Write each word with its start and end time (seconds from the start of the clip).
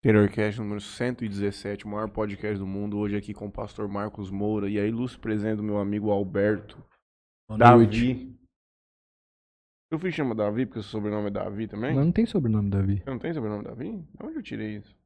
Terrorcast 0.00 0.60
número 0.60 0.80
117, 0.80 1.84
o 1.84 1.88
maior 1.88 2.08
podcast 2.08 2.56
do 2.56 2.66
mundo. 2.66 2.98
Hoje 2.98 3.16
aqui 3.16 3.34
com 3.34 3.46
o 3.46 3.50
pastor 3.50 3.88
Marcos 3.88 4.30
Moura 4.30 4.70
e 4.70 4.78
a 4.78 4.86
ilustre 4.86 5.20
presença 5.20 5.56
do 5.56 5.62
meu 5.62 5.78
amigo 5.78 6.10
Alberto 6.10 6.76
Boa 7.48 7.58
Davi. 7.58 7.84
noite. 7.84 8.38
Eu 9.90 9.98
fui 9.98 10.12
chamar 10.12 10.34
Davi 10.34 10.66
porque 10.66 10.78
o 10.78 10.82
seu 10.82 10.92
sobrenome 10.92 11.28
é 11.28 11.30
Davi 11.30 11.66
também? 11.66 11.96
Mas 11.96 12.04
não 12.04 12.12
tem 12.12 12.26
sobrenome, 12.26 12.70
Davi. 12.70 12.98
Você 12.98 13.10
não 13.10 13.18
tem 13.18 13.32
sobrenome 13.34 13.64
Davi? 13.64 13.96
De 13.96 14.24
onde 14.26 14.36
eu 14.36 14.42
tirei 14.42 14.76
isso? 14.76 14.96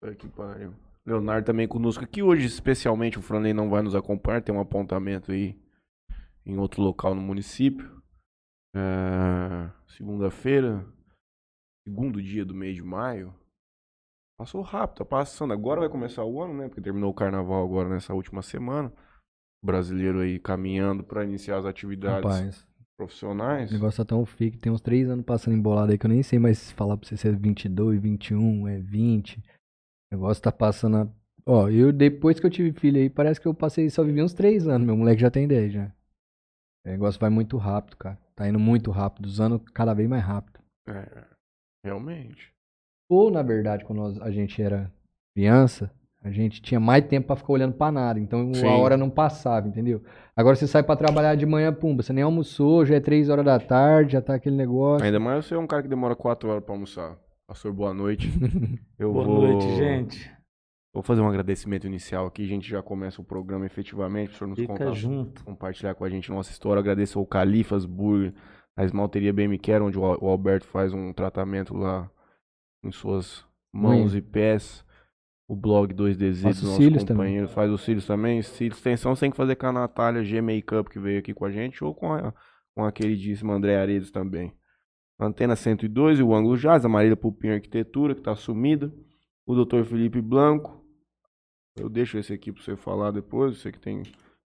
Puta 0.00 0.14
que 0.14 0.28
pariu. 0.28 0.72
Leonardo 1.04 1.46
também 1.46 1.66
conosco 1.66 2.04
aqui 2.04 2.22
hoje, 2.22 2.46
especialmente 2.46 3.18
o 3.18 3.22
Franley 3.22 3.52
não 3.52 3.68
vai 3.68 3.82
nos 3.82 3.96
acompanhar, 3.96 4.42
tem 4.42 4.54
um 4.54 4.60
apontamento 4.60 5.32
aí 5.32 5.58
em 6.46 6.56
outro 6.56 6.80
local 6.80 7.14
no 7.16 7.20
município. 7.22 8.00
É, 8.76 9.70
Segunda-feira, 9.88 10.86
segundo 11.86 12.22
dia 12.22 12.44
do 12.44 12.54
mês 12.54 12.74
de 12.76 12.82
maio. 12.82 13.34
Passou 14.38 14.62
rápido, 14.62 14.98
tá 14.98 15.04
passando. 15.04 15.52
Agora 15.52 15.80
vai 15.80 15.88
começar 15.88 16.24
o 16.24 16.42
ano, 16.42 16.54
né? 16.54 16.68
Porque 16.68 16.80
terminou 16.80 17.10
o 17.10 17.14
carnaval 17.14 17.64
agora 17.64 17.88
nessa 17.88 18.14
última 18.14 18.42
semana. 18.42 18.92
O 19.62 19.66
brasileiro 19.66 20.20
aí 20.20 20.38
caminhando 20.38 21.04
para 21.04 21.24
iniciar 21.24 21.58
as 21.58 21.64
atividades 21.64 22.24
Rapaz, 22.24 22.66
profissionais. 22.96 23.70
o 23.70 23.74
negócio 23.74 24.04
tá 24.04 24.08
tão 24.08 24.24
que 24.24 24.58
tem 24.58 24.72
uns 24.72 24.80
três 24.80 25.08
anos 25.08 25.24
passando 25.24 25.56
embolado 25.56 25.92
aí 25.92 25.98
que 25.98 26.06
eu 26.06 26.10
nem 26.10 26.22
sei 26.22 26.38
mais 26.38 26.72
falar 26.72 26.96
pra 26.96 27.08
você 27.08 27.16
se 27.16 27.28
é 27.28 27.30
22, 27.30 28.00
21, 28.00 28.66
é 28.66 28.80
20. 28.80 29.38
O 29.38 29.42
negócio 30.16 30.42
tá 30.42 30.50
passando. 30.50 30.96
A... 30.96 31.08
Ó, 31.46 31.68
eu 31.68 31.92
depois 31.92 32.40
que 32.40 32.46
eu 32.46 32.50
tive 32.50 32.72
filho 32.72 33.00
aí, 33.00 33.08
parece 33.08 33.40
que 33.40 33.46
eu 33.46 33.54
passei 33.54 33.88
só 33.90 34.02
vivi 34.02 34.22
uns 34.22 34.34
três 34.34 34.66
anos. 34.66 34.86
Meu 34.86 34.96
moleque 34.96 35.20
já 35.20 35.30
tem 35.30 35.46
10 35.46 35.72
já. 35.72 35.86
O 36.84 36.88
negócio 36.88 37.20
vai 37.20 37.30
muito 37.30 37.56
rápido, 37.56 37.96
cara. 37.96 38.18
Tá 38.34 38.48
indo 38.48 38.58
muito 38.58 38.90
rápido, 38.90 39.26
os 39.26 39.40
anos 39.40 39.62
cada 39.72 39.94
vez 39.94 40.08
mais 40.08 40.24
rápido. 40.24 40.60
É, 40.88 41.24
realmente. 41.84 42.52
Ou, 43.08 43.30
na 43.30 43.42
verdade, 43.42 43.84
quando 43.84 43.98
nós- 43.98 44.20
a 44.20 44.30
gente 44.30 44.60
era 44.62 44.90
criança, 45.34 45.90
a 46.22 46.30
gente 46.30 46.62
tinha 46.62 46.78
mais 46.80 47.04
tempo 47.06 47.26
pra 47.26 47.36
ficar 47.36 47.52
olhando 47.52 47.74
pra 47.74 47.90
nada. 47.92 48.18
Então 48.18 48.54
Sim. 48.54 48.66
a 48.66 48.72
hora 48.76 48.96
não 48.96 49.10
passava, 49.10 49.66
entendeu? 49.68 50.02
Agora 50.36 50.54
você 50.56 50.66
sai 50.66 50.82
pra 50.82 50.96
trabalhar 50.96 51.34
de 51.34 51.44
manhã, 51.44 51.72
pumba, 51.72 52.02
você 52.02 52.12
nem 52.12 52.22
almoçou, 52.24 52.86
já 52.86 52.94
é 52.96 53.00
três 53.00 53.28
horas 53.28 53.44
da 53.44 53.58
tarde, 53.58 54.12
já 54.12 54.22
tá 54.22 54.34
aquele 54.34 54.56
negócio. 54.56 55.04
Ainda 55.04 55.18
mais 55.20 55.44
você 55.44 55.54
é 55.54 55.58
um 55.58 55.66
cara 55.66 55.82
que 55.82 55.88
demora 55.88 56.14
4 56.16 56.48
horas 56.48 56.64
pra 56.64 56.74
almoçar. 56.74 57.18
Pastor, 57.46 57.72
boa 57.72 57.92
noite. 57.92 58.28
Eu 58.98 59.12
Boa 59.12 59.24
vou... 59.24 59.42
noite, 59.42 59.68
gente. 59.76 60.30
Vou 60.94 61.02
fazer 61.02 61.20
um 61.22 61.28
agradecimento 61.28 61.86
inicial 61.86 62.26
aqui. 62.26 62.44
A 62.44 62.48
gente 62.48 62.68
já 62.68 62.82
começa 62.82 63.20
o 63.20 63.24
programa 63.24 63.64
efetivamente. 63.66 64.30
O 64.30 64.34
senhor 64.38 64.48
nos 64.48 64.58
Fica 64.58 64.72
contar, 64.74 64.92
junto. 64.92 65.42
compartilhar 65.44 65.94
com 65.94 66.04
a 66.04 66.08
gente 66.10 66.30
nossa 66.30 66.50
história. 66.50 66.80
Agradeço 66.80 67.18
ao 67.18 67.26
Califas 67.26 67.84
Burger, 67.86 68.32
a 68.76 68.84
esmalteria 68.84 69.32
BM 69.32 69.58
Care, 69.58 69.82
onde 69.82 69.98
o 69.98 70.04
Al- 70.04 70.18
o 70.22 70.28
Alberto 70.28 70.66
faz 70.66 70.92
um 70.92 71.12
tratamento 71.12 71.74
lá 71.76 72.10
em 72.84 72.90
suas 72.92 73.44
mãos 73.72 74.14
e 74.14 74.22
pés. 74.22 74.84
O 75.48 75.56
blog 75.56 75.92
2DZ 75.92 76.42
Faço 76.42 76.60
do 76.62 76.66
nosso 76.68 76.76
cílios 76.82 77.04
também. 77.04 77.16
companheiro 77.26 77.48
faz 77.48 77.70
os 77.70 77.82
cílios 77.82 78.06
também. 78.06 78.40
Cílios 78.42 78.78
extensão 78.78 79.14
tem 79.14 79.30
que 79.30 79.36
fazer 79.36 79.56
com 79.56 79.66
a 79.66 79.72
Natália 79.72 80.24
G 80.24 80.40
Makeup 80.40 80.88
que 80.88 80.98
veio 80.98 81.18
aqui 81.18 81.34
com 81.34 81.44
a 81.44 81.50
gente 81.50 81.84
ou 81.84 81.94
com 81.94 82.12
a, 82.12 82.32
com 82.74 82.84
a 82.84 82.90
queridíssima 82.92 83.52
André 83.52 83.76
Aredes 83.76 84.10
também. 84.10 84.52
Antena 85.20 85.54
102 85.54 86.20
e 86.20 86.22
o 86.22 86.34
ângulo 86.34 86.56
jazz, 86.56 86.84
a 86.84 86.88
Marília 86.88 87.16
Pupim 87.16 87.48
Arquitetura, 87.50 88.14
que 88.14 88.22
tá 88.22 88.34
sumida. 88.34 88.92
O 89.46 89.54
Dr. 89.54 89.84
Felipe 89.84 90.20
Blanco. 90.22 90.82
Eu 91.76 91.88
deixo 91.90 92.16
esse 92.18 92.32
aqui 92.32 92.50
pra 92.52 92.62
você 92.62 92.76
falar 92.76 93.10
depois, 93.10 93.58
você 93.58 93.70
que 93.70 93.78
tem 93.78 94.02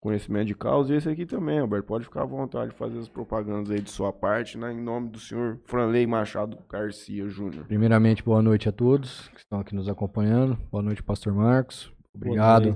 conhecimento 0.05 0.45
de 0.45 0.55
causa. 0.55 0.93
E 0.93 0.97
esse 0.97 1.09
aqui 1.09 1.25
também, 1.25 1.57
Alberto. 1.57 1.87
Pode 1.87 2.03
ficar 2.05 2.21
à 2.21 2.25
vontade 2.25 2.69
de 2.69 2.77
fazer 2.77 2.99
as 2.99 3.09
propagandas 3.09 3.71
aí 3.71 3.81
de 3.81 3.89
sua 3.89 4.13
parte, 4.13 4.55
né? 4.55 4.71
Em 4.71 4.79
nome 4.79 5.09
do 5.09 5.19
senhor 5.19 5.59
Franley 5.65 6.05
Machado 6.05 6.59
Garcia 6.69 7.27
Júnior. 7.27 7.65
Primeiramente, 7.65 8.23
boa 8.23 8.39
noite 8.39 8.69
a 8.69 8.71
todos 8.71 9.27
que 9.29 9.39
estão 9.39 9.59
aqui 9.59 9.73
nos 9.73 9.89
acompanhando. 9.89 10.57
Boa 10.71 10.83
noite, 10.83 11.01
Pastor 11.01 11.33
Marcos. 11.33 11.91
Obrigado 12.13 12.75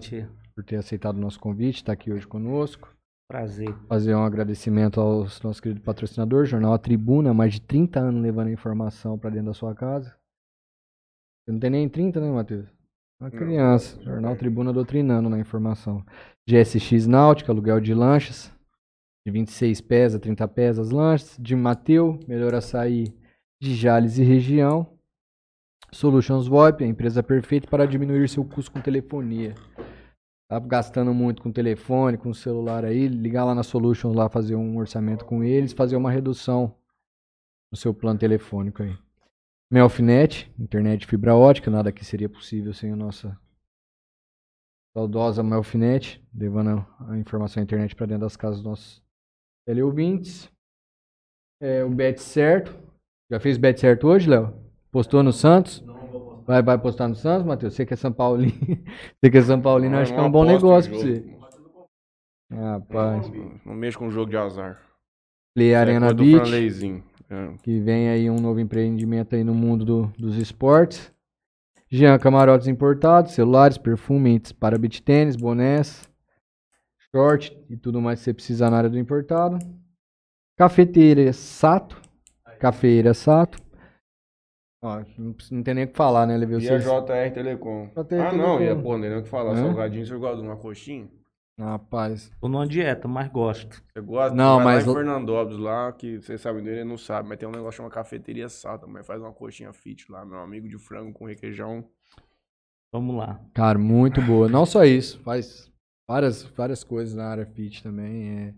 por 0.55 0.63
ter 0.63 0.77
aceitado 0.77 1.17
o 1.17 1.21
nosso 1.21 1.39
convite, 1.39 1.77
estar 1.77 1.93
aqui 1.93 2.11
hoje 2.11 2.25
conosco. 2.25 2.93
Prazer. 3.27 3.71
Fazer 3.87 4.15
um 4.15 4.23
agradecimento 4.23 4.99
ao 4.99 5.27
nosso 5.43 5.61
querido 5.61 5.81
patrocinador, 5.81 6.45
Jornal 6.45 6.73
A 6.73 6.79
Tribuna, 6.79 7.31
mais 7.31 7.53
de 7.53 7.61
30 7.61 7.99
anos 7.99 8.23
levando 8.23 8.47
a 8.47 8.51
informação 8.51 9.19
para 9.19 9.29
dentro 9.29 9.45
da 9.47 9.53
sua 9.53 9.75
casa. 9.75 10.17
Você 11.45 11.51
não 11.51 11.59
tem 11.59 11.69
nem 11.69 11.87
30, 11.87 12.19
né, 12.19 12.31
Matheus? 12.31 12.78
Uma 13.19 13.29
Não. 13.29 13.37
criança. 13.37 14.01
Jornal 14.01 14.35
Tribuna 14.35 14.71
doutrinando 14.71 15.29
na 15.29 15.39
informação. 15.39 16.03
GSX 16.47 17.05
Náutica, 17.05 17.51
aluguel 17.51 17.79
de 17.81 17.93
lanchas. 17.93 18.53
De 19.25 19.31
26 19.31 19.81
pés 19.81 20.15
a 20.15 20.19
30 20.19 20.47
pés 20.47 20.79
as 20.79 20.89
lanchas. 20.91 21.37
De 21.37 21.55
Mateu, 21.55 22.19
melhor 22.27 22.55
açaí 22.55 23.05
de 23.61 23.75
Jales 23.75 24.17
e 24.17 24.23
região. 24.23 24.97
Solutions 25.91 26.47
VoIP, 26.47 26.83
a 26.83 26.87
empresa 26.87 27.21
perfeita 27.23 27.67
para 27.67 27.85
diminuir 27.85 28.29
seu 28.29 28.45
custo 28.45 28.71
com 28.71 28.79
telefonia. 28.79 29.55
Tá 30.49 30.59
gastando 30.59 31.13
muito 31.13 31.41
com 31.41 31.51
telefone, 31.51 32.17
com 32.17 32.33
celular 32.33 32.85
aí, 32.85 33.07
ligar 33.07 33.43
lá 33.45 33.53
na 33.53 33.63
Solutions 33.63 34.15
lá, 34.15 34.29
fazer 34.29 34.55
um 34.55 34.77
orçamento 34.77 35.25
com 35.25 35.43
eles, 35.43 35.73
fazer 35.73 35.95
uma 35.95 36.09
redução 36.11 36.75
no 37.71 37.77
seu 37.77 37.93
plano 37.93 38.19
telefônico 38.19 38.81
aí. 38.81 38.95
Melfinet, 39.71 40.51
internet 40.59 41.01
de 41.01 41.07
fibra 41.07 41.35
ótica, 41.35 41.69
nada 41.69 41.91
que 41.91 42.03
seria 42.03 42.27
possível 42.27 42.73
sem 42.73 42.91
a 42.91 42.95
nossa 42.95 43.39
saudosa 44.97 45.43
Melfinet, 45.43 46.23
levando 46.33 46.85
a 47.07 47.17
informação 47.17 47.61
da 47.61 47.65
internet 47.65 47.95
para 47.95 48.07
dentro 48.07 48.21
das 48.21 48.35
casas 48.35 48.57
dos 48.57 48.65
nossos 48.65 49.03
teleouvintes. 49.67 50.51
É, 51.61 51.83
o 51.83 51.89
Bet 51.89 52.19
Certo, 52.19 52.75
já 53.29 53.39
fez 53.39 53.57
Bet 53.57 53.79
Certo 53.79 54.07
hoje, 54.07 54.27
Léo? 54.29 54.53
Postou 54.91 55.21
no 55.21 55.31
Santos? 55.31 55.83
Vai, 56.47 56.63
vai 56.63 56.79
postar 56.79 57.07
no 57.07 57.13
Santos, 57.15 57.45
Matheus? 57.45 57.75
Você 57.75 57.85
que 57.85 57.93
é 57.93 57.97
São 57.97 58.11
Paulino, 58.11 58.51
você 59.21 59.29
que 59.29 59.37
é 59.37 59.41
São 59.43 59.61
Paulino, 59.61 59.93
Não, 59.93 60.01
acho 60.01 60.11
que 60.11 60.17
é 60.17 60.21
não 60.21 60.29
um 60.29 60.31
bom 60.31 60.43
negócio 60.43 60.91
jogo. 60.91 61.03
você. 61.03 61.39
Rapaz, 62.51 63.29
Não, 63.29 63.61
não 63.67 63.75
mexa 63.75 63.99
com 63.99 64.09
jogo 64.09 64.31
de 64.31 64.37
azar. 64.37 64.81
Play 65.55 65.75
Arena 65.75 66.07
é 66.07 66.13
do 66.13 66.23
Beach. 66.23 66.49
É. 67.29 67.53
que 67.61 67.79
vem 67.79 68.09
aí 68.09 68.29
um 68.29 68.39
novo 68.39 68.59
empreendimento 68.59 69.35
aí 69.35 69.43
no 69.43 69.53
mundo 69.53 69.85
do- 69.85 70.07
dos 70.17 70.35
esportes. 70.37 71.11
Jean 71.91 72.17
Camarotes 72.19 72.67
Importados, 72.67 73.33
celulares, 73.33 73.77
perfumes 73.77 74.51
para 74.51 74.77
beach 74.77 75.01
tênis, 75.01 75.35
bonés, 75.35 76.09
short 77.11 77.55
e 77.69 77.75
tudo 77.77 77.99
mais 78.01 78.19
que 78.19 78.25
você 78.25 78.33
precisar 78.33 78.69
na 78.69 78.77
área 78.77 78.89
do 78.89 78.97
importado. 78.99 79.57
Cafeteira 80.57 81.31
Sato, 81.33 81.99
Cafeira 82.59 83.13
Sato. 83.13 83.57
Ó, 84.81 85.03
não, 85.17 85.35
não 85.51 85.63
tem 85.63 85.73
nem 85.73 85.83
o 85.85 85.87
que 85.87 85.95
falar, 85.95 86.25
né, 86.25 86.37
Levi? 86.37 86.53
E 86.53 86.57
a 86.57 86.59
Vocês- 86.59 86.83
JR 86.83 87.31
Telecom. 87.33 87.89
JR 87.95 88.21
ah, 88.21 88.31
não, 88.33 88.53
e 88.53 88.55
a 88.55 88.67
Telecom. 88.69 88.81
pô, 88.83 88.93
não 88.93 89.01
tem 89.01 89.09
nem 89.09 89.19
o 89.19 89.23
que 89.23 89.29
falar. 89.29 89.51
Hã? 89.51 89.55
Salgadinho, 89.55 90.05
de 90.05 90.41
uma 90.41 90.55
coxinha? 90.57 91.09
Rapaz, 91.59 92.31
Tô 92.39 92.47
numa 92.47 92.65
dieta, 92.65 93.05
mas 93.07 93.29
gosto. 93.29 93.83
Você 93.93 93.99
gosta? 94.01 94.33
Não, 94.33 94.55
Vai 94.55 94.65
mas 94.65 94.85
Lá 94.85 94.91
o- 94.91 94.93
em 94.93 94.95
Fernandópolis, 94.95 95.59
lá, 95.59 95.91
que 95.91 96.17
vocês 96.21 96.39
sabem 96.39 96.63
dele, 96.63 96.77
ele 96.79 96.89
não 96.89 96.97
sabe, 96.97 97.27
mas 97.27 97.37
tem 97.37 97.47
um 97.49 97.51
negócio 97.51 97.77
chamado 97.77 97.91
Cafeteria 97.91 98.47
Sata, 98.47 98.87
mas 98.87 99.05
faz 99.05 99.19
uma 99.21 99.33
coxinha 99.33 99.73
fit 99.73 100.09
lá, 100.09 100.25
meu 100.25 100.39
amigo 100.39 100.69
de 100.69 100.77
frango 100.77 101.11
com 101.11 101.25
requeijão. 101.25 101.85
Vamos 102.93 103.15
lá. 103.15 103.39
Cara, 103.53 103.77
muito 103.77 104.21
boa. 104.21 104.47
Não 104.47 104.65
só 104.65 104.85
isso, 104.85 105.19
faz 105.19 105.69
várias, 106.09 106.43
várias 106.43 106.83
coisas 106.83 107.13
na 107.13 107.25
área 107.27 107.45
fit 107.45 107.83
também. 107.83 108.29
É, 108.29 108.53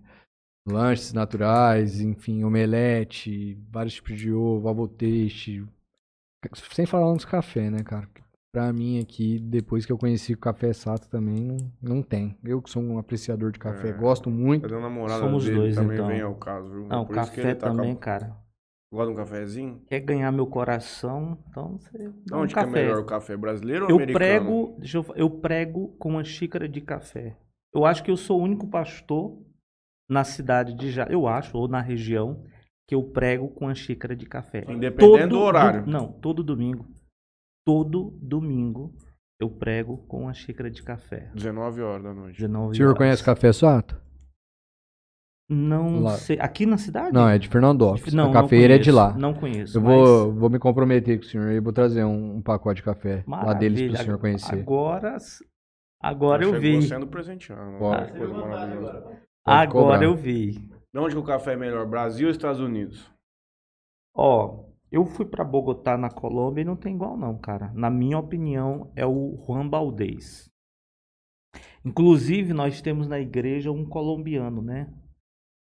lanches 0.72 1.12
naturais, 1.12 2.00
enfim, 2.00 2.44
omelete, 2.44 3.56
vários 3.70 3.96
tipos 3.96 4.16
de 4.18 4.32
ovo, 4.32 4.70
avoteixe. 4.70 5.66
Sem 6.72 6.86
falar 6.86 7.12
nos 7.14 7.26
café, 7.26 7.70
né, 7.72 7.84
cara? 7.84 8.08
Pra 8.54 8.74
mim 8.74 9.00
aqui, 9.00 9.40
depois 9.40 9.86
que 9.86 9.94
eu 9.94 9.98
conheci 9.98 10.34
o 10.34 10.38
café 10.38 10.74
Sato 10.74 11.08
também, 11.10 11.40
não, 11.42 11.58
não 11.82 12.04
tem. 12.04 12.38
Eu 12.44 12.62
que 12.62 12.70
sou 12.70 12.84
um 12.84 12.98
apreciador 13.00 13.50
de 13.50 13.58
café, 13.58 13.90
É. 13.90 13.94
gosto 13.94 14.30
muito. 14.30 14.64
Cadê 14.64 14.76
a 14.76 14.80
namorada 14.82 15.22
Somos 15.22 15.46
dele 15.46 15.56
dois, 15.58 15.76
também 15.76 15.96
então. 15.96 16.08
vem 16.08 16.22
ao 16.22 16.36
caso, 16.36 16.70
viu? 16.70 16.86
Não, 16.86 17.06
Por 17.06 17.16
isso 17.16 17.30
que 17.32 17.38
café 17.38 17.50
ele 17.52 17.56
tá 17.56 17.70
com 17.70 17.78
também, 17.78 17.96
cara. 17.96 18.36
Gosta 18.92 19.08
de 19.08 19.14
um 19.14 19.16
cafezinho? 19.16 19.82
Quer 19.88 20.02
ganhar 20.02 20.30
meu 20.34 20.46
coração, 20.46 21.38
então 21.50 21.78
você 21.80 22.12
dá 22.28 22.38
um 22.38 22.42
Onde 22.42 22.54
que 22.54 22.60
é 22.60 22.64
café. 22.66 22.82
melhor, 22.84 23.00
o 23.00 23.06
café 23.06 23.38
brasileiro 23.38 23.86
ou 23.86 23.92
eu 23.92 23.96
americano? 23.96 24.20
prego, 24.20 24.76
deixa 24.80 24.98
eu, 24.98 25.06
eu 25.16 25.30
prego 25.30 25.88
com 25.98 26.10
uma 26.10 26.24
xícara 26.26 26.68
de 26.68 26.82
café. 26.82 27.38
Eu 27.74 27.86
acho 27.86 28.04
que 28.04 28.12
eu 28.12 28.18
sou 28.18 28.42
o 28.42 28.44
único 28.44 28.68
pastor 28.68 29.42
na 30.10 30.26
cidade 30.26 30.74
de 30.74 30.92
Já, 30.92 31.06
eu 31.10 31.26
acho, 31.26 31.58
ou 31.58 31.70
na 31.70 31.80
região, 31.80 32.44
que 32.86 32.94
eu 32.94 33.02
prego 33.02 33.48
com 33.48 33.64
uma 33.68 33.74
xícara 33.76 34.14
de 34.14 34.26
café. 34.26 34.66
Independente 34.68 35.28
do 35.30 35.40
horário. 35.40 35.86
não, 35.88 36.12
todo 36.12 36.44
domingo. 36.44 36.86
Todo 37.66 38.12
domingo 38.22 38.94
eu 39.40 39.50
prego 39.50 39.98
com 40.08 40.22
uma 40.24 40.34
xícara 40.34 40.70
de 40.70 40.82
café. 40.84 41.32
19 41.34 41.82
horas 41.82 42.04
da 42.04 42.14
noite. 42.14 42.38
19 42.38 42.72
O 42.72 42.76
senhor 42.76 42.88
horas. 42.90 42.98
conhece 42.98 43.24
Café 43.24 43.52
Sato? 43.54 44.00
Não 45.50 46.04
Lá. 46.04 46.12
sei. 46.18 46.40
Aqui 46.40 46.66
na 46.66 46.78
cidade? 46.78 47.14
Não, 47.14 47.28
é 47.28 47.38
de 47.38 47.50
Fernandópolis. 47.50 48.14
Não, 48.14 48.26
a 48.26 48.28
não 48.28 48.34
cafeira 48.34 48.76
é 48.76 48.78
de 48.78 48.90
lá. 48.92 49.14
Não 49.18 49.34
conheço. 49.34 49.78
Eu 49.78 49.82
mas 49.82 49.94
vou, 49.94 50.34
vou 50.34 50.50
me 50.50 50.58
comprometer 50.58 51.18
com 51.20 51.26
o 51.26 51.28
senhor 51.28 51.52
e 51.52 51.60
vou 51.60 51.74
trazer 51.74 52.06
um, 52.06 52.38
um 52.38 52.42
pacote 52.42 52.78
de 52.78 52.84
café 52.84 53.24
lá 53.28 53.54
deles 53.54 53.80
maravilha. 53.82 53.94
pro 53.98 54.04
senhor 54.06 54.18
conhecer. 54.20 54.60
Agora, 54.60 55.18
agora 56.02 56.44
eu 56.44 56.54
Chegou 56.54 56.62
vi. 56.62 56.82
sendo 56.88 57.08
coisa 57.08 57.34
maravilhosa. 58.34 59.02
Pode 59.02 59.22
Agora 59.46 59.68
cobrar. 59.98 60.04
eu 60.04 60.16
vi. 60.16 60.52
De 60.94 61.00
onde 61.00 61.16
que 61.16 61.22
o 61.22 61.26
café 61.26 61.54
é 61.54 61.58
melhor, 61.58 61.86
Brasil 61.86 62.28
ou 62.28 62.32
Estados 62.32 62.62
Unidos? 62.62 63.12
Ó, 64.16 64.64
Eu 64.92 65.06
fui 65.06 65.26
pra 65.26 65.44
Bogotá, 65.46 65.98
na 65.98 66.10
Colômbia, 66.10 66.62
e 66.62 66.66
não 66.66 66.76
tem 66.76 66.94
igual 66.96 67.16
não, 67.18 67.38
cara. 67.38 67.72
Na 67.74 67.90
minha 67.90 68.18
opinião, 68.20 68.92
é 68.96 69.06
o 69.06 69.42
Juan 69.48 69.68
Baldez. 69.68 70.50
Inclusive, 71.84 72.54
nós 72.54 72.82
temos 72.82 73.08
na 73.08 73.20
igreja 73.20 73.72
um 73.72 73.86
colombiano, 73.86 74.62
né? 74.62 74.92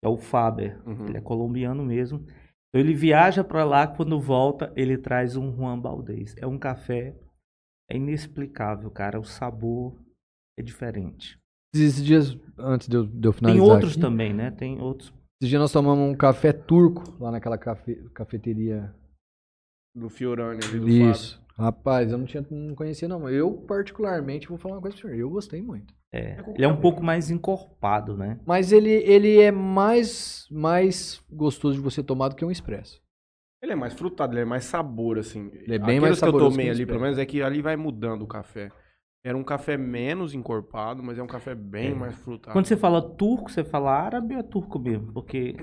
É 0.03 0.09
o 0.09 0.17
Faber. 0.17 0.81
Uhum. 0.87 1.07
Ele 1.09 1.19
é 1.19 1.21
colombiano 1.21 1.85
mesmo. 1.85 2.21
Então 2.21 2.81
ele 2.81 2.95
viaja 2.95 3.43
pra 3.43 3.65
lá, 3.65 3.87
quando 3.87 4.21
volta, 4.21 4.73
ele 4.77 4.97
traz 4.97 5.37
um 5.37 5.55
Juan 5.55 5.79
Baldez. 5.79 6.35
É 6.39 6.47
um 6.47 6.59
café 6.59 7.17
é 7.91 7.97
inexplicável, 7.97 8.91
cara. 8.91 9.19
O 9.21 9.25
sabor 9.25 9.97
é 10.59 10.63
diferente. 10.63 11.39
Esses 11.75 12.03
dias, 12.05 12.37
antes 12.59 12.89
de 12.89 12.97
eu, 12.97 13.07
de 13.07 13.29
eu 13.29 13.33
Tem 13.33 13.39
finalizar 13.41 13.69
outros 13.69 13.93
aqui, 13.93 14.01
também, 14.01 14.33
né? 14.33 14.51
Tem 14.51 14.81
outros. 14.81 15.13
Esses 15.41 15.51
dias 15.51 15.61
nós 15.61 15.73
tomamos 15.73 16.09
um 16.09 16.17
café 16.17 16.53
turco 16.53 17.03
lá 17.21 17.31
naquela 17.31 17.59
cafe- 17.59 18.09
cafeteria. 18.15 18.95
Do 19.97 20.11
Fiorani 20.11 20.61
ali, 20.63 20.79
do 20.79 20.89
Isso. 20.89 21.41
Rapaz, 21.59 22.13
eu 22.13 22.19
não, 22.19 22.27
tinha, 22.27 22.45
não 22.51 22.75
conhecia 22.75 23.09
não. 23.09 23.29
Eu, 23.31 23.51
particularmente, 23.53 24.47
vou 24.47 24.59
falar 24.59 24.75
uma 24.75 24.83
coisa 24.83 24.95
pro 24.95 25.09
senhor. 25.09 25.19
Eu 25.19 25.31
gostei 25.31 25.63
muito. 25.63 25.95
É, 26.13 26.37
ele 26.55 26.65
é 26.65 26.69
um 26.69 26.77
pouco 26.77 27.03
mais 27.03 27.31
encorpado, 27.31 28.15
né? 28.15 28.39
Mas 28.47 28.73
ele, 28.73 28.91
ele 28.91 29.41
é 29.41 29.51
mais, 29.51 30.47
mais 30.51 31.23
gostoso 31.31 31.77
de 31.77 31.81
você 31.81 32.03
tomar 32.03 32.29
do 32.29 32.37
que 32.37 32.45
um 32.45 32.51
expresso. 32.51 33.03
Ele 33.63 33.73
é 33.73 33.75
mais 33.75 33.95
frutado, 33.95 34.35
ele 34.35 34.43
é 34.43 34.45
mais 34.45 34.65
sabor, 34.65 35.19
assim. 35.19 35.51
Ele 35.55 35.75
é 35.75 35.79
bem 35.79 35.97
Aqueles 35.97 36.01
mais 36.03 36.19
que 36.19 36.25
eu 36.25 36.29
saboroso 36.29 36.51
tomei 36.51 36.67
que 36.67 36.73
o 36.73 36.75
ali, 36.75 36.87
pelo 36.87 37.01
menos, 37.01 37.19
é 37.19 37.25
que 37.25 37.43
ali 37.43 37.63
vai 37.63 37.75
mudando 37.75 38.23
o 38.23 38.27
café. 38.27 38.71
Era 39.25 39.37
um 39.37 39.43
café 39.43 39.77
menos 39.77 40.35
encorpado, 40.35 41.03
mas 41.03 41.19
é 41.19 41.23
um 41.23 41.27
café 41.27 41.55
bem 41.55 41.93
É. 41.93 41.95
mais 41.95 42.15
frutado. 42.17 42.53
Quando 42.53 42.67
você 42.67 42.77
fala 42.77 43.03
turco, 43.03 43.51
você 43.51 43.65
fala 43.65 43.91
árabe 43.93 44.35
ou 44.35 44.41
é 44.41 44.43
turco 44.43 44.79
mesmo? 44.79 45.13
Porque 45.13 45.57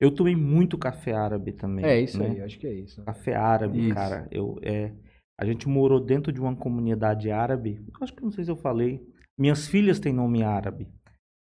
eu 0.00 0.10
tomei 0.14 0.34
muito 0.34 0.78
café 0.78 1.12
árabe 1.12 1.52
também. 1.52 1.84
É 1.84 2.00
isso 2.00 2.18
né? 2.18 2.30
aí, 2.30 2.40
acho 2.40 2.58
que 2.58 2.66
é 2.66 2.72
isso. 2.72 3.04
Café 3.04 3.34
árabe, 3.34 3.78
Isso. 3.86 3.94
cara. 3.94 4.26
Eu, 4.30 4.58
é, 4.62 4.92
a 5.38 5.44
gente 5.44 5.68
morou 5.68 6.00
dentro 6.00 6.32
de 6.32 6.40
uma 6.40 6.56
comunidade 6.56 7.30
árabe. 7.30 7.84
Acho 8.00 8.14
que 8.14 8.22
não 8.22 8.30
sei 8.30 8.44
se 8.44 8.50
eu 8.50 8.56
falei. 8.56 9.06
Minhas 9.38 9.68
filhas 9.68 10.00
têm 10.00 10.12
nome 10.12 10.42
árabe. 10.42 10.88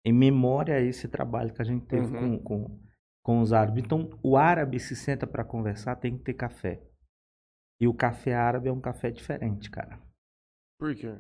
Em 0.06 0.14
memória 0.14 0.76
a 0.76 0.82
esse 0.82 1.08
trabalho 1.08 1.54
que 1.54 1.62
a 1.62 1.66
gente 1.66 1.86
teve 1.86 2.06
Uhum. 2.16 2.38
com, 2.40 2.68
com, 2.68 2.80
com 3.24 3.42
os 3.42 3.52
árabes. 3.52 3.84
Então, 3.84 4.10
o 4.24 4.38
árabe 4.38 4.80
se 4.80 4.96
senta 4.96 5.28
para 5.28 5.44
conversar, 5.44 5.96
tem 5.98 6.18
que 6.18 6.24
ter 6.24 6.34
café. 6.34 6.82
E 7.82 7.88
o 7.88 7.94
café 7.94 8.34
árabe 8.36 8.70
é 8.70 8.72
um 8.72 8.80
café 8.80 9.12
diferente, 9.12 9.70
cara. 9.70 10.00
Por 10.80 10.96
quê? 10.96 11.14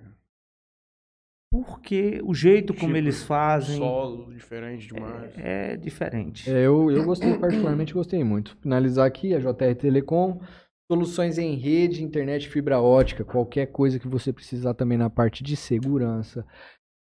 Porque 1.63 2.21
o 2.23 2.33
jeito 2.33 2.73
como 2.73 2.87
Tipo, 2.87 2.97
eles 2.97 3.23
fazem 3.23 3.77
Solo, 3.77 4.33
diferente 4.33 4.87
demais. 4.93 5.31
é, 5.37 5.73
é 5.73 5.77
diferente. 5.77 6.49
É, 6.49 6.65
eu, 6.65 6.91
eu 6.91 7.03
gostei, 7.05 7.37
particularmente 7.37 7.93
gostei 7.93 8.23
muito. 8.23 8.57
Finalizar 8.61 9.05
aqui, 9.05 9.33
a 9.33 9.39
JR 9.39 9.75
Telecom, 9.77 10.39
soluções 10.91 11.37
em 11.37 11.55
rede, 11.55 12.03
internet, 12.03 12.49
fibra 12.49 12.79
ótica, 12.81 13.23
qualquer 13.23 13.67
coisa 13.67 13.99
que 13.99 14.07
você 14.07 14.33
precisar 14.33 14.73
também 14.73 14.97
na 14.97 15.09
parte 15.09 15.43
de 15.43 15.55
segurança, 15.55 16.45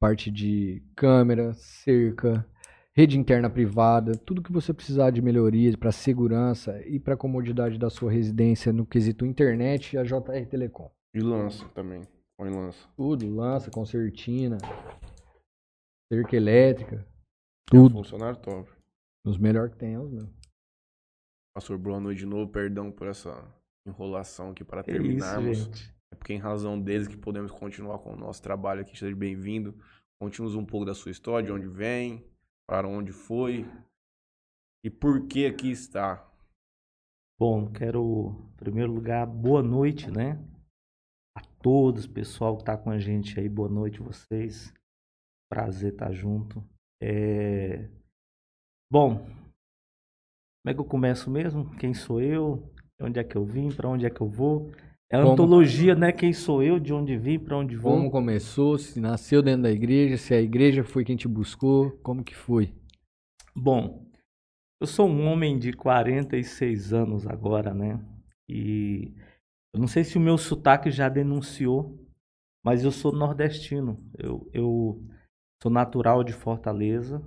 parte 0.00 0.30
de 0.30 0.82
câmera, 0.96 1.52
cerca, 1.54 2.46
rede 2.94 3.18
interna 3.18 3.48
privada, 3.48 4.12
tudo 4.16 4.42
que 4.42 4.52
você 4.52 4.72
precisar 4.72 5.10
de 5.10 5.22
melhoria 5.22 5.76
para 5.76 5.92
segurança 5.92 6.80
e 6.86 6.98
para 6.98 7.16
comodidade 7.16 7.78
da 7.78 7.90
sua 7.90 8.10
residência 8.10 8.72
no 8.72 8.84
quesito 8.86 9.24
internet, 9.26 9.96
a 9.96 10.02
JR 10.02 10.46
Telecom. 10.48 10.90
E 11.14 11.20
lança 11.20 11.64
também. 11.74 12.02
Põe 12.38 12.50
lança. 12.50 12.88
Tudo, 12.96 13.28
lança, 13.34 13.70
concertina, 13.70 14.58
cerca 16.12 16.36
elétrica, 16.36 16.96
É 17.72 17.76
um 17.76 17.82
tudo. 17.82 17.94
funcionário 17.96 18.38
top. 18.40 18.70
Os 19.26 19.36
melhores 19.36 19.72
que 19.72 19.78
tem, 19.78 19.94
é 19.94 19.98
os 19.98 20.10
meus. 20.10 20.30
Pastor, 21.54 21.76
boa 21.76 21.98
noite 21.98 22.18
de 22.18 22.26
novo. 22.26 22.50
Perdão 22.50 22.92
por 22.92 23.08
essa 23.08 23.44
enrolação 23.84 24.50
aqui 24.50 24.62
para 24.62 24.84
terminarmos. 24.84 25.58
isso, 25.58 25.64
gente. 25.66 25.94
É 26.12 26.14
porque 26.14 26.32
em 26.32 26.38
razão 26.38 26.80
deles 26.80 27.08
que 27.08 27.16
podemos 27.16 27.50
continuar 27.50 27.98
com 27.98 28.12
o 28.12 28.16
nosso 28.16 28.40
trabalho 28.40 28.82
aqui. 28.82 28.96
Seja 28.96 29.14
bem-vindo. 29.16 29.74
Conte-nos 30.20 30.54
um 30.54 30.64
pouco 30.64 30.86
da 30.86 30.94
sua 30.94 31.10
história, 31.10 31.46
de 31.46 31.52
onde 31.52 31.66
vem, 31.66 32.24
para 32.68 32.86
onde 32.88 33.12
foi 33.12 33.66
e 34.84 34.88
por 34.90 35.26
que 35.26 35.44
aqui 35.44 35.70
está. 35.72 36.24
Bom, 37.38 37.70
quero, 37.70 38.50
em 38.54 38.56
primeiro 38.56 38.92
lugar, 38.92 39.26
boa 39.26 39.62
noite, 39.62 40.10
né? 40.10 40.42
Todos, 41.62 42.06
pessoal 42.06 42.56
que 42.56 42.64
tá 42.64 42.76
com 42.76 42.90
a 42.90 42.98
gente 42.98 43.38
aí, 43.38 43.48
boa 43.48 43.68
noite 43.68 44.00
vocês. 44.00 44.72
Prazer 45.50 45.92
estar 45.92 46.12
junto. 46.12 46.62
É... 47.02 47.88
Bom, 48.90 49.18
como 49.18 50.68
é 50.68 50.74
que 50.74 50.80
eu 50.80 50.84
começo 50.84 51.30
mesmo? 51.30 51.74
Quem 51.76 51.92
sou 51.94 52.20
eu? 52.20 52.72
De 52.98 53.06
onde 53.06 53.18
é 53.18 53.24
que 53.24 53.36
eu 53.36 53.44
vim? 53.44 53.70
Para 53.70 53.88
onde 53.88 54.06
é 54.06 54.10
que 54.10 54.20
eu 54.20 54.28
vou? 54.28 54.70
É 55.10 55.16
a 55.16 55.20
Como- 55.20 55.32
antologia, 55.32 55.94
né? 55.94 56.12
Quem 56.12 56.32
sou 56.32 56.62
eu? 56.62 56.78
De 56.78 56.92
onde 56.92 57.16
vim? 57.16 57.38
Para 57.38 57.56
onde 57.56 57.76
vou? 57.76 57.92
Como 57.92 58.10
começou, 58.10 58.78
se 58.78 59.00
nasceu 59.00 59.42
dentro 59.42 59.62
da 59.62 59.70
igreja, 59.70 60.16
se 60.16 60.34
a 60.34 60.40
igreja 60.40 60.84
foi 60.84 61.04
quem 61.04 61.16
te 61.16 61.26
buscou, 61.26 61.92
como 62.02 62.22
que 62.22 62.34
foi? 62.36 62.72
Bom, 63.56 64.06
eu 64.80 64.86
sou 64.86 65.08
um 65.08 65.26
homem 65.26 65.58
de 65.58 65.72
46 65.72 66.92
anos 66.92 67.26
agora, 67.26 67.72
né? 67.74 67.98
E 68.48 69.14
eu 69.72 69.80
não 69.80 69.86
sei 69.86 70.04
se 70.04 70.16
o 70.16 70.20
meu 70.20 70.38
sotaque 70.38 70.90
já 70.90 71.08
denunciou, 71.08 71.98
mas 72.64 72.84
eu 72.84 72.90
sou 72.90 73.12
nordestino. 73.12 74.02
Eu, 74.18 74.48
eu 74.52 75.02
sou 75.62 75.70
natural 75.70 76.24
de 76.24 76.32
Fortaleza. 76.32 77.22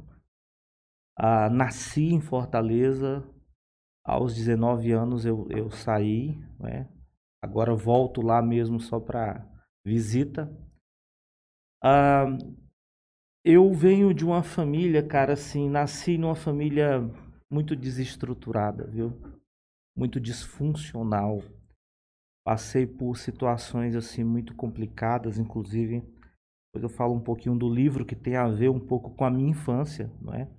Ah, 1.18 1.50
nasci 1.50 2.14
em 2.14 2.22
Fortaleza. 2.22 3.24
Aos 4.04 4.36
19 4.36 4.92
anos 4.92 5.26
eu, 5.26 5.48
eu 5.50 5.70
saí, 5.70 6.36
né? 6.60 6.90
Agora 7.42 7.76
volto 7.76 8.22
lá 8.22 8.42
mesmo 8.42 8.80
só 8.80 9.00
para 9.00 9.48
visita. 9.86 10.52
Ah, 11.84 12.26
eu 13.44 13.74
venho 13.74 14.14
de 14.14 14.24
uma 14.24 14.44
família, 14.44 15.02
cara, 15.06 15.34
assim, 15.34 15.68
nasci 15.70 16.18
numa 16.18 16.36
família 16.36 17.02
muito 17.50 17.76
desestruturada, 17.76 18.86
viu? 18.88 19.20
Muito 19.96 20.20
disfuncional. 20.20 21.42
Passei 22.52 22.86
por 22.86 23.18
situações 23.18 23.96
assim 23.96 24.26
muito 24.26 24.54
complicadas, 24.54 25.40
inclusive. 25.40 26.04
Eu 26.74 26.90
falo 26.90 27.16
um 27.16 27.24
pouquinho 27.24 27.58
do 27.58 27.74
livro 27.74 28.06
que 28.06 28.14
tem 28.14 28.36
a 28.36 28.46
ver 28.50 28.68
um 28.68 28.78
pouco 28.78 29.16
com 29.16 29.24
a 29.24 29.32
minha 29.32 29.52
infância, 29.52 30.12
não 30.20 30.34
é? 30.34 30.52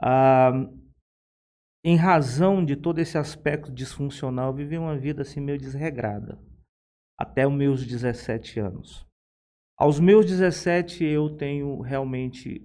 Ah, 0.00 0.52
em 1.84 1.96
razão 1.96 2.64
de 2.64 2.76
todo 2.76 3.00
esse 3.00 3.18
aspecto 3.18 3.72
disfuncional, 3.72 4.50
eu 4.50 4.54
vivi 4.54 4.78
uma 4.78 4.96
vida 4.96 5.22
assim 5.22 5.40
meio 5.40 5.58
desregrada 5.58 6.40
até 7.18 7.44
os 7.44 7.52
meus 7.52 7.84
17 7.84 8.60
anos. 8.60 9.04
Aos 9.76 9.98
meus 9.98 10.24
17 10.24 11.02
eu 11.02 11.36
tenho 11.36 11.80
realmente 11.80 12.62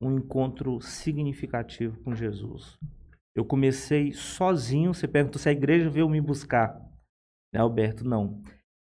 um 0.00 0.16
encontro 0.16 0.80
significativo 0.80 2.02
com 2.04 2.14
Jesus. 2.14 2.78
Eu 3.36 3.44
comecei 3.44 4.14
sozinho, 4.14 4.94
você 4.94 5.06
perguntou 5.06 5.38
se 5.38 5.50
a 5.50 5.52
igreja 5.52 5.90
veio 5.90 6.08
me 6.08 6.22
buscar. 6.22 6.93
Né, 7.54 7.60
Alberto? 7.60 8.04
Não. 8.04 8.42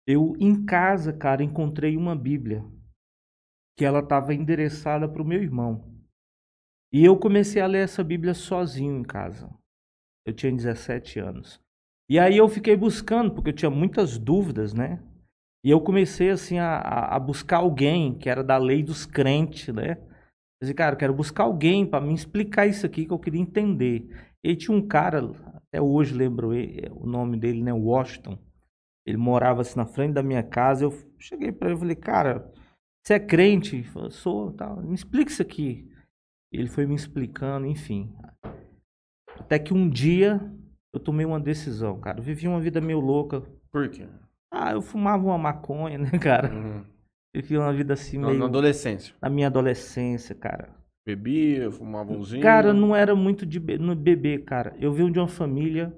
Eu 0.06 0.36
em 0.40 0.66
casa, 0.66 1.14
cara, 1.14 1.42
encontrei 1.44 1.96
uma 1.96 2.16
Bíblia 2.16 2.66
que 3.78 3.86
ela 3.86 4.00
estava 4.00 4.34
endereçada 4.34 5.08
para 5.08 5.22
o 5.22 5.26
meu 5.26 5.42
irmão. 5.42 5.86
E 6.92 7.04
eu 7.06 7.18
comecei 7.18 7.62
a 7.62 7.68
ler 7.68 7.84
essa 7.84 8.04
Bíblia 8.04 8.34
sozinho 8.34 8.98
em 9.00 9.04
casa. 9.04 9.50
Eu 10.26 10.34
tinha 10.34 10.52
17 10.52 11.20
anos. 11.20 11.60
E 12.10 12.20
aí 12.20 12.38
eu 12.38 12.48
fiquei 12.50 12.76
buscando, 12.76 13.34
porque 13.34 13.50
eu 13.52 13.56
tinha 13.56 13.72
muitas 13.72 14.18
dúvidas, 14.18 14.74
né? 14.74 15.02
E 15.66 15.70
eu 15.72 15.82
comecei 15.82 16.30
assim 16.30 16.60
a, 16.60 16.78
a- 16.80 17.20
buscar 17.20 17.58
alguém 17.58 18.18
que 18.18 18.30
era 18.30 18.44
da 18.44 18.58
lei 18.58 18.84
dos 18.84 19.06
crentes, 19.06 19.74
né? 19.74 19.94
Eu 20.00 20.66
disse, 20.66 20.74
cara, 20.74 20.96
eu 20.96 21.00
quero 21.00 21.14
buscar 21.14 21.44
alguém 21.44 21.86
para 21.86 22.06
me 22.06 22.14
explicar 22.14 22.68
isso 22.68 22.86
aqui 22.86 23.06
que 23.06 23.14
eu 23.14 23.20
queria 23.20 23.42
entender. 23.42 24.08
E 24.44 24.56
tinha 24.56 24.76
um 24.76 24.88
cara, 24.88 25.22
até 25.56 25.82
hoje 25.82 26.14
lembro 26.16 26.54
ele- 26.54 26.90
o 26.92 27.06
nome 27.08 27.38
dele, 27.38 27.64
né? 27.64 27.74
Washington. 27.74 28.38
Ele 29.08 29.18
morava 29.18 29.62
assim 29.62 29.78
na 29.80 29.86
frente 29.86 30.14
da 30.14 30.22
minha 30.22 30.44
casa. 30.44 30.84
Eu 30.84 30.94
cheguei 31.18 31.50
para 31.52 31.70
ele 31.70 31.78
e 31.78 31.80
falei, 31.80 31.96
cara, 31.96 32.52
você 33.02 33.14
é 33.14 33.20
crente? 33.20 33.78
Ele 33.78 33.84
falou, 33.86 34.12
sou, 34.12 34.52
tal. 34.52 34.82
Me 34.82 34.94
explica 34.94 35.32
isso 35.32 35.42
aqui. 35.42 35.90
Ele 36.52 36.68
foi 36.68 36.86
me 36.86 36.94
explicando, 36.94 37.66
enfim. 37.66 38.14
Até 39.40 39.58
que 39.60 39.74
um 39.74 39.88
dia 39.90 40.42
eu 40.94 41.00
tomei 41.00 41.26
uma 41.26 41.40
decisão, 41.40 42.00
cara. 42.00 42.20
Eu 42.20 42.24
vivi 42.24 42.48
uma 42.48 42.60
vida 42.60 42.82
meio 42.82 43.00
louca. 43.00 43.42
Por 43.72 43.88
quê? 43.90 44.08
Ah, 44.52 44.72
eu 44.74 44.82
fumava 44.82 45.24
uma 45.26 45.38
maconha, 45.38 45.98
né, 45.98 46.10
cara? 46.20 46.54
Uhum. 46.54 46.84
Vivi 47.34 47.58
uma 47.58 47.72
vida 47.74 47.94
assim 47.94 48.18
meio. 48.18 48.38
na 48.38 48.46
adolescência. 48.46 49.14
Na 49.22 49.30
minha 49.30 49.48
adolescência, 49.48 50.34
cara. 50.36 50.70
Bebia, 51.06 51.72
fumava 51.72 52.12
umzinho. 52.12 52.42
Cara, 52.42 52.74
não 52.74 52.94
era 52.96 53.16
muito 53.16 53.46
de 53.46 53.60
be- 53.60 53.78
no 53.78 53.96
beber, 53.96 54.44
cara. 54.44 54.76
Eu 54.80 54.92
venho 54.92 55.10
de 55.12 55.20
uma 55.20 55.28
família 55.28 55.96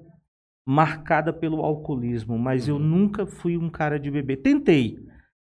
marcada 0.66 1.32
pelo 1.32 1.64
alcoolismo, 1.64 2.38
mas 2.38 2.68
eu 2.68 2.76
Uhum. 2.76 2.80
nunca 2.82 3.26
fui 3.26 3.56
um 3.56 3.68
cara 3.70 3.98
de 3.98 4.10
beber. 4.10 4.36
Tentei. 4.38 4.98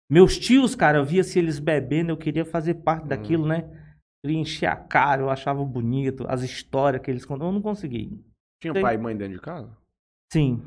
Meus 0.10 0.38
tios, 0.38 0.76
cara, 0.76 0.98
eu 0.98 1.06
via 1.06 1.24
se 1.24 1.38
eles 1.38 1.60
bebendo, 1.60 2.12
eu 2.12 2.18
queria 2.18 2.46
fazer 2.46 2.76
parte 2.76 3.04
Uhum. 3.04 3.08
daquilo, 3.10 3.48
né? 3.48 3.70
Queria 4.24 4.40
encher 4.40 4.66
a 4.68 4.76
cara, 4.76 5.22
eu 5.22 5.30
achava 5.30 5.64
bonito, 5.64 6.26
as 6.28 6.42
histórias 6.42 7.02
que 7.02 7.10
eles 7.12 7.26
contavam, 7.26 7.50
eu 7.50 7.54
não 7.54 7.62
consegui. 7.62 8.20
Tinha 8.62 8.74
Tem. 8.74 8.82
pai 8.82 8.96
e 8.96 8.98
mãe 8.98 9.16
dentro 9.16 9.36
de 9.36 9.42
casa? 9.42 9.76
Sim. 10.32 10.62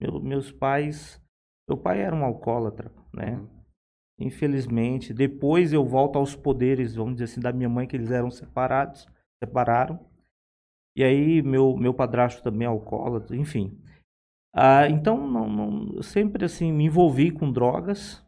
Meu- 0.00 0.20
meus 0.20 0.52
pais. 0.52 1.20
Meu 1.68 1.76
pai 1.78 2.00
era 2.02 2.14
um 2.14 2.24
alcoólatra, 2.24 2.92
né? 3.12 3.36
Uhum. 3.38 3.48
Infelizmente. 4.20 5.12
Depois 5.12 5.72
eu 5.72 5.84
volto 5.84 6.16
aos 6.18 6.36
poderes, 6.36 6.94
vamos 6.94 7.14
dizer 7.14 7.24
assim, 7.24 7.40
da 7.40 7.52
minha 7.52 7.68
mãe, 7.68 7.86
que 7.86 7.96
eles 7.96 8.10
eram 8.10 8.30
separados. 8.30 9.06
Separaram. 9.42 9.98
E 10.96 11.02
aí, 11.04 11.42
meu, 11.42 11.76
meu 11.76 11.92
padrasto 11.94 12.42
também 12.42 12.66
é 12.66 12.68
alcoólatra, 12.70 13.36
enfim. 13.36 13.78
Ah, 14.54 14.88
então, 14.88 15.28
não, 15.30 15.48
não- 15.48 16.02
sempre 16.02 16.44
assim, 16.44 16.72
me 16.72 16.86
envolvi 16.86 17.30
com 17.32 17.52
drogas, 17.52 18.22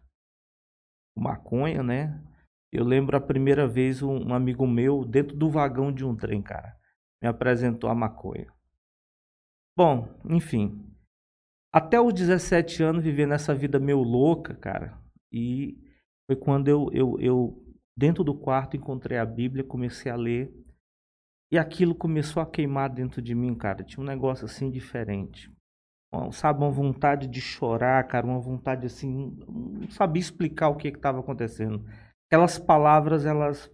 maconha, 1.16 1.82
né? 1.82 2.22
Eu 2.72 2.84
lembro 2.84 3.16
a 3.16 3.20
primeira 3.20 3.66
vez 3.66 4.02
um, 4.02 4.28
um 4.28 4.34
amigo 4.34 4.66
meu, 4.66 5.04
dentro 5.04 5.36
do 5.36 5.50
vagão 5.50 5.92
de 5.92 6.04
um 6.04 6.14
trem, 6.14 6.42
cara, 6.42 6.76
me 7.22 7.28
apresentou 7.28 7.88
a 7.90 7.94
maconha. 7.94 8.46
Bom, 9.76 10.08
enfim. 10.28 10.82
Até 11.72 12.00
os 12.00 12.14
17 12.14 12.82
anos 12.82 13.04
vivendo 13.04 13.34
essa 13.34 13.54
vida 13.54 13.80
meio 13.80 14.02
louca, 14.02 14.54
cara. 14.54 14.98
E 15.32 15.78
foi 16.26 16.36
quando 16.36 16.68
eu, 16.68 16.90
eu, 16.92 17.16
eu 17.20 17.64
dentro 17.96 18.24
do 18.24 18.34
quarto, 18.34 18.76
encontrei 18.76 19.18
a 19.18 19.26
Bíblia, 19.26 19.64
comecei 19.64 20.10
a 20.10 20.16
ler. 20.16 20.52
E 21.56 21.58
aquilo 21.58 21.94
começou 21.94 22.42
a 22.42 22.46
queimar 22.46 22.90
dentro 22.90 23.22
de 23.22 23.34
mim, 23.34 23.54
cara. 23.54 23.82
Tinha 23.82 24.04
um 24.04 24.06
negócio 24.06 24.44
assim 24.44 24.70
diferente. 24.70 25.50
Sabe, 26.30 26.60
uma 26.60 26.70
vontade 26.70 27.26
de 27.26 27.40
chorar, 27.40 28.06
cara. 28.06 28.26
Uma 28.26 28.38
vontade 28.38 28.84
assim. 28.84 29.34
Não 29.48 29.88
sabia 29.88 30.20
explicar 30.20 30.68
o 30.68 30.76
que 30.76 30.88
estava 30.88 31.18
acontecendo. 31.18 31.82
Aquelas 32.26 32.58
palavras, 32.58 33.24
elas. 33.24 33.72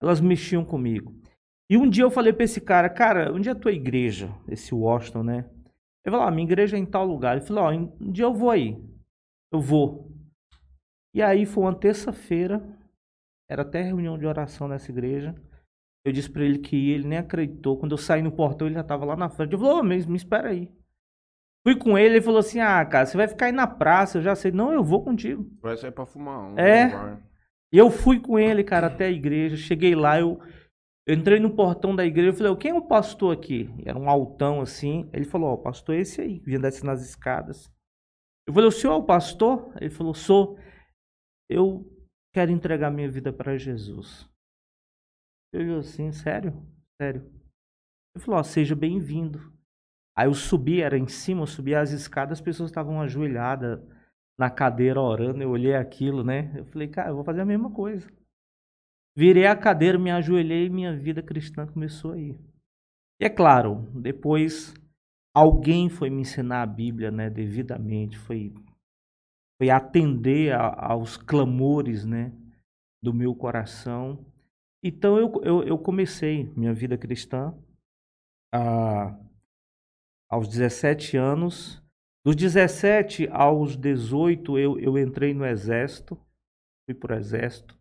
Elas 0.00 0.20
mexiam 0.20 0.64
comigo. 0.64 1.12
E 1.68 1.76
um 1.76 1.90
dia 1.90 2.04
eu 2.04 2.10
falei 2.10 2.32
pra 2.32 2.44
esse 2.44 2.60
cara, 2.60 2.88
cara, 2.88 3.32
onde 3.32 3.48
é 3.48 3.52
a 3.52 3.56
tua 3.56 3.72
igreja? 3.72 4.32
Esse 4.46 4.72
Washington, 4.72 5.24
né? 5.24 5.50
Ele 6.04 6.12
falou, 6.12 6.28
ah, 6.28 6.30
minha 6.30 6.46
igreja 6.46 6.76
é 6.76 6.78
em 6.78 6.86
tal 6.86 7.04
lugar. 7.04 7.36
Ele 7.36 7.44
falou, 7.44 7.64
ó, 7.64 7.72
um 7.72 8.12
dia 8.12 8.26
eu 8.26 8.32
vou 8.32 8.48
aí. 8.48 8.80
Eu 9.50 9.60
vou. 9.60 10.08
E 11.12 11.20
aí 11.20 11.46
foi 11.46 11.64
uma 11.64 11.74
terça-feira, 11.74 12.64
era 13.50 13.62
até 13.62 13.82
reunião 13.82 14.16
de 14.16 14.24
oração 14.24 14.68
nessa 14.68 14.92
igreja. 14.92 15.34
Eu 16.06 16.12
disse 16.12 16.30
pra 16.30 16.44
ele 16.44 16.60
que 16.60 16.76
ia, 16.76 16.94
ele 16.94 17.08
nem 17.08 17.18
acreditou. 17.18 17.76
Quando 17.76 17.90
eu 17.90 17.98
saí 17.98 18.22
no 18.22 18.30
portão, 18.30 18.68
ele 18.68 18.76
já 18.76 18.84
tava 18.84 19.04
lá 19.04 19.16
na 19.16 19.28
frente. 19.28 19.54
Eu 19.54 19.58
falei, 19.58 19.74
ô, 19.74 19.82
mas 19.82 20.06
me 20.06 20.16
espera 20.16 20.50
aí. 20.50 20.70
Fui 21.66 21.74
com 21.74 21.98
ele, 21.98 22.14
ele 22.14 22.22
falou 22.22 22.38
assim, 22.38 22.60
ah, 22.60 22.86
cara, 22.86 23.04
você 23.04 23.16
vai 23.16 23.26
ficar 23.26 23.46
aí 23.46 23.52
na 23.52 23.66
praça, 23.66 24.18
eu 24.18 24.22
já 24.22 24.36
sei. 24.36 24.52
Não, 24.52 24.72
eu 24.72 24.84
vou 24.84 25.02
contigo. 25.02 25.50
Vai 25.60 25.76
sair 25.76 25.90
pra 25.90 26.06
fumar 26.06 26.52
um. 26.52 26.56
É. 26.56 26.90
bar. 26.90 27.20
E 27.72 27.76
eu 27.76 27.90
fui 27.90 28.20
com 28.20 28.38
ele, 28.38 28.62
cara, 28.62 28.86
até 28.86 29.06
a 29.06 29.10
igreja. 29.10 29.56
Cheguei 29.56 29.96
lá, 29.96 30.20
eu, 30.20 30.40
eu 31.04 31.16
entrei 31.16 31.40
no 31.40 31.56
portão 31.56 31.96
da 31.96 32.06
igreja. 32.06 32.28
Eu 32.28 32.34
falei, 32.34 32.54
quem 32.54 32.70
é 32.70 32.74
o 32.74 32.86
pastor 32.86 33.34
aqui? 33.34 33.68
Era 33.84 33.98
um 33.98 34.08
altão 34.08 34.60
assim. 34.60 35.10
Ele 35.12 35.24
falou, 35.24 35.50
ó, 35.50 35.54
o 35.54 35.58
pastor 35.58 35.96
é 35.96 36.02
esse 36.02 36.20
aí, 36.20 36.38
vinha 36.38 36.60
descendo 36.60 36.86
nas 36.86 37.02
escadas. 37.02 37.68
Eu 38.46 38.54
falei, 38.54 38.68
o 38.68 38.72
senhor 38.72 38.92
é 38.92 38.96
o 38.98 39.02
pastor? 39.02 39.72
Ele 39.80 39.90
falou, 39.90 40.14
sou. 40.14 40.56
Eu 41.50 41.84
quero 42.32 42.52
entregar 42.52 42.92
minha 42.92 43.10
vida 43.10 43.32
para 43.32 43.58
Jesus. 43.58 44.30
Eu 45.58 45.64
falei 45.64 45.78
assim, 45.78 46.12
sério? 46.12 46.52
Sério. 47.00 47.22
Ele 48.14 48.24
falou, 48.24 48.40
ó, 48.40 48.42
seja 48.42 48.74
bem-vindo. 48.76 49.52
Aí 50.16 50.28
eu 50.28 50.34
subi, 50.34 50.82
era 50.82 50.98
em 50.98 51.08
cima, 51.08 51.42
eu 51.42 51.46
subi 51.48 51.74
as 51.74 51.92
escadas, 51.92 52.38
as 52.38 52.44
pessoas 52.44 52.70
estavam 52.70 53.00
ajoelhadas 53.02 53.80
na 54.38 54.50
cadeira 54.50 55.00
orando, 55.00 55.42
eu 55.42 55.50
olhei 55.50 55.74
aquilo, 55.74 56.24
né? 56.24 56.52
Eu 56.56 56.66
falei, 56.66 56.88
cara, 56.88 57.10
eu 57.10 57.16
vou 57.16 57.24
fazer 57.24 57.42
a 57.42 57.46
mesma 57.46 57.70
coisa. 57.72 58.08
Virei 59.16 59.46
a 59.46 59.56
cadeira, 59.56 59.98
me 59.98 60.12
ajoelhei 60.12 60.66
e 60.66 60.70
minha 60.70 60.96
vida 60.96 61.20
cristã 61.22 61.66
começou 61.66 62.12
aí. 62.12 62.38
E 63.20 63.24
é 63.26 63.30
claro, 63.30 63.88
depois 63.94 64.74
alguém 65.34 65.88
foi 65.88 66.10
me 66.10 66.22
ensinar 66.22 66.62
a 66.62 66.66
Bíblia, 66.66 67.10
né, 67.10 67.30
devidamente, 67.30 68.18
foi 68.18 68.54
foi 69.58 69.70
atender 69.70 70.52
a- 70.52 70.92
aos 70.92 71.16
clamores, 71.16 72.04
né, 72.04 72.32
do 73.02 73.12
meu 73.14 73.34
coração. 73.34 74.24
Então 74.86 75.18
eu, 75.18 75.42
eu, 75.42 75.62
eu 75.64 75.76
comecei 75.76 76.44
minha 76.56 76.72
vida 76.72 76.96
cristã 76.96 77.52
a, 78.54 79.18
aos 80.30 80.46
17 80.46 81.16
anos. 81.16 81.82
Dos 82.24 82.36
17 82.36 83.28
aos 83.32 83.76
18 83.76 84.56
eu, 84.56 84.78
eu 84.78 84.96
entrei 84.96 85.34
no 85.34 85.44
exército, 85.44 86.16
fui 86.84 86.94
pro 86.94 87.16
exército. 87.16 87.76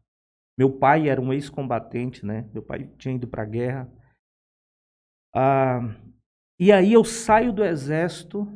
Meu 0.58 0.80
pai 0.80 1.08
era 1.08 1.22
um 1.22 1.32
ex-combatente, 1.32 2.26
né? 2.26 2.50
Meu 2.52 2.64
pai 2.64 2.88
tinha 2.98 3.14
ido 3.14 3.28
para 3.28 3.44
a 3.44 3.48
guerra. 3.48 3.92
Ah, 5.36 5.82
e 6.60 6.72
aí 6.72 6.92
eu 6.92 7.04
saio 7.04 7.54
do 7.54 7.64
exército. 7.64 8.48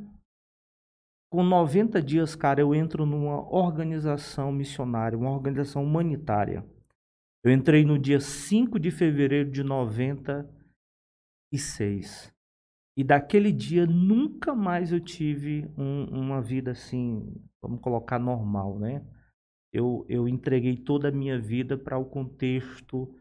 Com 1.32 1.44
90 1.44 2.02
dias, 2.02 2.36
cara, 2.36 2.62
eu 2.62 2.74
entro 2.74 3.06
numa 3.06 3.48
organização 3.54 4.52
missionária, 4.52 5.16
uma 5.16 5.30
organização 5.30 5.84
humanitária. 5.84 6.66
Eu 7.44 7.52
entrei 7.52 7.86
no 7.86 7.98
dia 7.98 8.20
5 8.20 8.80
de 8.80 8.92
fevereiro 8.92 9.50
de 9.50 9.64
96. 9.64 12.34
E 12.98 13.04
daquele 13.04 13.52
dia 13.52 13.86
nunca 13.86 14.54
mais 14.54 14.92
eu 14.92 15.00
tive 15.00 15.70
um- 15.78 16.06
uma 16.06 16.42
vida 16.42 16.72
assim, 16.72 17.34
vamos 17.62 17.80
colocar 17.82 18.20
normal, 18.20 18.78
né? 18.78 19.02
Eu, 19.74 20.06
eu 20.10 20.28
entreguei 20.28 20.76
toda 20.78 21.10
a 21.10 21.12
minha 21.12 21.40
vida 21.40 21.78
para 21.78 21.98
o 21.98 22.06
contexto 22.06 23.14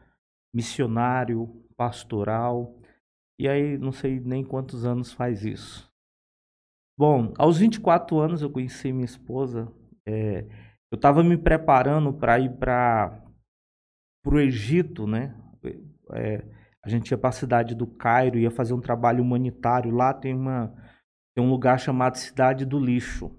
missionário, 0.55 1.65
pastoral. 1.77 2.79
E 3.39 3.49
aí, 3.49 3.79
não 3.79 3.93
sei 3.93 4.21
nem 4.21 4.45
quantos 4.45 4.85
anos 4.85 5.13
faz 5.13 5.45
isso. 5.45 5.91
Bom, 6.97 7.33
aos 7.39 7.59
24 7.59 8.19
anos 8.19 8.43
eu 8.43 8.51
conheci 8.51 8.93
minha 8.93 9.05
esposa. 9.05 9.71
É, 10.07 10.41
eu 10.91 10.97
estava 10.97 11.23
me 11.23 11.37
preparando 11.37 12.13
para 12.13 12.39
ir 12.41 12.57
para 12.57 13.23
o 14.35 14.41
Egito, 14.41 15.07
né? 15.07 15.35
É, 16.13 16.45
a 16.85 16.89
gente 16.89 17.11
ia 17.11 17.19
para 17.19 17.31
a 17.31 17.33
cidade 17.33 17.75
do 17.75 17.87
Cairo, 17.87 18.39
ia 18.39 18.51
fazer 18.51 18.73
um 18.73 18.81
trabalho 18.81 19.23
humanitário. 19.23 19.91
Lá 19.91 20.15
tem, 20.15 20.35
uma, 20.35 20.75
tem 21.35 21.45
um 21.45 21.51
lugar 21.51 21.79
chamado 21.79 22.17
Cidade 22.17 22.65
do 22.65 22.79
Lixo. 22.79 23.31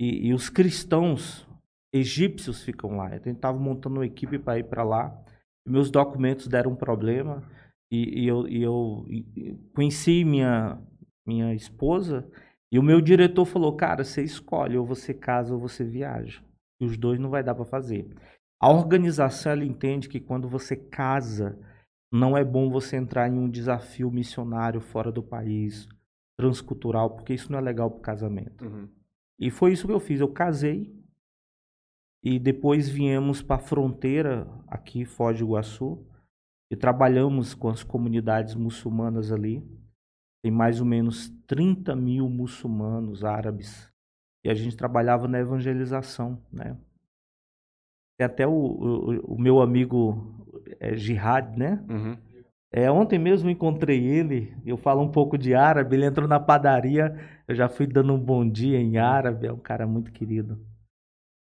E, 0.00 0.28
e 0.28 0.34
os 0.34 0.48
cristãos 0.48 1.48
egípcios 1.92 2.62
ficam 2.62 2.96
lá. 2.96 3.10
Eu 3.14 3.32
estava 3.32 3.58
montando 3.58 3.96
uma 3.96 4.06
equipe 4.06 4.38
para 4.38 4.58
ir 4.58 4.64
para 4.64 4.84
lá. 4.84 5.16
Meus 5.66 5.90
documentos 5.90 6.46
deram 6.46 6.72
um 6.72 6.76
problema. 6.76 7.42
E, 7.90 8.22
e 8.22 8.28
eu, 8.28 8.46
e 8.46 8.62
eu 8.62 9.06
e 9.08 9.58
conheci 9.74 10.24
minha, 10.24 10.80
minha 11.26 11.54
esposa. 11.54 12.30
E 12.70 12.78
o 12.78 12.82
meu 12.82 13.00
diretor 13.00 13.44
falou: 13.46 13.74
Cara, 13.74 14.04
você 14.04 14.22
escolhe, 14.22 14.76
ou 14.76 14.86
você 14.86 15.14
casa 15.14 15.54
ou 15.54 15.60
você 15.60 15.84
viaja. 15.84 16.42
E 16.80 16.84
os 16.84 16.96
dois 16.96 17.18
não 17.18 17.30
vai 17.30 17.42
dar 17.42 17.54
para 17.54 17.64
fazer. 17.64 18.08
A 18.60 18.70
organização 18.70 19.52
ela 19.52 19.64
entende 19.64 20.08
que 20.08 20.18
quando 20.18 20.48
você 20.48 20.74
casa, 20.76 21.58
não 22.12 22.36
é 22.36 22.44
bom 22.44 22.70
você 22.70 22.96
entrar 22.96 23.28
em 23.28 23.38
um 23.38 23.48
desafio 23.48 24.10
missionário 24.10 24.80
fora 24.80 25.12
do 25.12 25.22
país, 25.22 25.88
transcultural, 26.36 27.10
porque 27.10 27.34
isso 27.34 27.52
não 27.52 27.58
é 27.58 27.62
legal 27.62 27.90
para 27.90 27.98
o 27.98 28.02
casamento. 28.02 28.64
Uhum. 28.64 28.88
E 29.38 29.50
foi 29.50 29.72
isso 29.72 29.86
que 29.86 29.92
eu 29.92 30.00
fiz. 30.00 30.20
Eu 30.20 30.32
casei 30.32 30.92
e 32.22 32.38
depois 32.38 32.88
viemos 32.88 33.42
para 33.42 33.56
a 33.56 33.64
fronteira 33.64 34.48
aqui, 34.66 35.04
Foz 35.04 35.38
do 35.38 35.44
Iguaçu, 35.44 36.04
e 36.70 36.76
trabalhamos 36.76 37.54
com 37.54 37.68
as 37.68 37.82
comunidades 37.82 38.54
muçulmanas 38.54 39.32
ali. 39.32 39.62
Tem 40.42 40.52
mais 40.52 40.80
ou 40.80 40.86
menos 40.86 41.30
30 41.46 41.94
mil 41.94 42.28
muçulmanos 42.28 43.24
árabes. 43.24 43.90
E 44.44 44.50
a 44.50 44.54
gente 44.54 44.76
trabalhava 44.76 45.26
na 45.26 45.38
evangelização, 45.38 46.42
né? 46.52 46.76
Tem 48.18 48.26
até 48.26 48.46
o, 48.46 48.50
o, 48.52 49.34
o 49.34 49.40
meu 49.40 49.60
amigo 49.60 50.34
é, 50.80 50.96
Jihad, 50.96 51.56
né? 51.56 51.82
Uhum. 51.88 52.18
É, 52.70 52.90
ontem 52.90 53.18
mesmo 53.18 53.48
encontrei 53.48 54.04
ele, 54.04 54.54
eu 54.66 54.76
falo 54.76 55.00
um 55.02 55.10
pouco 55.10 55.38
de 55.38 55.54
árabe, 55.54 55.96
ele 55.96 56.04
entrou 56.04 56.28
na 56.28 56.38
padaria, 56.38 57.16
eu 57.46 57.54
já 57.54 57.68
fui 57.68 57.86
dando 57.86 58.12
um 58.12 58.18
bom 58.18 58.46
dia 58.46 58.78
em 58.78 58.98
árabe, 58.98 59.46
é 59.46 59.52
um 59.52 59.58
cara 59.58 59.86
muito 59.86 60.12
querido. 60.12 60.60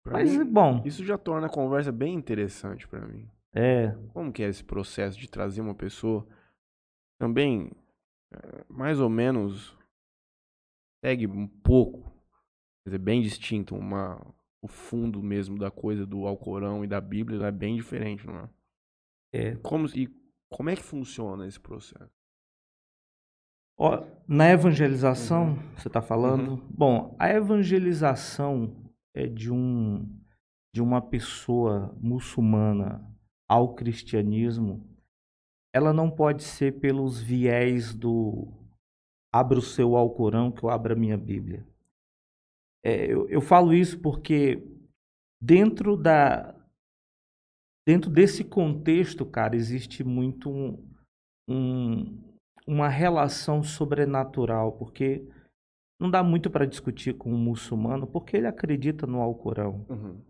Pra 0.04 0.12
Mas, 0.12 0.30
mim, 0.36 0.44
bom, 0.44 0.82
isso 0.84 1.04
já 1.04 1.18
torna 1.18 1.48
a 1.48 1.50
conversa 1.50 1.90
bem 1.90 2.14
interessante 2.14 2.86
pra 2.86 3.00
mim. 3.00 3.28
é, 3.54 3.88
Como 4.12 4.30
que 4.32 4.42
é 4.42 4.48
esse 4.48 4.62
processo 4.62 5.18
de 5.18 5.28
trazer 5.28 5.60
uma 5.62 5.74
pessoa 5.74 6.24
também 7.18 7.72
eh, 8.32 8.64
mais 8.68 9.00
ou 9.00 9.08
menos 9.08 9.76
segue 11.04 11.26
um 11.26 11.48
pouco, 11.48 12.02
quer 12.84 12.90
dizer, 12.90 12.98
bem 12.98 13.20
distinto, 13.20 13.74
uma 13.74 14.20
o 14.66 14.68
fundo 14.68 15.22
mesmo 15.22 15.56
da 15.56 15.70
coisa 15.70 16.04
do 16.04 16.26
Alcorão 16.26 16.84
e 16.84 16.88
da 16.88 17.00
Bíblia 17.00 17.46
é 17.46 17.52
bem 17.52 17.76
diferente, 17.76 18.26
não 18.26 18.40
é? 18.40 18.50
é. 19.32 19.56
Como 19.56 19.86
e 19.94 20.08
como 20.50 20.70
é 20.70 20.76
que 20.76 20.82
funciona 20.82 21.46
esse 21.46 21.58
processo? 21.58 22.10
Ó, 23.78 24.04
na 24.26 24.50
evangelização, 24.50 25.50
Uhum. 25.50 25.74
você 25.76 25.88
está 25.88 26.02
falando? 26.02 26.64
Bom, 26.70 27.14
a 27.18 27.28
evangelização 27.30 28.74
é 29.14 29.26
de 29.26 29.52
um 29.52 30.04
de 30.74 30.82
uma 30.82 31.00
pessoa 31.00 31.96
muçulmana 31.98 33.02
ao 33.48 33.74
cristianismo, 33.74 34.86
ela 35.72 35.90
não 35.90 36.10
pode 36.10 36.42
ser 36.44 36.80
pelos 36.80 37.18
viés 37.18 37.94
do 37.94 38.52
abra 39.32 39.58
o 39.58 39.62
seu 39.62 39.96
Alcorão, 39.96 40.50
que 40.52 40.62
eu 40.62 40.68
abra 40.68 40.92
a 40.92 40.96
minha 40.96 41.16
Bíblia. 41.16 41.66
É, 42.86 43.12
eu, 43.12 43.28
eu 43.28 43.40
falo 43.40 43.74
isso 43.74 43.98
porque 43.98 44.62
dentro 45.42 45.96
da 45.96 46.54
dentro 47.84 48.08
desse 48.08 48.44
contexto, 48.44 49.26
cara, 49.26 49.56
existe 49.56 50.04
muito 50.04 50.48
um, 50.48 50.88
um, 51.48 52.16
uma 52.64 52.88
relação 52.88 53.60
sobrenatural, 53.60 54.72
porque 54.72 55.26
não 56.00 56.08
dá 56.08 56.22
muito 56.22 56.48
para 56.48 56.64
discutir 56.64 57.16
com 57.16 57.32
um 57.32 57.38
muçulmano, 57.38 58.06
porque 58.06 58.36
ele 58.36 58.46
acredita 58.46 59.04
no 59.04 59.20
Alcorão. 59.20 59.84
Uhum. 59.88 60.20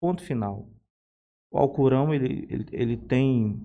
Ponto 0.00 0.22
final. 0.22 0.66
O 1.52 1.58
Alcorão 1.58 2.14
ele, 2.14 2.46
ele, 2.50 2.66
ele 2.72 2.96
tem 2.96 3.60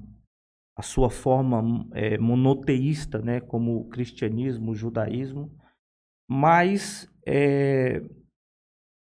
a 0.78 0.82
sua 0.82 1.10
forma 1.10 1.88
é, 1.94 2.18
monoteísta, 2.18 3.20
né, 3.20 3.40
como 3.40 3.80
o 3.80 3.90
cristianismo, 3.90 4.72
o 4.72 4.76
judaísmo, 4.76 5.50
mas 6.34 7.14
é, 7.28 8.02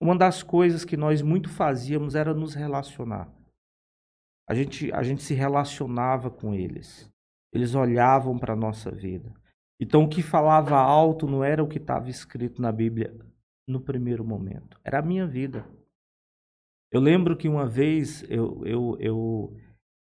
uma 0.01 0.17
das 0.17 0.41
coisas 0.41 0.83
que 0.83 0.97
nós 0.97 1.21
muito 1.21 1.47
fazíamos 1.47 2.15
era 2.15 2.33
nos 2.33 2.55
relacionar. 2.55 3.31
A 4.49 4.55
gente, 4.55 4.91
a 4.91 5.03
gente 5.03 5.21
se 5.21 5.35
relacionava 5.35 6.31
com 6.31 6.55
eles. 6.55 7.07
Eles 7.53 7.75
olhavam 7.75 8.35
para 8.39 8.53
a 8.53 8.57
nossa 8.57 8.89
vida. 8.89 9.31
Então, 9.79 10.05
o 10.05 10.09
que 10.09 10.23
falava 10.23 10.75
alto 10.75 11.27
não 11.27 11.43
era 11.43 11.63
o 11.63 11.67
que 11.67 11.77
estava 11.77 12.09
escrito 12.09 12.59
na 12.59 12.71
Bíblia 12.71 13.15
no 13.67 13.79
primeiro 13.79 14.25
momento, 14.25 14.79
era 14.83 14.97
a 14.97 15.03
minha 15.03 15.27
vida. 15.27 15.63
Eu 16.91 16.99
lembro 16.99 17.37
que 17.37 17.47
uma 17.47 17.67
vez 17.67 18.23
eu, 18.23 18.65
eu, 18.65 18.97
eu 18.99 19.57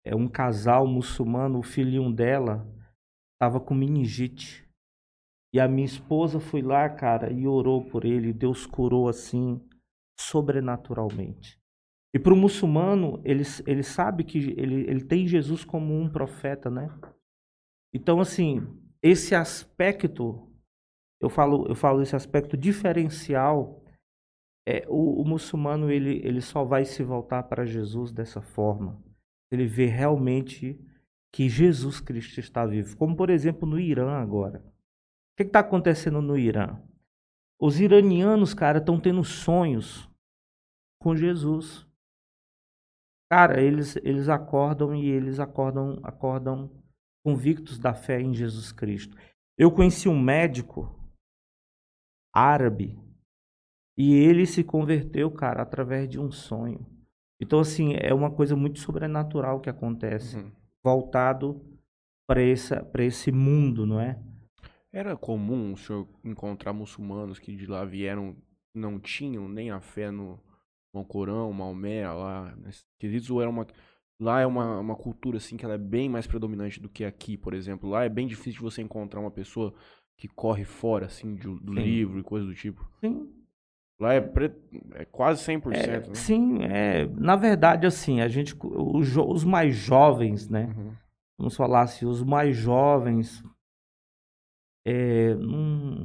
é 0.05 0.15
um 0.15 0.27
casal 0.27 0.85
muçulmano, 0.85 1.57
o 1.57 1.63
filhinho 1.63 2.13
dela 2.13 2.71
estava 3.33 3.59
com 3.59 3.73
meningite. 3.73 4.64
E 5.55 5.59
a 5.61 5.69
minha 5.69 5.85
esposa 5.85 6.37
foi 6.37 6.61
lá, 6.61 6.89
cara, 6.89 7.31
e 7.31 7.47
orou 7.47 7.85
por 7.85 8.03
ele. 8.03 8.33
Deus 8.33 8.65
curou 8.65 9.07
assim, 9.07 9.65
sobrenaturalmente. 10.19 11.57
E 12.13 12.19
para 12.19 12.33
o 12.33 12.35
muçulmano, 12.35 13.21
ele, 13.23 13.43
ele 13.65 13.81
sabe 13.81 14.25
que 14.25 14.37
ele, 14.37 14.81
ele 14.81 15.05
tem 15.05 15.25
Jesus 15.25 15.63
como 15.63 15.97
um 15.97 16.09
profeta, 16.09 16.69
né? 16.69 16.89
Então, 17.93 18.19
assim, 18.19 18.67
esse 19.01 19.33
aspecto, 19.33 20.53
eu 21.21 21.29
falo, 21.29 21.65
eu 21.69 21.75
falo 21.75 22.01
esse 22.01 22.17
aspecto 22.17 22.57
diferencial, 22.57 23.81
é, 24.67 24.85
o, 24.89 25.21
o 25.21 25.25
muçulmano 25.25 25.89
ele, 25.89 26.19
ele 26.27 26.41
só 26.41 26.65
vai 26.65 26.83
se 26.83 27.01
voltar 27.01 27.43
para 27.43 27.65
Jesus 27.65 28.11
dessa 28.11 28.41
forma. 28.41 29.01
Ele 29.49 29.65
vê 29.65 29.85
realmente 29.85 30.77
que 31.33 31.47
Jesus 31.47 32.01
Cristo 32.01 32.41
está 32.41 32.65
vivo. 32.65 32.97
Como, 32.97 33.15
por 33.15 33.29
exemplo, 33.29 33.65
no 33.65 33.79
Irã 33.79 34.17
agora. 34.17 34.74
O 35.35 35.37
que 35.37 35.43
está 35.43 35.59
acontecendo 35.59 36.21
no 36.21 36.37
Irã? 36.37 36.81
Os 37.59 37.81
iranianos, 37.81 38.53
cara, 38.53 38.77
estão 38.77 38.97
tendo 38.97 39.21
sonhos 39.21 40.09
com 40.97 41.13
Jesus. 41.13 41.85
Cara, 43.29 43.61
eles, 43.61 43.97
eles 43.97 44.29
acordam 44.29 44.95
e 44.95 45.05
eles 45.05 45.37
acordam, 45.37 45.99
acordam 46.03 46.71
convictos 47.21 47.77
da 47.77 47.93
fé 47.93 48.21
em 48.21 48.33
Jesus 48.33 48.71
Cristo. 48.71 49.17
Eu 49.57 49.69
conheci 49.73 50.07
um 50.07 50.17
médico 50.17 50.97
árabe 52.33 52.97
e 53.97 54.13
ele 54.13 54.45
se 54.45 54.63
converteu, 54.63 55.29
cara, 55.29 55.63
através 55.63 56.07
de 56.07 56.17
um 56.17 56.31
sonho. 56.31 56.85
Então, 57.41 57.59
assim, 57.59 57.93
é 57.95 58.13
uma 58.13 58.31
coisa 58.31 58.55
muito 58.55 58.79
sobrenatural 58.79 59.59
que 59.59 59.69
acontece, 59.69 60.37
uhum. 60.37 60.51
voltado 60.81 61.61
para 62.25 62.41
esse 63.03 63.33
mundo, 63.33 63.85
não 63.85 63.99
é? 63.99 64.17
Era 64.95 65.17
comum 65.17 65.73
o 65.73 65.77
senhor 65.77 66.07
encontrar 66.23 66.71
muçulmanos 66.71 67.37
que 67.37 67.53
de 67.53 67.65
lá 67.65 67.83
vieram, 67.83 68.33
não 68.73 68.97
tinham 68.97 69.49
nem 69.49 69.69
a 69.69 69.81
fé 69.81 70.09
no, 70.09 70.39
no 70.93 71.03
Corão, 71.03 71.51
Maomé, 71.51 72.09
lá, 72.09 72.55
nesses 72.55 72.85
quesitos, 72.97 73.29
ou 73.29 73.41
era 73.41 73.49
uma 73.49 73.67
Lá 74.17 74.39
é 74.39 74.45
uma, 74.45 74.79
uma 74.79 74.95
cultura, 74.95 75.37
assim, 75.37 75.57
que 75.57 75.65
ela 75.65 75.73
é 75.73 75.77
bem 75.77 76.07
mais 76.07 76.25
predominante 76.25 76.79
do 76.79 76.87
que 76.87 77.03
aqui, 77.03 77.35
por 77.35 77.53
exemplo. 77.53 77.89
Lá 77.89 78.05
é 78.05 78.09
bem 78.09 78.25
difícil 78.25 78.61
você 78.61 78.81
encontrar 78.81 79.19
uma 79.19 79.31
pessoa 79.31 79.73
que 80.17 80.29
corre 80.29 80.63
fora, 80.63 81.07
assim, 81.07 81.35
de, 81.35 81.47
do 81.59 81.73
sim. 81.73 81.81
livro 81.81 82.19
e 82.19 82.23
coisa 82.23 82.45
do 82.45 82.55
tipo. 82.55 82.89
Sim. 83.01 83.29
Lá 83.99 84.13
é, 84.13 84.21
pre... 84.21 84.53
é 84.93 85.03
quase 85.03 85.43
100%, 85.43 85.73
é, 85.73 85.87
né? 85.87 86.13
Sim, 86.13 86.63
é, 86.63 87.05
na 87.07 87.35
verdade, 87.35 87.85
assim, 87.85 88.21
a 88.21 88.29
gente, 88.29 88.55
os, 88.61 89.17
os 89.17 89.43
mais 89.43 89.75
jovens, 89.75 90.47
né? 90.47 90.73
Uhum. 90.77 90.93
Vamos 91.37 91.55
falar 91.57 91.81
assim, 91.81 92.05
os 92.05 92.23
mais 92.23 92.55
jovens 92.55 93.43
é, 94.85 95.33
não, 95.35 95.95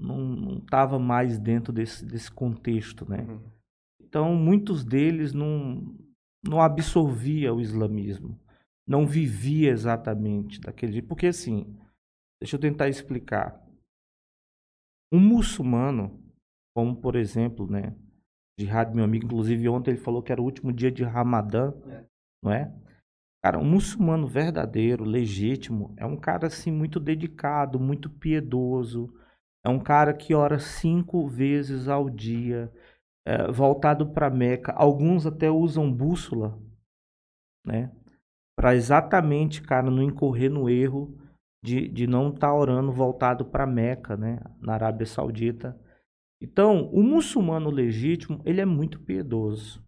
não, 0.00 0.18
não 0.18 0.60
tava 0.60 0.98
mais 0.98 1.38
dentro 1.38 1.72
desse, 1.72 2.04
desse 2.04 2.30
contexto, 2.30 3.08
né? 3.08 3.26
Uhum. 3.28 3.40
Então, 4.00 4.34
muitos 4.34 4.84
deles 4.84 5.32
não 5.32 5.94
não 6.42 6.60
absorvia 6.60 7.52
o 7.52 7.60
islamismo, 7.60 8.38
não 8.86 9.06
vivia 9.06 9.70
exatamente 9.70 10.58
daquele 10.58 10.92
jeito. 10.92 11.08
Porque 11.08 11.26
assim, 11.26 11.76
deixa 12.40 12.56
eu 12.56 12.60
tentar 12.60 12.88
explicar. 12.88 13.62
Um 15.12 15.20
muçulmano, 15.20 16.18
como 16.74 16.96
por 16.96 17.16
exemplo, 17.16 17.70
né, 17.70 17.94
Jihad, 18.58 18.94
meu 18.94 19.04
amigo, 19.04 19.26
inclusive 19.26 19.68
ontem 19.68 19.90
ele 19.92 20.00
falou 20.00 20.22
que 20.22 20.32
era 20.32 20.40
o 20.40 20.44
último 20.44 20.72
dia 20.72 20.90
de 20.90 21.02
Ramadã, 21.02 21.74
é. 21.86 22.04
não 22.42 22.52
é? 22.52 22.72
Cara, 23.42 23.58
um 23.58 23.64
muçulmano 23.64 24.26
verdadeiro, 24.26 25.02
legítimo, 25.02 25.94
é 25.96 26.04
um 26.04 26.16
cara 26.16 26.46
assim 26.46 26.70
muito 26.70 27.00
dedicado, 27.00 27.80
muito 27.80 28.10
piedoso, 28.10 29.14
é 29.64 29.68
um 29.70 29.78
cara 29.78 30.12
que 30.12 30.34
ora 30.34 30.58
cinco 30.58 31.26
vezes 31.26 31.88
ao 31.88 32.10
dia, 32.10 32.70
é, 33.26 33.50
voltado 33.50 34.12
para 34.12 34.28
Meca. 34.30 34.72
Alguns 34.72 35.26
até 35.26 35.50
usam 35.50 35.90
bússola, 35.90 36.58
né? 37.64 37.90
Para 38.56 38.74
exatamente, 38.74 39.62
cara, 39.62 39.90
não 39.90 40.02
incorrer 40.02 40.50
no 40.50 40.68
erro 40.68 41.16
de, 41.62 41.88
de 41.88 42.06
não 42.06 42.28
estar 42.28 42.48
tá 42.48 42.54
orando 42.54 42.92
voltado 42.92 43.44
para 43.46 43.66
Meca, 43.66 44.16
né? 44.16 44.38
Na 44.60 44.74
Arábia 44.74 45.06
Saudita. 45.06 45.78
Então, 46.42 46.90
o 46.90 47.02
muçulmano 47.02 47.70
legítimo, 47.70 48.42
ele 48.44 48.60
é 48.60 48.66
muito 48.66 49.00
piedoso. 49.00 49.82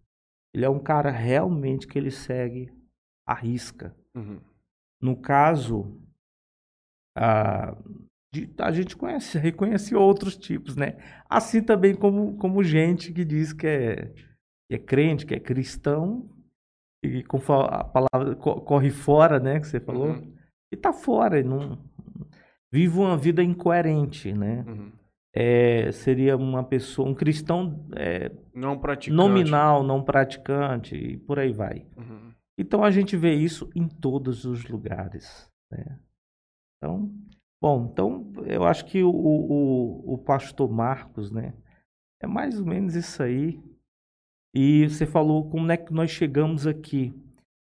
Ele 0.54 0.64
é 0.64 0.70
um 0.70 0.78
cara 0.78 1.10
realmente 1.10 1.86
que 1.86 1.98
ele 1.98 2.10
segue 2.10 2.70
a 3.26 3.34
risca. 3.34 3.94
Uhum. 4.14 4.40
No 5.00 5.16
caso, 5.16 6.00
a, 7.16 7.76
a 8.58 8.72
gente 8.72 8.96
conhece, 8.96 9.38
reconhece 9.38 9.94
outros 9.94 10.36
tipos, 10.36 10.76
né? 10.76 10.96
Assim 11.28 11.62
também 11.62 11.94
como, 11.94 12.36
como 12.36 12.62
gente 12.62 13.12
que 13.12 13.24
diz 13.24 13.52
que 13.52 13.66
é, 13.66 14.06
que 14.68 14.74
é 14.74 14.78
crente, 14.78 15.26
que 15.26 15.34
é 15.34 15.40
cristão, 15.40 16.28
e 17.02 17.22
com 17.24 17.38
a 17.52 17.84
palavra 17.84 18.36
corre 18.36 18.90
fora, 18.90 19.40
né? 19.40 19.58
Que 19.58 19.66
você 19.66 19.80
falou, 19.80 20.10
uhum. 20.10 20.32
e 20.72 20.76
tá 20.76 20.92
fora, 20.92 21.42
não 21.42 21.78
vive 22.72 22.98
uma 22.98 23.18
vida 23.18 23.42
incoerente, 23.42 24.32
né? 24.32 24.64
Uhum. 24.66 24.92
É, 25.34 25.92
seria 25.92 26.36
uma 26.36 26.64
pessoa, 26.64 27.08
um 27.08 27.14
cristão 27.14 27.86
é, 27.96 28.30
não 28.54 28.78
praticante. 28.78 29.16
nominal, 29.16 29.82
não 29.82 30.02
praticante, 30.02 30.94
e 30.94 31.16
por 31.18 31.38
aí 31.38 31.52
vai. 31.52 31.86
Uhum. 31.96 32.31
Então 32.58 32.84
a 32.84 32.90
gente 32.90 33.16
vê 33.16 33.34
isso 33.34 33.70
em 33.74 33.88
todos 33.88 34.44
os 34.44 34.64
lugares. 34.64 35.50
Né? 35.70 35.98
Então, 36.76 37.10
Bom, 37.62 37.88
então 37.92 38.32
eu 38.44 38.64
acho 38.64 38.84
que 38.84 39.04
o, 39.04 39.08
o, 39.08 40.14
o 40.14 40.18
pastor 40.18 40.68
Marcos, 40.68 41.30
né? 41.30 41.54
É 42.20 42.26
mais 42.26 42.58
ou 42.58 42.66
menos 42.66 42.96
isso 42.96 43.22
aí. 43.22 43.62
E 44.52 44.88
você 44.88 45.06
falou 45.06 45.48
como 45.48 45.70
é 45.70 45.76
que 45.76 45.92
nós 45.92 46.10
chegamos 46.10 46.66
aqui. 46.66 47.14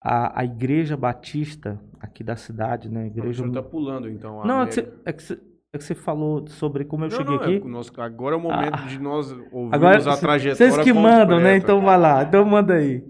A, 0.03 0.41
a 0.41 0.43
igreja 0.43 0.97
batista 0.97 1.79
aqui 1.99 2.23
da 2.23 2.35
cidade, 2.35 2.89
né? 2.89 3.03
A 3.03 3.07
igreja... 3.07 3.43
Você 3.43 3.49
está 3.49 3.61
pulando, 3.61 4.09
então. 4.09 4.43
Não, 4.43 4.63
é 4.63 4.67
que, 4.67 4.73
você, 4.73 4.93
é, 5.05 5.13
que 5.13 5.23
você, 5.23 5.33
é 5.73 5.77
que 5.77 5.83
você 5.83 5.95
falou 5.95 6.47
sobre 6.47 6.83
como 6.85 7.05
eu 7.05 7.09
não, 7.09 7.17
cheguei 7.17 7.35
não, 7.35 7.43
aqui. 7.43 7.55
É, 7.55 7.69
nós, 7.69 7.91
agora 7.99 8.35
é 8.35 8.37
o 8.37 8.41
momento 8.41 8.73
ah, 8.73 8.87
de 8.87 8.99
nós 8.99 9.31
ouvirmos 9.31 9.73
agora, 9.73 9.97
a 9.97 10.17
trajetória 10.17 10.55
Vocês 10.55 10.77
que 10.79 10.93
mandam, 10.93 11.39
né? 11.39 11.57
Então 11.57 11.79
vai 11.81 11.97
lá. 11.99 12.23
Então 12.23 12.43
manda 12.43 12.73
aí. 12.73 13.03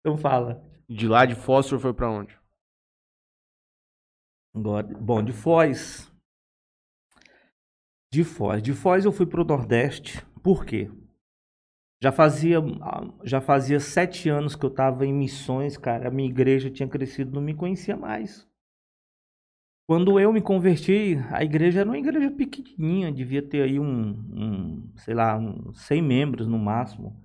Então 0.00 0.16
fala. 0.16 0.62
De 0.94 1.08
lá 1.08 1.24
de 1.24 1.34
Foz, 1.34 1.72
o 1.72 1.78
foi 1.78 1.94
para 1.94 2.10
onde? 2.10 2.38
Bom, 4.54 5.22
de 5.22 5.32
Foz, 5.32 6.12
de 8.12 8.24
Foz. 8.24 8.62
De 8.62 8.74
Foz 8.74 9.06
eu 9.06 9.12
fui 9.12 9.24
para 9.24 9.40
o 9.40 9.44
Nordeste. 9.44 10.22
Por 10.42 10.66
quê? 10.66 10.90
Já 12.02 12.12
fazia, 12.12 12.58
já 13.24 13.40
fazia 13.40 13.80
sete 13.80 14.28
anos 14.28 14.54
que 14.54 14.66
eu 14.66 14.70
estava 14.70 15.06
em 15.06 15.14
missões, 15.14 15.78
cara. 15.78 16.08
A 16.08 16.10
minha 16.10 16.28
igreja 16.28 16.70
tinha 16.70 16.88
crescido, 16.88 17.32
não 17.32 17.40
me 17.40 17.54
conhecia 17.54 17.96
mais. 17.96 18.46
Quando 19.88 20.20
eu 20.20 20.30
me 20.30 20.42
converti, 20.42 21.16
a 21.30 21.42
igreja 21.42 21.80
era 21.80 21.88
uma 21.88 21.98
igreja 21.98 22.30
pequenininha, 22.30 23.10
devia 23.10 23.42
ter 23.42 23.62
aí 23.62 23.80
um, 23.80 24.10
um 24.10 24.92
sei 24.96 25.14
lá, 25.14 25.38
um, 25.38 25.72
100 25.72 26.02
membros 26.02 26.46
no 26.46 26.58
máximo. 26.58 27.16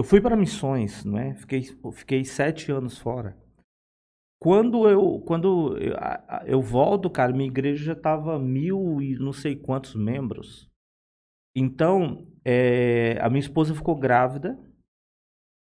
Eu 0.00 0.04
fui 0.04 0.18
para 0.18 0.34
missões, 0.34 1.04
não 1.04 1.18
é? 1.18 1.34
Fiquei, 1.34 1.62
fiquei 1.92 2.24
sete 2.24 2.72
anos 2.72 2.96
fora. 2.96 3.36
Quando 4.40 4.88
eu, 4.88 5.20
quando 5.26 5.76
eu, 5.76 5.94
eu 6.46 6.62
volto, 6.62 7.10
cara, 7.10 7.34
minha 7.34 7.50
igreja 7.50 7.84
já 7.84 7.94
tava 7.94 8.38
mil 8.38 9.02
e 9.02 9.18
não 9.18 9.30
sei 9.30 9.54
quantos 9.54 9.94
membros. 9.94 10.70
Então, 11.54 12.26
é, 12.42 13.18
a 13.20 13.28
minha 13.28 13.40
esposa 13.40 13.74
ficou 13.74 13.94
grávida 13.94 14.58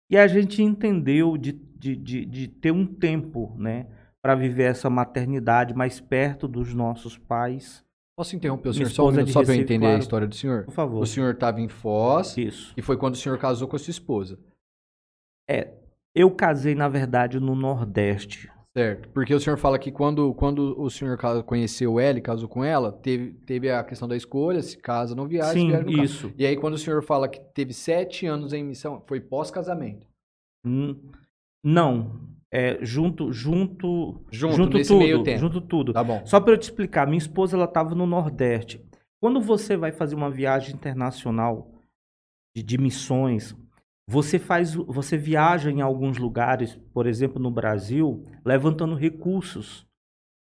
e 0.10 0.18
a 0.18 0.26
gente 0.26 0.64
entendeu 0.64 1.38
de, 1.38 1.52
de, 1.52 1.98
de, 1.98 2.26
de 2.26 2.48
ter 2.48 2.72
um 2.72 2.88
tempo, 2.88 3.54
né, 3.58 3.88
para 4.24 4.36
viver 4.36 4.72
essa 4.72 4.90
maternidade 4.90 5.74
mais 5.74 6.00
perto 6.00 6.48
dos 6.48 6.74
nossos 6.74 7.18
pais. 7.18 7.86
Posso 8.20 8.36
interromper 8.36 8.68
o 8.68 8.74
senhor 8.74 8.90
só 8.90 9.08
um 9.08 9.18
é 9.18 9.26
só 9.28 9.42
para 9.42 9.56
eu 9.56 9.62
entender 9.62 9.86
a 9.86 9.90
claro. 9.92 10.00
história 10.02 10.28
do 10.28 10.36
senhor? 10.36 10.66
Por 10.66 10.74
favor. 10.74 11.02
O 11.02 11.06
senhor 11.06 11.34
estava 11.34 11.62
em 11.62 11.70
Foz 11.70 12.36
Isso. 12.38 12.74
e 12.76 12.82
foi 12.82 12.98
quando 12.98 13.14
o 13.14 13.18
senhor 13.18 13.38
casou 13.38 13.66
com 13.66 13.78
a 13.78 13.80
sua 13.80 13.92
esposa, 13.92 14.38
Eu 16.14 16.30
casei, 16.30 16.76
na 16.76 16.90
verdade, 16.90 17.40
no 17.40 17.56
Nordeste. 17.56 18.52
certo? 18.76 19.08
Porque 19.14 19.34
o 19.34 19.40
senhor 19.40 19.56
fala 19.56 19.80
que 19.80 19.90
quando, 19.90 20.34
quando 20.34 20.78
o 20.78 20.90
senhor 20.90 21.18
conheceu 21.46 21.98
ela 21.98 22.18
e 22.18 22.22
casou 22.22 22.50
com 22.50 22.62
ela, 22.62 22.92
teve, 22.92 23.36
teve 23.46 23.72
a 23.72 23.82
questão 23.86 24.06
da 24.06 24.18
escolha, 24.18 24.62
se 24.62 24.78
casa, 24.78 25.16
não 25.16 25.26
viaja, 25.26 25.54
Sim, 25.54 25.68
viaja, 25.70 25.86
não 25.86 25.92
casa. 25.94 26.04
isso. 26.04 26.34
E 26.38 26.46
aí 26.46 26.58
quando 26.58 26.74
o 26.74 26.78
senhor 26.78 27.02
fala 27.02 27.30
que 27.30 27.40
teve 27.40 27.72
sete 27.74 28.26
anos 28.26 28.52
em 28.52 28.66
missão, 28.66 29.02
foi 29.08 29.22
pós-casamento. 29.22 30.06
Hum, 30.66 30.94
Não. 31.64 32.20
É, 32.52 32.80
junto, 32.82 33.32
junto, 33.32 34.26
Junto, 34.32 34.78
nesse 34.78 34.90
tudo, 34.90 35.38
junto 35.38 35.62
tudo. 35.62 35.94
Tá 35.94 36.04
bom. 36.04 36.26
Só 36.26 36.40
para 36.40 36.54
eu 36.54 36.58
te 36.58 36.64
explicar, 36.64 37.06
minha 37.06 37.18
esposa 37.18 37.56
ela 37.56 37.66
estava 37.66 37.94
no 37.94 38.08
Nordeste. 38.08 38.84
Quando 39.22 39.40
você 39.40 39.78
vai 39.78 39.92
fazer 39.92 40.16
uma 40.16 40.32
viagem 40.32 40.74
internacional 40.74 41.72
de, 42.56 42.64
de 42.64 42.78
missões, 42.78 43.56
você 44.08 44.40
faz, 44.40 44.74
você 44.74 45.16
viaja 45.18 45.70
em 45.70 45.82
alguns 45.82 46.18
lugares, 46.18 46.76
por 46.92 47.06
exemplo, 47.06 47.40
no 47.40 47.52
Brasil, 47.52 48.24
levantando 48.44 48.96
recursos 48.96 49.86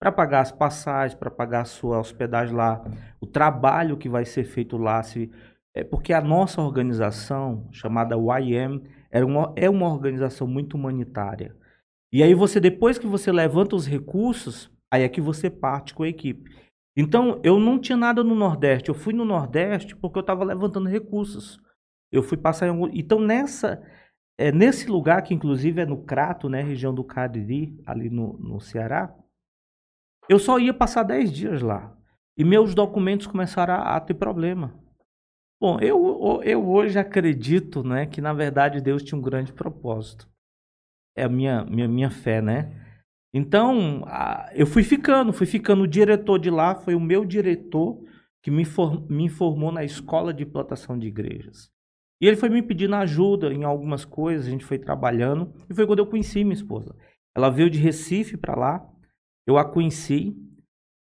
para 0.01 0.13
pagar 0.13 0.43
as 0.43 0.53
passagens, 0.53 1.19
para 1.19 1.31
pagar 1.31 1.63
a 1.63 1.65
sua 1.65 1.99
hospedagem 1.99 2.55
lá, 2.55 2.85
o 3.21 3.27
trabalho 3.27 3.97
que 3.97 4.09
vai 4.09 4.25
ser 4.25 4.45
feito 4.45 4.77
lá, 4.77 5.03
se 5.03 5.29
é 5.75 5.83
porque 5.83 6.13
a 6.13 6.21
nossa 6.21 6.63
organização 6.63 7.67
chamada 7.73 8.15
YM 8.17 8.81
era 9.11 9.27
uma, 9.27 9.53
é 9.57 9.69
uma 9.69 9.89
organização 9.89 10.47
muito 10.47 10.77
humanitária. 10.77 11.57
E 12.13 12.23
aí 12.23 12.35
você 12.35 12.59
depois 12.59 12.99
que 12.99 13.07
você 13.07 13.31
levanta 13.31 13.77
os 13.77 13.87
recursos, 13.87 14.71
aí 14.91 15.03
é 15.03 15.09
que 15.09 15.21
você 15.21 15.51
parte 15.51 15.95
com 15.95 16.03
a 16.03 16.09
equipe. 16.09 16.51
Então, 16.97 17.41
eu 17.45 17.61
não 17.61 17.79
tinha 17.79 17.97
nada 17.97 18.25
no 18.25 18.35
Nordeste. 18.35 18.89
Eu 18.89 18.95
fui 18.95 19.13
no 19.13 19.25
Nordeste 19.25 19.95
porque 19.95 20.19
eu 20.19 20.23
estava 20.23 20.43
levantando 20.43 20.89
recursos. 20.89 21.61
Eu 22.11 22.25
fui 22.25 22.37
passar 22.37 22.67
em 22.67 22.71
algum... 22.71 22.89
Então, 22.93 23.21
nessa, 23.21 23.81
é, 24.37 24.51
nesse 24.51 24.91
lugar, 24.91 25.23
que 25.23 25.33
inclusive 25.33 25.81
é 25.81 25.87
no 25.87 26.03
Crato, 26.03 26.49
né, 26.49 26.61
região 26.61 26.93
do 26.93 27.05
Cariri, 27.05 27.81
ali 27.87 28.11
no, 28.11 28.37
no 28.39 28.59
Ceará, 28.59 29.15
eu 30.29 30.41
só 30.41 30.59
ia 30.59 30.75
passar 30.75 31.05
10 31.05 31.31
dias 31.31 31.63
lá. 31.63 31.97
E 32.37 32.43
meus 32.43 32.75
documentos 32.75 33.29
começaram 33.29 33.75
a, 33.75 33.97
a 33.97 34.01
ter 34.01 34.15
problema. 34.15 34.75
Bom, 35.61 35.79
eu, 35.81 36.41
eu 36.43 36.69
hoje 36.69 36.99
acredito 36.99 37.85
né, 37.85 38.07
que, 38.07 38.21
na 38.21 38.33
verdade, 38.33 38.81
Deus 38.81 39.05
tinha 39.05 39.19
um 39.19 39.23
grande 39.23 39.53
propósito. 39.53 40.29
É 41.17 41.25
a 41.25 41.29
minha, 41.29 41.65
minha, 41.65 41.89
minha 41.89 42.11
fé, 42.11 42.41
né? 42.41 42.73
Então, 43.33 44.05
eu 44.55 44.67
fui 44.67 44.83
ficando, 44.83 45.33
fui 45.33 45.47
ficando. 45.47 45.83
O 45.83 45.89
diretor 45.89 46.39
de 46.39 46.51
lá 46.51 46.75
foi 46.75 46.95
o 46.95 47.01
meu 47.01 47.25
diretor 47.25 48.03
que 48.43 48.51
me, 48.51 48.65
me 49.09 49.25
informou 49.25 49.71
na 49.71 49.85
escola 49.85 50.33
de 50.33 50.47
plantação 50.47 50.99
de 50.99 51.09
igrejas. 51.09 51.71
E 52.21 52.27
ele 52.27 52.37
foi 52.37 52.49
me 52.49 52.63
pedindo 52.63 52.95
ajuda 52.97 53.53
em 53.53 53.65
algumas 53.65 54.05
coisas, 54.05 54.47
a 54.47 54.51
gente 54.51 54.65
foi 54.65 54.79
trabalhando. 54.79 55.53
E 55.69 55.75
foi 55.75 55.87
quando 55.87 56.01
eu 56.01 56.07
conheci 56.07 56.43
minha 56.43 56.55
esposa. 56.55 56.95
Ela 57.37 57.51
veio 57.51 57.71
de 57.71 57.79
Recife 57.79 58.37
para 58.37 58.57
lá, 58.57 58.85
eu 59.47 59.57
a 59.57 59.65
conheci. 59.65 60.37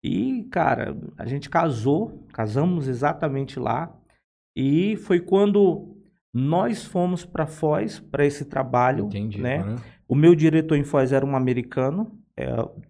E, 0.04 0.44
cara, 0.50 0.96
a 1.16 1.26
gente 1.26 1.48
casou, 1.48 2.26
casamos 2.32 2.86
exatamente 2.86 3.58
lá. 3.58 3.94
E 4.54 4.96
foi 4.96 5.20
quando 5.20 5.96
nós 6.34 6.84
fomos 6.84 7.24
para 7.24 7.46
Foz, 7.46 7.98
para 7.98 8.26
esse 8.26 8.44
trabalho. 8.44 9.06
Entendi. 9.06 9.40
né? 9.40 9.76
O 10.08 10.14
meu 10.14 10.34
diretor 10.34 10.76
em 10.76 10.84
Foz 10.84 11.12
era 11.12 11.26
um 11.26 11.34
americano, 11.34 12.16
é, 12.36 12.48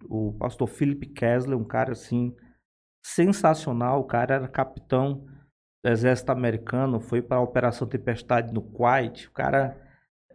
o 0.09 0.33
pastor 0.33 0.67
Philip 0.67 1.07
Kessler, 1.07 1.57
um 1.57 1.63
cara 1.63 1.93
assim 1.93 2.35
sensacional. 3.03 4.01
O 4.01 4.03
cara 4.03 4.35
era 4.35 4.47
capitão 4.47 5.25
do 5.83 5.89
exército 5.89 6.31
americano, 6.31 6.99
foi 6.99 7.21
para 7.21 7.37
a 7.37 7.41
Operação 7.41 7.87
Tempestade 7.87 8.53
no 8.53 8.61
Kuwait. 8.61 9.27
O 9.27 9.31
cara, 9.31 9.77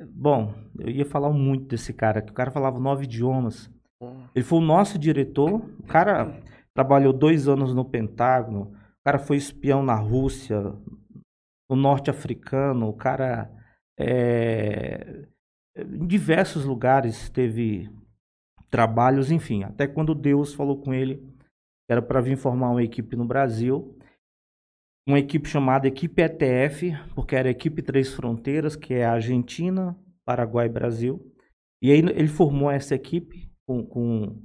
bom, 0.00 0.54
eu 0.78 0.88
ia 0.88 1.04
falar 1.04 1.30
muito 1.30 1.66
desse 1.66 1.92
cara, 1.92 2.22
que 2.22 2.32
o 2.32 2.34
cara 2.34 2.50
falava 2.50 2.80
nove 2.80 3.04
idiomas. 3.04 3.70
Ele 4.34 4.44
foi 4.44 4.58
o 4.58 4.62
nosso 4.62 4.98
diretor. 4.98 5.62
O 5.78 5.86
cara 5.86 6.40
trabalhou 6.74 7.12
dois 7.12 7.46
anos 7.46 7.74
no 7.74 7.84
Pentágono. 7.84 8.72
O 8.72 9.04
cara 9.04 9.18
foi 9.18 9.36
espião 9.36 9.82
na 9.82 9.94
Rússia, 9.94 10.60
no 11.70 11.76
norte 11.76 12.10
africano. 12.10 12.88
O 12.88 12.92
cara 12.92 13.50
é, 13.98 15.28
em 15.76 16.06
diversos 16.06 16.64
lugares 16.64 17.28
teve 17.30 17.90
trabalhos, 18.70 19.30
enfim, 19.30 19.64
até 19.64 19.86
quando 19.86 20.14
Deus 20.14 20.54
falou 20.54 20.80
com 20.80 20.92
ele 20.92 21.22
era 21.88 22.00
para 22.00 22.20
vir 22.20 22.36
formar 22.36 22.70
uma 22.70 22.82
equipe 22.82 23.16
no 23.16 23.26
Brasil, 23.26 23.98
uma 25.06 25.18
equipe 25.18 25.48
chamada 25.48 25.88
Equipe 25.88 26.22
ETF, 26.22 26.96
porque 27.14 27.34
era 27.34 27.48
a 27.48 27.50
Equipe 27.50 27.82
Três 27.82 28.14
Fronteiras, 28.14 28.76
que 28.76 28.94
é 28.94 29.04
a 29.04 29.12
Argentina, 29.12 29.96
Paraguai 30.24 30.66
e 30.66 30.72
Brasil. 30.72 31.20
E 31.82 31.90
aí 31.90 31.98
ele 31.98 32.28
formou 32.28 32.70
essa 32.70 32.94
equipe 32.94 33.50
com, 33.66 33.84
com, 33.84 34.42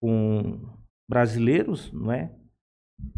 com 0.00 0.76
brasileiros, 1.08 1.92
não 1.92 2.10
é? 2.10 2.34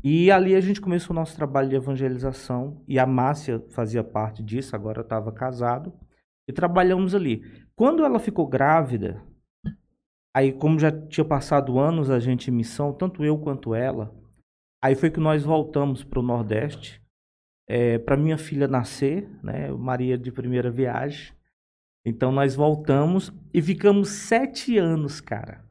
E 0.03 0.31
ali 0.31 0.55
a 0.55 0.61
gente 0.61 0.81
começou 0.81 1.15
o 1.15 1.19
nosso 1.19 1.37
trabalho 1.37 1.69
de 1.69 1.77
evangelização 1.77 2.85
e 2.87 2.99
a 2.99 3.07
Márcia 3.07 3.65
fazia 3.71 4.05
parte 4.05 4.43
disso, 4.43 4.75
agora 4.75 5.01
estava 5.03 5.33
casado. 5.33 5.93
E 6.51 6.53
trabalhamos 6.53 7.15
ali. 7.15 7.43
Quando 7.75 8.05
ela 8.05 8.19
ficou 8.19 8.47
grávida, 8.47 9.25
aí 10.35 10.53
como 10.53 10.79
já 10.79 10.91
tinha 10.91 11.25
passado 11.25 11.79
anos 11.79 12.11
a 12.11 12.19
gente 12.19 12.51
em 12.51 12.55
missão, 12.55 12.93
tanto 12.93 13.25
eu 13.25 13.39
quanto 13.39 13.75
ela, 13.75 14.15
aí 14.83 14.95
foi 14.95 15.11
que 15.11 15.21
nós 15.21 15.45
voltamos 15.45 16.05
para 16.05 16.21
o 16.21 16.23
Nordeste, 16.23 17.01
para 18.05 18.17
minha 18.17 18.37
filha 18.37 18.67
nascer, 18.67 19.31
né, 19.45 19.71
Maria 19.71 20.19
de 20.19 20.33
primeira 20.33 20.71
viagem. 20.71 21.33
Então 22.05 22.33
nós 22.33 22.57
voltamos 22.57 23.33
e 23.55 23.63
ficamos 23.63 24.09
sete 24.09 24.77
anos, 24.77 25.21
cara. 25.21 25.65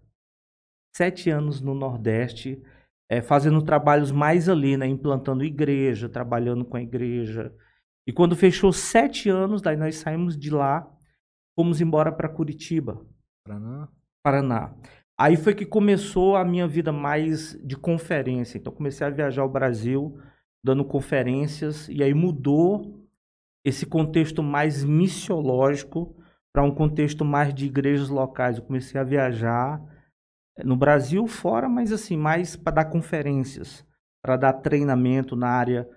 Sete 0.95 1.29
anos 1.29 1.59
no 1.59 1.75
Nordeste, 1.75 2.63
é, 3.09 3.21
fazendo 3.21 3.61
trabalhos 3.61 4.11
mais 4.11 4.47
ali, 4.47 4.77
né, 4.77 4.87
implantando 4.87 5.43
igreja, 5.43 6.07
trabalhando 6.07 6.63
com 6.63 6.77
a 6.77 6.81
igreja. 6.81 7.53
E 8.09 8.11
quando 8.11 8.35
fechou 8.35 8.73
sete 8.73 9.29
anos, 9.29 9.61
daí 9.61 9.77
nós 9.77 9.97
saímos 9.97 10.35
de 10.35 10.49
lá, 10.49 10.91
fomos 11.55 11.79
embora 11.79 12.11
para 12.11 12.27
Curitiba, 12.27 13.05
Paraná. 13.45 13.87
Paraná. 14.23 14.73
Aí 15.15 15.37
foi 15.37 15.53
que 15.53 15.63
começou 15.63 16.35
a 16.35 16.43
minha 16.43 16.67
vida 16.67 16.91
mais 16.91 17.53
de 17.63 17.77
conferência. 17.77 18.57
Então 18.57 18.73
comecei 18.73 19.05
a 19.05 19.11
viajar 19.11 19.43
ao 19.43 19.49
Brasil, 19.51 20.19
dando 20.63 20.83
conferências, 20.83 21.87
e 21.87 22.01
aí 22.01 22.11
mudou 22.15 23.07
esse 23.63 23.85
contexto 23.85 24.41
mais 24.41 24.83
missiológico 24.83 26.17
para 26.51 26.63
um 26.63 26.73
contexto 26.73 27.23
mais 27.23 27.53
de 27.53 27.67
igrejas 27.67 28.09
locais. 28.09 28.57
Eu 28.57 28.63
comecei 28.63 28.99
a 28.99 29.03
viajar 29.03 29.79
eh, 30.57 30.63
no 30.63 30.75
Brasil 30.75 31.27
fora, 31.27 31.69
mas 31.69 31.91
assim, 31.91 32.17
mais 32.17 32.55
para 32.55 32.77
dar 32.77 32.85
conferências, 32.85 33.85
para 34.19 34.35
dar 34.35 34.53
treinamento 34.53 35.35
na 35.35 35.49
área 35.49 35.87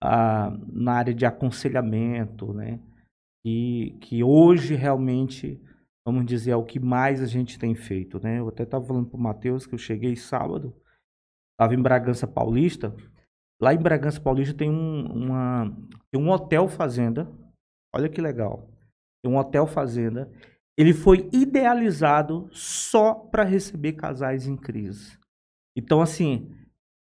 na 0.00 0.92
área 0.92 1.14
de 1.14 1.26
aconselhamento, 1.26 2.52
né? 2.52 2.80
E 3.44 3.96
que 4.00 4.22
hoje 4.22 4.74
realmente, 4.74 5.60
vamos 6.06 6.26
dizer, 6.26 6.52
é 6.52 6.56
o 6.56 6.64
que 6.64 6.78
mais 6.78 7.22
a 7.22 7.26
gente 7.26 7.58
tem 7.58 7.74
feito, 7.74 8.20
né? 8.22 8.38
Eu 8.38 8.48
até 8.48 8.62
estava 8.62 8.84
falando 8.84 9.08
para 9.08 9.18
o 9.18 9.22
Matheus 9.22 9.66
que 9.66 9.74
eu 9.74 9.78
cheguei 9.78 10.16
sábado, 10.16 10.74
estava 11.52 11.74
em 11.74 11.82
Bragança 11.82 12.26
Paulista. 12.26 12.94
Lá 13.60 13.74
em 13.74 13.78
Bragança 13.78 14.20
Paulista 14.20 14.54
tem 14.54 14.70
um, 14.70 15.06
uma, 15.06 15.76
tem 16.10 16.20
um 16.20 16.30
hotel 16.30 16.68
fazenda. 16.68 17.28
Olha 17.94 18.08
que 18.08 18.20
legal. 18.20 18.70
Tem 19.22 19.32
um 19.32 19.36
hotel 19.36 19.66
fazenda. 19.66 20.30
Ele 20.76 20.94
foi 20.94 21.28
idealizado 21.32 22.48
só 22.52 23.14
para 23.14 23.42
receber 23.42 23.94
casais 23.94 24.46
em 24.46 24.56
crise. 24.56 25.18
Então, 25.76 26.00
assim, 26.00 26.54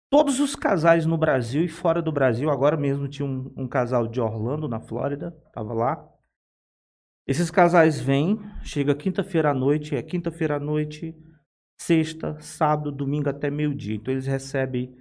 todos 0.10 0.40
os 0.40 0.56
casais 0.56 1.06
no 1.06 1.18
Brasil 1.18 1.64
e 1.64 1.68
fora 1.68 2.02
do 2.02 2.12
Brasil, 2.12 2.50
agora 2.50 2.76
mesmo 2.76 3.08
tinha 3.08 3.26
um, 3.28 3.54
um 3.56 3.68
casal 3.68 4.08
de 4.08 4.20
Orlando, 4.20 4.68
na 4.68 4.80
Flórida, 4.80 5.36
estava 5.48 5.74
lá. 5.74 6.10
Esses 7.28 7.52
casais 7.52 8.00
vêm, 8.00 8.40
chega 8.64 8.96
quinta-feira 8.96 9.52
à 9.52 9.54
noite, 9.54 9.96
é 9.96 10.02
quinta-feira 10.02 10.56
à 10.56 10.60
noite, 10.60 11.16
sexta, 11.80 12.40
sábado, 12.40 12.92
domingo 12.92 13.30
até 13.30 13.52
meio-dia. 13.52 13.96
Então 13.96 14.12
eles 14.14 14.26
recebem 14.26 14.96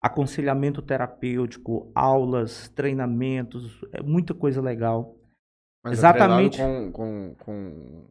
aconselhamento 0.00 0.80
terapêutico, 0.80 1.90
aulas, 1.94 2.68
treinamentos, 2.68 3.80
é 3.92 4.00
muita 4.02 4.32
coisa 4.34 4.60
legal. 4.60 5.16
Mas 5.84 5.94
Exatamente. 5.98 6.60
atrelado 6.60 6.92
Com, 6.92 6.92
com, 6.92 7.34
com, 7.44 8.10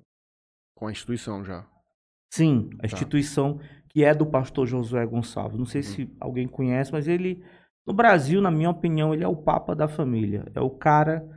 com 0.76 0.88
a 0.88 0.92
instituição 0.92 1.44
já. 1.44 1.66
Sim, 2.34 2.70
a 2.76 2.82
Tá. 2.82 2.88
instituição 2.88 3.60
que 3.94 4.04
é 4.04 4.14
do 4.14 4.26
pastor 4.26 4.66
Josué 4.66 5.06
Gonçalves. 5.06 5.58
Não 5.58 5.66
sei 5.66 5.82
Uhum. 5.82 5.88
se 5.88 6.16
alguém 6.20 6.48
conhece, 6.48 6.92
mas 6.92 7.08
ele, 7.08 7.44
no 7.86 7.94
Brasil, 7.94 8.40
na 8.42 8.50
minha 8.50 8.70
opinião, 8.70 9.14
ele 9.14 9.24
é 9.24 9.28
o 9.28 9.36
papa 9.36 9.76
da 9.76 9.88
família. 9.88 10.46
É 10.56 10.62
o 10.62 10.70
cara 10.70 11.28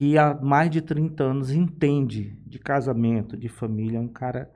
que 0.00 0.18
há 0.18 0.34
mais 0.34 0.68
de 0.68 0.82
30 0.82 1.22
anos 1.22 1.52
entende 1.52 2.36
de 2.44 2.58
casamento, 2.58 3.36
de 3.36 3.48
família. 3.48 3.98
É 3.98 4.00
um 4.00 4.08
cara 4.08 4.50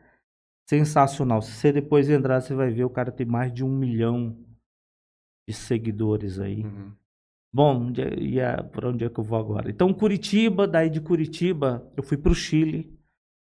sensacional. 0.68 1.40
Se 1.40 1.52
você 1.52 1.72
depois 1.72 2.10
entrar, 2.10 2.40
você 2.40 2.52
vai 2.54 2.70
ver, 2.70 2.84
o 2.84 2.90
cara 2.90 3.12
tem 3.12 3.24
mais 3.26 3.52
de 3.54 3.64
um 3.64 3.68
milhão 3.70 4.36
de 5.48 5.54
seguidores 5.54 6.40
aí. 6.40 6.64
Uhum. 6.64 6.92
Bom, 7.54 7.92
e 8.18 8.40
é- 8.40 8.60
por 8.60 8.84
onde 8.86 9.04
é 9.04 9.08
que 9.08 9.18
eu 9.20 9.24
vou 9.24 9.38
agora? 9.38 9.70
Então, 9.70 9.94
Curitiba, 9.94 10.66
daí 10.66 10.90
de 10.90 11.00
Curitiba, 11.00 11.88
eu 11.96 12.02
fui 12.02 12.16
para 12.16 12.32
o 12.32 12.34
Chile, 12.34 12.92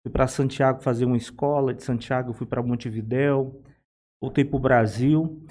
fui 0.02 0.10
para 0.10 0.26
Santiago 0.26 0.80
fazer 0.82 1.04
uma 1.04 1.18
escola, 1.18 1.74
de 1.74 1.84
Santiago 1.84 2.30
eu 2.30 2.34
fui 2.34 2.46
para 2.46 2.62
Montevidéu, 2.62 3.62
voltei 4.20 4.44
para 4.44 4.56
o 4.56 4.60
Brasil. 4.60 5.42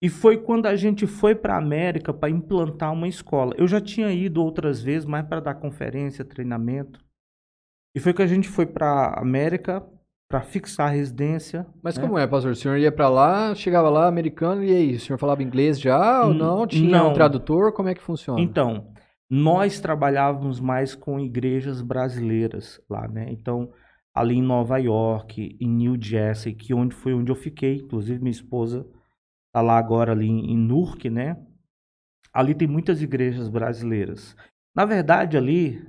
E 0.00 0.08
foi 0.08 0.36
quando 0.36 0.66
a 0.66 0.76
gente 0.76 1.06
foi 1.06 1.34
para 1.34 1.54
a 1.54 1.58
América 1.58 2.12
para 2.12 2.30
implantar 2.30 2.92
uma 2.92 3.08
escola. 3.08 3.54
Eu 3.56 3.66
já 3.66 3.80
tinha 3.80 4.12
ido 4.12 4.42
outras 4.42 4.80
vezes, 4.80 5.04
mas 5.04 5.26
para 5.26 5.40
dar 5.40 5.54
conferência, 5.54 6.24
treinamento. 6.24 7.04
E 7.96 8.00
foi 8.00 8.12
que 8.12 8.22
a 8.22 8.26
gente 8.26 8.48
foi 8.48 8.64
para 8.64 8.86
a 8.86 9.20
América 9.20 9.84
para 10.28 10.42
fixar 10.42 10.88
a 10.88 10.90
residência. 10.90 11.66
Mas 11.82 11.96
né? 11.96 12.02
como 12.02 12.18
é, 12.18 12.26
pastor? 12.26 12.52
O 12.52 12.54
senhor 12.54 12.76
ia 12.76 12.92
pra 12.92 13.08
lá, 13.08 13.54
chegava 13.54 13.88
lá, 13.88 14.06
americano, 14.06 14.62
e 14.62 14.70
aí? 14.70 14.94
O 14.94 15.00
senhor 15.00 15.18
falava 15.18 15.42
inglês 15.42 15.80
já 15.80 16.24
ou 16.24 16.34
não? 16.34 16.66
Tinha 16.66 16.98
não. 16.98 17.10
um 17.10 17.14
tradutor? 17.14 17.72
Como 17.72 17.88
é 17.88 17.94
que 17.94 18.02
funciona? 18.02 18.40
Então, 18.40 18.92
nós 19.28 19.80
trabalhávamos 19.80 20.60
mais 20.60 20.94
com 20.94 21.18
igrejas 21.18 21.80
brasileiras 21.80 22.80
lá, 22.88 23.08
né? 23.08 23.26
Então, 23.30 23.72
ali 24.20 24.36
em 24.36 24.42
Nova 24.42 24.78
York, 24.78 25.56
em 25.60 25.68
New 25.68 25.96
Jersey, 26.00 26.54
que 26.54 26.74
onde 26.74 26.94
foi 26.94 27.14
onde 27.14 27.30
eu 27.30 27.36
fiquei, 27.36 27.76
inclusive 27.76 28.18
minha 28.20 28.30
esposa 28.30 28.86
tá 29.52 29.60
lá 29.62 29.78
agora 29.78 30.12
ali 30.12 30.28
em 30.28 30.56
Newark, 30.56 31.08
né? 31.10 31.36
Ali 32.32 32.54
tem 32.54 32.68
muitas 32.68 33.02
igrejas 33.02 33.48
brasileiras. 33.48 34.36
Na 34.76 34.84
verdade, 34.84 35.36
ali 35.36 35.82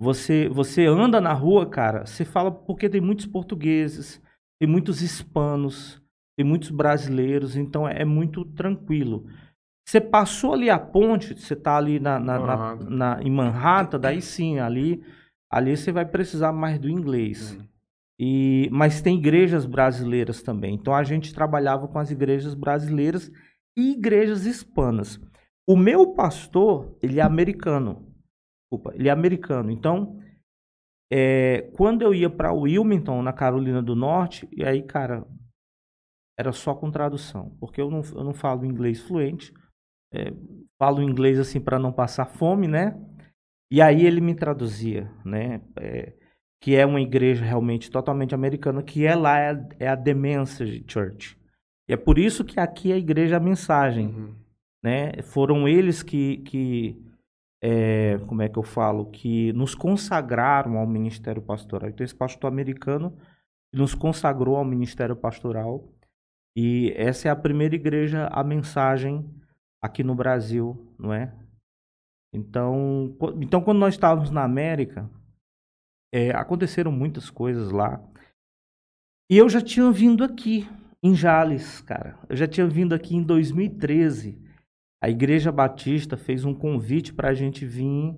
você 0.00 0.48
você 0.48 0.86
anda 0.86 1.20
na 1.20 1.32
rua, 1.32 1.66
cara, 1.68 2.06
você 2.06 2.24
fala 2.24 2.50
porque 2.52 2.88
tem 2.88 3.00
muitos 3.00 3.26
portugueses, 3.26 4.22
tem 4.60 4.68
muitos 4.68 5.02
hispanos, 5.02 6.00
tem 6.36 6.46
muitos 6.46 6.70
brasileiros, 6.70 7.56
então 7.56 7.88
é, 7.88 8.02
é 8.02 8.04
muito 8.04 8.44
tranquilo. 8.44 9.26
Você 9.88 10.00
passou 10.00 10.52
ali 10.52 10.68
a 10.68 10.78
ponte, 10.78 11.34
você 11.34 11.56
tá 11.56 11.76
ali 11.76 11.98
na, 11.98 12.18
na- 12.20 12.38
na- 12.38 12.74
na- 12.90 13.22
em 13.22 13.30
Manhattan, 13.30 13.98
daí 13.98 14.20
sim, 14.20 14.58
ali, 14.58 15.02
ali 15.50 15.74
você 15.76 15.90
vai 15.90 16.04
precisar 16.04 16.52
mais 16.52 16.78
do 16.78 16.88
inglês. 16.90 17.52
Uhum. 17.54 17.67
E, 18.20 18.68
mas 18.72 19.00
tem 19.00 19.16
igrejas 19.16 19.64
brasileiras 19.64 20.42
também. 20.42 20.74
Então 20.74 20.94
a 20.94 21.04
gente 21.04 21.32
trabalhava 21.32 21.86
com 21.86 21.98
as 21.98 22.10
igrejas 22.10 22.54
brasileiras 22.54 23.30
e 23.76 23.92
igrejas 23.92 24.44
hispanas. 24.44 25.20
O 25.68 25.76
meu 25.76 26.14
pastor, 26.14 26.96
ele 27.00 27.20
é 27.20 27.22
americano. 27.22 28.12
Desculpa, 28.64 28.94
ele 28.94 29.08
é 29.08 29.12
americano. 29.12 29.70
Então, 29.70 30.18
é, 31.12 31.70
quando 31.76 32.02
eu 32.02 32.12
ia 32.12 32.28
para 32.28 32.52
Wilmington, 32.52 33.22
na 33.22 33.32
Carolina 33.32 33.80
do 33.80 33.94
Norte, 33.94 34.48
e 34.52 34.64
aí, 34.64 34.82
cara, 34.82 35.24
era 36.38 36.52
só 36.52 36.74
com 36.74 36.90
tradução, 36.90 37.56
porque 37.58 37.80
eu 37.80 37.90
não, 37.90 38.00
eu 38.14 38.24
não 38.24 38.34
falo 38.34 38.64
inglês 38.64 39.00
fluente. 39.02 39.52
é, 40.12 40.32
falo 40.78 41.02
inglês 41.02 41.38
assim 41.38 41.60
para 41.60 41.78
não 41.78 41.92
passar 41.92 42.26
fome, 42.26 42.68
né? 42.68 42.98
E 43.70 43.82
aí 43.82 44.06
ele 44.06 44.20
me 44.20 44.34
traduzia, 44.34 45.12
né? 45.24 45.60
É, 45.76 46.14
que 46.60 46.74
é 46.74 46.84
uma 46.84 47.00
igreja 47.00 47.44
realmente 47.44 47.90
totalmente 47.90 48.34
americana, 48.34 48.82
que 48.82 49.06
é 49.06 49.14
lá 49.14 49.38
é, 49.38 49.50
a- 49.52 49.68
é 49.78 49.88
a 49.88 49.96
The 49.96 50.14
Message 50.14 50.84
Church. 50.88 51.38
E 51.88 51.92
é 51.92 51.96
por 51.96 52.18
isso 52.18 52.44
que 52.44 52.58
aqui 52.60 52.90
é 52.90 52.94
a 52.94 52.98
igreja 52.98 53.36
a 53.36 53.40
mensagem, 53.40 54.08
Uhum. 54.08 54.34
né? 54.82 55.12
Foram 55.22 55.66
eles 55.68 56.02
que, 56.02 56.38
que 56.38 57.00
é, 57.62 58.18
como 58.26 58.42
é 58.42 58.48
que 58.48 58.58
eu 58.58 58.62
falo, 58.62 59.06
que 59.06 59.52
nos 59.52 59.74
consagraram 59.74 60.78
ao 60.78 60.86
ministério 60.86 61.42
pastoral. 61.42 61.88
Então 61.88 62.04
esse 62.04 62.14
pastor 62.14 62.48
americano 62.52 63.16
nos 63.72 63.94
consagrou 63.94 64.56
ao 64.56 64.64
ministério 64.64 65.16
pastoral 65.16 65.84
e 66.56 66.92
essa 66.96 67.28
é 67.28 67.30
a 67.30 67.36
primeira 67.36 67.74
igreja 67.74 68.26
a 68.32 68.42
mensagem 68.44 69.24
aqui 69.82 70.02
no 70.04 70.14
Brasil, 70.14 70.92
não 70.98 71.12
é? 71.12 71.32
Então, 72.32 73.16
então 73.40 73.60
quando 73.60 73.78
nós 73.78 73.94
estávamos 73.94 74.30
na 74.30 74.42
América, 74.44 75.08
é, 76.12 76.30
aconteceram 76.30 76.90
muitas 76.90 77.30
coisas 77.30 77.70
lá. 77.70 78.02
E 79.30 79.36
eu 79.36 79.48
já 79.48 79.60
tinha 79.60 79.90
vindo 79.90 80.24
aqui, 80.24 80.66
em 81.02 81.14
Jales, 81.14 81.80
cara. 81.80 82.18
Eu 82.28 82.36
já 82.36 82.46
tinha 82.46 82.66
vindo 82.66 82.94
aqui 82.94 83.14
em 83.14 83.22
2013. 83.22 84.38
A 85.02 85.08
Igreja 85.08 85.52
Batista 85.52 86.16
fez 86.16 86.44
um 86.44 86.54
convite 86.54 87.12
para 87.12 87.28
a 87.28 87.34
gente 87.34 87.64
vir 87.64 88.16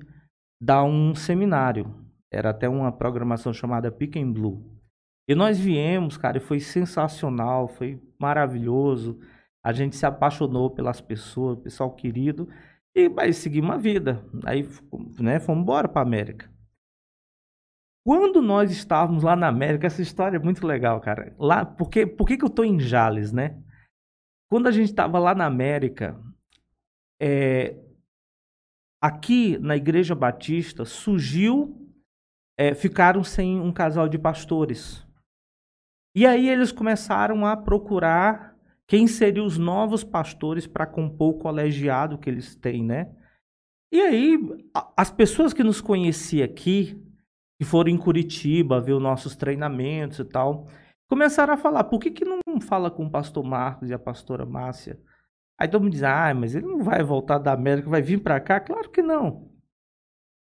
dar 0.62 0.84
um 0.84 1.14
seminário. 1.14 1.94
Era 2.32 2.50
até 2.50 2.68
uma 2.68 2.92
programação 2.92 3.52
chamada 3.52 3.90
Pick 3.90 4.16
and 4.16 4.32
Blue. 4.32 4.64
E 5.28 5.34
nós 5.34 5.58
viemos, 5.58 6.16
cara, 6.16 6.38
e 6.38 6.40
foi 6.40 6.58
sensacional, 6.60 7.68
foi 7.68 8.00
maravilhoso. 8.18 9.20
A 9.64 9.72
gente 9.72 9.96
se 9.96 10.06
apaixonou 10.06 10.70
pelas 10.70 11.00
pessoas, 11.00 11.58
pessoal 11.58 11.94
querido, 11.94 12.48
e 12.94 13.08
vai 13.08 13.32
seguir 13.32 13.60
uma 13.60 13.78
vida. 13.78 14.24
Aí, 14.44 14.66
né, 15.20 15.38
fomos 15.38 15.62
embora 15.62 15.88
para 15.88 16.02
América. 16.02 16.50
Quando 18.04 18.40
nós 18.40 18.70
estávamos 18.70 19.22
lá 19.22 19.36
na 19.36 19.48
América, 19.48 19.86
essa 19.86 20.00
história 20.00 20.36
é 20.36 20.40
muito 20.40 20.66
legal, 20.66 21.00
cara. 21.00 21.34
Lá, 21.38 21.64
porque, 21.64 22.06
por 22.06 22.26
que, 22.26 22.36
que 22.36 22.44
eu 22.44 22.50
tô 22.50 22.64
em 22.64 22.80
Jales, 22.80 23.32
né? 23.32 23.62
Quando 24.50 24.66
a 24.66 24.72
gente 24.72 24.90
estava 24.90 25.18
lá 25.18 25.34
na 25.34 25.46
América, 25.46 26.20
é, 27.20 27.76
aqui 29.00 29.58
na 29.58 29.76
Igreja 29.76 30.14
Batista 30.14 30.84
surgiu, 30.84 31.76
é, 32.58 32.74
ficaram 32.74 33.22
sem 33.22 33.60
um 33.60 33.72
casal 33.72 34.08
de 34.08 34.18
pastores. 34.18 35.06
E 36.14 36.26
aí 36.26 36.48
eles 36.48 36.72
começaram 36.72 37.46
a 37.46 37.56
procurar 37.56 38.56
quem 38.86 39.06
seriam 39.06 39.46
os 39.46 39.56
novos 39.56 40.02
pastores 40.02 40.66
para 40.66 40.84
compor 40.86 41.34
o 41.34 41.38
colegiado 41.38 42.18
que 42.18 42.28
eles 42.28 42.56
têm, 42.56 42.84
né? 42.84 43.14
E 43.92 44.00
aí, 44.00 44.38
as 44.96 45.10
pessoas 45.10 45.52
que 45.52 45.62
nos 45.62 45.80
conheciam 45.80 46.44
aqui, 46.44 47.00
que 47.60 47.64
foram 47.66 47.90
em 47.90 47.98
Curitiba 47.98 48.80
ver 48.80 48.94
os 48.94 49.02
nossos 49.02 49.36
treinamentos 49.36 50.18
e 50.18 50.24
tal, 50.24 50.66
começaram 51.06 51.52
a 51.52 51.58
falar, 51.58 51.84
por 51.84 52.00
que, 52.00 52.10
que 52.10 52.24
não 52.24 52.58
fala 52.58 52.90
com 52.90 53.04
o 53.04 53.10
pastor 53.10 53.44
Marcos 53.44 53.90
e 53.90 53.92
a 53.92 53.98
pastora 53.98 54.46
Márcia? 54.46 54.98
Aí 55.60 55.68
todo 55.68 55.82
mundo 55.82 55.92
diz, 55.92 56.02
ah, 56.02 56.32
mas 56.32 56.54
ele 56.54 56.64
não 56.64 56.82
vai 56.82 57.02
voltar 57.02 57.36
da 57.36 57.52
América, 57.52 57.90
vai 57.90 58.00
vir 58.00 58.22
para 58.22 58.40
cá? 58.40 58.60
Claro 58.60 58.88
que 58.88 59.02
não. 59.02 59.50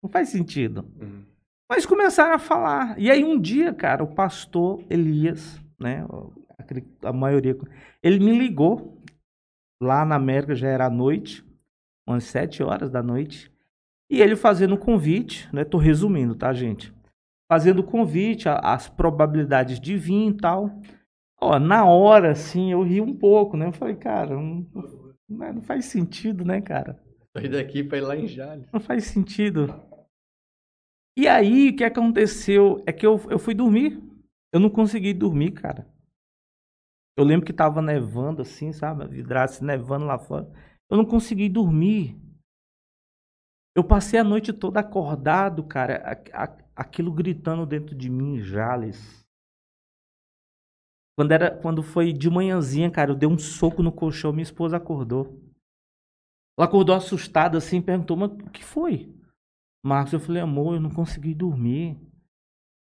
Não 0.02 0.08
faz 0.10 0.30
sentido. 0.30 0.90
Uhum. 0.98 1.26
Mas 1.70 1.84
começaram 1.84 2.36
a 2.36 2.38
falar. 2.38 2.98
E 2.98 3.10
aí 3.10 3.22
um 3.22 3.38
dia, 3.38 3.74
cara, 3.74 4.02
o 4.02 4.14
pastor 4.14 4.82
Elias, 4.88 5.60
né, 5.78 6.06
a 7.02 7.12
maioria, 7.12 7.54
ele 8.02 8.18
me 8.18 8.38
ligou. 8.38 8.98
Lá 9.78 10.06
na 10.06 10.14
América 10.14 10.54
já 10.54 10.68
era 10.68 10.86
à 10.86 10.90
noite, 10.90 11.44
umas 12.08 12.24
sete 12.24 12.62
horas 12.62 12.90
da 12.90 13.02
noite. 13.02 13.52
E 14.08 14.22
ele 14.22 14.36
fazendo 14.36 14.74
o 14.74 14.78
convite, 14.78 15.54
né, 15.54 15.64
tô 15.64 15.76
resumindo, 15.76 16.34
tá, 16.34 16.50
gente? 16.54 16.93
Fazendo 17.54 17.84
convite, 17.84 18.48
as 18.48 18.88
probabilidades 18.88 19.78
de 19.78 19.96
vir 19.96 20.30
e 20.30 20.36
tal. 20.36 20.76
Ó, 21.40 21.56
na 21.56 21.84
hora, 21.84 22.32
assim, 22.32 22.72
eu 22.72 22.82
ri 22.82 23.00
um 23.00 23.16
pouco, 23.16 23.56
né? 23.56 23.68
Eu 23.68 23.72
falei, 23.72 23.94
cara, 23.94 24.34
não, 24.34 24.66
não 24.74 25.52
não 25.54 25.62
faz 25.62 25.84
sentido, 25.84 26.44
né, 26.44 26.60
cara? 26.60 27.00
Saí 27.32 27.48
daqui 27.48 27.84
pra 27.84 27.98
ir 27.98 28.00
lá 28.00 28.16
em 28.16 28.26
Jales. 28.26 28.66
Não 28.72 28.80
faz 28.80 29.04
sentido. 29.04 29.72
E 31.16 31.28
aí, 31.28 31.68
o 31.68 31.76
que 31.76 31.84
aconteceu 31.84 32.82
é 32.88 32.92
que 32.92 33.06
eu, 33.06 33.20
eu 33.30 33.38
fui 33.38 33.54
dormir. 33.54 34.02
Eu 34.52 34.58
não 34.58 34.68
consegui 34.68 35.14
dormir, 35.14 35.52
cara. 35.52 35.86
Eu 37.16 37.24
lembro 37.24 37.46
que 37.46 37.52
tava 37.52 37.80
nevando 37.80 38.42
assim, 38.42 38.72
sabe? 38.72 39.04
A 39.04 39.06
vidraça 39.06 39.64
nevando 39.64 40.06
lá 40.06 40.18
fora. 40.18 40.50
Eu 40.90 40.96
não 40.96 41.04
consegui 41.04 41.48
dormir. 41.48 42.20
Eu 43.74 43.82
passei 43.82 44.20
a 44.20 44.24
noite 44.24 44.52
toda 44.52 44.80
acordado, 44.80 45.64
cara. 45.64 46.22
aquilo 46.76 47.12
gritando 47.12 47.66
dentro 47.66 47.94
de 47.94 48.08
mim, 48.08 48.40
Jales. 48.40 49.24
Quando, 51.16 51.32
era, 51.32 51.56
quando 51.60 51.82
foi 51.82 52.12
de 52.12 52.28
manhãzinha, 52.30 52.90
cara, 52.90 53.10
eu 53.10 53.16
dei 53.16 53.28
um 53.28 53.38
soco 53.38 53.82
no 53.82 53.92
colchão, 53.92 54.32
minha 54.32 54.42
esposa 54.42 54.76
acordou. 54.76 55.40
Ela 56.56 56.66
acordou 56.66 56.94
assustada 56.94 57.58
assim, 57.58 57.82
perguntou, 57.82 58.16
mas 58.16 58.30
o 58.30 58.50
que 58.50 58.64
foi? 58.64 59.12
Marcos, 59.84 60.12
eu 60.12 60.20
falei, 60.20 60.42
amor, 60.42 60.74
eu 60.74 60.80
não 60.80 60.90
consegui 60.90 61.34
dormir. 61.34 62.00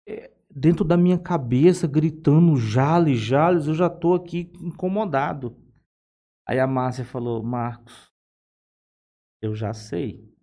É, 0.09 0.33
dentro 0.51 0.85
da 0.85 0.96
minha 0.96 1.18
cabeça, 1.18 1.87
gritando, 1.87 2.57
Jales, 2.57 3.18
Jales, 3.18 3.66
eu 3.66 3.75
já 3.75 3.90
tô 3.90 4.14
aqui 4.14 4.53
incomodado. 4.61 5.57
Aí 6.49 6.61
a 6.61 6.66
Márcia 6.66 7.05
falou, 7.05 7.42
Marcos, 7.42 8.11
eu 9.42 9.55
já 9.55 9.72
sei. 9.72 10.36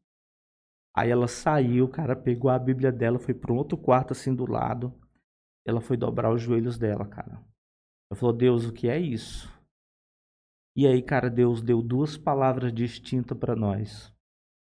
Aí 0.95 1.09
ela 1.09 1.27
saiu, 1.27 1.87
cara, 1.87 2.15
pegou 2.15 2.51
a 2.51 2.59
Bíblia 2.59 2.91
dela, 2.91 3.17
foi 3.17 3.33
para 3.33 3.51
um 3.51 3.57
outro 3.57 3.77
quarto 3.77 4.11
assim 4.11 4.33
do 4.33 4.49
lado. 4.49 4.93
Ela 5.65 5.81
foi 5.81 5.97
dobrar 5.97 6.31
os 6.31 6.41
joelhos 6.41 6.77
dela, 6.77 7.07
cara. 7.07 7.43
Eu 8.11 8.15
falou, 8.15 8.35
Deus, 8.35 8.65
o 8.65 8.73
que 8.73 8.87
é 8.87 8.99
isso? 8.99 9.51
E 10.75 10.87
aí, 10.87 11.01
cara, 11.01 11.29
Deus 11.29 11.61
deu 11.61 11.81
duas 11.81 12.17
palavras 12.17 12.73
distintas 12.73 13.37
para 13.37 13.55
nós. 13.55 14.13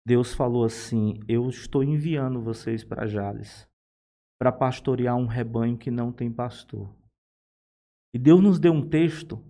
Deus 0.07 0.35
falou 0.35 0.65
assim: 0.65 1.21
Eu 1.29 1.49
estou 1.49 1.83
enviando 1.83 2.43
vocês 2.43 2.85
para 2.85 3.07
Jales 3.07 3.69
para 4.39 4.53
pastorear 4.53 5.17
um 5.17 5.27
rebanho 5.27 5.79
que 5.79 5.91
não 5.91 6.13
tem 6.13 6.31
pastor. 6.31 6.95
E 8.13 8.19
Deus 8.19 8.43
nos 8.43 8.59
deu 8.59 8.73
um 8.73 8.87
texto. 8.87 9.43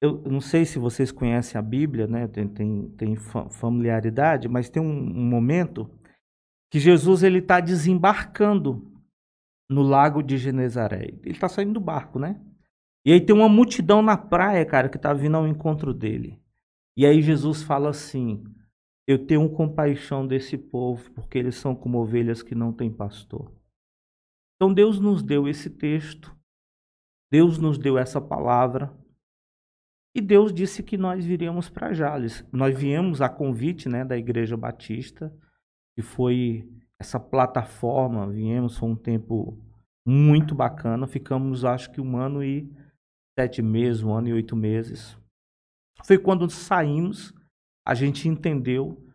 Eu 0.00 0.22
não 0.22 0.40
sei 0.40 0.64
se 0.64 0.78
vocês 0.78 1.10
conhecem 1.10 1.58
a 1.58 1.62
Bíblia, 1.62 2.06
né? 2.06 2.28
Tem, 2.28 2.46
tem, 2.46 2.88
tem 2.90 3.16
familiaridade, 3.16 4.48
mas 4.48 4.68
tem 4.68 4.82
um, 4.82 4.90
um 4.90 5.24
momento 5.24 5.90
que 6.70 6.78
Jesus 6.78 7.22
ele 7.22 7.38
está 7.38 7.60
desembarcando 7.60 8.92
no 9.70 9.82
lago 9.82 10.22
de 10.22 10.36
Genezaré. 10.36 11.04
Ele 11.22 11.30
está 11.30 11.48
saindo 11.48 11.74
do 11.74 11.80
barco, 11.80 12.18
né? 12.18 12.40
E 13.04 13.12
aí 13.12 13.20
tem 13.20 13.34
uma 13.34 13.48
multidão 13.48 14.02
na 14.02 14.16
praia, 14.16 14.64
cara, 14.66 14.88
que 14.88 14.96
está 14.96 15.12
vindo 15.14 15.36
ao 15.36 15.46
encontro 15.46 15.94
dele. 15.94 16.40
E 16.96 17.06
aí 17.06 17.22
Jesus 17.22 17.62
fala 17.62 17.90
assim: 17.90 18.44
Eu 19.06 19.26
tenho 19.26 19.48
compaixão 19.48 20.26
desse 20.26 20.58
povo, 20.58 21.10
porque 21.12 21.38
eles 21.38 21.56
são 21.56 21.74
como 21.74 21.98
ovelhas 21.98 22.42
que 22.42 22.54
não 22.54 22.72
têm 22.72 22.90
pastor. 22.92 23.52
Então 24.56 24.72
Deus 24.72 24.98
nos 24.98 25.22
deu 25.22 25.46
esse 25.46 25.70
texto, 25.70 26.34
Deus 27.30 27.58
nos 27.58 27.78
deu 27.78 27.96
essa 27.96 28.20
palavra, 28.20 28.92
e 30.16 30.20
Deus 30.22 30.50
disse 30.50 30.82
que 30.82 30.96
nós 30.96 31.26
viríamos 31.26 31.68
para 31.68 31.92
Jales. 31.92 32.42
Nós 32.50 32.74
viemos 32.74 33.20
a 33.20 33.28
convite 33.28 33.86
né, 33.86 34.02
da 34.02 34.16
Igreja 34.16 34.56
Batista, 34.56 35.30
que 35.94 36.00
foi 36.00 36.66
essa 36.98 37.20
plataforma, 37.20 38.26
viemos, 38.26 38.78
foi 38.78 38.88
um 38.88 38.96
tempo 38.96 39.62
muito 40.06 40.54
bacana, 40.54 41.06
ficamos 41.06 41.66
acho 41.66 41.92
que 41.92 42.00
um 42.00 42.16
ano 42.16 42.42
e 42.42 42.66
sete 43.38 43.60
meses, 43.60 44.02
um 44.02 44.14
ano 44.14 44.28
e 44.28 44.32
oito 44.32 44.56
meses. 44.56 45.18
Foi 46.02 46.16
quando 46.16 46.48
saímos, 46.48 47.34
a 47.86 47.92
gente 47.92 48.26
entendeu 48.26 49.06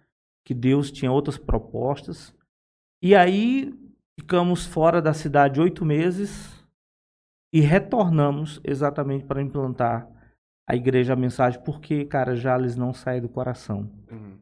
que 0.46 0.54
Deus 0.54 0.92
tinha 0.92 1.12
outras 1.12 1.40
propostas, 1.40 2.32
e 3.02 3.16
aí 3.16 3.74
ficamos 4.20 4.68
fora 4.68 5.02
da 5.02 5.16
cidade 5.16 5.60
oito 5.60 5.84
meses 5.84 6.64
e 7.52 7.60
retornamos 7.60 8.62
exatamente 8.64 9.26
para 9.26 9.42
implantar 9.42 10.08
a 10.72 10.76
igreja 10.76 11.12
a 11.12 11.18
mensagem, 11.18 11.60
porque, 11.66 12.06
cara, 12.06 12.34
Jales 12.34 12.78
não 12.78 12.94
sai 12.94 13.20
do 13.20 13.28
coração. 13.28 13.90
Uhum. 14.10 14.38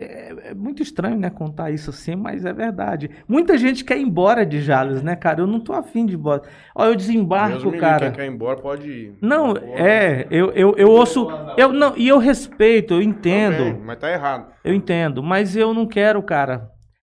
É, 0.00 0.50
é, 0.50 0.54
muito 0.54 0.82
estranho, 0.82 1.18
né, 1.18 1.28
contar 1.28 1.70
isso 1.70 1.90
assim, 1.90 2.16
mas 2.16 2.46
é 2.46 2.52
verdade. 2.54 3.10
Muita 3.28 3.58
gente 3.58 3.84
quer 3.84 3.98
ir 3.98 4.02
embora 4.02 4.46
de 4.46 4.62
Jales, 4.62 5.02
né, 5.02 5.14
cara? 5.14 5.42
Eu 5.42 5.46
não 5.46 5.60
tô 5.60 5.74
afim 5.74 6.06
de 6.06 6.14
ir 6.14 6.16
embora. 6.16 6.42
Ó, 6.74 6.86
eu 6.86 6.96
desembarco, 6.96 7.66
Mesmo 7.66 7.78
cara. 7.78 8.06
Quem 8.06 8.12
quer 8.12 8.24
ir 8.24 8.34
embora 8.34 8.58
pode 8.58 8.88
ir. 8.88 9.18
Não, 9.20 9.54
é, 9.58 10.26
eu, 10.30 10.52
eu, 10.52 10.74
eu 10.78 10.88
ouço. 10.88 11.28
Eu, 11.58 11.70
não, 11.70 11.94
e 11.98 12.08
eu 12.08 12.16
respeito, 12.16 12.94
eu 12.94 13.02
entendo. 13.02 13.58
Também, 13.58 13.82
mas 13.84 13.98
tá 13.98 14.10
errado. 14.10 14.50
Eu 14.64 14.72
entendo, 14.72 15.22
mas 15.22 15.54
eu 15.54 15.74
não 15.74 15.86
quero, 15.86 16.22
cara. 16.22 16.70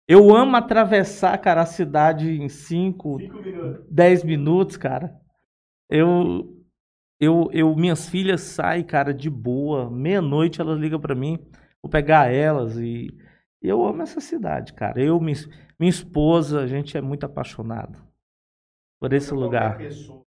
Eu 0.06 0.34
amo 0.36 0.56
atravessar, 0.56 1.38
cara, 1.38 1.62
a 1.62 1.66
cidade 1.66 2.30
em 2.30 2.50
5, 2.50 3.18
10 3.90 4.24
minutos, 4.24 4.76
cara. 4.76 5.14
Eu, 5.88 6.61
eu, 7.22 7.48
eu, 7.52 7.76
minhas 7.76 8.08
filhas 8.08 8.40
saem, 8.40 8.82
cara, 8.82 9.14
de 9.14 9.30
boa. 9.30 9.88
Meia-noite 9.88 10.60
elas 10.60 10.76
ligam 10.76 11.00
para 11.00 11.14
mim. 11.14 11.38
Vou 11.80 11.88
pegar 11.88 12.32
elas 12.32 12.76
e 12.76 13.16
eu 13.62 13.86
amo 13.86 14.02
essa 14.02 14.20
cidade, 14.20 14.72
cara. 14.72 15.00
Eu, 15.00 15.20
minha, 15.20 15.36
minha 15.78 15.88
esposa, 15.88 16.60
a 16.60 16.66
gente 16.66 16.98
é 16.98 17.00
muito 17.00 17.24
apaixonado 17.24 18.04
por 19.00 19.12
esse 19.12 19.32
lugar. 19.32 19.78
Pessoa, 19.78 20.24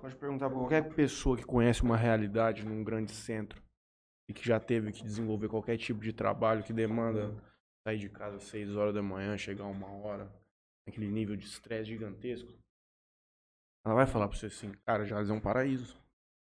pode 0.00 0.16
perguntar 0.16 0.48
para 0.50 0.58
qualquer 0.58 0.92
pessoa 0.92 1.36
que 1.36 1.44
conhece 1.44 1.84
uma 1.84 1.96
realidade 1.96 2.66
num 2.66 2.82
grande 2.82 3.12
centro 3.12 3.62
e 4.28 4.34
que 4.34 4.44
já 4.44 4.58
teve 4.58 4.90
que 4.90 5.04
desenvolver 5.04 5.48
qualquer 5.48 5.76
tipo 5.76 6.00
de 6.00 6.12
trabalho 6.12 6.64
que 6.64 6.72
demanda 6.72 7.32
sair 7.86 7.98
de 7.98 8.08
casa 8.08 8.38
às 8.38 8.42
6 8.42 8.74
horas 8.74 8.92
da 8.92 9.02
manhã, 9.02 9.38
chegar 9.38 9.66
uma 9.66 9.88
hora, 9.88 10.28
aquele 10.84 11.06
nível 11.06 11.36
de 11.36 11.44
estresse 11.44 11.90
gigantesco. 11.90 12.52
Ela 13.84 13.94
vai 13.94 14.06
falar 14.06 14.28
para 14.28 14.36
você 14.36 14.46
assim, 14.46 14.72
cara, 14.86 15.04
Jales 15.04 15.30
é 15.30 15.32
um 15.32 15.40
paraíso. 15.40 15.96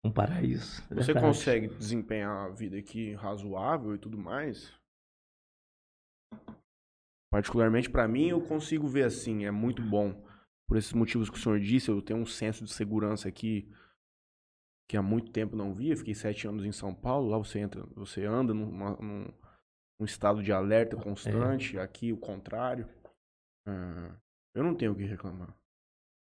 Um 0.04 0.12
paraíso. 0.12 0.83
É 0.90 0.94
você 0.94 1.12
consegue 1.12 1.68
desempenhar 1.68 2.46
a 2.46 2.48
vida 2.48 2.78
aqui 2.78 3.14
razoável 3.14 3.94
e 3.94 3.98
tudo 3.98 4.16
mais? 4.16 4.72
Particularmente 7.31 7.90
para 7.90 8.09
mim, 8.09 8.28
eu 8.28 8.40
consigo 8.40 8.87
ver 8.88 9.04
assim, 9.04 9.44
é 9.44 9.50
muito 9.50 9.83
bom. 9.83 10.24
Por 10.66 10.76
esses 10.76 10.92
motivos 10.92 11.28
que 11.28 11.37
o 11.37 11.40
senhor 11.40 11.61
disse, 11.61 11.90
eu 11.90 12.00
tenho 12.00 12.20
um 12.20 12.26
senso 12.26 12.64
de 12.64 12.72
segurança 12.72 13.28
aqui 13.28 13.70
que 14.88 14.96
há 14.96 15.02
muito 15.02 15.31
tempo 15.31 15.54
não 15.54 15.74
via. 15.74 15.96
Fiquei 15.96 16.14
sete 16.14 16.48
anos 16.48 16.64
em 16.64 16.72
São 16.72 16.94
Paulo. 16.94 17.28
Lá 17.28 17.38
você 17.38 17.59
entra, 17.59 17.85
você 17.94 18.24
anda 18.24 18.54
numa, 18.54 18.96
num, 18.96 19.26
num 20.00 20.07
estado 20.07 20.42
de 20.42 20.52
alerta 20.52 20.96
constante. 20.96 21.76
É. 21.76 21.83
Aqui 21.83 22.12
o 22.12 22.16
contrário. 22.16 22.88
Ah, 23.66 24.14
eu 24.54 24.62
não 24.62 24.74
tenho 24.74 24.92
o 24.92 24.96
que 24.96 25.04
reclamar. 25.04 25.54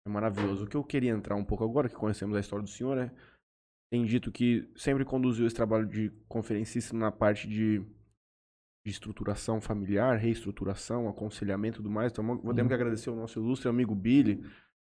É 0.08 0.10
maravilhoso. 0.10 0.64
O 0.64 0.68
que 0.68 0.78
eu 0.78 0.84
queria 0.84 1.12
entrar 1.12 1.36
um 1.36 1.44
pouco 1.44 1.66
agora, 1.66 1.90
que 1.90 1.96
conhecemos 1.96 2.36
a 2.36 2.40
história 2.40 2.64
do 2.64 2.70
senhor, 2.70 2.98
é 2.98 3.12
tem 3.92 4.06
dito 4.06 4.32
que 4.32 4.68
sempre 4.76 5.06
conduziu 5.06 5.46
esse 5.46 5.56
trabalho 5.56 5.86
de 5.86 6.12
conferencista 6.28 6.96
na 6.96 7.12
parte 7.12 7.48
de, 7.48 7.80
de 8.86 8.92
estruturação 8.92 9.62
familiar, 9.62 10.18
reestruturação, 10.18 11.08
aconselhamento 11.08 11.76
e 11.76 11.84
tudo 11.84 11.90
mais. 11.90 12.12
Então, 12.12 12.26
podemos 12.38 12.60
uhum. 12.64 12.68
que 12.68 12.74
agradecer 12.74 13.10
ao 13.10 13.16
nosso 13.16 13.40
ilustre 13.40 13.70
amigo 13.70 13.96
Billy. 13.96 14.44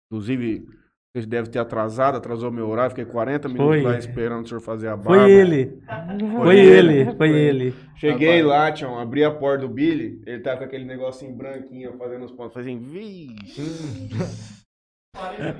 Inclusive, 0.06 0.66
você 1.14 1.26
deve 1.26 1.48
ter 1.48 1.60
atrasado, 1.60 2.16
atrasou 2.16 2.50
meu 2.50 2.68
horário, 2.68 2.90
fiquei 2.90 3.04
40 3.04 3.48
minutos 3.48 3.82
foi. 3.82 3.82
lá 3.82 3.98
esperando 3.98 4.44
o 4.44 4.48
senhor 4.48 4.60
fazer 4.60 4.88
a 4.88 4.96
barba. 4.96 5.22
Foi 5.22 5.30
ele. 5.30 5.80
Foi, 5.86 6.42
foi 6.42 6.58
ele, 6.58 7.04
foi, 7.04 7.16
foi 7.16 7.30
ele. 7.30 7.74
Cheguei 7.96 8.42
lá, 8.42 8.72
tchau, 8.72 8.98
abri 8.98 9.22
a 9.22 9.30
porta 9.30 9.66
do 9.66 9.72
Billy, 9.72 10.20
ele 10.26 10.42
tá 10.42 10.56
com 10.56 10.64
aquele 10.64 10.84
negocinho 10.84 11.34
branquinho 11.36 11.96
fazendo 11.96 12.24
os 12.24 12.32
pontos, 12.32 12.54
fazendo 12.54 12.84
vixe. 12.84 13.62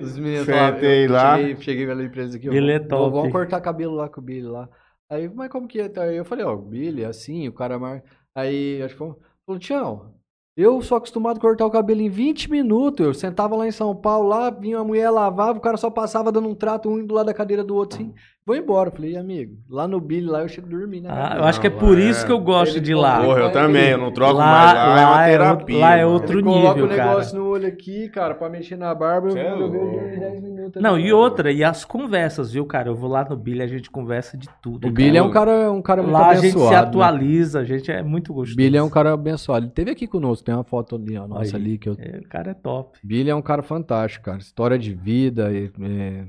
Os 0.01 0.19
meninos 0.19 0.47
falaram, 0.47 0.79
lá. 1.11 1.37
Cheguei, 1.37 1.57
cheguei 1.61 1.87
na 1.87 2.05
empresa 2.05 2.37
aqui. 2.37 2.49
Billy 2.49 2.73
é 2.73 2.79
top. 2.79 3.17
Vamos 3.17 3.33
cortar 3.33 3.61
cabelo 3.61 3.95
lá 3.95 4.09
com 4.09 4.21
o 4.21 4.25
Billy 4.25 4.47
lá. 4.47 4.69
Aí, 5.11 5.29
mas 5.29 5.51
como 5.51 5.67
que 5.67 5.81
é? 5.81 5.91
Aí 5.97 6.17
eu 6.17 6.25
falei, 6.25 6.45
ó, 6.45 6.55
o 6.55 6.59
Billy, 6.63 7.05
assim, 7.05 7.49
o 7.49 7.53
cara 7.53 7.79
mais. 7.79 8.03
Aí, 8.35 8.83
acho 8.83 8.95
que 8.95 8.99
falou, 8.99 9.59
Tião, 9.59 10.13
eu 10.57 10.83
sou 10.83 10.99
acostumado 10.99 11.39
a 11.39 11.41
cortar 11.41 11.65
o 11.65 11.71
cabelo 11.71 12.01
em 12.01 12.09
20 12.09 12.51
minutos. 12.51 13.07
Eu 13.07 13.15
sentava 13.15 13.57
lá 13.57 13.67
em 13.67 13.73
São 13.73 13.95
Paulo, 13.95 14.29
lá, 14.29 14.51
vinha 14.51 14.79
a 14.79 14.85
mulher, 14.85 15.09
lavava, 15.09 15.59
o 15.59 15.63
cara 15.63 15.77
só 15.77 15.89
passava 15.89 16.31
dando 16.33 16.49
um 16.49 16.55
trato, 16.55 16.91
um 16.91 17.05
do 17.05 17.15
lado 17.15 17.27
da 17.27 17.35
cadeira 17.35 17.65
do 17.65 17.75
outro, 17.75 17.97
assim. 17.97 18.15
Vou 18.49 18.57
embora. 18.57 18.91
Falei, 18.91 19.15
amigo, 19.15 19.59
lá 19.69 19.87
no 19.87 20.01
Billy, 20.01 20.27
lá 20.27 20.41
eu 20.41 20.49
chego 20.49 20.69
a 20.69 20.71
dormir, 20.71 21.03
né? 21.03 21.11
Ah, 21.13 21.35
eu 21.37 21.45
acho 21.45 21.61
que 21.61 21.67
é 21.67 21.71
por 21.71 21.99
isso 21.99 22.25
que 22.25 22.33
eu 22.33 22.39
gosto 22.39 22.81
de 22.81 22.93
ir 22.93 22.95
lá. 22.95 23.23
Porra, 23.23 23.41
eu 23.41 23.53
também, 23.53 23.91
eu 23.91 23.99
não 23.99 24.11
troco 24.11 24.39
lá, 24.39 24.47
mais 24.47 24.75
lá, 24.75 24.87
lá 24.87 25.01
é 25.01 25.07
uma 25.07 25.25
terapia. 25.27 25.77
É, 25.77 25.81
lá 25.81 25.97
é 25.97 26.07
outro 26.07 26.41
nível, 26.41 26.63
cara. 26.63 26.75
Coloca 26.75 26.95
o 26.95 26.97
negócio 26.97 27.39
no 27.39 27.47
olho 27.47 27.69
aqui, 27.69 28.09
cara, 28.09 28.35
pra 28.35 28.49
mexer 28.49 28.77
na 28.77 28.95
barba, 28.95 29.29
eu, 29.29 29.37
é 29.37 29.53
eu 29.53 29.71
vejo 29.71 30.19
10 30.19 30.43
minutos. 30.43 30.83
Não, 30.83 30.99
e 30.99 31.13
outra, 31.13 31.53
e 31.53 31.63
as 31.63 31.85
conversas, 31.85 32.51
viu, 32.51 32.65
cara? 32.65 32.89
Eu 32.89 32.95
vou 32.95 33.11
lá 33.11 33.23
no 33.29 33.37
Billy, 33.37 33.61
a 33.61 33.67
gente 33.67 33.91
conversa 33.91 34.39
de 34.39 34.49
tudo. 34.63 34.79
O 34.79 34.81
cara. 34.81 34.95
Billy 34.95 35.19
é 35.19 35.23
um 35.23 35.31
cara, 35.31 35.71
um 35.71 35.83
cara 35.83 36.03
muito 36.03 36.15
lá 36.15 36.31
abençoado. 36.31 36.41
Lá 36.41 36.41
a 36.41 36.41
gente 36.41 36.59
se 36.59 36.71
né? 36.71 36.77
atualiza, 36.77 37.59
né? 37.59 37.65
a 37.65 37.69
gente 37.69 37.93
é 37.93 38.03
muito 38.03 38.33
gostoso. 38.33 38.57
Billy 38.57 38.79
é 38.79 38.83
um 38.83 38.89
cara 38.89 39.13
abençoado. 39.13 39.67
Ele 39.67 39.73
teve 39.73 39.91
aqui 39.91 40.07
conosco, 40.07 40.43
tem 40.43 40.55
uma 40.55 40.65
foto 40.65 40.97
ali, 40.97 41.19
ó, 41.19 41.29
nossa 41.29 41.55
Aí, 41.55 41.63
ali. 41.63 41.77
que 41.77 41.91
eu... 41.91 41.97
É, 41.99 42.17
o 42.17 42.29
cara 42.31 42.53
é 42.53 42.55
top. 42.55 42.99
Billy 43.05 43.29
é 43.29 43.35
um 43.35 43.43
cara 43.43 43.63
fantástico, 43.63 44.25
cara. 44.25 44.39
História 44.39 44.79
de 44.79 44.95
vida, 44.95 45.53
é, 45.55 46.25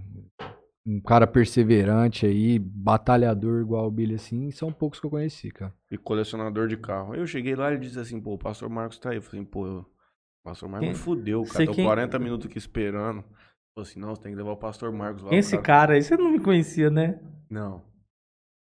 um 0.90 1.00
cara 1.00 1.28
perseverante 1.28 2.26
aí, 2.26 2.58
batalhador 2.58 3.62
igual 3.62 3.86
o 3.86 3.92
Billy 3.92 4.16
assim, 4.16 4.50
são 4.50 4.72
poucos 4.72 5.00
que 5.00 5.06
eu 5.06 5.12
conheci, 5.12 5.52
cara. 5.52 5.72
E 5.92 5.98
colecionador 5.98 6.68
de 6.68 6.78
carro. 6.78 7.14
Eu 7.14 7.28
cheguei 7.28 7.56
lá 7.56 7.70
e 7.70 7.76
ele 7.76 7.82
disse 7.82 8.00
assim, 8.00 8.20
pô, 8.20 8.34
o 8.34 8.38
pastor 8.40 8.68
Marcos 8.70 8.98
tá 8.98 9.12
aí. 9.12 9.18
Eu 9.18 9.22
falei, 9.22 9.46
pô, 9.46 9.68
o 9.68 9.86
pastor 10.44 10.68
Marcos 10.68 10.88
quem? 10.88 10.96
fudeu, 10.96 11.44
cara. 11.44 11.66
Tô 11.68 11.74
quem... 11.74 11.86
40 11.86 12.18
minutos 12.20 12.48
aqui 12.48 12.58
esperando. 12.58 13.24
Falei 13.76 13.90
assim, 13.90 14.00
não, 14.00 14.16
você 14.16 14.24
tem 14.24 14.32
que 14.32 14.38
levar 14.38 14.52
o 14.52 14.58
pastor 14.58 14.92
Marcos 14.92 15.22
lá. 15.22 15.34
Esse 15.34 15.52
cara, 15.58 15.64
cara 15.64 15.94
aí, 15.94 16.02
você 16.02 16.18
não 16.18 16.32
me 16.32 16.40
conhecia, 16.40 16.90
né? 16.90 17.20
Não. 17.48 17.84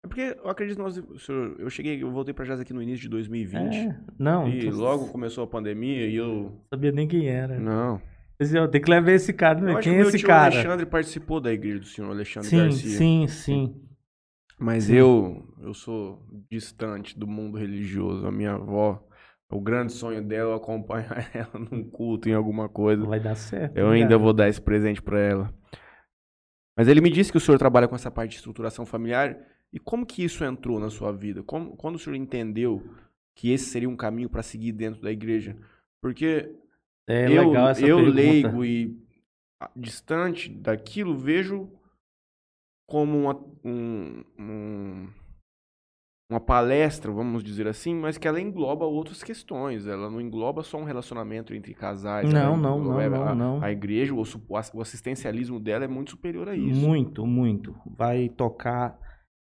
É 0.04 0.08
porque 0.08 0.36
eu 0.44 0.50
acredito 0.50 0.80
nós, 0.80 0.98
eu 0.98 1.70
cheguei, 1.70 2.02
eu 2.02 2.12
voltei 2.12 2.34
para 2.34 2.46
Jazz 2.46 2.60
aqui 2.60 2.74
no 2.74 2.82
início 2.82 3.02
de 3.02 3.10
2020. 3.10 3.76
É, 3.76 4.00
não. 4.18 4.48
E 4.48 4.70
logo 4.70 5.08
começou 5.08 5.44
a 5.44 5.48
pandemia 5.48 6.08
e 6.08 6.16
eu 6.16 6.60
sabia 6.72 6.92
nem 6.92 7.08
quem 7.08 7.28
era. 7.28 7.60
Não. 7.60 8.02
Tem 8.72 8.82
que 8.82 8.90
levar 8.90 9.12
esse 9.12 9.32
cara, 9.32 9.62
né? 9.62 9.80
Quem 9.82 9.96
é 9.96 10.02
esse 10.02 10.22
cara? 10.22 10.54
O 10.54 10.58
Alexandre 10.58 10.86
participou 10.86 11.40
da 11.40 11.54
igreja 11.54 11.80
do 11.80 11.86
senhor 11.86 12.12
Alexandre 12.12 12.50
sim, 12.50 12.58
Garcia. 12.58 12.98
Sim, 12.98 13.28
sim, 13.28 13.82
Mas 14.60 14.86
sim. 14.86 14.96
eu, 14.96 15.48
eu 15.62 15.74
sou 15.74 16.22
distante 16.52 17.18
do 17.18 17.26
mundo 17.26 17.58
religioso. 17.58 18.28
A 18.28 18.32
minha 18.32 18.54
avó, 18.54 19.02
o 19.50 19.62
grande 19.62 19.94
sonho 19.94 20.22
dela 20.22 20.54
é 20.54 20.56
acompanhar 20.58 21.30
ela 21.34 21.60
num 21.72 21.90
culto, 21.90 22.28
em 22.28 22.34
alguma 22.34 22.68
coisa. 22.68 23.06
Vai 23.06 23.22
dar 23.22 23.36
certo. 23.36 23.78
Eu 23.78 23.90
ainda 23.90 24.18
vou 24.18 24.34
dar 24.34 24.50
esse 24.50 24.62
presente 24.62 25.02
para 25.02 25.20
ela. 25.20 25.54
Mas 26.78 26.90
ele 26.90 27.00
me 27.00 27.10
disse 27.10 27.32
que 27.32 27.38
o 27.38 27.42
senhor 27.42 27.58
trabalha 27.58 27.88
com 27.88 27.96
essa 27.96 28.12
parte 28.12 28.32
de 28.32 28.38
estruturação 28.38 28.86
familiar. 28.86 29.38
E 29.72 29.80
como 29.80 30.06
que 30.06 30.24
isso 30.24 30.44
entrou 30.44 30.80
na 30.80 30.90
sua 30.90 31.12
vida? 31.12 31.42
Como, 31.42 31.76
quando 31.78 31.96
o 31.96 32.00
senhor 32.00 32.16
entendeu 32.16 32.84
que 33.34 33.52
esse 33.52 33.66
seria 33.66 33.90
um 33.90 33.96
caminho 33.96 34.30
para 34.30 34.44
seguir 34.44 34.74
dentro 34.74 35.02
da 35.02 35.12
igreja? 35.12 35.56
Porque 36.02 36.54
é 37.08 37.26
eu, 37.30 37.48
legal 37.50 37.70
essa 37.70 37.86
eu 37.86 37.98
pergunta. 37.98 38.16
leigo 38.16 38.66
e 38.66 38.98
a- 39.62 39.70
distante 39.76 40.50
daquilo, 40.50 41.18
vejo 41.18 41.70
como 42.90 43.18
uma, 43.18 43.36
um- 43.64 44.24
um- 44.40 45.08
uma 46.32 46.40
palestra, 46.40 47.12
vamos 47.12 47.44
dizer 47.44 47.68
assim, 47.68 47.94
mas 47.94 48.18
que 48.18 48.28
ela 48.28 48.42
engloba 48.42 48.86
outras 48.86 49.24
questões. 49.24 49.86
Ela 49.88 50.10
não 50.10 50.20
engloba 50.20 50.64
só 50.64 50.78
um 50.78 50.84
relacionamento 50.84 51.54
entre 51.54 51.74
casais. 51.74 52.32
Não, 52.32 52.40
ela 52.40 52.58
não, 52.58 52.80
engloba- 52.80 53.10
não, 53.10 53.22
a, 53.28 53.36
não, 53.36 53.56
não. 53.60 53.64
A 53.64 53.72
igreja, 53.72 54.14
o, 54.14 54.24
o 54.74 54.82
assistencialismo 54.82 55.60
dela 55.60 55.86
é 55.86 55.88
muito 55.88 56.12
superior 56.12 56.50
a 56.50 56.56
isso. 56.56 56.80
Muito, 56.80 57.26
muito. 57.28 57.76
Vai 57.86 58.30
tocar 58.30 59.00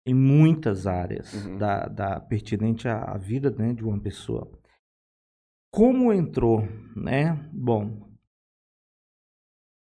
em 0.09 0.15
muitas 0.15 0.87
áreas 0.87 1.33
Uhum. 1.47 1.59
da, 1.59 1.87
da 1.87 2.21
pertinente 2.21 2.87
à, 2.89 3.03
à 3.13 3.17
vida 3.19 3.51
né, 3.51 3.73
de 3.73 3.85
uma 3.85 3.99
pessoa. 3.99 4.49
Como 5.77 6.12
entrou, 6.12 6.66
né? 6.97 7.39
Bom, 7.53 8.09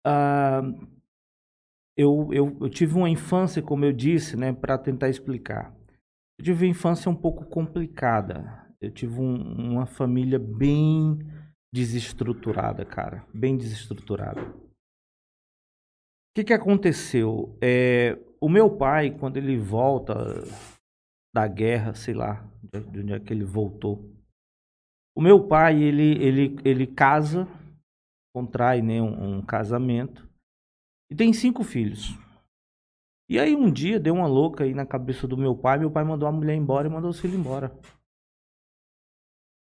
ah, 0.05 0.63
eu, 1.97 2.29
eu, 2.33 2.57
eu 2.61 2.69
tive 2.71 2.95
uma 2.95 3.11
infância, 3.11 3.61
como 3.63 3.85
eu 3.85 3.93
disse, 3.93 4.37
né, 4.37 4.53
para 4.53 4.79
tentar 4.79 5.09
explicar. 5.09 5.75
Eu 6.39 6.45
tive 6.45 6.67
uma 6.67 6.71
infância 6.71 7.11
um 7.11 7.17
pouco 7.17 7.45
complicada. 7.47 8.67
Eu 8.81 8.91
tive 8.91 9.21
um- 9.21 9.73
uma 9.73 9.87
família 9.87 10.39
bem 10.39 11.19
desestruturada, 11.73 12.85
cara, 12.85 13.25
bem 13.35 13.57
desestruturada. 13.57 14.43
O 14.43 14.71
que, 16.35 16.45
que 16.45 16.53
aconteceu? 16.53 17.57
É, 17.61 18.17
o 18.41 18.49
meu 18.49 18.71
pai, 18.71 19.11
quando 19.11 19.37
ele 19.37 19.57
volta 19.59 20.15
da 21.35 21.47
guerra, 21.47 21.95
sei 21.95 22.15
lá, 22.15 22.45
de 22.63 23.01
onde 23.01 23.13
é 23.13 23.21
que 23.21 23.33
ele 23.33 23.45
voltou. 23.45 24.18
O 25.19 25.21
meu 25.21 25.49
pai, 25.49 25.83
ele, 25.83 26.13
ele, 26.23 26.57
ele 26.65 26.87
casa, 26.87 27.49
contrai 28.33 28.81
né, 28.81 29.03
um, 29.03 29.39
um 29.39 29.43
casamento 29.45 30.31
e 31.11 31.17
tem 31.17 31.33
cinco 31.33 31.65
filhos. 31.65 32.17
E 33.29 33.37
aí 33.37 33.57
um 33.57 33.69
dia 33.69 33.99
deu 33.99 34.15
uma 34.15 34.29
louca 34.29 34.63
aí 34.63 34.73
na 34.73 34.87
cabeça 34.87 35.27
do 35.27 35.37
meu 35.37 35.57
pai, 35.57 35.77
meu 35.77 35.91
pai 35.91 36.05
mandou 36.05 36.29
a 36.29 36.31
mulher 36.31 36.55
embora 36.55 36.87
e 36.87 36.91
mandou 36.93 37.11
os 37.11 37.19
filhos 37.19 37.37
embora. 37.37 37.77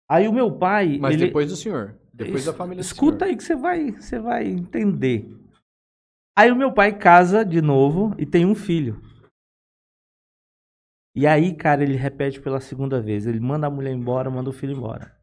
Aí 0.08 0.28
o 0.28 0.32
meu 0.32 0.56
pai, 0.56 0.96
Mas 0.96 1.14
ele, 1.14 1.26
depois 1.26 1.50
do 1.50 1.56
senhor. 1.56 1.98
Depois 2.14 2.44
da 2.44 2.54
família 2.54 2.80
Escuta 2.80 3.24
aí 3.24 3.36
que 3.36 3.42
você 3.42 3.56
vai, 3.56 3.90
você 3.90 4.20
vai 4.20 4.46
entender. 4.46 5.28
Aí 6.38 6.52
o 6.52 6.56
meu 6.56 6.72
pai 6.72 6.96
casa 6.96 7.44
de 7.44 7.60
novo 7.60 8.14
e 8.16 8.24
tem 8.24 8.46
um 8.46 8.54
filho. 8.54 9.02
E 11.16 11.26
aí, 11.26 11.52
cara, 11.56 11.82
ele 11.82 11.96
repete 11.96 12.40
pela 12.40 12.60
segunda 12.60 13.02
vez. 13.02 13.26
Ele 13.26 13.40
manda 13.40 13.66
a 13.66 13.70
mulher 13.70 13.92
embora, 13.92 14.30
manda 14.30 14.50
o 14.50 14.52
filho 14.52 14.76
embora. 14.76 15.17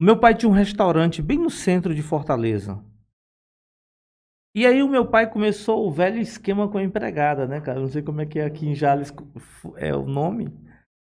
O 0.00 0.04
meu 0.04 0.18
pai 0.18 0.34
tinha 0.34 0.50
um 0.50 0.54
restaurante 0.54 1.22
bem 1.22 1.38
no 1.38 1.50
centro 1.50 1.94
de 1.94 2.02
Fortaleza. 2.02 2.84
E 4.56 4.66
aí 4.66 4.82
o 4.82 4.88
meu 4.88 5.08
pai 5.08 5.28
começou 5.30 5.86
o 5.86 5.90
velho 5.90 6.20
esquema 6.20 6.68
com 6.68 6.78
a 6.78 6.82
empregada, 6.82 7.46
né, 7.46 7.60
cara? 7.60 7.80
Não 7.80 7.88
sei 7.88 8.02
como 8.02 8.20
é 8.20 8.26
que 8.26 8.38
é 8.38 8.44
aqui 8.44 8.66
em 8.66 8.74
Jales 8.74 9.12
é 9.76 9.94
o 9.94 10.06
nome, 10.06 10.52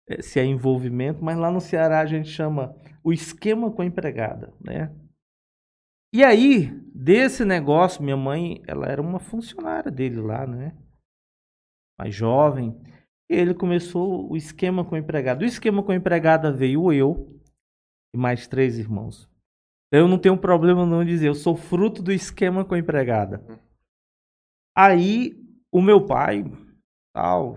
é, 0.09 0.21
se 0.21 0.41
é 0.41 0.45
envolvimento, 0.45 1.25
mas 1.25 1.37
lá 1.37 1.51
no 1.51 1.61
Ceará 1.61 2.01
a 2.01 2.07
gente 2.07 2.29
chama 2.29 2.75
o 3.05 3.13
esquema 3.13 3.71
com 3.71 3.83
a 3.83 3.87
empregada, 3.87 4.53
né? 4.61 4.93
E 6.13 6.25
aí, 6.25 6.71
desse 6.95 7.45
negócio, 7.45 8.03
minha 8.03 8.17
mãe, 8.17 8.63
ela 8.67 8.87
era 8.87 9.03
uma 9.03 9.21
funcionária 9.21 9.91
dele 9.91 10.21
lá, 10.21 10.47
né? 10.47 10.77
Mais 11.99 12.15
jovem. 12.15 12.75
Ele 13.29 13.53
começou 13.53 14.31
o 14.31 14.37
esquema 14.37 14.85
com 14.85 14.95
a 14.95 14.99
empregada. 14.99 15.41
Do 15.41 15.45
esquema 15.45 15.83
com 15.83 15.93
a 15.93 15.97
empregada 15.97 16.53
veio 16.53 16.93
eu 16.93 17.36
e 18.15 18.19
mais 18.19 18.47
três 18.47 18.79
irmãos. 18.79 19.31
Eu 19.93 20.09
não 20.09 20.19
tenho 20.19 20.37
problema 20.39 20.85
não 20.85 21.05
dizer, 21.05 21.29
eu 21.29 21.35
sou 21.35 21.57
fruto 21.57 22.03
do 22.03 22.13
esquema 22.13 22.65
com 22.65 22.75
a 22.75 22.79
empregada. 22.79 23.45
Aí, 24.77 25.33
o 25.73 25.81
meu 25.81 26.05
pai, 26.05 26.45
tal, 27.15 27.57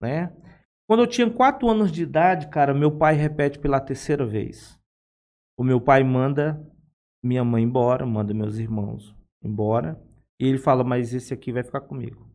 né? 0.00 0.36
Quando 0.86 1.04
eu 1.04 1.06
tinha 1.06 1.32
quatro 1.32 1.68
anos 1.68 1.92
de 1.92 2.02
idade, 2.02 2.48
cara, 2.50 2.74
meu 2.74 2.96
pai 2.98 3.14
repete 3.14 3.58
pela 3.58 3.80
terceira 3.80 4.26
vez. 4.26 4.78
O 5.56 5.62
meu 5.62 5.80
pai 5.80 6.02
manda 6.02 6.60
minha 7.22 7.44
mãe 7.44 7.62
embora, 7.62 8.04
manda 8.04 8.34
meus 8.34 8.56
irmãos 8.56 9.14
embora. 9.42 10.02
E 10.40 10.46
ele 10.46 10.58
fala, 10.58 10.82
mas 10.82 11.14
esse 11.14 11.32
aqui 11.32 11.52
vai 11.52 11.62
ficar 11.62 11.82
comigo. 11.82 12.28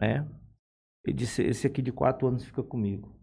Né? 0.00 0.26
Ele 1.04 1.16
disse, 1.16 1.42
esse 1.42 1.66
aqui 1.66 1.82
de 1.82 1.92
quatro 1.92 2.28
anos 2.28 2.44
fica 2.44 2.62
comigo. 2.62 3.19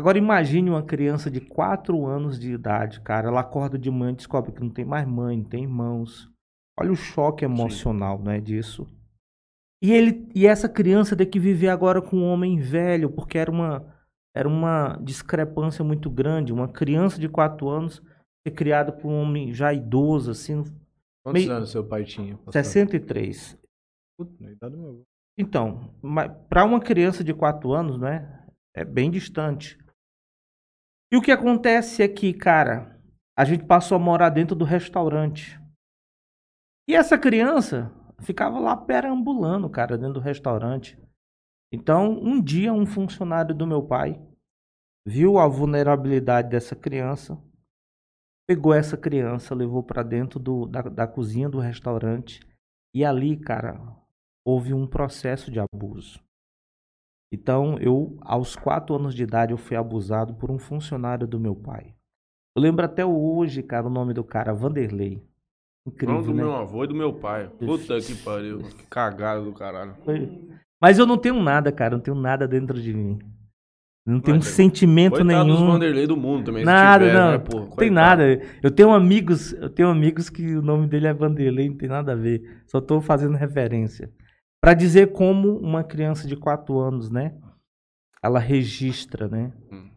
Agora 0.00 0.16
imagine 0.16 0.70
uma 0.70 0.82
criança 0.82 1.30
de 1.30 1.40
quatro 1.42 2.06
anos 2.06 2.38
de 2.40 2.52
idade, 2.52 3.00
cara. 3.02 3.28
Ela 3.28 3.40
acorda 3.40 3.78
de 3.78 3.90
manhã 3.90 4.12
e 4.12 4.16
descobre 4.16 4.50
que 4.50 4.60
não 4.60 4.70
tem 4.70 4.84
mais 4.84 5.06
mãe, 5.06 5.36
não 5.36 5.44
tem 5.44 5.64
irmãos. 5.64 6.30
Olha 6.78 6.90
o 6.90 6.96
choque 6.96 7.44
emocional, 7.44 8.18
não 8.18 8.32
é 8.32 8.40
disso? 8.40 8.86
E 9.82 9.92
ele 9.92 10.26
e 10.34 10.46
essa 10.46 10.68
criança 10.68 11.14
tem 11.14 11.28
que 11.28 11.38
viver 11.38 11.68
agora 11.68 12.00
com 12.00 12.16
um 12.16 12.24
homem 12.24 12.58
velho, 12.58 13.10
porque 13.10 13.36
era 13.36 13.50
uma 13.50 13.94
era 14.34 14.48
uma 14.48 14.96
discrepância 15.02 15.84
muito 15.84 16.08
grande. 16.08 16.52
Uma 16.52 16.68
criança 16.68 17.20
de 17.20 17.28
quatro 17.28 17.68
anos 17.68 18.00
ser 18.46 18.52
criada 18.54 18.90
por 18.92 19.08
um 19.10 19.20
homem 19.22 19.52
já 19.52 19.72
idoso, 19.74 20.30
assim, 20.30 20.62
Quantos 21.22 21.42
meio- 21.42 21.52
anos 21.52 21.70
seu 21.70 21.84
pai 21.84 22.04
tinha? 22.04 22.36
pastor? 22.36 22.52
63. 22.52 23.58
Puta, 24.18 24.32
na 24.40 24.50
idade 24.52 24.74
do 24.76 24.80
meu. 24.80 25.02
Então, 25.38 25.94
para 26.48 26.64
uma 26.64 26.80
criança 26.80 27.22
de 27.24 27.34
4 27.34 27.72
anos, 27.72 27.98
né? 27.98 28.38
É 28.74 28.84
bem 28.84 29.10
distante. 29.10 29.76
E 31.12 31.16
o 31.16 31.22
que 31.22 31.32
acontece 31.32 32.02
é 32.02 32.08
que, 32.08 32.32
cara, 32.32 33.00
a 33.36 33.44
gente 33.44 33.64
passou 33.64 33.96
a 33.96 33.98
morar 33.98 34.30
dentro 34.30 34.54
do 34.54 34.64
restaurante. 34.64 35.60
E 36.88 36.94
essa 36.94 37.18
criança 37.18 37.92
ficava 38.20 38.58
lá 38.58 38.76
perambulando, 38.76 39.68
cara, 39.68 39.98
dentro 39.98 40.14
do 40.14 40.20
restaurante. 40.20 40.98
Então, 41.72 42.12
um 42.12 42.40
dia, 42.42 42.72
um 42.72 42.86
funcionário 42.86 43.54
do 43.54 43.66
meu 43.66 43.82
pai 43.82 44.20
viu 45.06 45.38
a 45.38 45.48
vulnerabilidade 45.48 46.48
dessa 46.48 46.76
criança, 46.76 47.42
pegou 48.46 48.74
essa 48.74 48.96
criança, 48.96 49.54
levou 49.54 49.82
para 49.82 50.02
dentro 50.02 50.38
do, 50.38 50.66
da, 50.66 50.82
da 50.82 51.06
cozinha 51.06 51.48
do 51.48 51.58
restaurante. 51.58 52.40
E 52.94 53.04
ali, 53.04 53.36
cara, 53.36 53.80
houve 54.44 54.74
um 54.74 54.86
processo 54.86 55.50
de 55.50 55.60
abuso. 55.60 56.22
Então, 57.32 57.78
eu, 57.78 58.16
aos 58.22 58.56
quatro 58.56 58.94
anos 58.96 59.14
de 59.14 59.22
idade, 59.22 59.52
eu 59.52 59.58
fui 59.58 59.76
abusado 59.76 60.34
por 60.34 60.50
um 60.50 60.58
funcionário 60.58 61.26
do 61.26 61.38
meu 61.38 61.54
pai. 61.54 61.94
Eu 62.56 62.62
lembro 62.62 62.84
até 62.84 63.04
hoje, 63.04 63.62
cara, 63.62 63.86
o 63.86 63.90
nome 63.90 64.12
do 64.12 64.24
cara, 64.24 64.52
Vanderlei. 64.52 65.22
Não 65.86 65.92
Incrível, 65.92 66.22
do 66.22 66.34
né? 66.34 66.42
meu 66.42 66.52
avô 66.54 66.84
e 66.84 66.86
do 66.88 66.94
meu 66.94 67.12
pai. 67.12 67.48
Puta 67.58 68.00
que 68.00 68.14
pariu. 68.16 68.58
Que 68.58 68.86
cagada 68.86 69.40
do 69.40 69.52
caralho. 69.52 69.94
Mas 70.80 70.98
eu 70.98 71.06
não 71.06 71.16
tenho 71.16 71.40
nada, 71.40 71.70
cara, 71.70 71.96
não 71.96 72.02
tenho 72.02 72.16
nada 72.16 72.48
dentro 72.48 72.80
de 72.80 72.92
mim. 72.92 73.18
Não 74.04 74.18
tenho 74.18 74.36
um 74.36 74.40
Mas, 74.40 74.48
sentimento 74.48 75.16
Coitado 75.16 75.48
dos 75.48 75.58
nenhum. 75.58 75.72
Vanderlei 75.72 76.06
do 76.06 76.16
mundo 76.16 76.46
também. 76.46 76.64
Nada, 76.64 77.04
tiver, 77.04 77.18
não. 77.18 77.30
né, 77.32 77.38
pô? 77.38 77.60
Não 77.60 77.76
tem 77.76 77.90
nada. 77.90 78.24
Eu 78.62 78.70
tenho 78.70 78.92
amigos, 78.92 79.52
eu 79.52 79.70
tenho 79.70 79.88
amigos 79.88 80.28
que 80.28 80.56
o 80.56 80.62
nome 80.62 80.88
dele 80.88 81.06
é 81.06 81.12
Vanderlei, 81.12 81.68
não 81.68 81.76
tem 81.76 81.88
nada 81.88 82.12
a 82.12 82.16
ver. 82.16 82.62
Só 82.66 82.80
tô 82.80 83.00
fazendo 83.00 83.36
referência. 83.36 84.10
Pra 84.60 84.74
dizer 84.74 85.12
como 85.12 85.56
uma 85.58 85.82
criança 85.82 86.28
de 86.28 86.36
4 86.36 86.78
anos, 86.78 87.10
né? 87.10 87.34
Ela 88.22 88.38
registra, 88.38 89.26
né? 89.26 89.52
Hum. 89.72 89.90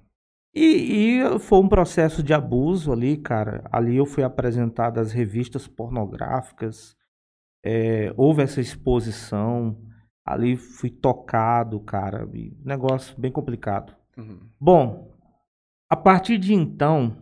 E, 0.55 1.19
e 1.19 1.39
foi 1.39 1.59
um 1.59 1.67
processo 1.67 2.21
de 2.23 2.33
abuso 2.33 2.91
ali, 2.93 3.17
cara. 3.17 3.67
Ali 3.71 3.97
eu 3.97 4.05
fui 4.05 4.23
apresentado 4.23 4.99
às 4.99 5.11
revistas 5.11 5.67
pornográficas. 5.67 6.95
é, 7.65 8.13
houve 8.15 8.43
essa 8.43 8.61
exposição. 8.61 9.77
Ali 10.25 10.55
fui 10.55 10.89
tocado, 10.89 11.79
cara. 11.81 12.29
negócio 12.63 13.19
bem 13.19 13.31
complicado. 13.31 13.93
Uhum. 14.17 14.39
Bom, 14.59 15.11
a 15.89 15.95
partir 15.95 16.37
de 16.37 16.53
então, 16.53 17.17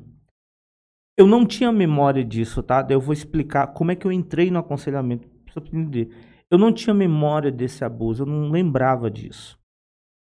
eu 1.18 1.26
não 1.26 1.46
tinha 1.46 1.72
memória 1.72 2.24
disso, 2.24 2.62
tá? 2.62 2.86
Eu 2.90 3.02
vou 3.02 3.14
explicar 3.14 3.68
como 3.68 3.92
é 3.92 3.96
que 3.96 4.06
eu 4.06 4.12
entrei 4.12 4.52
no 4.52 4.60
aconselhamento. 4.60 5.28
Pra 5.28 5.54
você 5.56 5.68
entender. 5.68 6.31
Eu 6.52 6.58
não 6.58 6.74
tinha 6.74 6.94
memória 6.94 7.50
desse 7.50 7.86
abuso, 7.86 8.24
eu 8.24 8.28
não 8.28 8.52
lembrava 8.52 9.10
disso. 9.10 9.58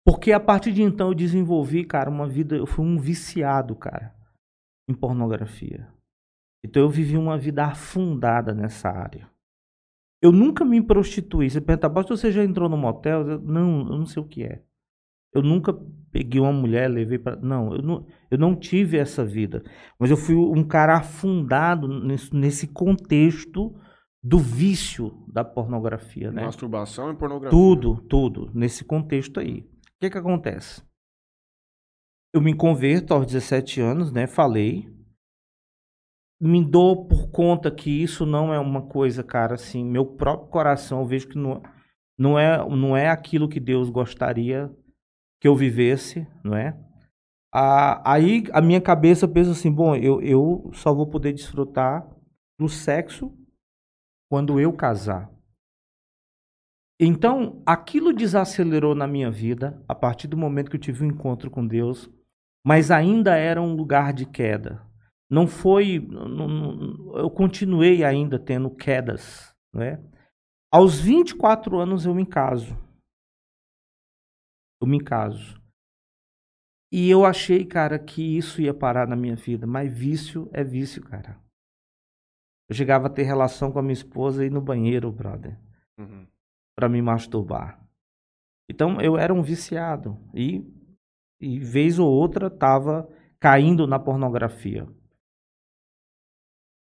Porque 0.05 0.33
a 0.33 0.39
partir 0.39 0.73
de 0.73 0.83
então 0.83 1.07
eu 1.07 1.13
desenvolvi, 1.13 1.85
cara, 1.85 2.09
uma 2.09 2.27
vida. 2.27 2.55
Eu 2.55 2.65
fui 2.65 2.85
um 2.85 2.97
viciado, 2.97 3.75
cara, 3.75 4.13
em 4.89 4.93
pornografia. 4.93 5.87
Então 6.63 6.81
eu 6.81 6.89
vivi 6.89 7.17
uma 7.17 7.37
vida 7.37 7.65
afundada 7.65 8.53
nessa 8.53 8.89
área. 8.89 9.29
Eu 10.21 10.31
nunca 10.31 10.65
me 10.65 10.81
prostituí. 10.81 11.49
Você 11.49 11.61
pergunta, 11.61 11.89
pastor, 11.89 12.17
você 12.17 12.31
já 12.31 12.43
entrou 12.43 12.67
no 12.67 12.77
motel? 12.77 13.27
Eu, 13.27 13.39
não, 13.39 13.79
eu 13.79 13.97
não 13.97 14.05
sei 14.05 14.21
o 14.21 14.27
que 14.27 14.43
é. 14.43 14.61
Eu 15.33 15.41
nunca 15.41 15.73
peguei 16.11 16.41
uma 16.41 16.53
mulher, 16.53 16.89
levei 16.89 17.19
para. 17.19 17.35
Não, 17.35 17.73
eu 17.73 17.81
não, 17.81 18.05
eu 18.31 18.37
não 18.37 18.55
tive 18.55 18.97
essa 18.97 19.23
vida. 19.23 19.63
Mas 19.99 20.09
eu 20.09 20.17
fui 20.17 20.35
um 20.35 20.63
cara 20.63 20.97
afundado 20.97 21.87
nesse, 21.87 22.35
nesse 22.35 22.67
contexto 22.67 23.75
do 24.27 24.39
vício 24.39 25.23
da 25.25 25.41
pornografia, 25.41 26.29
né? 26.29 26.43
Masturbação 26.43 27.11
e 27.11 27.15
pornografia. 27.15 27.57
Tudo, 27.57 28.01
tudo, 28.09 28.51
nesse 28.53 28.83
contexto 28.83 29.39
aí. 29.39 29.61
O 29.61 29.99
que 30.01 30.09
que 30.09 30.17
acontece? 30.17 30.83
Eu 32.33 32.41
me 32.41 32.53
converto 32.53 33.13
aos 33.13 33.25
17 33.25 33.79
anos, 33.79 34.11
né? 34.11 34.27
Falei. 34.27 34.93
me 36.41 36.61
dou 36.61 37.07
por 37.07 37.31
conta 37.31 37.71
que 37.71 37.89
isso 37.89 38.25
não 38.25 38.53
é 38.53 38.59
uma 38.59 38.81
coisa, 38.81 39.23
cara, 39.23 39.55
assim, 39.55 39.85
meu 39.85 40.05
próprio 40.05 40.49
coração, 40.49 40.99
eu 40.99 41.07
vejo 41.07 41.29
que 41.29 41.37
não, 41.37 41.63
não, 42.19 42.37
é, 42.37 42.57
não 42.67 42.97
é 42.97 43.09
aquilo 43.09 43.47
que 43.47 43.61
Deus 43.61 43.89
gostaria 43.89 44.69
que 45.39 45.47
eu 45.47 45.55
vivesse, 45.55 46.27
não 46.43 46.53
é? 46.53 46.77
Ah, 47.53 48.01
aí 48.11 48.43
a 48.51 48.59
minha 48.59 48.81
cabeça 48.81 49.25
pensa 49.25 49.51
assim, 49.51 49.71
bom, 49.71 49.95
eu, 49.95 50.21
eu 50.21 50.69
só 50.73 50.93
vou 50.93 51.07
poder 51.07 51.31
desfrutar 51.31 52.05
do 52.59 52.67
sexo 52.67 53.33
quando 54.29 54.59
eu 54.59 54.73
casar. 54.73 55.31
Então, 56.99 57.61
aquilo 57.65 58.11
desacelerou 58.11 58.95
na 58.95 59.07
minha 59.07 59.29
vida 59.29 59.83
a 59.87 59.93
partir 59.93 60.27
do 60.27 60.35
momento 60.35 60.69
que 60.71 60.77
eu 60.77 60.81
tive 60.81 61.03
um 61.03 61.09
encontro 61.09 61.51
com 61.51 61.65
Deus, 61.65 62.09
mas 62.65 62.89
ainda 62.89 63.35
era 63.35 63.61
um 63.61 63.75
lugar 63.75 64.11
de 64.11 64.25
queda. 64.25 64.85
Não 65.29 65.45
foi. 65.45 65.99
Não, 65.99 66.47
não, 66.47 67.17
eu 67.17 67.29
continuei 67.29 68.03
ainda 68.03 68.39
tendo 68.39 68.73
quedas. 68.73 69.55
Não 69.73 69.81
é? 69.81 70.01
Aos 70.71 70.99
24 70.99 71.79
anos 71.79 72.05
eu 72.05 72.15
me 72.15 72.25
caso. 72.25 72.75
Eu 74.81 74.87
me 74.87 75.03
caso. 75.03 75.61
E 76.91 77.09
eu 77.09 77.25
achei, 77.25 77.65
cara, 77.65 77.99
que 77.99 78.37
isso 78.37 78.61
ia 78.61 78.73
parar 78.73 79.07
na 79.07 79.15
minha 79.15 79.35
vida. 79.35 79.67
Mas 79.67 79.93
vício 79.93 80.49
é 80.53 80.63
vício, 80.63 81.03
cara. 81.03 81.39
Eu 82.69 82.75
chegava 82.75 83.07
a 83.07 83.09
ter 83.09 83.23
relação 83.23 83.71
com 83.71 83.79
a 83.79 83.81
minha 83.81 83.93
esposa 83.93 84.43
e 84.43 84.47
ir 84.47 84.51
no 84.51 84.61
banheiro, 84.61 85.11
brother. 85.11 85.57
Uhum. 85.97 86.27
Pra 86.75 86.89
me 86.89 87.01
masturbar. 87.01 87.81
Então 88.69 88.99
eu 88.99 89.17
era 89.17 89.33
um 89.33 89.41
viciado. 89.41 90.19
E, 90.33 90.65
e 91.39 91.59
vez 91.59 91.97
ou 91.97 92.09
outra 92.09 92.49
tava 92.49 93.07
caindo 93.39 93.87
na 93.87 93.97
pornografia. 93.97 94.87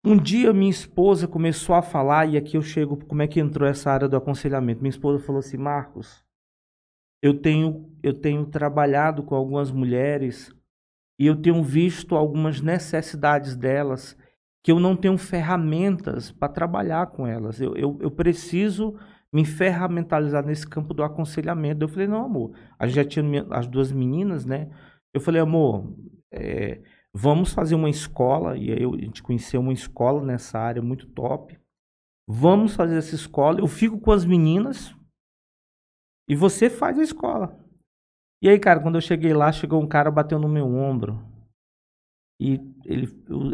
Um 0.05 0.17
dia 0.17 0.53
minha 0.53 0.71
esposa 0.71 1.27
começou 1.27 1.75
a 1.75 1.83
falar, 1.83 2.27
e 2.27 2.37
aqui 2.37 2.57
eu 2.57 2.63
chego, 2.63 3.05
como 3.07 3.23
é 3.23 3.27
que 3.27 3.41
entrou 3.41 3.69
essa 3.69 3.91
área 3.91 4.09
do 4.09 4.17
aconselhamento? 4.17 4.81
Minha 4.81 4.91
esposa 4.91 5.25
falou 5.25 5.41
assim: 5.41 5.57
Marcos, 5.57 6.25
eu 7.21 7.41
tenho, 7.41 7.93
eu 8.03 8.15
tenho 8.15 8.47
trabalhado 8.47 9.25
com 9.25 9.35
algumas 9.35 9.73
mulheres 9.73 10.55
e 11.19 11.27
eu 11.27 11.35
tenho 11.35 11.61
visto 11.63 12.15
algumas 12.15 12.61
necessidades 12.61 13.57
delas 13.57 14.17
que 14.67 14.73
eu 14.73 14.81
não 14.81 14.97
tenho 14.97 15.17
ferramentas 15.17 16.33
para 16.33 16.53
trabalhar 16.53 17.07
com 17.07 17.25
elas. 17.25 17.61
Eu, 17.61 17.77
eu, 17.77 17.97
eu, 18.01 18.11
preciso 18.11 18.99
me 19.33 19.45
ferramentalizar 19.45 20.45
nesse 20.45 20.67
campo 20.67 20.93
do 20.93 21.05
aconselhamento. 21.05 21.85
Eu 21.85 21.89
falei, 21.89 22.09
não, 22.09 22.25
amor, 22.25 22.53
a 22.77 22.89
gente 22.89 22.97
já 22.97 23.05
tinha 23.05 23.47
as 23.53 23.69
duas 23.69 23.93
meninas, 23.93 24.45
né? 24.45 24.69
Eu 25.15 25.21
falei, 25.21 25.41
amor, 25.41 25.95
é, 26.33 26.81
Vamos 27.19 27.51
fazer 27.55 27.75
uma 27.75 27.89
escola, 27.89 28.59
e 28.59 28.71
aí 28.71 28.85
a 28.85 29.03
gente 29.03 29.23
conheceu 29.23 29.59
uma 29.59 29.73
escola 29.73 30.23
nessa 30.23 30.59
área 30.59 30.83
muito 30.83 31.07
top. 31.07 31.59
Vamos 32.29 32.77
fazer 32.77 32.99
essa 32.99 33.15
escola. 33.15 33.59
Eu 33.59 33.67
fico 33.67 33.99
com 33.99 34.13
as 34.13 34.27
meninas 34.27 34.95
e 36.29 36.37
você 36.37 36.69
faz 36.69 36.99
a 36.99 37.03
escola. 37.03 37.59
E 38.43 38.51
aí, 38.51 38.59
cara, 38.61 38.83
quando 38.83 38.97
eu 38.97 39.01
cheguei 39.01 39.33
lá, 39.33 39.51
chegou 39.51 39.83
um 39.83 39.89
cara, 39.89 40.11
bateu 40.11 40.39
no 40.39 40.47
meu 40.47 40.67
ombro. 40.67 41.19
E 42.39 42.59
ele, 42.87 43.07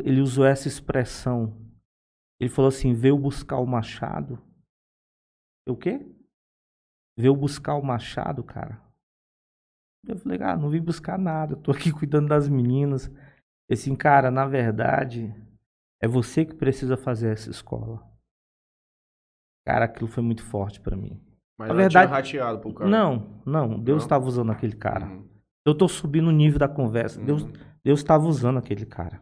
ele 0.05 0.21
usou 0.21 0.45
essa 0.45 0.69
expressão. 0.69 1.57
Ele 2.41 2.51
falou 2.51 2.69
assim: 2.69 2.93
veio 2.93 3.19
buscar 3.19 3.59
o 3.59 3.67
machado. 3.67 4.39
Eu, 5.67 5.75
o 5.75 5.77
quê? 5.77 6.07
Veio 7.19 7.35
buscar 7.35 7.75
o 7.75 7.83
machado, 7.83 8.43
cara. 8.43 8.81
Eu 10.07 10.17
falei, 10.17 10.43
ah, 10.43 10.57
não 10.57 10.69
vim 10.69 10.81
buscar 10.81 11.17
nada, 11.17 11.53
eu 11.53 11.61
tô 11.61 11.71
aqui 11.71 11.93
cuidando 11.93 12.29
das 12.29 12.49
meninas. 12.49 13.11
Assim, 13.71 13.95
cara, 13.95 14.31
na 14.31 14.47
verdade, 14.47 15.33
é 16.01 16.09
você 16.09 16.45
que 16.45 16.55
precisa 16.55 16.97
fazer 16.97 17.33
essa 17.33 17.51
escola. 17.51 18.03
Cara, 19.65 19.85
aquilo 19.85 20.09
foi 20.09 20.23
muito 20.23 20.43
forte 20.43 20.81
para 20.81 20.97
mim. 20.97 21.21
Mas 21.57 21.69
na 21.69 21.75
verdade, 21.75 22.11
rateado 22.11 22.59
pro 22.59 22.75
cara. 22.75 22.91
Não, 22.91 23.41
não, 23.47 23.79
Deus 23.79 24.03
estava 24.03 24.27
usando 24.27 24.51
aquele 24.51 24.75
cara. 24.75 25.07
Uhum. 25.07 25.29
Eu 25.65 25.77
tô 25.77 25.87
subindo 25.87 26.27
o 26.27 26.33
nível 26.33 26.59
da 26.59 26.69
conversa. 26.69 27.21
Uhum. 27.21 27.27
Deus 27.27 27.47
Deus 27.85 28.01
estava 28.01 28.27
usando 28.27 28.59
aquele 28.59 28.87
cara. 28.87 29.21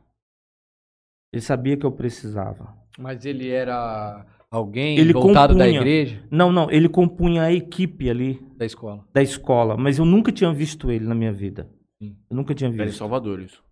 Ele 1.32 1.42
sabia 1.42 1.76
que 1.76 1.86
eu 1.86 1.92
precisava. 1.92 2.76
Mas 2.98 3.24
ele 3.24 3.48
era 3.48 4.26
alguém 4.50 4.98
ele 4.98 5.12
voltado 5.12 5.54
compunha, 5.54 5.72
da 5.72 5.78
igreja? 5.78 6.26
Não, 6.30 6.50
não, 6.52 6.70
ele 6.70 6.88
compunha 6.88 7.44
a 7.44 7.52
equipe 7.52 8.10
ali 8.10 8.40
da 8.56 8.66
escola. 8.66 9.06
Da 9.12 9.22
escola, 9.22 9.76
mas 9.76 9.98
eu 9.98 10.04
nunca 10.04 10.32
tinha 10.32 10.52
visto 10.52 10.90
ele 10.90 11.06
na 11.06 11.14
minha 11.14 11.32
vida. 11.32 11.70
Sim. 12.02 12.16
Eu 12.28 12.36
nunca 12.36 12.54
tinha 12.54 12.68
visto. 12.68 12.80
Era 12.80 12.90
em 12.90 12.94
Salvador 12.94 13.40
isso. 13.40 13.64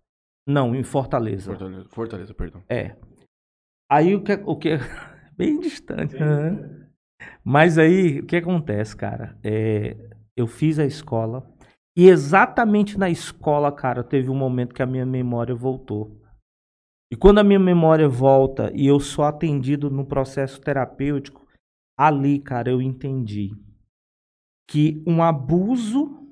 Não, 0.47 0.73
em 0.73 0.83
Fortaleza. 0.83 1.51
Fortaleza, 1.51 1.89
Fortaleza 1.89 2.33
perdão. 2.33 2.63
É. 2.69 2.95
Aí 3.91 4.15
o 4.15 4.23
que, 4.23 4.33
o 4.45 4.55
que 4.55 4.77
bem 5.37 5.59
distante. 5.59 6.15
Né? 6.15 6.87
Mas 7.43 7.77
aí 7.77 8.19
o 8.19 8.25
que 8.25 8.37
acontece, 8.37 8.95
cara? 8.95 9.37
É, 9.43 9.95
eu 10.35 10.47
fiz 10.47 10.79
a 10.79 10.85
escola 10.85 11.45
e 11.99 12.07
exatamente 12.07 12.97
na 12.97 13.09
escola, 13.09 13.73
cara, 13.73 14.05
teve 14.05 14.29
um 14.29 14.33
momento 14.33 14.73
que 14.73 14.81
a 14.81 14.85
minha 14.85 15.05
memória 15.05 15.53
voltou. 15.53 16.17
E 17.11 17.15
quando 17.17 17.39
a 17.39 17.43
minha 17.43 17.59
memória 17.59 18.07
volta 18.07 18.71
e 18.73 18.87
eu 18.87 19.01
sou 19.01 19.25
atendido 19.25 19.89
no 19.89 20.05
processo 20.05 20.61
terapêutico, 20.61 21.45
ali, 21.99 22.39
cara, 22.39 22.71
eu 22.71 22.81
entendi 22.81 23.49
que 24.71 25.03
um 25.05 25.21
abuso 25.21 26.25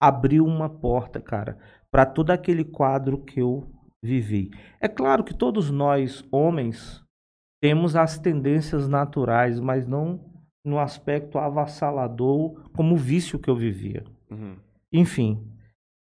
abriu 0.00 0.46
uma 0.46 0.70
porta, 0.70 1.20
cara, 1.20 1.58
para 1.90 2.06
todo 2.06 2.30
aquele 2.30 2.64
quadro 2.64 3.24
que 3.24 3.40
eu 3.40 3.68
vivi. 4.00 4.52
É 4.80 4.86
claro 4.86 5.24
que 5.24 5.34
todos 5.34 5.68
nós, 5.68 6.24
homens, 6.30 7.04
temos 7.60 7.96
as 7.96 8.20
tendências 8.20 8.86
naturais, 8.86 9.58
mas 9.58 9.84
não 9.84 10.30
no 10.64 10.78
aspecto 10.78 11.38
avassalador 11.38 12.70
como 12.70 12.94
o 12.94 12.98
vício 12.98 13.36
que 13.36 13.50
eu 13.50 13.56
vivia. 13.56 14.04
Uhum. 14.30 14.56
Enfim, 14.92 15.44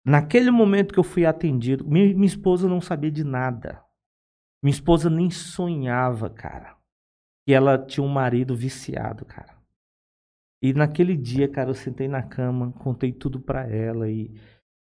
naquele 0.05 0.51
momento 0.51 0.93
que 0.93 0.99
eu 0.99 1.05
fui 1.05 1.25
atendido, 1.25 1.85
minha, 1.87 2.15
minha 2.15 2.27
esposa 2.27 2.69
não 2.69 2.81
sabia 2.81 3.11
de 3.11 3.25
nada. 3.25 3.83
Minha 4.63 4.75
esposa 4.75 5.09
nem 5.09 5.31
sonhava, 5.31 6.29
cara, 6.31 6.77
que 7.47 7.53
ela 7.53 7.79
tinha 7.79 8.05
um 8.05 8.09
marido 8.09 8.57
viciado, 8.57 9.25
cara. 9.25 9.55
E 10.63 10.73
naquele 10.73 11.17
dia, 11.17 11.49
cara, 11.49 11.71
eu 11.71 11.75
sentei 11.75 12.09
na 12.09 12.23
cama, 12.23 12.73
contei 12.73 13.13
tudo 13.13 13.39
para 13.41 13.69
ela 13.69 14.11
e 14.11 14.35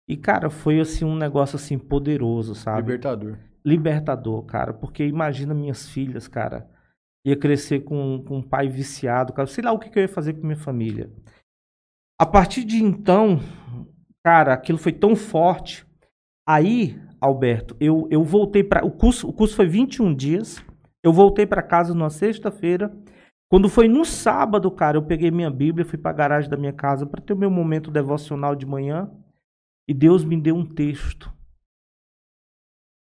e, 0.08 0.16
cara, 0.16 0.48
foi 0.48 0.78
assim 0.78 1.04
um 1.04 1.16
negócio 1.16 1.56
assim 1.56 1.78
poderoso, 1.78 2.54
sabe? 2.54 2.82
Libertador. 2.82 3.38
Libertador, 3.64 4.42
cara. 4.44 4.72
Porque 4.72 5.04
imagina 5.04 5.52
minhas 5.52 5.88
filhas, 5.88 6.28
cara. 6.28 6.70
Ia 7.24 7.36
crescer 7.36 7.80
com, 7.80 8.22
com 8.24 8.38
um 8.38 8.42
pai 8.42 8.68
viciado, 8.68 9.32
cara. 9.32 9.48
Sei 9.48 9.64
lá 9.64 9.72
o 9.72 9.78
que, 9.78 9.90
que 9.90 9.98
eu 9.98 10.02
ia 10.02 10.08
fazer 10.08 10.34
com 10.34 10.46
minha 10.46 10.56
família. 10.56 11.10
A 12.18 12.24
partir 12.24 12.64
de 12.64 12.82
então, 12.82 13.40
cara, 14.24 14.54
aquilo 14.54 14.78
foi 14.78 14.92
tão 14.92 15.14
forte. 15.14 15.86
Aí, 16.48 16.98
Alberto, 17.20 17.76
eu, 17.78 18.08
eu 18.10 18.24
voltei 18.24 18.64
para 18.64 18.84
o 18.86 18.90
curso, 18.90 19.28
o 19.28 19.32
curso 19.32 19.54
foi 19.54 19.66
21 19.66 20.14
dias. 20.14 20.64
Eu 21.02 21.12
voltei 21.12 21.46
para 21.46 21.62
casa 21.62 21.94
numa 21.94 22.08
sexta-feira. 22.08 22.90
Quando 23.48 23.68
foi 23.68 23.86
no 23.86 24.04
sábado, 24.04 24.70
cara, 24.70 24.96
eu 24.96 25.02
peguei 25.02 25.30
minha 25.30 25.50
Bíblia, 25.50 25.84
fui 25.84 25.98
para 25.98 26.10
a 26.10 26.14
garagem 26.14 26.50
da 26.50 26.56
minha 26.56 26.72
casa 26.72 27.06
para 27.06 27.20
ter 27.20 27.32
o 27.32 27.38
meu 27.38 27.50
momento 27.50 27.90
devocional 27.90 28.56
de 28.56 28.66
manhã. 28.66 29.10
E 29.88 29.94
Deus 29.94 30.24
me 30.24 30.40
deu 30.40 30.56
um 30.56 30.66
texto 30.66 31.32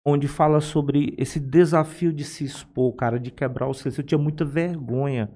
onde 0.07 0.29
fala 0.29 0.61
sobre 0.61 1.15
esse 1.17 1.41
desafio 1.41 2.13
de 2.13 2.25
se 2.25 2.45
expor, 2.45 2.93
cara, 2.95 3.19
de 3.19 3.31
quebrar 3.31 3.69
o 3.69 3.73
silêncio. 3.73 4.03
Eu 4.03 4.07
tinha 4.07 4.19
muita 4.19 4.45
vergonha. 4.45 5.31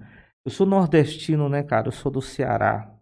Eu 0.44 0.50
sou 0.50 0.66
nordestino, 0.66 1.48
né, 1.48 1.62
cara? 1.62 1.88
Eu 1.88 1.92
sou 1.92 2.12
do 2.12 2.20
Ceará. 2.20 2.97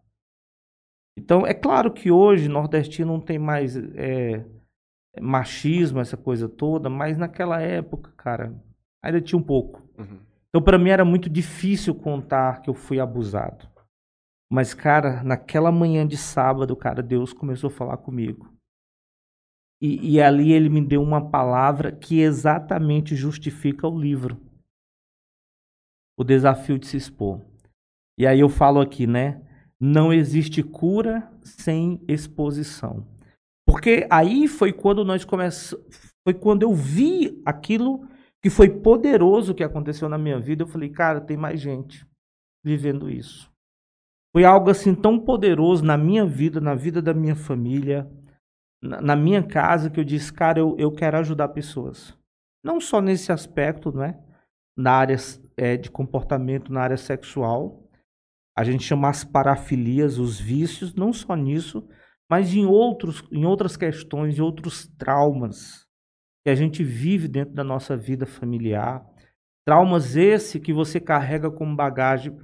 Então, 1.17 1.47
é 1.47 1.55
claro 1.55 1.91
que 1.93 2.11
hoje 2.11 2.49
nordestino 2.49 3.13
não 3.13 3.21
tem 3.21 3.39
mais 3.39 3.77
é, 3.77 4.45
machismo, 5.21 6.01
essa 6.01 6.17
coisa 6.17 6.49
toda, 6.49 6.91
mas 6.91 7.17
naquela 7.17 7.61
época, 7.61 8.13
cara, 8.17 8.55
ainda 9.03 9.21
tinha 9.21 9.39
um 9.39 9.43
pouco. 9.43 9.83
Uhum. 9.99 10.21
Então, 10.49 10.63
para 10.63 10.79
mim 10.79 10.91
era 10.91 11.05
muito 11.05 11.29
difícil 11.29 11.95
contar 11.95 12.61
que 12.63 12.71
eu 12.71 12.75
fui 12.75 13.01
abusado. 13.01 13.69
Mas, 14.51 14.73
cara, 14.73 15.23
naquela 15.25 15.73
manhã 15.73 16.07
de 16.07 16.17
sábado, 16.17 16.77
cara, 16.77 17.03
Deus 17.03 17.33
começou 17.33 17.69
a 17.69 17.73
falar 17.73 17.97
comigo. 17.97 18.55
E, 19.81 20.15
e, 20.15 20.23
ali 20.23 20.53
ele 20.53 20.71
me 20.71 20.81
deu 20.81 21.03
uma 21.03 21.31
palavra 21.31 21.93
que 21.93 22.21
exatamente 22.21 23.15
justifica 23.15 23.87
o 23.87 23.99
livro. 23.99 24.41
O 26.19 26.25
desafio 26.25 26.79
de 26.79 26.87
se 26.87 26.97
expor. 26.97 27.45
E 28.19 28.27
aí 28.27 28.41
eu 28.41 28.49
falo 28.49 28.81
aqui, 28.81 29.07
né? 29.07 29.46
Não 29.81 30.13
existe 30.13 30.63
cura 30.63 31.31
sem 31.43 32.01
exposição. 32.09 33.07
Porque 33.67 34.07
aí 34.11 34.49
foi 34.49 34.73
quando 34.73 35.05
nós 35.05 35.25
começamos. 35.25 35.85
Foi 36.27 36.35
quando 36.35 36.63
eu 36.63 36.75
vi 36.75 37.41
aquilo 37.45 38.09
que 38.43 38.51
foi 38.51 38.69
poderoso 38.69 39.55
que 39.55 39.65
aconteceu 39.65 40.09
na 40.09 40.17
minha 40.19 40.39
vida. 40.39 40.63
Eu 40.63 40.67
falei, 40.69 40.89
cara, 40.89 41.21
tem 41.21 41.37
mais 41.37 41.61
gente 41.61 42.07
vivendo 42.65 43.11
isso. 43.11 43.51
Foi 44.35 44.45
algo 44.45 44.71
assim 44.71 44.95
tão 44.95 45.19
poderoso 45.19 45.85
na 45.85 45.97
minha 45.97 46.27
vida, 46.27 46.61
na 46.61 46.75
vida 46.75 47.01
da 47.01 47.15
minha 47.15 47.35
família, 47.35 48.11
na, 48.83 49.01
na 49.01 49.17
minha 49.17 49.43
casa, 49.43 49.89
que 49.89 49.99
eu 49.99 50.05
disse, 50.05 50.33
cara, 50.33 50.59
eu, 50.59 50.77
eu 50.79 50.93
quero 50.93 51.17
ajudar 51.19 51.49
pessoas. 51.49 52.17
não 52.63 52.81
só 52.81 53.01
nesse 53.01 53.33
aspecto, 53.33 53.97
né? 53.97 54.19
Na 54.77 54.93
área 54.93 55.17
é, 55.57 55.77
de 55.77 55.91
comportamento, 55.91 56.73
na 56.73 56.83
área 56.83 56.97
sexual, 56.97 57.86
a 58.57 58.65
gente 58.65 58.83
chama 58.83 59.09
as 59.09 59.23
parafilias, 59.23 60.19
os 60.19 60.41
vícios, 60.41 60.95
não 60.95 61.13
só 61.13 61.35
nisso, 61.35 61.87
mas 62.31 62.55
em, 62.55 62.65
outros, 62.65 63.23
em 63.31 63.45
outras 63.45 63.77
questões, 63.77 64.39
em 64.39 64.43
outros 64.43 64.89
traumas 64.97 65.87
que 66.43 66.51
a 66.51 66.55
gente 66.55 66.83
vive 66.83 67.29
dentro 67.29 67.55
da 67.55 67.63
nossa 67.63 67.97
vida 67.97 68.25
familiar. 68.25 69.05
Traumas 69.67 70.17
esse 70.17 70.59
que 70.59 70.73
você 70.73 70.99
carrega 70.99 71.51
como 71.51 71.77
bagagem. 71.77 72.37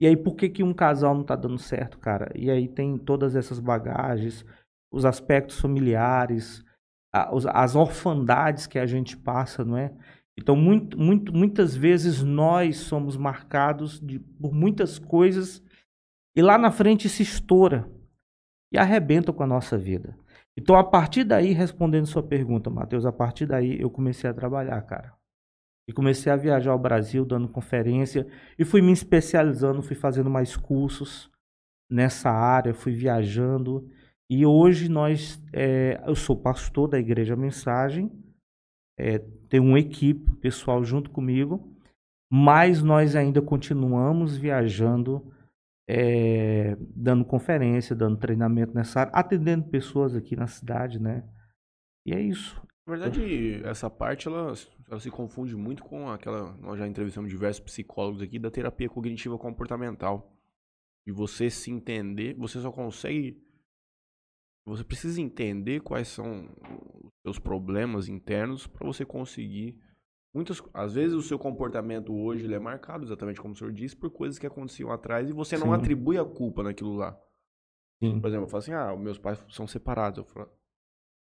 E 0.00 0.06
aí, 0.06 0.16
por 0.16 0.34
que, 0.34 0.48
que 0.48 0.62
um 0.62 0.74
casal 0.74 1.14
não 1.14 1.22
está 1.22 1.36
dando 1.36 1.58
certo, 1.58 1.98
cara? 1.98 2.32
E 2.34 2.50
aí 2.50 2.66
tem 2.66 2.98
todas 2.98 3.36
essas 3.36 3.60
bagagens, 3.60 4.44
os 4.92 5.04
aspectos 5.04 5.60
familiares, 5.60 6.64
as 7.12 7.76
orfandades 7.76 8.66
que 8.66 8.78
a 8.78 8.86
gente 8.86 9.16
passa, 9.16 9.64
não 9.64 9.76
é? 9.76 9.94
Então, 10.38 10.56
muito, 10.56 10.98
muito, 10.98 11.32
muitas 11.32 11.76
vezes 11.76 12.22
nós 12.22 12.78
somos 12.78 13.16
marcados 13.16 14.00
de, 14.00 14.18
por 14.18 14.52
muitas 14.52 14.98
coisas 14.98 15.62
e 16.36 16.42
lá 16.42 16.58
na 16.58 16.72
frente 16.72 17.08
se 17.08 17.22
estoura 17.22 17.88
e 18.72 18.78
arrebenta 18.78 19.32
com 19.32 19.42
a 19.42 19.46
nossa 19.46 19.78
vida. 19.78 20.18
Então, 20.56 20.76
a 20.76 20.84
partir 20.84 21.24
daí, 21.24 21.52
respondendo 21.52 22.06
sua 22.06 22.22
pergunta, 22.22 22.70
Matheus, 22.70 23.06
a 23.06 23.12
partir 23.12 23.46
daí 23.46 23.80
eu 23.80 23.90
comecei 23.90 24.28
a 24.28 24.34
trabalhar, 24.34 24.80
cara. 24.82 25.14
E 25.88 25.92
comecei 25.92 26.32
a 26.32 26.36
viajar 26.36 26.72
ao 26.72 26.78
Brasil, 26.78 27.24
dando 27.24 27.48
conferência, 27.48 28.26
e 28.58 28.64
fui 28.64 28.80
me 28.80 28.92
especializando, 28.92 29.82
fui 29.82 29.96
fazendo 29.96 30.30
mais 30.30 30.56
cursos 30.56 31.30
nessa 31.90 32.30
área, 32.30 32.72
fui 32.72 32.92
viajando. 32.92 33.88
E 34.30 34.46
hoje 34.46 34.88
nós, 34.88 35.42
é, 35.52 36.02
eu 36.06 36.14
sou 36.14 36.36
pastor 36.36 36.88
da 36.88 36.98
Igreja 36.98 37.36
Mensagem, 37.36 38.10
é, 38.98 39.18
tenho 39.48 39.64
uma 39.64 39.78
equipe 39.78 40.30
pessoal 40.36 40.84
junto 40.84 41.10
comigo, 41.10 41.72
mas 42.30 42.82
nós 42.82 43.14
ainda 43.16 43.40
continuamos 43.42 44.36
viajando 44.36 45.32
é, 45.88 46.76
dando 46.96 47.24
conferência, 47.24 47.94
dando 47.94 48.16
treinamento 48.16 48.74
nessa 48.74 49.00
área, 49.00 49.12
atendendo 49.14 49.64
pessoas 49.68 50.14
aqui 50.14 50.34
na 50.34 50.46
cidade, 50.46 50.98
né? 50.98 51.24
E 52.06 52.12
é 52.12 52.20
isso. 52.20 52.60
Na 52.86 52.96
verdade, 52.96 53.62
essa 53.64 53.88
parte 53.88 54.28
ela, 54.28 54.52
ela 54.90 55.00
se 55.00 55.10
confunde 55.10 55.56
muito 55.56 55.82
com 55.82 56.10
aquela. 56.10 56.52
Nós 56.58 56.78
já 56.78 56.86
entrevistamos 56.86 57.30
diversos 57.30 57.62
psicólogos 57.64 58.22
aqui 58.22 58.38
da 58.38 58.50
terapia 58.50 58.88
cognitiva 58.88 59.38
comportamental. 59.38 60.30
E 61.06 61.12
você 61.12 61.50
se 61.50 61.70
entender, 61.70 62.34
você 62.34 62.60
só 62.60 62.70
consegue. 62.70 63.42
Você 64.66 64.82
precisa 64.82 65.20
entender 65.20 65.80
quais 65.80 66.08
são 66.08 66.48
os 67.04 67.12
seus 67.22 67.38
problemas 67.38 68.08
internos 68.08 68.66
para 68.66 68.86
você 68.86 69.04
conseguir 69.04 69.78
Muitas, 70.34 70.60
às 70.74 70.94
vezes 70.94 71.14
o 71.14 71.22
seu 71.22 71.38
comportamento 71.38 72.12
hoje 72.12 72.52
é 72.52 72.58
marcado, 72.58 73.04
exatamente 73.04 73.40
como 73.40 73.54
o 73.54 73.56
senhor 73.56 73.72
disse, 73.72 73.94
por 73.94 74.10
coisas 74.10 74.36
que 74.36 74.46
aconteciam 74.46 74.90
atrás 74.90 75.30
e 75.30 75.32
você 75.32 75.56
não 75.56 75.68
Sim. 75.68 75.74
atribui 75.74 76.18
a 76.18 76.24
culpa 76.24 76.64
naquilo 76.64 76.96
lá. 76.96 77.16
Sim. 78.02 78.20
Por 78.20 78.26
exemplo, 78.26 78.46
eu 78.46 78.50
falo 78.50 78.58
assim, 78.58 78.72
ah, 78.72 78.96
meus 78.96 79.16
pais 79.16 79.40
são 79.50 79.64
separados. 79.64 80.18
Eu 80.18 80.24
falo, 80.24 80.50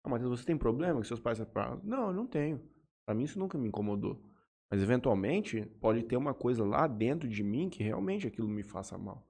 ah, 0.02 0.08
mas 0.08 0.22
você 0.22 0.46
tem 0.46 0.56
problema 0.56 0.94
com 0.94 1.04
seus 1.04 1.20
pais 1.20 1.36
separados? 1.36 1.84
Não, 1.84 2.06
eu 2.06 2.14
não 2.14 2.26
tenho. 2.26 2.58
Para 3.04 3.14
mim 3.14 3.24
isso 3.24 3.38
nunca 3.38 3.58
me 3.58 3.68
incomodou. 3.68 4.18
Mas 4.70 4.82
eventualmente 4.82 5.66
pode 5.78 6.02
ter 6.04 6.16
uma 6.16 6.32
coisa 6.32 6.64
lá 6.64 6.86
dentro 6.86 7.28
de 7.28 7.42
mim 7.42 7.68
que 7.68 7.82
realmente 7.82 8.26
aquilo 8.26 8.48
me 8.48 8.62
faça 8.62 8.96
mal. 8.96 9.28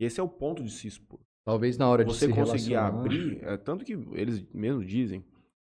E 0.00 0.04
esse 0.04 0.18
é 0.18 0.22
o 0.22 0.28
ponto 0.28 0.60
de 0.64 0.72
se 0.72 0.88
expor. 0.88 1.20
Talvez 1.50 1.76
na 1.76 1.88
hora 1.88 2.04
você 2.04 2.28
de 2.28 2.32
se 2.32 2.38
conseguir 2.38 2.76
abrir, 2.76 3.42
é, 3.42 3.56
tanto 3.56 3.84
que 3.84 3.92
eles 4.12 4.46
mesmos 4.54 4.86
dizem, 4.86 5.24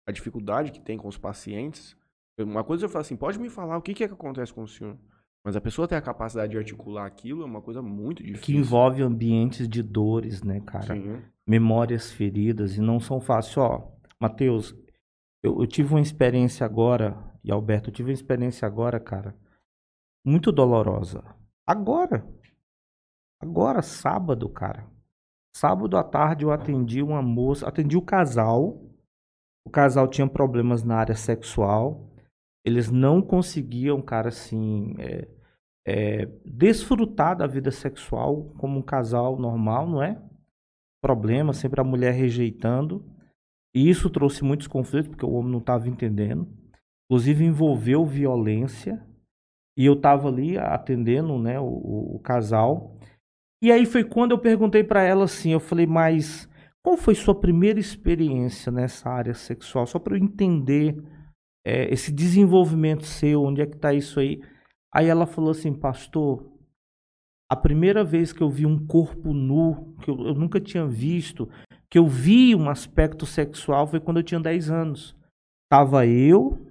a 0.06 0.12
dificuldade 0.12 0.70
que 0.70 0.80
tem 0.80 0.96
com 0.96 1.08
os 1.08 1.18
pacientes 1.18 1.96
uma 2.38 2.64
coisa 2.64 2.84
eu 2.84 2.88
falo 2.88 3.02
assim, 3.02 3.16
pode 3.16 3.38
me 3.38 3.50
falar 3.50 3.76
o 3.76 3.82
que, 3.82 3.92
que 3.92 4.04
é 4.04 4.08
que 4.08 4.14
acontece 4.14 4.52
com 4.52 4.62
o 4.62 4.68
senhor. 4.68 4.96
Mas 5.44 5.56
a 5.56 5.60
pessoa 5.60 5.88
ter 5.88 5.96
a 5.96 6.00
capacidade 6.00 6.52
de 6.52 6.58
articular 6.58 7.04
aquilo 7.04 7.42
é 7.42 7.44
uma 7.44 7.60
coisa 7.60 7.82
muito 7.82 8.22
difícil. 8.22 8.44
Que 8.44 8.56
envolve 8.56 9.02
ambientes 9.02 9.68
de 9.68 9.82
dores, 9.82 10.42
né, 10.42 10.60
cara? 10.60 10.94
Sim. 10.94 11.20
Memórias 11.46 12.12
feridas 12.12 12.76
e 12.76 12.80
não 12.80 13.00
são 13.00 13.20
fáceis. 13.20 13.56
Ó, 13.56 13.92
Matheus, 14.20 14.74
eu, 15.42 15.60
eu, 15.60 15.66
tive 15.66 15.92
uma 15.92 16.00
experiência 16.00 16.64
agora, 16.64 17.16
e 17.42 17.50
Alberto, 17.50 17.90
eu 17.90 17.92
tive 17.92 18.10
uma 18.10 18.14
experiência 18.14 18.66
agora, 18.66 19.00
cara, 19.00 19.36
muito 20.24 20.52
dolorosa. 20.52 21.24
Agora. 21.66 22.24
Agora, 23.40 23.82
sábado, 23.82 24.48
cara. 24.48 24.86
Sábado 25.54 25.96
à 25.96 26.02
tarde 26.02 26.44
eu 26.44 26.50
atendi 26.50 27.02
uma 27.02 27.22
moça, 27.22 27.68
atendi 27.68 27.96
o 27.96 28.02
casal. 28.02 28.82
O 29.64 29.70
casal 29.70 30.08
tinha 30.08 30.26
problemas 30.26 30.82
na 30.82 30.96
área 30.96 31.14
sexual 31.14 32.12
eles 32.64 32.90
não 32.90 33.20
conseguiam, 33.20 34.00
cara, 34.00 34.28
assim, 34.28 34.94
é, 34.98 35.28
é, 35.86 36.26
desfrutar 36.44 37.36
da 37.36 37.46
vida 37.46 37.70
sexual 37.70 38.54
como 38.56 38.78
um 38.78 38.82
casal 38.82 39.38
normal, 39.38 39.88
não 39.88 40.02
é? 40.02 40.20
Problema, 41.02 41.52
sempre 41.52 41.80
a 41.80 41.84
mulher 41.84 42.12
rejeitando. 42.12 43.04
E 43.74 43.88
isso 43.88 44.08
trouxe 44.10 44.44
muitos 44.44 44.68
conflitos, 44.68 45.08
porque 45.08 45.26
o 45.26 45.32
homem 45.32 45.50
não 45.50 45.58
estava 45.58 45.88
entendendo. 45.88 46.46
Inclusive 47.10 47.44
envolveu 47.44 48.06
violência. 48.06 49.04
E 49.76 49.86
eu 49.86 49.94
estava 49.94 50.28
ali 50.28 50.56
atendendo 50.56 51.36
né, 51.38 51.58
o, 51.58 52.14
o, 52.14 52.20
casal. 52.20 52.96
E 53.62 53.70
aí 53.70 53.86
foi 53.86 54.02
quando 54.02 54.32
eu 54.32 54.38
perguntei 54.38 54.82
para 54.82 55.04
ela 55.04 55.24
assim, 55.24 55.52
eu 55.52 55.60
falei, 55.60 55.86
mas 55.86 56.48
qual 56.82 56.96
foi 56.96 57.14
sua 57.14 57.32
primeira 57.32 57.78
experiência 57.78 58.72
nessa 58.72 59.08
área 59.08 59.34
sexual? 59.34 59.86
Só 59.86 60.00
para 60.00 60.16
eu 60.16 60.20
entender 60.20 61.00
é, 61.64 61.84
esse 61.92 62.10
desenvolvimento 62.10 63.04
seu, 63.04 63.44
onde 63.44 63.62
é 63.62 63.66
que 63.66 63.76
está 63.76 63.94
isso 63.94 64.18
aí? 64.18 64.42
Aí 64.92 65.06
ela 65.06 65.26
falou 65.26 65.52
assim, 65.52 65.72
pastor, 65.72 66.52
a 67.48 67.54
primeira 67.54 68.02
vez 68.02 68.32
que 68.32 68.42
eu 68.42 68.50
vi 68.50 68.66
um 68.66 68.84
corpo 68.84 69.32
nu, 69.32 69.94
que 70.02 70.10
eu, 70.10 70.18
eu, 70.26 70.34
nunca 70.34 70.60
tinha 70.60 70.84
visto, 70.84 71.48
que 71.88 71.98
eu 71.98 72.06
vi 72.08 72.56
um 72.56 72.68
aspecto 72.68 73.24
sexual, 73.24 73.86
foi 73.86 74.00
quando 74.00 74.16
eu 74.16 74.24
tinha 74.24 74.40
10 74.40 74.70
anos. 74.70 75.16
Tava 75.70 76.04
eu, 76.04 76.66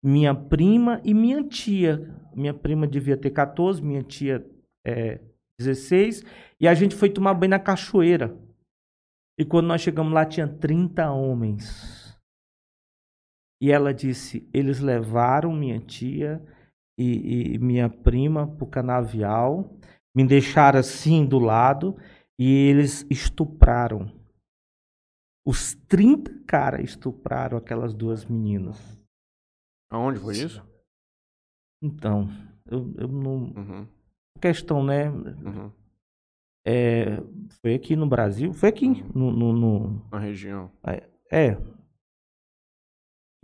minha 0.00 0.34
prima 0.34 1.00
e 1.02 1.12
minha 1.12 1.42
tia. 1.42 2.14
Minha 2.32 2.54
prima 2.54 2.86
devia 2.86 3.16
ter 3.16 3.30
14, 3.30 3.82
minha 3.82 4.04
tia 4.04 4.46
é, 4.86 5.20
16, 5.58 6.22
e 6.60 6.68
a 6.68 6.74
gente 6.74 6.94
foi 6.94 7.10
tomar 7.10 7.34
banho 7.34 7.50
na 7.50 7.58
cachoeira. 7.58 8.36
E 9.38 9.44
quando 9.44 9.66
nós 9.66 9.80
chegamos 9.80 10.12
lá, 10.12 10.24
tinha 10.24 10.46
30 10.46 11.10
homens. 11.10 12.18
E 13.60 13.70
ela 13.70 13.94
disse: 13.94 14.48
eles 14.52 14.80
levaram 14.80 15.52
minha 15.52 15.78
tia 15.78 16.44
e, 16.98 17.54
e 17.54 17.58
minha 17.58 17.88
prima 17.88 18.46
para 18.46 18.64
o 18.64 18.70
canavial, 18.70 19.76
me 20.14 20.26
deixaram 20.26 20.80
assim 20.80 21.24
do 21.24 21.38
lado 21.38 21.96
e 22.38 22.68
eles 22.68 23.06
estupraram. 23.10 24.12
Os 25.46 25.74
30 25.88 26.44
caras 26.46 26.84
estupraram 26.84 27.56
aquelas 27.58 27.94
duas 27.94 28.24
meninas. 28.24 28.78
Aonde 29.90 30.20
foi 30.20 30.36
isso? 30.36 30.62
Então, 31.82 32.28
eu, 32.66 32.94
eu 32.96 33.08
não. 33.08 33.52
Uhum. 33.56 33.88
Questão, 34.40 34.82
né? 34.82 35.08
Uhum. 35.08 35.70
É, 36.64 37.16
foi 37.60 37.74
aqui 37.74 37.96
no 37.96 38.06
Brasil? 38.06 38.52
Foi 38.52 38.68
aqui 38.68 38.86
uhum. 38.86 39.10
no, 39.14 39.32
no, 39.32 39.52
no, 39.52 40.08
Na 40.10 40.18
região. 40.18 40.70
É, 40.86 41.08
é, 41.30 41.56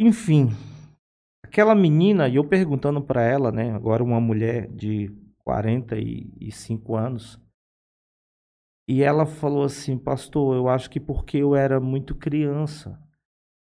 enfim, 0.01 0.51
aquela 1.45 1.75
menina, 1.75 2.29
e 2.29 2.37
eu 2.37 2.45
perguntando 2.45 3.03
para 3.03 3.21
ela, 3.23 3.51
né, 3.51 3.73
agora 3.73 4.05
uma 4.05 4.21
mulher 4.21 4.69
de 4.69 5.11
45 5.39 6.95
anos, 6.95 7.41
e 8.89 9.03
ela 9.03 9.27
falou 9.27 9.65
assim, 9.65 9.99
pastor, 9.99 10.55
eu 10.55 10.69
acho 10.69 10.89
que 10.89 11.01
porque 11.01 11.39
eu 11.39 11.57
era 11.57 11.81
muito 11.81 12.15
criança, 12.15 12.97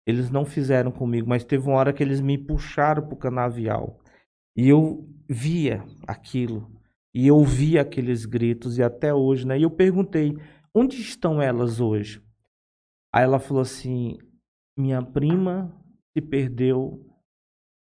eles 0.05 0.29
não 0.29 0.43
fizeram 0.43 0.91
comigo, 0.91 1.29
mas 1.29 1.45
teve 1.45 1.65
uma 1.67 1.77
hora 1.77 1.93
que 1.93 2.03
eles 2.03 2.19
me 2.19 2.37
puxaram 2.37 3.07
pro 3.07 3.15
canavial. 3.15 3.99
E 4.55 4.67
eu 4.67 5.07
via 5.29 5.83
aquilo, 6.05 6.69
e 7.17 7.25
eu 7.25 7.43
via 7.43 7.81
aqueles 7.81 8.27
gritos, 8.27 8.77
e 8.77 8.83
até 8.83 9.11
hoje, 9.11 9.47
né? 9.47 9.57
E 9.57 9.63
eu 9.63 9.71
perguntei, 9.71 10.37
onde 10.71 11.01
estão 11.01 11.41
elas 11.41 11.79
hoje? 11.79 12.23
Aí 13.11 13.23
ela 13.23 13.39
falou 13.39 13.63
assim, 13.63 14.19
minha 14.77 15.01
prima 15.01 15.75
se 16.15 16.21
perdeu 16.21 17.03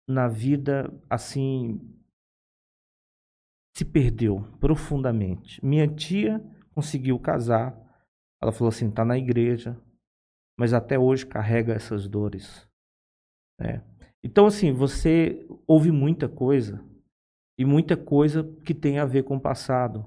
na 0.08 0.28
vida 0.28 0.90
assim 1.10 1.78
se 3.76 3.84
perdeu 3.84 4.40
profundamente. 4.58 5.62
Minha 5.62 5.86
tia 5.86 6.42
conseguiu 6.74 7.18
casar. 7.20 7.78
Ela 8.42 8.50
falou 8.50 8.70
assim, 8.70 8.90
tá 8.90 9.04
na 9.04 9.18
igreja, 9.18 9.78
mas 10.58 10.72
até 10.72 10.98
hoje 10.98 11.26
carrega 11.26 11.74
essas 11.74 12.08
dores. 12.08 12.66
É. 13.60 13.82
Então 14.24 14.46
assim, 14.46 14.72
você 14.72 15.46
ouve 15.66 15.92
muita 15.92 16.30
coisa 16.30 16.82
e 17.58 17.64
muita 17.64 17.96
coisa 17.96 18.48
que 18.64 18.72
tem 18.72 18.98
a 18.98 19.04
ver 19.04 19.24
com 19.24 19.36
o 19.36 19.40
passado. 19.40 20.06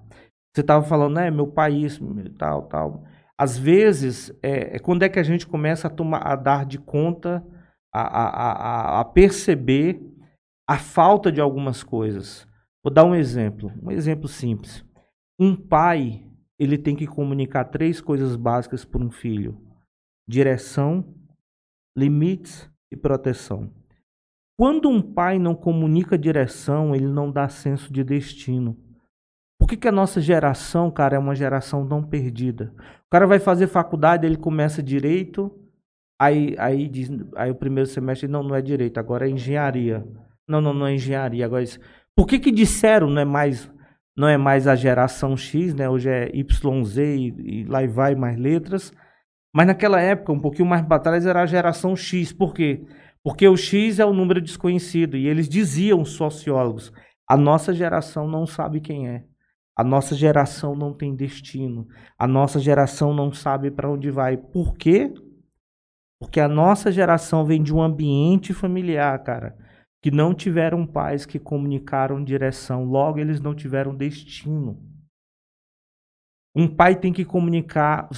Você 0.54 0.62
estava 0.62 0.84
falando, 0.84 1.16
né, 1.16 1.30
meu 1.30 1.47
país, 1.47 1.99
tal, 2.38 2.64
tal. 2.64 3.04
Às 3.38 3.58
vezes, 3.58 4.32
é, 4.41 4.78
é 4.78 4.80
quando 4.80 5.04
é 5.04 5.10
que 5.10 5.20
a 5.20 5.24
gente 5.24 5.45
começa 5.45 5.88
a 5.88 5.91
tomar, 5.91 6.20
a 6.20 6.36
dar 6.36 6.66
de 6.66 6.78
conta 6.78 7.45
a, 7.93 8.02
a, 8.02 8.99
a, 9.02 9.06
perceber 9.06 10.02
a 10.68 10.78
falta 10.78 11.32
de 11.32 11.41
algumas 11.41 11.84
coisas. 11.84 12.47
Vou 12.84 12.93
dar 12.93 13.04
um 13.04 13.16
exemplo, 13.16 13.72
um 13.82 13.91
exemplo 13.91 14.28
simples. 14.28 14.86
Um 15.39 15.56
pai, 15.56 16.26
ele 16.58 16.78
tem 16.78 16.95
que 16.95 17.08
comunicar 17.08 17.66
três 17.66 17.99
coisas 17.99 18.36
básicas 18.36 18.86
para 18.86 19.04
um 19.04 19.12
filho: 19.12 19.60
direção, 20.28 21.14
limites 21.97 22.70
e 22.91 22.95
proteção. 22.95 23.72
Quando 24.62 24.88
um 24.88 25.01
pai 25.01 25.39
não 25.39 25.55
comunica 25.55 26.16
direção, 26.16 26.93
ele 26.93 27.07
não 27.07 27.32
dá 27.32 27.49
senso 27.49 27.91
de 27.91 28.03
destino. 28.03 28.78
Por 29.59 29.68
que, 29.68 29.76
que 29.76 29.88
a 29.88 29.91
nossa 29.91 30.22
geração, 30.22 30.91
cara, 30.91 31.16
é 31.16 31.20
uma 31.20 31.34
geração 31.34 31.88
tão 31.88 32.03
perdida? 32.03 32.72
O 33.07 33.09
cara 33.09 33.26
vai 33.26 33.39
fazer 33.39 33.66
faculdade, 33.66 34.24
ele 34.24 34.38
começa 34.38 34.84
direito, 34.84 35.51
aí, 36.22 36.55
aí, 36.59 36.88
diz, 36.88 37.09
aí 37.36 37.49
o 37.49 37.55
primeiro 37.55 37.89
semestre, 37.89 38.28
não, 38.28 38.43
não 38.43 38.55
é 38.55 38.62
direito, 38.62 38.99
agora 38.99 39.28
é 39.28 39.32
engenharia. 39.32 40.05
Não, 40.47 40.62
não, 40.62 40.76
não 40.76 40.86
é 40.86 40.93
engenharia, 40.93 41.43
agora 41.43 41.64
é 41.64 41.66
isso. 41.66 41.80
Por 42.16 42.28
que, 42.28 42.38
que 42.38 42.51
disseram 42.51 43.09
não 43.09 43.22
é 43.24 43.26
mais 43.26 43.68
não 44.16 44.28
é 44.28 44.38
mais 44.38 44.68
a 44.68 44.76
geração 44.76 45.36
X, 45.36 45.74
né? 45.74 45.89
Hoje 45.89 46.07
é 46.07 46.30
YZ 46.36 46.97
e, 46.97 47.34
e 47.39 47.64
lá 47.64 47.84
vai 47.88 48.14
mais 48.14 48.38
letras. 48.38 48.93
Mas 49.51 49.66
naquela 49.66 49.99
época, 49.99 50.32
um 50.32 50.39
pouquinho 50.39 50.70
mais 50.70 50.86
para 50.86 50.99
trás, 50.99 51.26
era 51.26 51.41
a 51.41 51.47
geração 51.47 51.95
X. 51.95 52.32
Por 52.32 52.53
quê? 52.53 52.86
Porque 53.24 53.47
o 53.47 53.55
X 53.55 53.99
é 53.99 54.05
o 54.05 54.13
número 54.13 54.41
desconhecido. 54.41 55.15
E 55.15 55.28
eles 55.28 55.47
diziam, 55.47 56.03
sociólogos, 56.03 56.91
a 57.28 57.38
nossa 57.38 57.74
geração 57.74 58.28
não 58.28 58.45
sabe 58.45 58.82
quem 58.82 59.07
é. 59.07 59.24
A 59.76 59.84
nossa 59.84 60.15
geração 60.15 60.76
não 60.76 60.93
tem 60.93 61.15
destino. 61.15 61.88
A 62.17 62.28
nossa 62.28 62.59
geração 62.59 63.13
não 63.13 63.32
sabe 63.32 63.72
para 63.72 63.89
onde 63.89 64.11
vai. 64.11 64.38
Por 64.38 64.76
quê? 64.76 65.13
Porque 66.19 66.39
a 66.39 66.47
nossa 66.47 66.91
geração 66.91 67.45
vem 67.45 67.63
de 67.63 67.74
um 67.74 67.82
ambiente 67.82 68.53
familiar, 68.53 69.17
cara, 69.24 69.57
que 70.03 70.11
não 70.11 70.36
tiveram 70.36 70.86
pais 70.86 71.26
que 71.26 71.39
comunicaram 71.39 72.24
direção, 72.24 72.84
logo 72.84 73.17
eles 73.17 73.41
não 73.41 73.55
tiveram 73.55 73.95
destino. 73.95 74.90
Um 76.56 76.68
pai 76.68 76.95
tem 76.95 77.14
que 77.14 77.24
comunicar. 77.24 78.10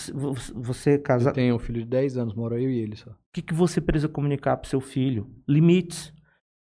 Você 0.55 0.97
casa. 0.97 1.29
Eu 1.29 1.33
tenho 1.33 1.55
um 1.55 1.59
filho 1.59 1.81
de 1.81 1.87
10 1.87 2.17
anos, 2.17 2.33
moro 2.33 2.57
eu 2.57 2.69
e 2.69 2.79
ele 2.79 2.95
só. 2.95 3.11
O 3.11 3.15
que, 3.33 3.41
que 3.41 3.53
você 3.53 3.79
precisa 3.79 4.09
comunicar 4.09 4.57
para 4.57 4.69
seu 4.69 4.81
filho? 4.81 5.29
Limites. 5.47 6.13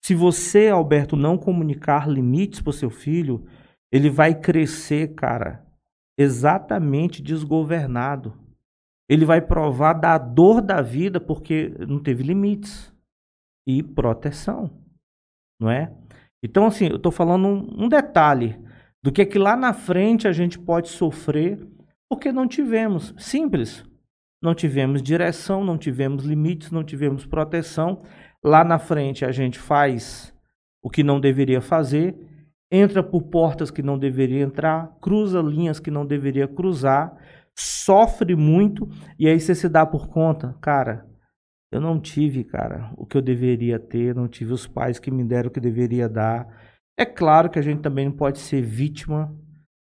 Se 0.04 0.14
você, 0.14 0.68
Alberto, 0.68 1.16
não 1.16 1.36
comunicar 1.36 2.08
limites 2.08 2.60
para 2.60 2.72
seu 2.72 2.88
filho, 2.88 3.44
ele 3.92 4.08
vai 4.08 4.34
crescer, 4.34 5.14
cara, 5.14 5.66
exatamente 6.18 7.22
desgovernado. 7.22 8.38
Ele 9.08 9.24
vai 9.24 9.40
provar 9.40 9.94
da 9.94 10.16
dor 10.16 10.62
da 10.62 10.80
vida 10.80 11.20
porque 11.20 11.74
não 11.80 11.98
teve 11.98 12.22
limites 12.22 12.92
e 13.66 13.82
proteção 13.82 14.70
não 15.60 15.70
é? 15.70 15.92
Então, 16.42 16.66
assim, 16.66 16.86
eu 16.86 16.96
estou 16.96 17.10
falando 17.10 17.48
um, 17.48 17.84
um, 17.84 17.88
detalhe 17.88 18.58
do 19.08 19.12
que 19.12 19.22
é 19.22 19.24
que 19.24 19.38
lá 19.38 19.56
na 19.56 19.72
frente 19.72 20.28
a 20.28 20.32
gente 20.32 20.58
pode 20.58 20.90
sofrer 20.90 21.66
porque 22.10 22.30
não 22.30 22.46
tivemos. 22.46 23.14
Simples. 23.16 23.82
Não 24.42 24.54
tivemos 24.54 25.02
direção, 25.02 25.64
não 25.64 25.78
tivemos 25.78 26.24
limites, 26.24 26.70
não 26.70 26.84
tivemos 26.84 27.24
proteção. 27.24 28.02
Lá 28.44 28.62
na 28.62 28.78
frente 28.78 29.24
a 29.24 29.32
gente 29.32 29.58
faz 29.58 30.30
o 30.82 30.90
que 30.90 31.02
não 31.02 31.18
deveria 31.18 31.62
fazer, 31.62 32.14
entra 32.70 33.02
por 33.02 33.22
portas 33.22 33.70
que 33.70 33.82
não 33.82 33.98
deveria 33.98 34.42
entrar, 34.42 34.94
cruza 35.00 35.40
linhas 35.40 35.80
que 35.80 35.90
não 35.90 36.04
deveria 36.04 36.46
cruzar, 36.46 37.16
sofre 37.56 38.36
muito 38.36 38.90
e 39.18 39.26
aí 39.26 39.40
você 39.40 39.54
se 39.54 39.70
dá 39.70 39.86
por 39.86 40.08
conta, 40.08 40.54
cara, 40.60 41.06
eu 41.72 41.80
não 41.80 41.98
tive, 41.98 42.44
cara, 42.44 42.92
o 42.94 43.06
que 43.06 43.16
eu 43.16 43.22
deveria 43.22 43.78
ter, 43.78 44.14
não 44.14 44.28
tive 44.28 44.52
os 44.52 44.66
pais 44.66 44.98
que 44.98 45.10
me 45.10 45.24
deram 45.24 45.48
o 45.48 45.50
que 45.50 45.60
deveria 45.60 46.10
dar. 46.10 46.46
É 46.98 47.06
claro 47.06 47.48
que 47.48 47.60
a 47.60 47.62
gente 47.62 47.80
também 47.80 48.06
não 48.06 48.12
pode 48.12 48.40
ser 48.40 48.60
vítima, 48.60 49.32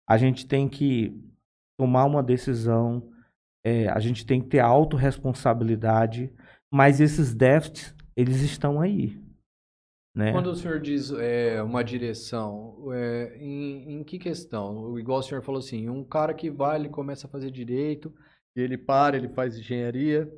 a 0.08 0.16
gente 0.16 0.46
tem 0.46 0.68
que 0.68 1.12
tomar 1.76 2.04
uma 2.04 2.22
decisão, 2.22 3.11
é, 3.66 3.88
a 3.88 3.98
gente 3.98 4.24
tem 4.24 4.40
que 4.40 4.48
ter 4.48 4.61
autorresponsabilidade, 4.61 6.32
mas 6.72 7.00
esses 7.00 7.34
déficits, 7.34 7.96
eles 8.16 8.40
estão 8.42 8.80
aí. 8.80 9.20
Né? 10.14 10.30
Quando 10.30 10.50
o 10.50 10.54
senhor 10.54 10.80
diz 10.80 11.11
é, 11.11 11.61
uma 11.62 11.82
direção, 11.82 12.92
é, 12.92 13.36
em, 13.38 13.94
em, 13.94 14.04
que 14.04 14.16
questão? 14.16 14.96
Igual 14.96 15.18
o 15.18 15.22
senhor 15.22 15.42
falou 15.42 15.58
assim, 15.58 15.88
um 15.88 16.04
cara 16.04 16.32
que 16.32 16.48
vai, 16.48 16.78
ele 16.78 16.88
começa 16.88 17.26
a 17.26 17.30
fazer 17.30 17.50
direito, 17.50 18.14
ele 18.54 18.78
para, 18.78 19.16
ele 19.16 19.28
faz 19.28 19.58
engenharia, 19.58 20.30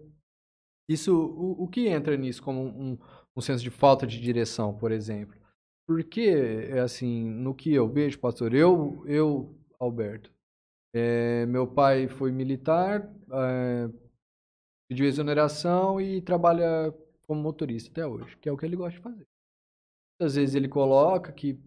isso, 0.89 1.15
o, 1.15 1.65
o 1.65 1.69
que 1.69 1.87
entra 1.87 2.17
nisso 2.17 2.43
como 2.43 2.63
um, 2.63 2.99
um 3.37 3.41
senso 3.43 3.63
de 3.63 3.71
falta 3.71 4.07
de 4.07 4.19
direção, 4.19 4.73
por 4.75 4.91
exemplo? 4.91 5.42
Porque, 5.87 6.21
é 6.71 6.81
assim, 6.81 7.25
no 7.25 7.55
que 7.55 7.73
eu 7.73 7.89
vejo, 7.89 8.19
pastor, 8.19 8.55
eu, 8.55 9.03
eu 9.07 9.55
Alberto, 9.79 10.33
é, 10.95 11.45
meu 11.47 11.67
pai 11.67 12.07
foi 12.07 12.31
militar, 12.31 13.03
é, 13.03 13.89
pediu 14.89 15.07
exoneração 15.07 16.01
e 16.01 16.21
trabalha 16.21 16.93
como 17.27 17.41
motorista 17.41 17.91
até 17.91 18.07
hoje, 18.07 18.37
que 18.37 18.49
é 18.49 18.53
o 18.53 18.57
que 18.57 18.65
ele 18.65 18.77
gosta 18.77 18.97
de 18.99 19.03
fazer. 19.03 19.27
Às 20.21 20.37
vezes 20.37 20.55
ele 20.55 20.69
coloca 20.69 21.33
que 21.33 21.59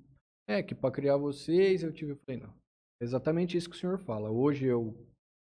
é 0.47 0.61
que 0.61 0.76
para 0.76 0.91
criar 0.91 1.18
vocês 1.18 1.84
eu 1.84 1.91
tive, 1.91 2.11
eu 2.11 2.18
falei 2.18 2.39
não, 2.39 2.53
é 3.01 3.03
exatamente 3.03 3.57
isso 3.57 3.70
que 3.70 3.76
o 3.76 3.80
senhor 3.80 3.97
fala. 3.97 4.30
Hoje 4.30 4.66
eu 4.66 4.95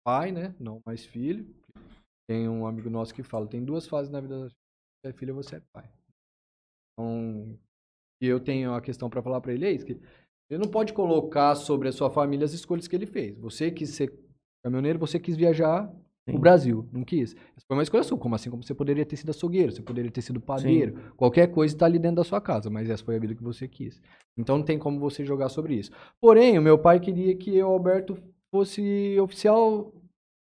pai, 0.05 0.31
né, 0.31 0.55
não 0.59 0.79
mais 0.85 1.05
filho, 1.05 1.45
tem 2.27 2.47
um 2.47 2.65
amigo 2.65 2.89
nosso 2.89 3.13
que 3.13 3.23
fala, 3.23 3.47
tem 3.47 3.63
duas 3.63 3.87
fases 3.87 4.11
na 4.11 4.21
vida 4.21 4.47
Você 4.47 5.07
é 5.09 5.13
filho, 5.13 5.35
você 5.35 5.57
é 5.57 5.63
pai. 5.73 5.91
Então, 6.93 7.59
e 8.21 8.27
eu 8.27 8.39
tenho 8.39 8.73
a 8.73 8.81
questão 8.81 9.09
para 9.09 9.21
falar 9.21 9.41
para 9.41 9.53
ele, 9.53 9.65
é 9.65 9.71
isso, 9.71 9.85
que 9.85 9.99
ele 10.49 10.61
não 10.61 10.69
pode 10.69 10.93
colocar 10.93 11.55
sobre 11.55 11.89
a 11.89 11.91
sua 11.91 12.09
família 12.09 12.45
as 12.45 12.53
escolhas 12.53 12.87
que 12.87 12.95
ele 12.95 13.05
fez. 13.05 13.37
Você 13.39 13.71
quis 13.71 13.89
ser 13.91 14.13
caminhoneiro, 14.63 14.99
você 14.99 15.19
quis 15.19 15.35
viajar 15.35 15.91
no 16.25 16.39
Brasil, 16.39 16.87
não 16.91 17.03
quis. 17.03 17.35
Essa 17.55 17.65
foi 17.67 17.75
uma 17.75 17.83
escolha 17.83 18.03
sua, 18.03 18.17
como 18.17 18.35
assim 18.35 18.49
como 18.49 18.63
você 18.63 18.73
poderia 18.73 19.05
ter 19.05 19.17
sido 19.17 19.31
açougueiro, 19.31 19.71
você 19.71 19.81
poderia 19.81 20.09
ter 20.09 20.21
sido 20.21 20.39
padeiro, 20.39 20.95
Sim. 20.95 21.03
qualquer 21.17 21.47
coisa 21.47 21.75
está 21.75 21.85
ali 21.85 21.99
dentro 21.99 22.17
da 22.17 22.23
sua 22.23 22.39
casa, 22.39 22.69
mas 22.69 22.89
essa 22.89 23.03
foi 23.03 23.15
a 23.15 23.19
vida 23.19 23.35
que 23.35 23.43
você 23.43 23.67
quis. 23.67 24.01
Então 24.37 24.57
não 24.57 24.65
tem 24.65 24.79
como 24.79 24.99
você 24.99 25.25
jogar 25.25 25.49
sobre 25.49 25.75
isso. 25.75 25.91
Porém, 26.21 26.57
o 26.57 26.61
meu 26.61 26.77
pai 26.77 26.99
queria 26.99 27.35
que 27.35 27.55
eu, 27.55 27.67
Alberto, 27.67 28.17
fosse 28.53 29.17
oficial, 29.19 29.93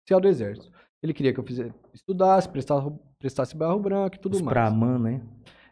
oficial 0.01 0.19
do 0.19 0.27
exército. 0.27 0.71
Ele 1.03 1.13
queria 1.13 1.31
que 1.31 1.39
eu 1.39 1.43
fizesse, 1.43 1.73
estudasse, 1.93 2.49
prestasse, 2.49 2.91
prestasse 3.19 3.55
barro 3.55 3.79
branco 3.79 4.15
e 4.15 4.19
tudo 4.19 4.33
Os 4.33 4.41
mais. 4.41 4.53
Praman, 4.53 4.97
né? 4.97 5.21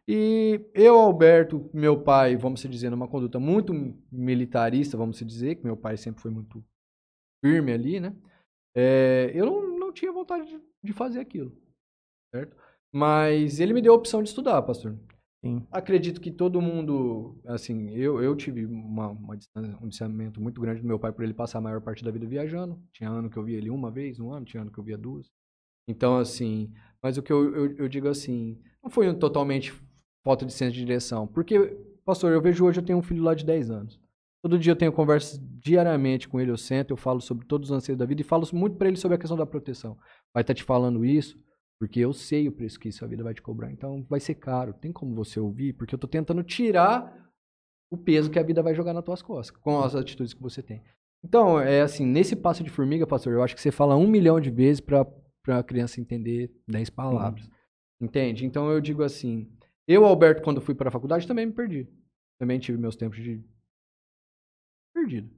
E 0.08 0.64
eu, 0.74 1.00
Alberto, 1.00 1.70
meu 1.74 2.02
pai, 2.02 2.36
vamos 2.36 2.62
se 2.62 2.70
dizer, 2.70 2.92
numa 2.92 3.08
conduta 3.08 3.40
muito 3.40 3.74
militarista, 4.12 4.96
vamos 4.96 5.18
se 5.18 5.26
dizer, 5.26 5.56
que 5.56 5.64
meu 5.64 5.76
pai 5.76 5.98
sempre 5.98 6.22
foi 6.22 6.30
muito 6.30 6.64
firme 7.44 7.72
ali, 7.72 8.00
né? 8.00 8.16
É, 8.76 9.32
eu 9.34 9.46
não, 9.46 9.80
não 9.80 9.92
tinha 9.92 10.12
vontade 10.12 10.48
de, 10.48 10.62
de 10.84 10.94
fazer 10.94 11.20
aquilo, 11.20 11.58
certo? 12.34 12.56
Mas 12.94 13.60
ele 13.60 13.74
me 13.74 13.82
deu 13.82 13.94
a 13.94 13.96
opção 13.96 14.22
de 14.22 14.30
estudar, 14.30 14.62
pastor. 14.62 14.98
Sim. 15.44 15.66
Acredito 15.72 16.20
que 16.20 16.32
todo 16.32 16.62
mundo, 16.62 17.40
assim, 17.46 17.92
eu, 17.92 18.22
eu 18.22 18.36
tive 18.36 18.66
uma, 18.66 19.10
uma 19.10 19.36
um 19.80 19.88
distanciamento 19.88 20.42
muito 20.42 20.60
grande 20.60 20.82
do 20.82 20.88
meu 20.88 20.98
pai 20.98 21.12
por 21.12 21.24
ele 21.24 21.34
passar 21.34 21.60
a 21.60 21.62
maior 21.62 21.82
parte 21.82 22.04
da 22.04 22.10
vida 22.10 22.26
viajando. 22.26 22.82
Tinha 22.92 23.10
ano 23.10 23.30
que 23.30 23.38
eu 23.38 23.44
via 23.44 23.58
ele 23.58 23.70
uma 23.70 23.92
vez, 23.92 24.20
um 24.20 24.32
ano, 24.32 24.46
tinha 24.46 24.62
ano 24.62 24.72
que 24.72 24.80
eu 24.80 24.84
via 24.84 24.98
duas. 24.98 25.32
Então, 25.88 26.18
assim, 26.18 26.74
mas 27.02 27.18
o 27.18 27.22
que 27.22 27.32
eu, 27.32 27.54
eu, 27.56 27.78
eu 27.78 27.88
digo 27.88 28.08
assim, 28.08 28.60
não 28.82 28.90
foi 28.90 29.08
um 29.08 29.18
totalmente 29.18 29.72
falta 30.26 30.44
de 30.44 30.52
senso 30.52 30.74
de 30.74 30.80
direção. 30.80 31.28
Porque, 31.28 31.78
pastor, 32.04 32.34
eu 32.34 32.42
vejo 32.42 32.66
hoje, 32.66 32.80
eu 32.80 32.84
tenho 32.84 32.98
um 32.98 33.04
filho 33.04 33.24
lá 33.24 33.36
de 33.36 33.46
10 33.46 33.70
anos. 33.70 34.00
Todo 34.42 34.60
dia 34.60 34.72
eu 34.72 34.76
tenho 34.76 34.92
conversas 34.92 35.40
diariamente 35.60 36.28
com 36.28 36.40
ele, 36.40 36.52
eu 36.52 36.58
sento, 36.58 36.92
eu 36.92 36.98
falo 36.98 37.22
sobre 37.22 37.46
todos 37.46 37.70
os 37.70 37.76
anseios 37.76 37.98
da 37.98 38.06
vida 38.06 38.22
e 38.22 38.24
falo 38.24 38.46
muito 38.52 38.76
para 38.76 38.88
ele 38.88 38.98
sobre 38.98 39.16
a 39.16 39.18
questão 39.18 39.38
da 39.38 39.46
proteção. 39.46 39.96
Vai 40.34 40.42
estar 40.42 40.54
tá 40.54 40.56
te 40.56 40.64
falando 40.64 41.06
isso, 41.06 41.40
porque 41.80 42.00
eu 42.00 42.12
sei 42.12 42.48
o 42.48 42.52
preço 42.52 42.80
que 42.80 42.90
isso 42.90 43.06
a 43.06 43.08
vida 43.08 43.24
vai 43.24 43.34
te 43.34 43.42
cobrar. 43.42 43.72
Então 43.72 44.04
vai 44.10 44.20
ser 44.20 44.36
caro. 44.36 44.74
Tem 44.74 44.92
como 44.92 45.16
você 45.16 45.40
ouvir? 45.40 45.74
Porque 45.74 45.94
eu 45.94 45.98
estou 45.98 46.10
tentando 46.10 46.44
tirar 46.44 47.32
o 47.92 47.98
peso 47.98 48.30
que 48.30 48.40
a 48.40 48.44
vida 48.44 48.62
vai 48.62 48.74
jogar 48.74 48.94
nas 48.94 49.04
tuas 49.04 49.22
costas, 49.22 49.56
com 49.62 49.82
as 49.82 49.96
atitudes 49.96 50.34
que 50.34 50.42
você 50.42 50.62
tem. 50.62 50.82
Então, 51.24 51.60
é 51.60 51.82
assim, 51.82 52.06
nesse 52.06 52.36
passo 52.36 52.64
de 52.64 52.70
formiga, 52.70 53.08
pastor, 53.08 53.34
eu 53.34 53.42
acho 53.42 53.56
que 53.56 53.62
você 53.62 53.72
fala 53.72 53.96
um 53.96 54.08
milhão 54.08 54.40
de 54.40 54.52
vezes 54.52 54.80
para 54.80 55.08
a 55.48 55.64
criança 55.64 56.00
entender 56.00 56.52
dez 56.68 56.90
palavras. 56.90 57.50
Entende? 58.00 58.46
Então 58.46 58.70
eu 58.70 58.82
digo 58.82 59.02
assim, 59.02 59.50
eu, 59.88 60.06
Alberto, 60.06 60.42
quando 60.42 60.62
fui 60.62 60.76
para 60.76 60.90
a 60.90 60.92
faculdade, 60.92 61.28
também 61.28 61.46
me 61.46 61.54
perdi. 61.54 61.88
Também 62.38 62.60
tive 62.60 62.78
meus 62.78 62.96
tempos 62.96 63.22
de 63.22 63.44
perdido. 64.94 65.30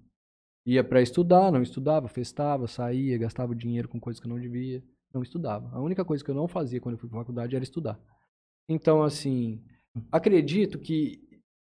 Ia 0.65 0.83
para 0.83 1.01
estudar, 1.01 1.51
não 1.51 1.61
estudava, 1.61 2.07
festava, 2.07 2.67
saía, 2.67 3.17
gastava 3.17 3.55
dinheiro 3.55 3.87
com 3.87 3.99
coisas 3.99 4.19
que 4.19 4.27
eu 4.27 4.29
não 4.29 4.39
devia 4.39 4.83
não 5.13 5.23
estudava. 5.23 5.69
A 5.75 5.81
única 5.81 6.05
coisa 6.05 6.23
que 6.23 6.31
eu 6.31 6.35
não 6.35 6.47
fazia 6.47 6.79
quando 6.79 6.95
eu 6.95 6.99
fui 6.99 7.09
para 7.09 7.19
faculdade 7.19 7.55
era 7.55 7.63
estudar. 7.63 7.99
Então, 8.69 9.03
assim, 9.03 9.63
acredito 10.11 10.79
que 10.79 11.21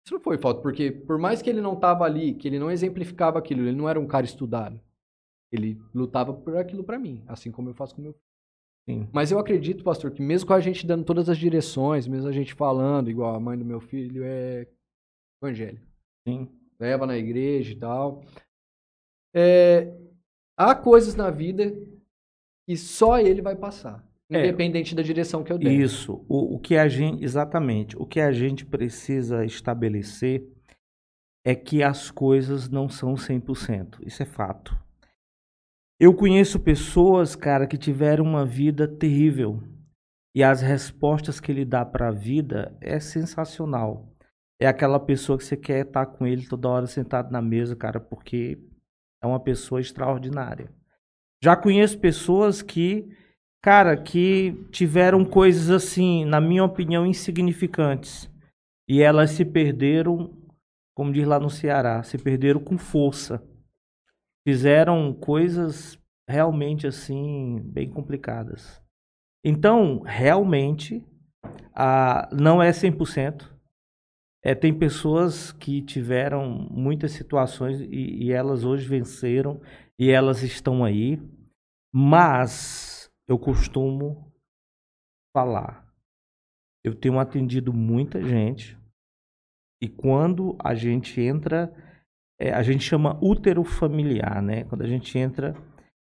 isso 0.06 0.14
não 0.14 0.22
foi 0.22 0.38
falta, 0.38 0.62
porque 0.62 0.92
por 0.92 1.18
mais 1.18 1.42
que 1.42 1.50
ele 1.50 1.62
não 1.62 1.74
estava 1.74 2.06
ali, 2.06 2.34
que 2.34 2.48
ele 2.48 2.60
não 2.60 2.72
exemplificava 2.72 3.38
aquilo, 3.38 3.62
ele 3.62 3.76
não 3.76 3.90
era 3.90 4.00
um 4.00 4.08
cara 4.08 4.26
estudado. 4.26 4.80
Ele 5.52 5.82
lutava 5.94 6.34
por 6.34 6.58
aquilo 6.58 6.84
para 6.84 7.00
mim, 7.00 7.24
assim 7.28 7.52
como 7.52 7.70
eu 7.70 7.74
faço 7.74 7.96
com 7.96 8.02
meu 8.02 8.14
filho. 8.14 8.27
Mas 9.12 9.32
eu 9.32 9.40
acredito, 9.40 9.84
pastor, 9.84 10.12
que 10.12 10.22
mesmo 10.22 10.48
com 10.48 10.54
a 10.54 10.62
gente 10.62 10.88
dando 10.88 11.04
todas 11.04 11.30
as 11.30 11.38
direções, 11.38 12.08
mesmo 12.08 12.30
a 12.30 12.32
gente 12.32 12.54
falando, 12.54 13.10
igual 13.10 13.36
a 13.36 13.40
mãe 13.40 13.58
do 13.58 13.66
meu 13.66 13.82
filho 13.82 14.24
é 14.24 14.66
evangélico. 15.42 15.86
Sim. 16.28 16.48
Leva 16.80 17.06
na 17.06 17.18
igreja 17.18 17.74
e 17.74 17.76
tal. 17.76 18.24
É, 19.36 19.94
há 20.56 20.74
coisas 20.74 21.16
na 21.16 21.30
vida 21.30 21.76
que 22.66 22.78
só 22.78 23.20
ele 23.20 23.42
vai 23.42 23.56
passar. 23.56 24.06
É. 24.30 24.40
Independente 24.40 24.96
da 24.96 25.02
direção 25.02 25.44
que 25.44 25.52
eu 25.52 25.58
der. 25.58 25.72
Isso. 25.72 26.26
O, 26.28 26.56
o 26.56 26.60
que 26.60 26.76
a 26.76 26.88
gente, 26.88 27.24
exatamente, 27.24 27.98
o 27.98 28.06
que 28.06 28.20
a 28.20 28.32
gente 28.32 28.66
precisa 28.66 29.46
estabelecer 29.46 30.46
é 31.46 31.56
que 31.56 31.82
as 31.82 32.12
coisas 32.12 32.70
não 32.70 32.90
são 32.90 33.16
100%. 33.16 34.06
Isso 34.06 34.22
é 34.22 34.26
fato. 34.26 34.78
Eu 36.00 36.14
conheço 36.14 36.60
pessoas, 36.60 37.36
cara, 37.36 37.66
que 37.66 37.76
tiveram 37.76 38.24
uma 38.24 38.46
vida 38.46 38.88
terrível. 38.88 39.64
E 40.36 40.44
as 40.44 40.62
respostas 40.62 41.40
que 41.40 41.52
ele 41.52 41.66
dá 41.66 41.84
para 41.84 42.10
a 42.10 42.12
vida 42.12 42.78
é 42.80 43.00
sensacional. 43.00 44.16
É 44.62 44.68
aquela 44.68 45.00
pessoa 45.00 45.40
que 45.40 45.44
você 45.44 45.58
quer 45.58 45.88
estar 45.88 46.06
com 46.06 46.28
ele 46.28 46.48
toda 46.48 46.70
hora 46.70 46.86
sentado 46.86 47.32
na 47.32 47.42
mesa, 47.42 47.76
cara, 47.76 48.00
porque 48.00 48.60
é 49.24 49.26
uma 49.26 49.40
pessoa 49.40 49.82
extraordinária. 49.82 50.72
Já 51.44 51.56
conheço 51.56 52.00
pessoas 52.00 52.62
que, 52.62 53.10
cara, 53.60 53.98
que 53.98 54.68
tiveram 54.72 55.26
coisas 55.26 55.72
assim, 55.72 56.26
na 56.26 56.40
minha 56.40 56.64
opinião, 56.64 57.08
insignificantes. 57.08 58.30
E 58.88 59.02
elas 59.02 59.32
se 59.32 59.44
perderam, 59.44 60.32
como 60.96 61.12
diz 61.12 61.26
lá 61.26 61.40
no 61.40 61.50
Ceará, 61.50 62.04
se 62.04 62.20
perderam 62.20 62.60
com 62.60 62.78
força. 62.78 63.44
Fizeram 64.48 65.14
coisas 65.14 66.02
realmente 66.26 66.88
assim, 66.88 67.60
bem 67.66 67.90
complicadas. 67.90 68.82
Então, 69.44 70.00
realmente, 70.00 71.06
a, 71.76 72.30
não 72.34 72.64
é 72.64 72.70
100%. 72.72 73.54
É, 74.42 74.56
tem 74.56 74.74
pessoas 74.74 75.52
que 75.52 75.82
tiveram 75.82 76.48
muitas 76.72 77.12
situações 77.12 77.82
e, 77.82 78.24
e 78.24 78.32
elas 78.32 78.64
hoje 78.64 78.88
venceram 78.88 79.60
e 80.00 80.10
elas 80.10 80.42
estão 80.42 80.86
aí, 80.86 81.22
mas 81.94 83.12
eu 83.28 83.38
costumo 83.38 84.32
falar. 85.36 85.86
Eu 86.86 86.96
tenho 86.96 87.20
atendido 87.20 87.74
muita 87.74 88.24
gente 88.24 88.78
e 89.84 89.90
quando 89.90 90.56
a 90.58 90.74
gente 90.74 91.20
entra, 91.20 91.70
é, 92.40 92.52
a 92.54 92.62
gente 92.62 92.84
chama 92.84 93.18
útero 93.22 93.64
familiar, 93.64 94.42
né? 94.42 94.64
Quando 94.66 94.84
a 94.84 94.88
gente 94.88 95.18
entra 95.18 95.56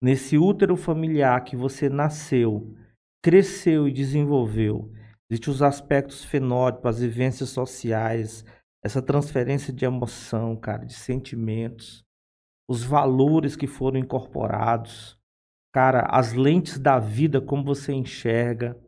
nesse 0.03 0.37
útero 0.37 0.77
familiar 0.77 1.43
que 1.45 1.57
você 1.57 1.89
nasceu, 1.89 2.75
cresceu 3.23 3.89
e 3.89 3.93
desenvolveu, 3.93 4.93
existem 5.31 5.53
os 5.53 5.62
aspectos 5.62 6.25
fenótipos, 6.25 6.97
as 6.97 7.01
vivências 7.01 7.51
sociais, 7.51 8.45
essa 8.85 9.03
transferência 9.03 9.73
de 9.73 9.85
emoção, 9.85 10.57
cara, 10.57 10.85
de 10.85 10.95
sentimentos, 10.95 12.05
os 12.68 12.83
valores 12.83 13.57
que 13.57 13.66
foram 13.66 13.99
incorporados, 13.99 15.18
cara, 15.73 16.07
as 16.11 16.33
lentes 16.33 16.79
da 16.79 16.99
vida, 16.99 17.41
como 17.41 17.64
você 17.64 17.93
enxerga. 17.93 18.79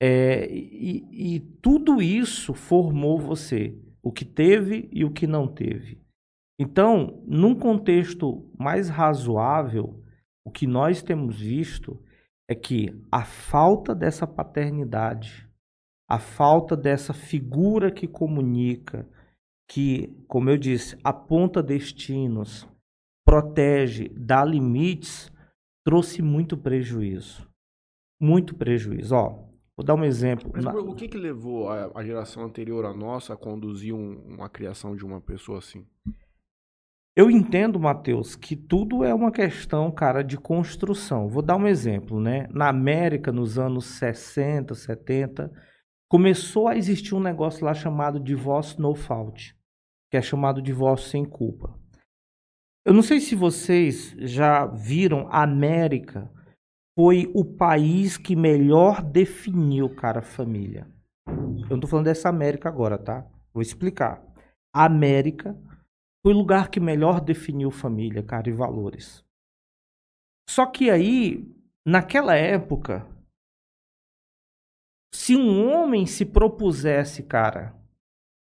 É, 0.00 0.48
e, 0.50 1.36
e 1.36 1.40
tudo 1.60 2.00
isso 2.00 2.54
formou 2.54 3.18
você, 3.18 3.76
o 4.00 4.12
que 4.12 4.24
teve 4.24 4.88
e 4.92 5.04
o 5.04 5.12
que 5.12 5.26
não 5.26 5.46
teve. 5.48 6.00
Então, 6.58 7.22
num 7.26 7.54
contexto 7.54 8.50
mais 8.58 8.88
razoável, 8.88 10.02
o 10.44 10.50
que 10.50 10.66
nós 10.66 11.02
temos 11.02 11.38
visto 11.38 12.02
é 12.48 12.54
que 12.54 12.88
a 13.12 13.24
falta 13.24 13.94
dessa 13.94 14.26
paternidade, 14.26 15.48
a 16.08 16.18
falta 16.18 16.76
dessa 16.76 17.12
figura 17.12 17.90
que 17.92 18.08
comunica, 18.08 19.08
que, 19.70 20.08
como 20.26 20.48
eu 20.50 20.56
disse, 20.56 20.98
aponta 21.04 21.62
destinos, 21.62 22.66
protege, 23.24 24.08
dá 24.08 24.44
limites, 24.44 25.30
trouxe 25.86 26.22
muito 26.22 26.56
prejuízo. 26.56 27.46
Muito 28.20 28.54
prejuízo. 28.56 29.14
Ó, 29.14 29.44
vou 29.76 29.84
dar 29.84 29.94
um 29.94 30.02
exemplo. 30.04 30.50
Mas 30.54 30.74
o 30.74 30.94
que, 30.94 31.06
que 31.06 31.18
levou 31.18 31.68
a, 31.68 31.92
a 31.94 32.02
geração 32.02 32.42
anterior 32.42 32.84
à 32.86 32.92
nossa 32.94 33.34
a 33.34 33.36
conduzir 33.36 33.94
um- 33.94 34.18
uma 34.26 34.48
criação 34.48 34.96
de 34.96 35.04
uma 35.04 35.20
pessoa 35.20 35.58
assim? 35.58 35.86
Eu 37.18 37.28
entendo, 37.28 37.80
Matheus, 37.80 38.36
que 38.36 38.54
tudo 38.54 39.02
é 39.02 39.12
uma 39.12 39.32
questão, 39.32 39.90
cara, 39.90 40.22
de 40.22 40.36
construção. 40.36 41.28
Vou 41.28 41.42
dar 41.42 41.56
um 41.56 41.66
exemplo, 41.66 42.20
né? 42.20 42.46
Na 42.52 42.68
América, 42.68 43.32
nos 43.32 43.58
anos 43.58 43.86
60, 43.86 44.72
70, 44.72 45.50
começou 46.08 46.68
a 46.68 46.76
existir 46.76 47.16
um 47.16 47.20
negócio 47.20 47.64
lá 47.64 47.74
chamado 47.74 48.20
divórcio 48.20 48.80
no 48.80 48.94
fault, 48.94 49.52
que 50.08 50.16
é 50.16 50.22
chamado 50.22 50.62
divórcio 50.62 51.10
sem 51.10 51.24
culpa. 51.24 51.76
Eu 52.86 52.94
não 52.94 53.02
sei 53.02 53.18
se 53.18 53.34
vocês 53.34 54.14
já 54.20 54.64
viram, 54.66 55.26
a 55.28 55.42
América 55.42 56.30
foi 56.96 57.28
o 57.34 57.44
país 57.44 58.16
que 58.16 58.36
melhor 58.36 59.02
definiu, 59.02 59.92
cara, 59.92 60.22
família. 60.22 60.86
Eu 61.26 61.70
não 61.70 61.80
tô 61.80 61.88
falando 61.88 62.04
dessa 62.04 62.28
América 62.28 62.68
agora, 62.68 62.96
tá? 62.96 63.26
Vou 63.52 63.60
explicar. 63.60 64.22
A 64.72 64.84
América 64.84 65.58
foi 66.22 66.34
o 66.34 66.36
lugar 66.36 66.70
que 66.70 66.80
melhor 66.80 67.20
definiu 67.20 67.70
família, 67.70 68.22
cara, 68.22 68.48
e 68.48 68.52
valores. 68.52 69.24
Só 70.48 70.66
que 70.66 70.90
aí, 70.90 71.46
naquela 71.86 72.34
época, 72.34 73.06
se 75.14 75.36
um 75.36 75.70
homem 75.70 76.06
se 76.06 76.24
propusesse, 76.24 77.22
cara, 77.22 77.74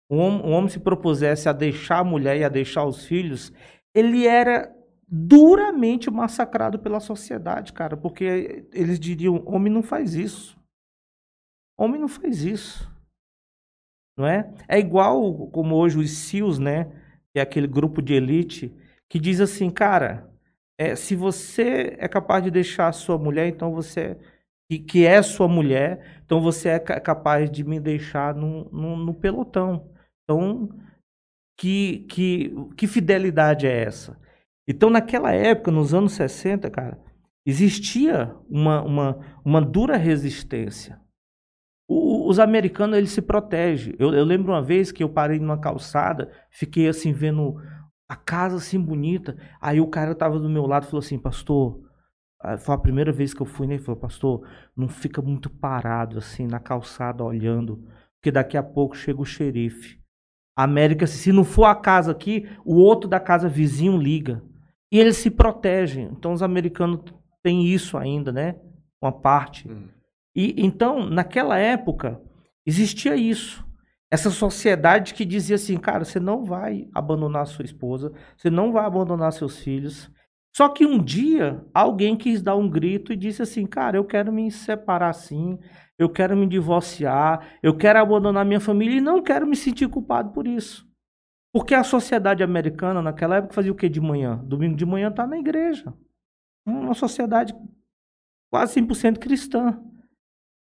um 0.09 0.19
um 0.19 0.51
homem 0.51 0.69
se 0.69 0.79
propusesse 0.79 1.47
a 1.47 1.53
deixar 1.53 1.99
a 1.99 2.03
mulher 2.03 2.37
e 2.37 2.43
a 2.43 2.49
deixar 2.49 2.85
os 2.85 3.05
filhos, 3.05 3.51
ele 3.93 4.27
era 4.27 4.75
duramente 5.07 6.09
massacrado 6.09 6.79
pela 6.79 6.99
sociedade, 6.99 7.73
cara, 7.73 7.97
porque 7.97 8.67
eles 8.73 8.99
diriam: 8.99 9.43
homem 9.45 9.71
não 9.71 9.83
faz 9.83 10.15
isso. 10.15 10.59
Homem 11.77 11.99
não 11.99 12.07
faz 12.07 12.43
isso. 12.43 12.89
Não 14.17 14.27
é? 14.27 14.53
É 14.67 14.77
igual 14.79 15.47
como 15.49 15.75
hoje 15.75 15.97
os 15.97 16.11
SEALs, 16.11 16.59
né? 16.59 17.00
Que 17.33 17.39
é 17.39 17.41
aquele 17.41 17.67
grupo 17.67 18.01
de 18.01 18.13
elite 18.13 18.73
que 19.09 19.19
diz 19.19 19.41
assim, 19.41 19.69
cara, 19.69 20.29
é, 20.77 20.95
se 20.95 21.15
você 21.15 21.97
é 21.99 22.07
capaz 22.07 22.43
de 22.43 22.51
deixar 22.51 22.87
a 22.87 22.93
sua 22.93 23.17
mulher, 23.17 23.47
então 23.47 23.73
você 23.73 24.17
que, 24.69 24.79
que 24.79 25.05
é 25.05 25.21
sua 25.21 25.49
mulher, 25.49 26.21
então 26.25 26.39
você 26.41 26.69
é 26.69 26.79
ca- 26.79 27.01
capaz 27.01 27.51
de 27.51 27.61
me 27.63 27.77
deixar 27.79 28.33
no, 28.33 28.69
no, 28.71 28.95
no 28.95 29.13
pelotão. 29.13 29.91
Então, 30.23 30.69
que, 31.57 32.05
que, 32.09 32.53
que 32.77 32.87
fidelidade 32.87 33.67
é 33.67 33.83
essa? 33.83 34.17
Então, 34.67 34.89
naquela 34.89 35.33
época, 35.33 35.71
nos 35.71 35.93
anos 35.93 36.13
60, 36.13 36.69
cara, 36.71 36.97
existia 37.45 38.33
uma, 38.49 38.81
uma, 38.83 39.39
uma 39.43 39.61
dura 39.61 39.97
resistência. 39.97 41.00
Os 42.31 42.39
americanos, 42.39 42.97
eles 42.97 43.11
se 43.11 43.21
protegem. 43.21 43.93
Eu, 43.99 44.13
eu 44.13 44.23
lembro 44.23 44.53
uma 44.53 44.61
vez 44.61 44.89
que 44.89 45.03
eu 45.03 45.09
parei 45.09 45.37
numa 45.37 45.59
calçada, 45.59 46.31
fiquei 46.49 46.87
assim, 46.87 47.11
vendo 47.11 47.57
a 48.07 48.15
casa 48.15 48.55
assim 48.55 48.79
bonita. 48.79 49.35
Aí 49.59 49.81
o 49.81 49.87
cara 49.87 50.15
tava 50.15 50.39
do 50.39 50.47
meu 50.47 50.65
lado 50.65 50.83
e 50.83 50.85
falou 50.85 50.99
assim, 50.99 51.19
pastor, 51.19 51.81
foi 52.59 52.73
a 52.73 52.77
primeira 52.77 53.11
vez 53.11 53.33
que 53.33 53.41
eu 53.41 53.45
fui, 53.45 53.67
né? 53.67 53.73
Ele 53.73 53.83
falou, 53.83 53.99
pastor, 53.99 54.47
não 54.77 54.87
fica 54.87 55.21
muito 55.21 55.49
parado 55.49 56.19
assim 56.19 56.47
na 56.47 56.57
calçada 56.57 57.21
olhando, 57.21 57.85
porque 58.15 58.31
daqui 58.31 58.55
a 58.55 58.63
pouco 58.63 58.95
chega 58.95 59.19
o 59.19 59.25
xerife. 59.25 59.99
A 60.57 60.63
América, 60.63 61.05
se 61.05 61.33
não 61.33 61.43
for 61.43 61.65
a 61.65 61.75
casa 61.75 62.13
aqui, 62.13 62.47
o 62.63 62.75
outro 62.75 63.09
da 63.09 63.19
casa 63.19 63.49
vizinho 63.49 63.97
liga. 63.97 64.41
E 64.89 64.97
eles 64.97 65.17
se 65.17 65.29
protegem. 65.29 66.05
Então 66.05 66.31
os 66.31 66.41
americanos 66.41 67.01
têm 67.43 67.65
isso 67.65 67.97
ainda, 67.97 68.31
né? 68.31 68.55
Uma 69.01 69.11
parte. 69.11 69.69
Hum. 69.69 69.89
E 70.35 70.55
então, 70.57 71.09
naquela 71.09 71.57
época, 71.57 72.21
existia 72.65 73.15
isso. 73.15 73.65
Essa 74.09 74.29
sociedade 74.29 75.13
que 75.13 75.23
dizia 75.23 75.55
assim, 75.55 75.77
cara, 75.77 76.03
você 76.03 76.19
não 76.19 76.43
vai 76.43 76.89
abandonar 76.93 77.47
sua 77.47 77.63
esposa, 77.63 78.11
você 78.35 78.49
não 78.49 78.71
vai 78.71 78.85
abandonar 78.85 79.31
seus 79.31 79.59
filhos. 79.59 80.11
Só 80.53 80.67
que 80.67 80.85
um 80.85 81.01
dia 81.01 81.65
alguém 81.73 82.17
quis 82.17 82.41
dar 82.41 82.57
um 82.57 82.69
grito 82.69 83.13
e 83.13 83.15
disse 83.15 83.41
assim, 83.41 83.65
cara, 83.65 83.97
eu 83.97 84.03
quero 84.03 84.31
me 84.33 84.51
separar 84.51 85.09
assim, 85.09 85.57
eu 85.97 86.09
quero 86.09 86.35
me 86.35 86.45
divorciar, 86.45 87.57
eu 87.63 87.75
quero 87.77 87.99
abandonar 87.99 88.45
minha 88.45 88.59
família 88.59 88.97
e 88.97 89.01
não 89.01 89.23
quero 89.23 89.47
me 89.47 89.55
sentir 89.55 89.87
culpado 89.87 90.31
por 90.31 90.45
isso. 90.45 90.85
Porque 91.53 91.73
a 91.73 91.83
sociedade 91.83 92.43
americana 92.43 93.01
naquela 93.01 93.37
época 93.37 93.53
fazia 93.53 93.71
o 93.71 93.75
que 93.75 93.87
de 93.87 94.01
manhã? 94.01 94.37
Domingo 94.43 94.75
de 94.75 94.85
manhã 94.85 95.09
tá 95.09 95.25
na 95.25 95.37
igreja. 95.37 95.93
Uma 96.65 96.93
sociedade 96.93 97.53
quase 98.49 98.81
100% 98.81 99.19
cristã 99.19 99.81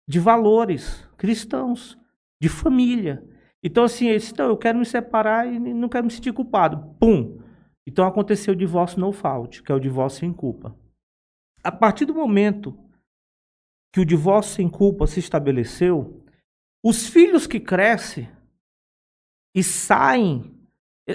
de 0.09 0.19
valores 0.19 1.07
cristãos, 1.15 1.95
de 2.41 2.49
família. 2.49 3.23
Então, 3.63 3.83
assim, 3.83 4.07
ele 4.07 4.17
disse, 4.17 4.33
eu 4.39 4.57
quero 4.57 4.79
me 4.79 4.85
separar 4.85 5.45
e 5.45 5.59
não 5.59 5.87
quero 5.87 6.05
me 6.05 6.11
sentir 6.11 6.33
culpado. 6.33 6.95
Pum! 6.99 7.39
Então 7.87 8.07
aconteceu 8.07 8.55
o 8.55 8.57
divórcio 8.57 8.99
no 8.99 9.11
fault, 9.11 9.61
que 9.61 9.71
é 9.71 9.75
o 9.75 9.79
divórcio 9.79 10.21
sem 10.21 10.33
culpa. 10.33 10.75
A 11.63 11.71
partir 11.71 12.05
do 12.05 12.15
momento 12.15 12.75
que 13.93 13.99
o 13.99 14.05
divórcio 14.05 14.55
sem 14.55 14.67
culpa 14.67 15.05
se 15.05 15.19
estabeleceu, 15.19 16.23
os 16.83 17.07
filhos 17.07 17.45
que 17.45 17.59
crescem 17.59 18.27
e 19.55 19.61
saem, 19.61 20.55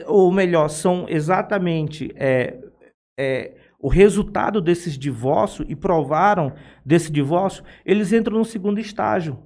ou 0.07 0.31
melhor, 0.31 0.69
são 0.69 1.09
exatamente 1.09 2.13
é, 2.15 2.61
é, 3.19 3.64
o 3.85 3.89
resultado 3.89 4.63
desses 4.63 4.97
divórcios 4.97 5.69
e 5.69 5.77
provaram 5.77 6.55
desse 6.83 7.13
divórcio, 7.13 7.63
eles 7.85 8.15
entram 8.15 8.39
no 8.39 8.45
segundo 8.47 8.81
estágio. 8.81 9.39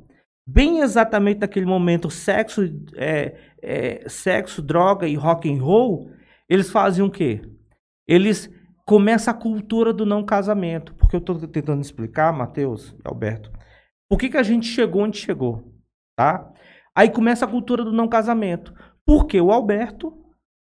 Bem 0.47 0.78
exatamente 0.78 1.41
naquele 1.41 1.66
momento, 1.66 2.09
sexo, 2.09 2.62
é, 2.95 3.34
é, 3.61 4.09
sexo, 4.09 4.62
droga 4.62 5.09
e 5.09 5.16
rock 5.16 5.53
and 5.53 5.61
roll, 5.61 6.12
eles 6.49 6.70
fazem 6.70 7.05
o 7.05 7.11
quê? 7.11 7.43
Eles 8.07 8.49
começam 8.86 9.34
a 9.34 9.36
cultura 9.36 9.93
do 9.93 10.07
não 10.07 10.22
casamento. 10.24 10.95
Porque 10.95 11.16
eu 11.16 11.20
estou 11.20 11.36
tentando 11.49 11.82
explicar, 11.82 12.32
Matheus 12.32 12.95
e 12.97 13.09
Alberto, 13.09 13.51
por 14.09 14.20
que, 14.20 14.28
que 14.28 14.36
a 14.36 14.43
gente 14.45 14.68
chegou 14.68 15.03
onde 15.03 15.18
chegou, 15.18 15.64
tá? 16.16 16.49
Aí 16.95 17.11
começa 17.11 17.45
a 17.45 17.49
cultura 17.49 17.82
do 17.82 17.93
não 17.93 18.07
casamento. 18.07 18.72
Porque 19.05 19.41
o 19.41 19.51
Alberto 19.51 20.18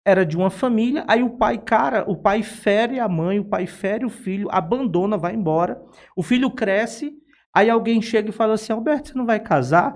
era 0.10 0.26
de 0.26 0.36
uma 0.36 0.50
família, 0.50 1.06
aí 1.08 1.22
o 1.22 1.38
pai, 1.38 1.58
cara, 1.58 2.04
o 2.10 2.16
pai 2.16 2.42
fere 2.42 3.00
a 3.00 3.08
mãe, 3.08 3.40
o 3.40 3.46
pai 3.46 3.68
fere 3.68 4.06
o 4.06 4.10
filho, 4.10 4.48
abandona, 4.50 5.18
vai 5.18 5.36
embora. 5.36 5.80
O 6.16 6.24
filho 6.24 6.50
cresce, 6.50 7.14
aí 7.54 7.70
alguém 7.70 8.02
chega 8.02 8.30
e 8.30 8.34
fala 8.34 8.56
assim: 8.56 8.74
Alberto, 8.74 9.10
você 9.10 9.18
não 9.18 9.26
vai 9.26 9.40
casar? 9.40 9.94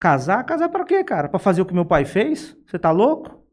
Casar? 0.00 0.42
Casar 0.44 0.70
para 0.70 0.84
quê, 0.84 1.04
cara? 1.04 1.28
Para 1.28 1.38
fazer 1.38 1.60
o 1.60 1.66
que 1.66 1.74
meu 1.74 1.84
pai 1.84 2.06
fez? 2.06 2.56
Você 2.66 2.78
tá 2.78 2.90
louco? 2.90 3.44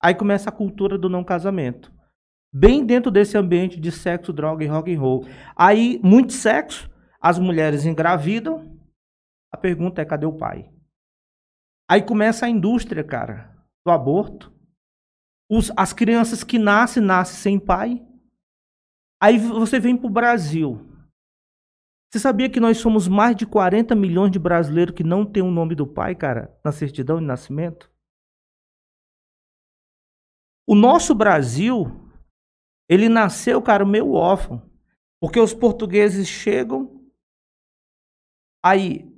Aí 0.00 0.14
começa 0.14 0.50
a 0.50 0.52
cultura 0.52 0.96
do 0.96 1.08
não 1.08 1.24
casamento. 1.24 1.92
Bem 2.52 2.86
dentro 2.86 3.10
desse 3.10 3.36
ambiente 3.36 3.80
de 3.80 3.90
sexo, 3.90 4.32
droga 4.32 4.64
e 4.64 4.68
rock 4.68 4.94
and 4.94 5.00
roll. 5.00 5.26
Aí, 5.56 6.00
muito 6.02 6.32
sexo, 6.32 6.88
as 7.20 7.38
mulheres 7.38 7.84
engravidam. 7.84 8.78
A 9.52 9.56
pergunta 9.56 10.00
é: 10.00 10.04
cadê 10.04 10.26
o 10.26 10.36
pai? 10.36 10.70
Aí 11.90 12.02
começa 12.02 12.46
a 12.46 12.48
indústria, 12.48 13.02
cara, 13.02 13.52
do 13.84 13.90
aborto. 13.90 14.55
Os, 15.48 15.70
as 15.76 15.92
crianças 15.92 16.42
que 16.42 16.58
nascem, 16.58 17.02
nascem 17.02 17.36
sem 17.36 17.58
pai. 17.58 18.04
Aí 19.20 19.38
você 19.38 19.78
vem 19.78 19.96
para 19.96 20.06
o 20.06 20.10
Brasil. 20.10 20.84
Você 22.10 22.18
sabia 22.18 22.50
que 22.50 22.60
nós 22.60 22.78
somos 22.78 23.08
mais 23.08 23.36
de 23.36 23.46
40 23.46 23.94
milhões 23.94 24.30
de 24.30 24.38
brasileiros 24.38 24.94
que 24.94 25.04
não 25.04 25.24
tem 25.24 25.42
o 25.42 25.50
nome 25.50 25.74
do 25.74 25.86
pai, 25.86 26.14
cara, 26.14 26.58
na 26.64 26.72
certidão 26.72 27.18
de 27.18 27.26
nascimento? 27.26 27.90
O 30.66 30.74
nosso 30.74 31.14
Brasil, 31.14 32.10
ele 32.88 33.08
nasceu, 33.08 33.62
cara, 33.62 33.84
meio 33.84 34.12
órfão. 34.12 34.68
Porque 35.20 35.38
os 35.38 35.54
portugueses 35.54 36.26
chegam, 36.26 37.08
aí. 38.62 39.12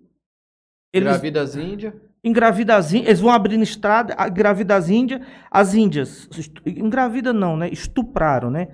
Eles... 0.93 1.09
Gravidas 1.09 1.57
índias 1.57 2.08
engravida 2.23 2.77
as 2.77 2.93
índias, 2.93 3.09
eles 3.09 3.21
vão 3.21 3.31
abrindo 3.31 3.63
estrada, 3.63 4.17
engravida 4.27 4.77
as 4.77 4.89
índias, 4.89 5.21
as 5.51 5.75
índias, 5.75 6.29
engravida 6.67 7.33
não, 7.33 7.57
né? 7.57 7.69
Estupraram, 7.71 8.51
né? 8.51 8.69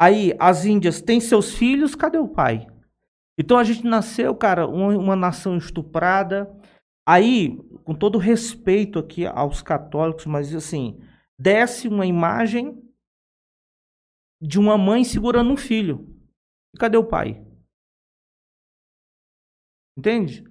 Aí 0.00 0.34
as 0.38 0.64
índias 0.64 1.00
têm 1.00 1.20
seus 1.20 1.54
filhos, 1.54 1.94
cadê 1.94 2.18
o 2.18 2.28
pai? 2.28 2.66
Então 3.38 3.56
a 3.56 3.64
gente 3.64 3.84
nasceu, 3.84 4.34
cara, 4.34 4.66
uma, 4.66 4.96
uma 4.96 5.16
nação 5.16 5.56
estuprada. 5.56 6.52
Aí, 7.06 7.56
com 7.84 7.94
todo 7.94 8.18
respeito 8.18 8.98
aqui 8.98 9.26
aos 9.26 9.62
católicos, 9.62 10.26
mas 10.26 10.54
assim, 10.54 11.00
desce 11.38 11.88
uma 11.88 12.04
imagem 12.04 12.82
de 14.40 14.58
uma 14.58 14.76
mãe 14.76 15.04
segurando 15.04 15.50
um 15.50 15.56
filho. 15.56 16.14
E 16.74 16.78
cadê 16.78 16.96
o 16.96 17.08
pai? 17.08 17.44
Entende? 19.96 20.44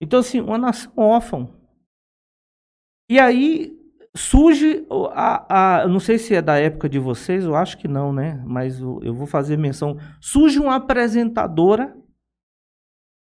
Então, 0.00 0.20
assim, 0.20 0.40
uma 0.40 0.58
nação 0.58 0.92
órfã. 0.96 1.48
E 3.08 3.18
aí 3.18 3.78
surge 4.16 4.86
a, 5.12 5.82
a, 5.82 5.88
não 5.88 5.98
sei 5.98 6.18
se 6.18 6.34
é 6.34 6.40
da 6.40 6.58
época 6.58 6.88
de 6.88 6.98
vocês, 6.98 7.44
eu 7.44 7.56
acho 7.56 7.76
que 7.76 7.88
não, 7.88 8.12
né? 8.12 8.42
Mas 8.46 8.80
eu 8.80 9.12
vou 9.12 9.26
fazer 9.26 9.56
menção. 9.56 9.98
Surge 10.20 10.58
uma 10.60 10.76
apresentadora 10.76 11.96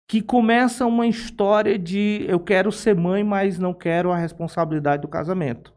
que 0.08 0.22
começa 0.22 0.86
uma 0.86 1.06
história 1.06 1.78
de 1.78 2.24
eu 2.28 2.38
quero 2.38 2.70
ser 2.70 2.94
mãe, 2.94 3.24
mas 3.24 3.58
não 3.58 3.74
quero 3.74 4.12
a 4.12 4.16
responsabilidade 4.16 5.02
do 5.02 5.08
casamento. 5.08 5.74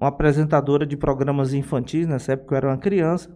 Uma 0.00 0.08
apresentadora 0.08 0.84
de 0.84 0.96
programas 0.96 1.54
infantis, 1.54 2.06
nessa 2.06 2.32
época 2.32 2.54
eu 2.54 2.56
era 2.58 2.68
uma 2.68 2.78
criança. 2.78 3.34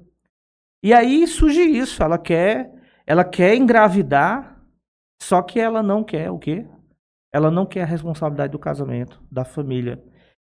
E 0.82 0.92
aí 0.92 1.26
surge 1.26 1.62
isso, 1.62 2.02
ela 2.02 2.18
quer, 2.18 2.70
ela 3.06 3.24
quer 3.24 3.54
engravidar, 3.54 4.60
só 5.22 5.40
que 5.40 5.58
ela 5.58 5.82
não 5.82 6.04
quer 6.04 6.30
o 6.30 6.38
quê? 6.38 6.68
Ela 7.36 7.50
não 7.50 7.66
quer 7.66 7.82
a 7.82 7.84
responsabilidade 7.86 8.52
do 8.52 8.58
casamento, 8.58 9.22
da 9.30 9.44
família. 9.44 10.02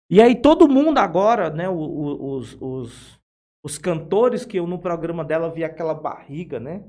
E 0.07 0.21
aí 0.21 0.39
todo 0.39 0.69
mundo 0.69 0.99
agora, 0.99 1.49
né, 1.49 1.67
os, 1.67 2.55
os, 2.61 3.19
os 3.63 3.77
cantores 3.79 4.45
que 4.45 4.59
eu 4.59 4.67
no 4.67 4.77
programa 4.77 5.25
dela 5.25 5.49
via 5.49 5.65
aquela 5.65 5.95
barriga, 5.95 6.59
né? 6.59 6.83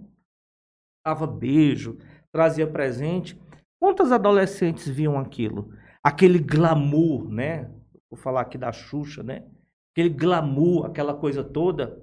Dava 1.03 1.27
beijo, 1.27 1.97
trazia 2.31 2.67
presente. 2.67 3.41
Quantas 3.81 4.13
adolescentes 4.13 4.87
viam 4.87 5.19
aquilo? 5.19 5.73
Aquele 6.05 6.41
glamour, 6.41 7.31
né? 7.31 7.71
Vou 8.11 8.19
falar 8.19 8.43
aqui 8.43 8.59
da 8.59 8.71
Xuxa, 8.71 9.23
né? 9.23 9.47
Aquele 9.95 10.11
glamour, 10.11 10.85
aquela 10.85 11.15
coisa 11.15 11.43
toda. 11.43 11.99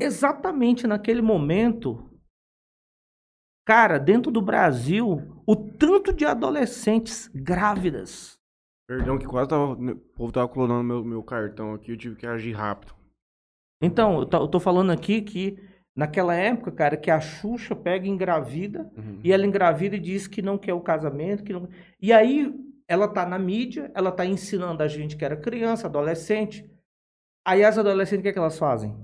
Exatamente 0.00 0.86
naquele 0.86 1.20
momento, 1.20 2.09
cara, 3.64 3.98
dentro 3.98 4.30
do 4.30 4.42
Brasil, 4.42 5.42
o 5.46 5.56
tanto 5.56 6.12
de 6.12 6.24
adolescentes 6.24 7.28
grávidas. 7.34 8.38
Perdão, 8.88 9.18
que 9.18 9.26
quase 9.26 9.48
tava, 9.48 9.72
o 9.72 9.96
povo 9.96 10.32
tava 10.32 10.48
clonando 10.48 10.82
meu, 10.82 11.04
meu 11.04 11.22
cartão 11.22 11.74
aqui, 11.74 11.92
eu 11.92 11.96
tive 11.96 12.16
que 12.16 12.26
agir 12.26 12.52
rápido. 12.52 12.94
Então, 13.80 14.18
eu 14.18 14.26
tô, 14.26 14.36
eu 14.38 14.48
tô 14.48 14.60
falando 14.60 14.90
aqui 14.90 15.22
que 15.22 15.56
naquela 15.96 16.34
época, 16.34 16.72
cara, 16.72 16.96
que 16.96 17.10
a 17.10 17.20
Xuxa 17.20 17.74
pega 17.74 18.06
engravida, 18.06 18.90
uhum. 18.96 19.20
e 19.22 19.32
ela 19.32 19.46
engravida 19.46 19.96
e 19.96 20.00
diz 20.00 20.26
que 20.26 20.42
não 20.42 20.58
quer 20.58 20.74
o 20.74 20.80
casamento, 20.80 21.44
que 21.44 21.52
não... 21.52 21.68
E 22.00 22.12
aí 22.12 22.52
ela 22.88 23.06
tá 23.06 23.24
na 23.24 23.38
mídia, 23.38 23.90
ela 23.94 24.10
tá 24.10 24.26
ensinando 24.26 24.82
a 24.82 24.88
gente 24.88 25.16
que 25.16 25.24
era 25.24 25.36
criança, 25.36 25.86
adolescente. 25.86 26.68
Aí 27.46 27.62
as 27.62 27.78
adolescentes, 27.78 28.20
o 28.20 28.22
que, 28.22 28.28
é 28.28 28.32
que 28.32 28.38
elas 28.38 28.58
fazem? 28.58 28.96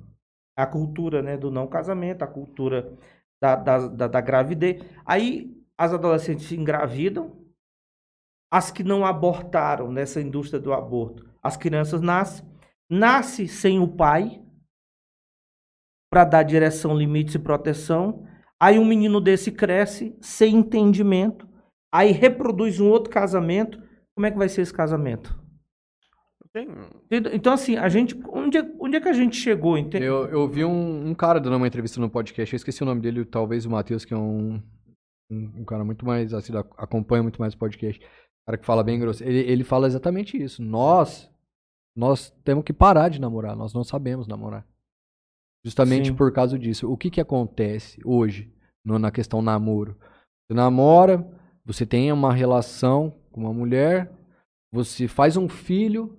A 0.57 0.67
cultura, 0.67 1.23
né, 1.23 1.37
do 1.37 1.51
não 1.51 1.67
casamento, 1.67 2.23
a 2.23 2.27
cultura 2.27 2.93
da, 3.41 3.57
da, 3.57 3.89
da, 3.89 4.07
da 4.09 4.21
gravidez. 4.21 4.83
Aí 5.05 5.55
as 5.79 5.93
adolescentes 5.93 6.51
engravidam, 6.53 7.45
as 8.51 8.71
que 8.71 8.83
não 8.83 9.05
abortaram 9.05 9.91
nessa 9.91 10.21
indústria 10.21 10.61
do 10.61 10.73
aborto, 10.73 11.29
as 11.43 11.57
crianças 11.57 12.01
nascem, 12.01 12.47
nasce 12.89 13.47
sem 13.47 13.81
o 13.81 13.89
pai 13.89 14.43
para 16.11 16.25
dar 16.25 16.43
direção, 16.43 16.97
limites 16.97 17.35
e 17.35 17.39
proteção. 17.39 18.27
Aí 18.59 18.79
um 18.79 18.85
menino 18.85 19.21
desse 19.21 19.53
cresce 19.53 20.17
sem 20.21 20.57
entendimento, 20.57 21.47
aí 21.93 22.13
reproduz 22.13 22.81
um 22.81 22.89
outro 22.89 23.11
casamento. 23.11 23.83
Como 24.15 24.27
é 24.27 24.31
que 24.31 24.39
vai 24.39 24.49
ser 24.49 24.63
esse 24.63 24.73
casamento? 24.73 25.39
Então, 27.11 27.53
assim, 27.53 27.77
a 27.77 27.89
gente. 27.89 28.19
Onde 28.29 28.59
é, 28.59 28.73
onde 28.81 28.97
é 28.97 29.01
que 29.01 29.09
a 29.09 29.13
gente 29.13 29.37
chegou? 29.37 29.77
Eu, 29.79 30.27
eu 30.27 30.49
vi 30.49 30.65
um, 30.65 31.09
um 31.09 31.15
cara 31.15 31.41
dando 31.41 31.57
uma 31.57 31.67
entrevista 31.67 32.01
no 32.01 32.09
podcast, 32.09 32.55
eu 32.55 32.57
esqueci 32.57 32.83
o 32.83 32.87
nome 32.87 33.01
dele, 33.01 33.25
talvez 33.25 33.67
o 33.67 33.71
Matheus, 33.71 34.05
que 34.05 34.15
é 34.15 34.17
um, 34.17 34.63
um, 35.31 35.61
um, 35.61 35.65
cara 35.65 35.85
muito 35.85 36.07
mais, 36.07 36.33
assim, 36.33 36.53
acompanha 36.77 37.23
muito 37.23 37.41
mais 37.41 37.55
o 37.55 37.59
podcast, 37.59 38.01
cara 38.47 38.59
que 38.59 38.67
fala 38.67 38.85
bem 38.85 38.99
grosso, 38.99 39.25
ele, 39.25 39.41
ele 39.41 39.65
fala 39.65 39.87
exatamente 39.87 40.41
isso. 40.41 40.63
Nós, 40.63 41.31
nós 41.97 42.31
temos 42.45 42.65
que 42.65 42.73
parar 42.73 43.09
de 43.09 43.21
namorar, 43.21 43.57
nós 43.57 43.75
não 43.75 43.85
sabemos 43.85 44.27
namorar. 44.27 44.67
Justamente 45.65 46.09
Sim. 46.09 46.15
por 46.15 46.33
causa 46.33 46.57
disso. 46.57 46.91
O 46.91 46.97
que 46.97 47.11
que 47.11 47.21
acontece 47.21 48.01
hoje 48.05 48.53
no, 48.85 49.01
na 49.01 49.11
questão 49.11 49.43
namoro? 49.43 49.99
Você 50.47 50.55
namora, 50.55 51.29
você 51.65 51.85
tem 51.85 52.13
uma 52.13 52.33
relação 52.33 53.13
com 53.33 53.41
uma 53.41 53.53
mulher, 53.53 54.13
você 54.73 55.09
faz 55.09 55.37
um 55.37 55.49
filho, 55.49 56.17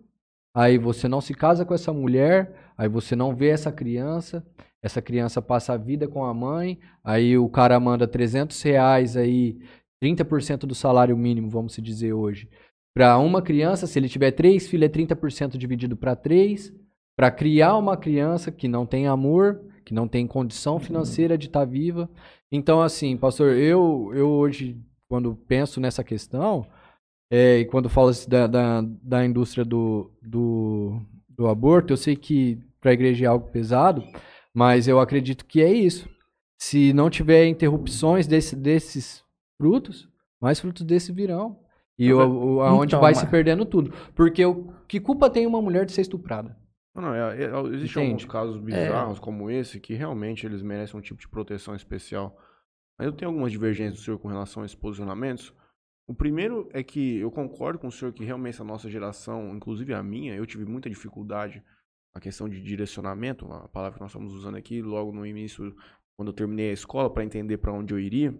aí 0.57 0.79
você 0.79 1.07
não 1.07 1.21
se 1.21 1.35
casa 1.35 1.63
com 1.63 1.75
essa 1.75 1.93
mulher, 1.93 2.71
aí 2.75 2.89
você 2.89 3.15
não 3.15 3.35
vê 3.35 3.49
essa 3.49 3.71
criança, 3.71 4.43
essa 4.81 4.99
criança 4.99 5.39
passa 5.39 5.73
a 5.73 5.77
vida 5.77 6.07
com 6.07 6.25
a 6.25 6.33
mãe, 6.33 6.79
aí 7.03 7.37
o 7.37 7.47
cara 7.47 7.79
manda 7.79 8.07
300 8.07 8.59
reais 8.63 9.15
aí, 9.15 9.59
30% 10.03 10.61
do 10.61 10.73
salário 10.73 11.15
mínimo, 11.15 11.47
vamos 11.47 11.75
se 11.75 11.81
dizer 11.81 12.11
hoje. 12.11 12.49
Para 12.91 13.19
uma 13.19 13.39
criança, 13.39 13.85
se 13.85 13.99
ele 13.99 14.09
tiver 14.09 14.31
três 14.31 14.67
filhos, 14.67 14.89
é 14.89 14.91
30% 14.91 15.57
dividido 15.57 15.95
para 15.95 16.15
três. 16.15 16.73
Para 17.15 17.29
criar 17.29 17.77
uma 17.77 17.95
criança 17.95 18.51
que 18.51 18.67
não 18.67 18.83
tem 18.83 19.05
amor, 19.05 19.61
que 19.85 19.93
não 19.93 20.07
tem 20.07 20.25
condição 20.25 20.79
financeira 20.79 21.37
de 21.37 21.45
estar 21.45 21.59
tá 21.59 21.65
viva. 21.65 22.09
Então, 22.51 22.81
assim, 22.81 23.15
pastor, 23.15 23.55
eu, 23.55 24.11
eu 24.15 24.27
hoje, 24.27 24.81
quando 25.07 25.35
penso 25.35 25.79
nessa 25.79 26.03
questão, 26.03 26.65
é, 27.29 27.59
e 27.59 27.65
quando 27.65 27.89
falo 27.89 28.11
da, 28.27 28.47
da, 28.47 28.81
da 29.01 29.25
indústria 29.25 29.65
do, 29.65 30.11
do, 30.21 30.99
do 31.29 31.47
aborto, 31.47 31.93
eu 31.93 31.97
sei 31.97 32.15
que 32.15 32.57
para 32.79 32.91
a 32.91 32.93
igreja 32.93 33.25
é 33.25 33.27
algo 33.27 33.49
pesado, 33.51 34.03
mas 34.53 34.87
eu 34.87 34.99
acredito 34.99 35.45
que 35.45 35.61
é 35.61 35.71
isso. 35.71 36.07
Se 36.59 36.91
não 36.93 37.09
tiver 37.09 37.45
interrupções 37.47 38.25
desse, 38.27 38.55
desses 38.55 39.23
frutos, 39.61 40.09
mais 40.41 40.59
frutos 40.59 40.83
desses 40.83 41.13
virão. 41.13 41.59
E 41.99 42.09
é- 42.09 42.13
o, 42.13 42.55
o- 42.55 42.61
aonde 42.61 42.91
Então, 42.91 43.01
vai 43.01 43.11
mas- 43.11 43.19
se 43.19 43.27
perdendo 43.27 43.65
tudo. 43.65 43.91
Porque 44.15 44.45
o, 44.45 44.71
que 44.87 44.99
culpa 44.99 45.29
tem 45.29 45.45
uma 45.45 45.61
mulher 45.61 45.85
de 45.85 45.91
ser 45.91 46.01
estuprada? 46.01 46.55
Não, 46.95 47.01
não, 47.03 47.13
é, 47.13 47.43
é, 47.43 47.45
existem 47.73 48.03
Entende? 48.03 48.07
alguns 48.07 48.25
casos 48.25 48.57
bizarros 48.57 49.19
como 49.19 49.51
esse 49.51 49.79
que 49.79 49.93
realmente 49.93 50.45
eles 50.47 50.63
merecem 50.63 50.97
um 50.99 51.01
tipo 51.01 51.19
de 51.19 51.27
proteção 51.27 51.75
especial. 51.75 52.35
Mas 52.97 53.05
eu 53.07 53.13
tenho 53.13 53.29
algumas 53.29 53.51
divergências 53.51 53.99
do 53.99 54.03
senhor 54.03 54.17
com 54.17 54.27
relação 54.27 54.63
a 54.63 54.65
esses 54.65 54.75
posicionamentos. 54.75 55.53
O 56.07 56.13
primeiro 56.13 56.69
é 56.71 56.81
que 56.81 57.17
eu 57.17 57.29
concordo 57.29 57.77
com 57.77 57.87
o 57.87 57.91
senhor 57.91 58.13
que 58.13 58.23
realmente 58.23 58.61
a 58.61 58.65
nossa 58.65 58.89
geração, 58.89 59.53
inclusive 59.53 59.93
a 59.93 60.01
minha, 60.01 60.33
eu 60.33 60.45
tive 60.45 60.63
muita 60.63 60.89
dificuldade 60.89 61.61
na 62.15 62.21
questão 62.21 62.47
de 62.47 62.61
direcionamento, 62.61 63.45
a 63.51 63.67
palavra 63.67 63.95
que 63.97 64.01
nós 64.01 64.11
estamos 64.11 64.33
usando 64.33 64.55
aqui, 64.55 64.81
logo 64.81 65.11
no 65.11 65.25
início, 65.25 65.75
quando 66.15 66.29
eu 66.29 66.33
terminei 66.33 66.69
a 66.69 66.73
escola, 66.73 67.13
para 67.13 67.25
entender 67.25 67.57
para 67.57 67.73
onde 67.73 67.93
eu 67.93 67.99
iria. 67.99 68.33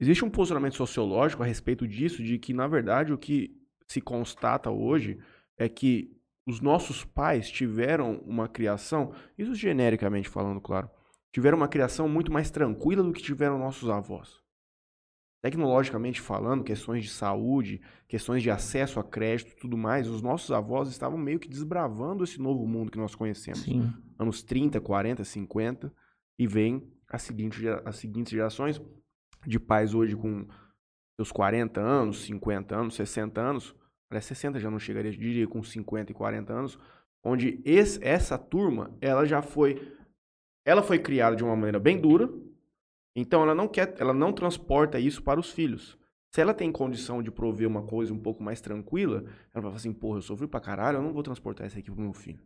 Existe 0.00 0.24
um 0.24 0.30
posicionamento 0.30 0.76
sociológico 0.76 1.42
a 1.42 1.46
respeito 1.46 1.88
disso, 1.88 2.22
de 2.22 2.38
que, 2.38 2.54
na 2.54 2.68
verdade, 2.68 3.12
o 3.12 3.18
que 3.18 3.60
se 3.88 4.00
constata 4.00 4.70
hoje 4.70 5.18
é 5.58 5.68
que 5.68 6.16
os 6.46 6.60
nossos 6.60 7.04
pais 7.04 7.50
tiveram 7.50 8.18
uma 8.26 8.46
criação, 8.46 9.12
isso 9.36 9.56
genericamente 9.56 10.28
falando, 10.28 10.60
claro, 10.60 10.88
tiveram 11.32 11.56
uma 11.56 11.68
criação 11.68 12.08
muito 12.08 12.30
mais 12.30 12.48
tranquila 12.48 13.02
do 13.02 13.12
que 13.12 13.22
tiveram 13.22 13.58
nossos 13.58 13.88
avós. 13.90 14.43
Tecnologicamente 15.44 16.22
falando, 16.22 16.64
questões 16.64 17.04
de 17.04 17.10
saúde, 17.10 17.78
questões 18.08 18.42
de 18.42 18.50
acesso 18.50 18.98
a 18.98 19.04
crédito 19.04 19.52
e 19.52 19.56
tudo 19.56 19.76
mais, 19.76 20.08
os 20.08 20.22
nossos 20.22 20.50
avós 20.50 20.88
estavam 20.88 21.18
meio 21.18 21.38
que 21.38 21.46
desbravando 21.46 22.24
esse 22.24 22.40
novo 22.40 22.66
mundo 22.66 22.90
que 22.90 22.96
nós 22.96 23.14
conhecemos. 23.14 23.60
Sim. 23.60 23.92
Anos 24.18 24.42
30, 24.42 24.80
40, 24.80 25.22
50, 25.22 25.92
e 26.38 26.46
vem 26.46 26.90
as 27.10 27.20
seguintes, 27.20 27.58
gera- 27.60 27.82
as 27.84 27.96
seguintes 27.96 28.32
gerações 28.32 28.80
de 29.46 29.60
pais 29.60 29.92
hoje 29.92 30.16
com 30.16 30.46
seus 31.20 31.30
40 31.30 31.78
anos, 31.78 32.22
50 32.24 32.74
anos, 32.74 32.94
60 32.94 33.38
anos, 33.38 33.76
aliás, 34.10 34.24
60 34.24 34.58
já 34.58 34.70
não 34.70 34.78
chegaria, 34.78 35.10
eu 35.12 35.16
diria 35.18 35.46
com 35.46 35.62
50 35.62 36.10
e 36.10 36.14
40 36.14 36.54
anos, 36.54 36.78
onde 37.22 37.60
esse- 37.66 38.02
essa 38.02 38.38
turma, 38.38 38.96
ela 38.98 39.26
já 39.26 39.42
foi, 39.42 39.92
ela 40.66 40.82
foi 40.82 40.98
criada 40.98 41.36
de 41.36 41.44
uma 41.44 41.54
maneira 41.54 41.78
bem 41.78 42.00
dura, 42.00 42.30
então 43.14 43.42
ela 43.42 43.54
não 43.54 43.68
quer, 43.68 43.94
ela 43.98 44.12
não 44.14 44.32
transporta 44.32 44.98
isso 44.98 45.22
para 45.22 45.38
os 45.40 45.50
filhos. 45.50 45.96
Se 46.30 46.40
ela 46.40 46.52
tem 46.52 46.72
condição 46.72 47.22
de 47.22 47.30
prover 47.30 47.68
uma 47.68 47.82
coisa 47.82 48.12
um 48.12 48.18
pouco 48.18 48.42
mais 48.42 48.60
tranquila, 48.60 49.18
ela 49.54 49.62
vai 49.62 49.62
falar 49.62 49.76
assim, 49.76 49.92
porra, 49.92 50.18
eu 50.18 50.22
sofri 50.22 50.48
pra 50.48 50.58
caralho, 50.60 50.98
eu 50.98 51.02
não 51.02 51.12
vou 51.12 51.22
transportar 51.22 51.66
isso 51.66 51.78
aqui 51.78 51.90
pro 51.90 52.00
meu 52.00 52.12
filho. 52.12 52.40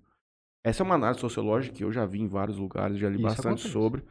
Essa 0.62 0.82
é 0.82 0.84
uma 0.84 0.96
análise 0.96 1.20
sociológica 1.20 1.74
que 1.74 1.84
eu 1.84 1.90
já 1.90 2.04
vi 2.04 2.20
em 2.20 2.28
vários 2.28 2.58
lugares, 2.58 2.98
já 2.98 3.08
li 3.08 3.14
Isso 3.14 3.22
bastante 3.22 3.46
acontece. 3.46 3.68
sobre, 3.68 4.04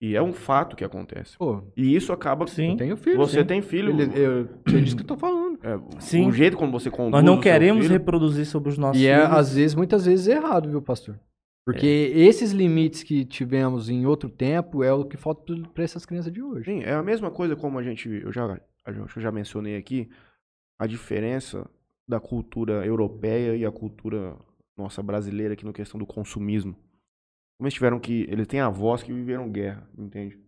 e 0.00 0.14
é 0.14 0.22
um 0.22 0.32
fato 0.32 0.76
que 0.76 0.84
acontece. 0.84 1.36
Pô, 1.36 1.62
E 1.76 1.96
isso 1.96 2.12
acaba... 2.12 2.46
Sim. 2.46 2.72
eu 2.72 2.76
tenho 2.76 2.96
filho. 2.96 3.16
Você 3.16 3.40
sim. 3.40 3.46
tem 3.46 3.60
filho... 3.62 3.90
Ele- 3.90 4.12
eu, 4.16 4.48
você 4.64 4.80
disse 4.80 4.94
que 4.94 5.02
eu 5.02 5.06
tô 5.06 5.16
falando. 5.16 5.58
É, 5.64 5.80
Sim. 5.98 6.28
O 6.28 6.32
jeito 6.32 6.56
como 6.56 6.70
você 6.70 6.88
conduz 6.90 7.10
Nós 7.12 7.24
não 7.24 7.40
queremos 7.40 7.84
filho, 7.86 7.92
reproduzir 7.92 8.44
sobre 8.46 8.68
os 8.68 8.78
nossos 8.78 9.00
E 9.02 9.06
é, 9.08 9.16
filhos. 9.20 9.36
às 9.36 9.54
vezes, 9.54 9.74
muitas 9.74 10.04
vezes, 10.06 10.28
errado, 10.28 10.68
viu, 10.68 10.80
pastor? 10.82 11.18
Porque 11.64 12.12
esses 12.14 12.52
limites 12.52 13.02
que 13.02 13.24
tivemos 13.24 13.88
em 13.88 14.04
outro 14.04 14.28
tempo 14.28 14.84
é 14.84 14.92
o 14.92 15.04
que 15.04 15.16
falta 15.16 15.54
para 15.72 15.82
essas 15.82 16.04
crianças 16.04 16.32
de 16.32 16.42
hoje. 16.42 16.66
Sim, 16.66 16.82
é 16.82 16.92
a 16.92 17.02
mesma 17.02 17.30
coisa 17.30 17.56
como 17.56 17.78
a 17.78 17.82
gente, 17.82 18.08
eu 18.08 18.30
já, 18.30 18.60
eu 18.86 19.06
já 19.16 19.32
mencionei 19.32 19.76
aqui, 19.76 20.10
a 20.78 20.86
diferença 20.86 21.68
da 22.06 22.20
cultura 22.20 22.84
europeia 22.84 23.56
e 23.56 23.64
a 23.64 23.72
cultura 23.72 24.36
nossa 24.76 25.02
brasileira 25.02 25.54
aqui 25.54 25.64
na 25.64 25.72
questão 25.72 25.98
do 25.98 26.06
consumismo. 26.06 26.74
Como 27.56 27.66
eles 27.66 27.74
tiveram 27.74 27.98
que, 27.98 28.26
eles 28.28 28.46
têm 28.46 28.60
avós 28.60 29.02
que 29.02 29.12
viveram 29.12 29.50
guerra, 29.50 29.88
entende? 29.96 30.38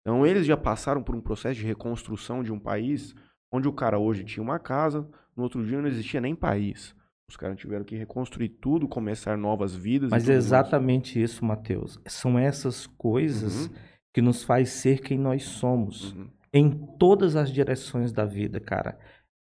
Então 0.00 0.26
eles 0.26 0.46
já 0.46 0.56
passaram 0.56 1.02
por 1.02 1.14
um 1.14 1.20
processo 1.20 1.60
de 1.60 1.66
reconstrução 1.66 2.42
de 2.42 2.50
um 2.50 2.58
país 2.58 3.14
onde 3.52 3.68
o 3.68 3.72
cara 3.72 3.98
hoje 3.98 4.24
tinha 4.24 4.42
uma 4.42 4.58
casa, 4.58 5.08
no 5.36 5.44
outro 5.44 5.64
dia 5.64 5.80
não 5.80 5.88
existia 5.88 6.20
nem 6.20 6.34
país. 6.34 6.94
Os 7.28 7.36
caras 7.36 7.58
tiveram 7.58 7.84
que 7.84 7.96
reconstruir 7.96 8.48
tudo, 8.50 8.86
começar 8.86 9.36
novas 9.36 9.74
vidas. 9.74 10.10
Mas 10.10 10.28
é 10.28 10.34
exatamente 10.34 11.20
isso, 11.20 11.44
Mateus. 11.44 11.98
São 12.06 12.38
essas 12.38 12.86
coisas 12.86 13.66
Uhum. 13.66 13.74
que 14.14 14.22
nos 14.22 14.44
faz 14.44 14.70
ser 14.70 15.00
quem 15.00 15.18
nós 15.18 15.42
somos. 15.44 16.12
Uhum. 16.12 16.28
Em 16.52 16.70
todas 16.98 17.34
as 17.34 17.50
direções 17.50 18.12
da 18.12 18.24
vida, 18.24 18.60
cara. 18.60 18.96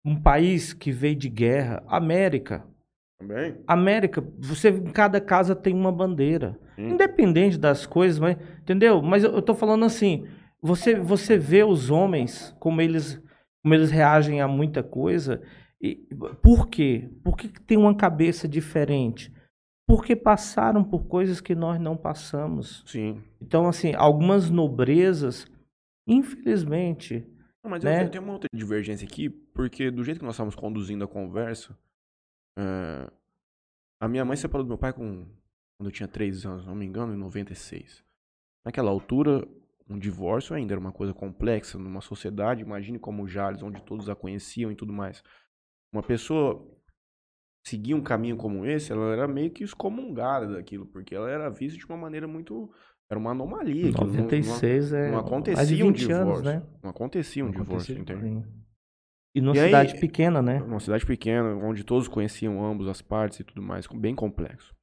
Um 0.05 0.15
país 0.21 0.71
que 0.71 0.91
veio 0.91 1.15
de 1.15 1.27
guerra, 1.29 1.83
América. 1.87 2.63
Também? 3.19 3.55
América, 3.65 4.23
você 4.37 4.69
em 4.69 4.91
cada 4.91 5.19
casa 5.19 5.55
tem 5.55 5.73
uma 5.73 5.91
bandeira. 5.91 6.59
Sim. 6.75 6.89
Independente 6.91 7.57
das 7.57 7.85
coisas, 7.87 8.19
mas, 8.19 8.37
entendeu? 8.61 9.01
Mas 9.01 9.23
eu, 9.23 9.31
eu 9.33 9.41
tô 9.41 9.55
falando 9.55 9.83
assim, 9.85 10.27
você 10.61 10.95
você 10.99 11.37
vê 11.37 11.63
os 11.63 11.89
homens 11.89 12.55
como 12.59 12.81
eles 12.81 13.21
como 13.63 13.73
eles 13.73 13.89
reagem 13.91 14.41
a 14.41 14.47
muita 14.47 14.83
coisa. 14.83 15.41
E, 15.83 15.95
por 16.41 16.69
quê? 16.69 17.09
Por 17.21 17.35
que 17.35 17.49
tem 17.49 17.77
uma 17.77 17.93
cabeça 17.93 18.47
diferente? 18.47 19.33
Porque 19.85 20.15
passaram 20.15 20.81
por 20.81 21.07
coisas 21.07 21.41
que 21.41 21.53
nós 21.53 21.77
não 21.77 21.97
passamos. 21.97 22.85
Sim. 22.87 23.21
Então, 23.41 23.67
assim, 23.67 23.93
algumas 23.93 24.49
nobrezas, 24.49 25.45
infelizmente, 26.07 27.27
Não, 27.61 27.69
mas 27.69 27.83
né? 27.83 28.05
eu 28.05 28.09
tenho 28.09 28.23
uma 28.23 28.31
outra 28.31 28.47
divergência 28.53 29.05
aqui, 29.05 29.29
porque 29.29 29.91
do 29.91 30.05
jeito 30.05 30.19
que 30.19 30.25
nós 30.25 30.35
estávamos 30.35 30.55
conduzindo 30.55 31.03
a 31.03 31.07
conversa, 31.07 31.77
é, 32.57 33.11
a 34.01 34.07
minha 34.07 34.23
mãe 34.23 34.37
separou 34.37 34.63
do 34.63 34.69
meu 34.69 34.77
pai 34.77 34.93
com, 34.93 35.25
quando 35.77 35.87
eu 35.87 35.91
tinha 35.91 36.07
3 36.07 36.45
anos, 36.45 36.65
não 36.65 36.75
me 36.75 36.85
engano, 36.85 37.13
em 37.13 37.17
96. 37.17 38.05
Naquela 38.65 38.89
altura, 38.89 39.45
um 39.89 39.99
divórcio 39.99 40.55
ainda 40.55 40.73
era 40.73 40.79
uma 40.79 40.93
coisa 40.93 41.13
complexa 41.13 41.77
numa 41.77 41.99
sociedade, 41.99 42.61
imagine 42.61 42.97
como 42.97 43.23
o 43.23 43.27
Jales, 43.27 43.61
onde 43.61 43.81
todos 43.81 44.07
a 44.07 44.15
conheciam 44.15 44.71
e 44.71 44.75
tudo 44.75 44.93
mais. 44.93 45.21
Uma 45.93 46.01
pessoa 46.03 46.67
seguir 47.65 47.93
um 47.93 48.01
caminho 48.03 48.35
como 48.35 48.65
esse, 48.65 48.91
ela 48.91 49.13
era 49.13 49.27
meio 49.27 49.51
que 49.51 49.63
excomungada 49.63 50.47
daquilo, 50.47 50.85
porque 50.87 51.15
ela 51.15 51.29
era 51.29 51.49
vista 51.49 51.77
de 51.77 51.85
uma 51.85 51.95
maneira 51.97 52.27
muito... 52.27 52.69
Era 53.09 53.19
uma 53.19 53.31
anomalia. 53.31 53.89
aquilo 53.89 54.07
não- 54.07 54.13
não- 54.13 54.23
96 54.23 54.91
é 54.93 55.11
não 55.11 55.13
mais 55.13 55.23
de 55.23 55.27
acontecia 55.29 55.85
um 55.85 55.87
20 55.89 55.97
divórcio. 55.99 56.25
anos, 56.31 56.41
né? 56.41 56.63
Não 56.81 56.89
acontecia 56.89 57.43
um 57.43 57.47
Não 57.51 57.53
divórcio, 57.61 57.95
acontecia. 57.95 58.17
entende? 58.19 58.43
Sim. 58.45 58.63
E 59.35 59.41
numa 59.41 59.55
E 59.55 59.59
aí- 59.59 59.65
cidade 59.67 59.99
pequena, 59.99 60.41
né? 60.41 60.61
Uma 60.63 60.79
cidade 60.79 61.05
pequena, 61.05 61.53
onde 61.55 61.83
todos 61.83 62.07
conheciam 62.07 62.65
ambos 62.65 62.87
as 62.87 63.01
partes 63.01 63.39
e 63.39 63.43
tudo 63.43 63.61
mais, 63.61 63.85
bem 63.87 64.15
complexo. 64.15 64.73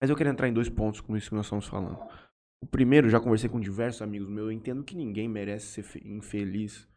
Mas 0.00 0.08
eu 0.10 0.16
quero 0.16 0.30
entrar 0.30 0.48
em 0.48 0.52
dois 0.52 0.68
pontos 0.68 1.00
com 1.00 1.16
isso 1.16 1.30
que 1.30 1.34
nós 1.34 1.46
estamos 1.46 1.66
falando. 1.66 1.98
O 2.62 2.66
primeiro, 2.66 3.08
já 3.08 3.18
conversei 3.20 3.48
com 3.50 3.58
diversos 3.60 4.02
amigos 4.02 4.28
meus, 4.28 4.46
eu 4.46 4.52
entendo 4.52 4.84
que 4.84 4.94
ninguém 4.96 5.28
merece 5.28 5.66
ser 5.66 5.82
fe- 5.82 6.02
infeliz 6.04 6.88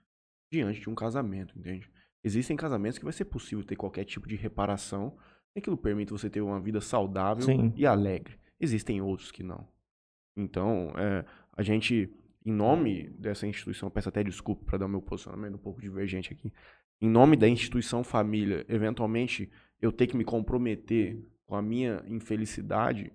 diante 0.51 0.79
de 0.79 0.89
um 0.89 0.95
casamento, 0.95 1.57
entende? 1.57 1.89
Existem 2.23 2.55
casamentos 2.55 2.97
que 2.97 3.03
vai 3.03 3.13
ser 3.13 3.25
possível 3.25 3.63
ter 3.65 3.75
qualquer 3.75 4.05
tipo 4.05 4.27
de 4.27 4.35
reparação, 4.35 5.15
e 5.55 5.59
aquilo 5.59 5.75
permite 5.77 6.11
você 6.11 6.29
ter 6.29 6.41
uma 6.41 6.59
vida 6.59 6.79
saudável 6.79 7.43
Sim. 7.43 7.73
e 7.75 7.85
alegre. 7.85 8.37
Existem 8.59 9.01
outros 9.01 9.31
que 9.31 9.43
não. 9.43 9.67
Então, 10.37 10.93
é, 10.97 11.25
a 11.57 11.61
gente, 11.63 12.09
em 12.45 12.51
nome 12.51 13.09
dessa 13.09 13.45
instituição, 13.47 13.89
peço 13.89 14.09
até 14.09 14.23
desculpa 14.23 14.63
para 14.63 14.77
dar 14.77 14.85
o 14.85 14.89
meu 14.89 15.01
posicionamento 15.01 15.55
um 15.55 15.59
pouco 15.59 15.81
divergente 15.81 16.31
aqui. 16.31 16.53
Em 17.01 17.09
nome 17.09 17.35
da 17.35 17.47
instituição 17.49 18.03
família, 18.03 18.63
eventualmente 18.69 19.51
eu 19.81 19.91
ter 19.91 20.05
que 20.07 20.15
me 20.15 20.23
comprometer 20.23 21.19
com 21.47 21.55
a 21.55 21.61
minha 21.61 22.03
infelicidade, 22.07 23.11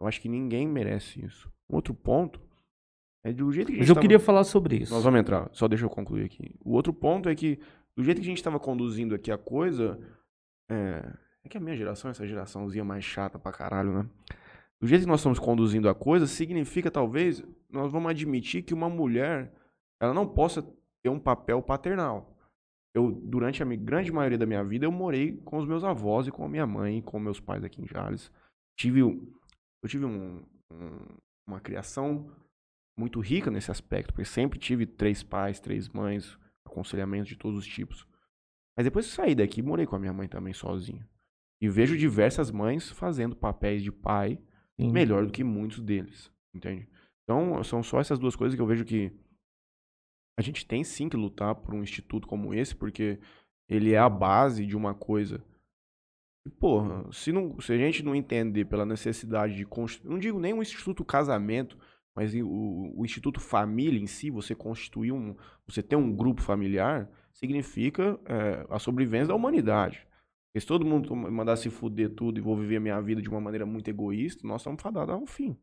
eu 0.00 0.06
acho 0.06 0.20
que 0.20 0.28
ninguém 0.28 0.68
merece 0.68 1.24
isso. 1.24 1.50
Um 1.68 1.76
outro 1.76 1.94
ponto 1.94 2.40
é 3.24 3.32
do 3.32 3.50
jeito 3.50 3.68
que 3.68 3.72
a 3.72 3.74
gente 3.76 3.80
Mas 3.80 3.88
eu 3.88 3.94
tava- 3.94 4.02
queria 4.02 4.20
falar 4.20 4.44
sobre 4.44 4.76
isso. 4.76 4.92
nós 4.92 5.02
vamos 5.02 5.18
entrar, 5.18 5.48
só 5.52 5.66
deixa 5.66 5.84
eu 5.84 5.90
concluir 5.90 6.24
aqui. 6.26 6.54
O 6.60 6.72
outro 6.72 6.92
ponto 6.92 7.28
é 7.28 7.34
que, 7.34 7.58
do 7.96 8.02
jeito 8.04 8.18
que 8.18 8.26
a 8.26 8.30
gente 8.30 8.38
estava 8.38 8.58
conduzindo 8.58 9.14
aqui 9.14 9.30
a 9.30 9.38
coisa, 9.38 9.98
é, 10.70 11.14
é 11.44 11.48
que 11.48 11.56
a 11.56 11.60
minha 11.60 11.76
geração, 11.76 12.10
essa 12.10 12.26
geraçãozinha 12.26 12.84
mais 12.84 13.04
chata 13.04 13.38
pra 13.38 13.52
caralho, 13.52 13.92
né? 13.92 14.10
Do 14.80 14.86
jeito 14.86 15.02
que 15.02 15.08
nós 15.08 15.20
estamos 15.20 15.38
conduzindo 15.38 15.88
a 15.88 15.94
coisa, 15.94 16.26
significa 16.26 16.90
talvez 16.90 17.42
nós 17.70 17.92
vamos 17.92 18.10
admitir 18.10 18.62
que 18.62 18.74
uma 18.74 18.88
mulher 18.88 19.52
ela 20.00 20.12
não 20.12 20.26
possa 20.26 20.62
ter 21.04 21.08
um 21.10 21.20
papel 21.20 21.62
paternal. 21.62 22.36
Eu, 22.94 23.10
durante 23.12 23.62
a 23.62 23.66
grande 23.66 24.12
maioria 24.12 24.36
da 24.36 24.44
minha 24.44 24.62
vida, 24.64 24.84
eu 24.84 24.92
morei 24.92 25.36
com 25.44 25.56
os 25.56 25.66
meus 25.66 25.84
avós 25.84 26.26
e 26.26 26.30
com 26.32 26.44
a 26.44 26.48
minha 26.48 26.66
mãe, 26.66 27.00
com 27.00 27.18
meus 27.18 27.40
pais 27.40 27.64
aqui 27.64 27.80
em 27.80 27.86
Jales. 27.86 28.30
Tive, 28.78 29.00
eu 29.00 29.88
tive 29.88 30.04
um- 30.04 30.42
um- 30.70 31.16
uma 31.48 31.60
criação 31.60 32.30
muito 32.98 33.20
rica 33.20 33.50
nesse 33.50 33.70
aspecto, 33.70 34.12
porque 34.12 34.24
sempre 34.24 34.58
tive 34.58 34.84
três 34.84 35.22
pais, 35.22 35.60
três 35.60 35.88
mães, 35.88 36.36
aconselhamentos 36.72 37.28
de 37.28 37.36
todos 37.36 37.58
os 37.58 37.66
tipos. 37.66 38.06
Mas 38.76 38.84
depois 38.84 39.06
que 39.06 39.12
saí 39.12 39.34
daqui, 39.34 39.62
morei 39.62 39.86
com 39.86 39.96
a 39.96 39.98
minha 39.98 40.12
mãe 40.12 40.26
também 40.26 40.52
sozinho. 40.52 41.06
E 41.60 41.68
vejo 41.68 41.96
diversas 41.96 42.50
mães 42.50 42.90
fazendo 42.90 43.36
papéis 43.36 43.82
de 43.82 43.92
pai 43.92 44.40
Sim. 44.80 44.90
melhor 44.90 45.26
do 45.26 45.32
que 45.32 45.44
muitos 45.44 45.80
deles, 45.80 46.32
entende? 46.52 46.88
Então, 47.22 47.62
são 47.62 47.82
só 47.82 48.00
essas 48.00 48.18
duas 48.18 48.34
coisas 48.34 48.56
que 48.56 48.60
eu 48.60 48.66
vejo 48.66 48.84
que 48.84 49.12
a 50.36 50.42
gente 50.42 50.66
tem 50.66 50.82
sim 50.82 51.08
que 51.08 51.16
lutar 51.16 51.54
por 51.54 51.74
um 51.74 51.82
instituto 51.82 52.26
como 52.26 52.52
esse, 52.52 52.74
porque 52.74 53.20
ele 53.68 53.92
é 53.92 53.98
a 53.98 54.08
base 54.08 54.66
de 54.66 54.76
uma 54.76 54.94
coisa. 54.94 55.44
E, 56.44 56.50
porra, 56.50 57.10
se, 57.12 57.30
não, 57.30 57.60
se 57.60 57.72
a 57.72 57.76
gente 57.76 58.02
não 58.02 58.14
entender 58.16 58.64
pela 58.64 58.84
necessidade 58.84 59.54
de 59.54 59.64
constituir, 59.64 60.10
não 60.10 60.18
digo 60.18 60.40
nem 60.40 60.52
o 60.52 60.62
instituto 60.62 61.04
casamento, 61.04 61.78
mas 62.14 62.34
o, 62.34 62.92
o 62.94 63.04
instituto 63.04 63.40
família 63.40 64.00
em 64.00 64.06
si, 64.06 64.30
você 64.30 64.54
constituir 64.54 65.12
um, 65.12 65.34
você 65.66 65.82
ter 65.82 65.96
um 65.96 66.14
grupo 66.14 66.42
familiar, 66.42 67.10
significa 67.32 68.18
é, 68.26 68.66
a 68.68 68.78
sobrevivência 68.78 69.28
da 69.28 69.34
humanidade. 69.34 70.06
Porque 70.52 70.60
se 70.60 70.66
todo 70.66 70.84
mundo 70.84 71.16
mandar 71.16 71.56
se 71.56 71.70
fuder 71.70 72.10
tudo 72.10 72.38
e 72.38 72.42
vou 72.42 72.56
viver 72.56 72.76
a 72.76 72.80
minha 72.80 73.00
vida 73.00 73.22
de 73.22 73.28
uma 73.28 73.40
maneira 73.40 73.64
muito 73.64 73.88
egoísta, 73.88 74.46
nós 74.46 74.60
estamos 74.60 74.82
fadados 74.82 75.14
ao 75.14 75.26
fim. 75.26 75.56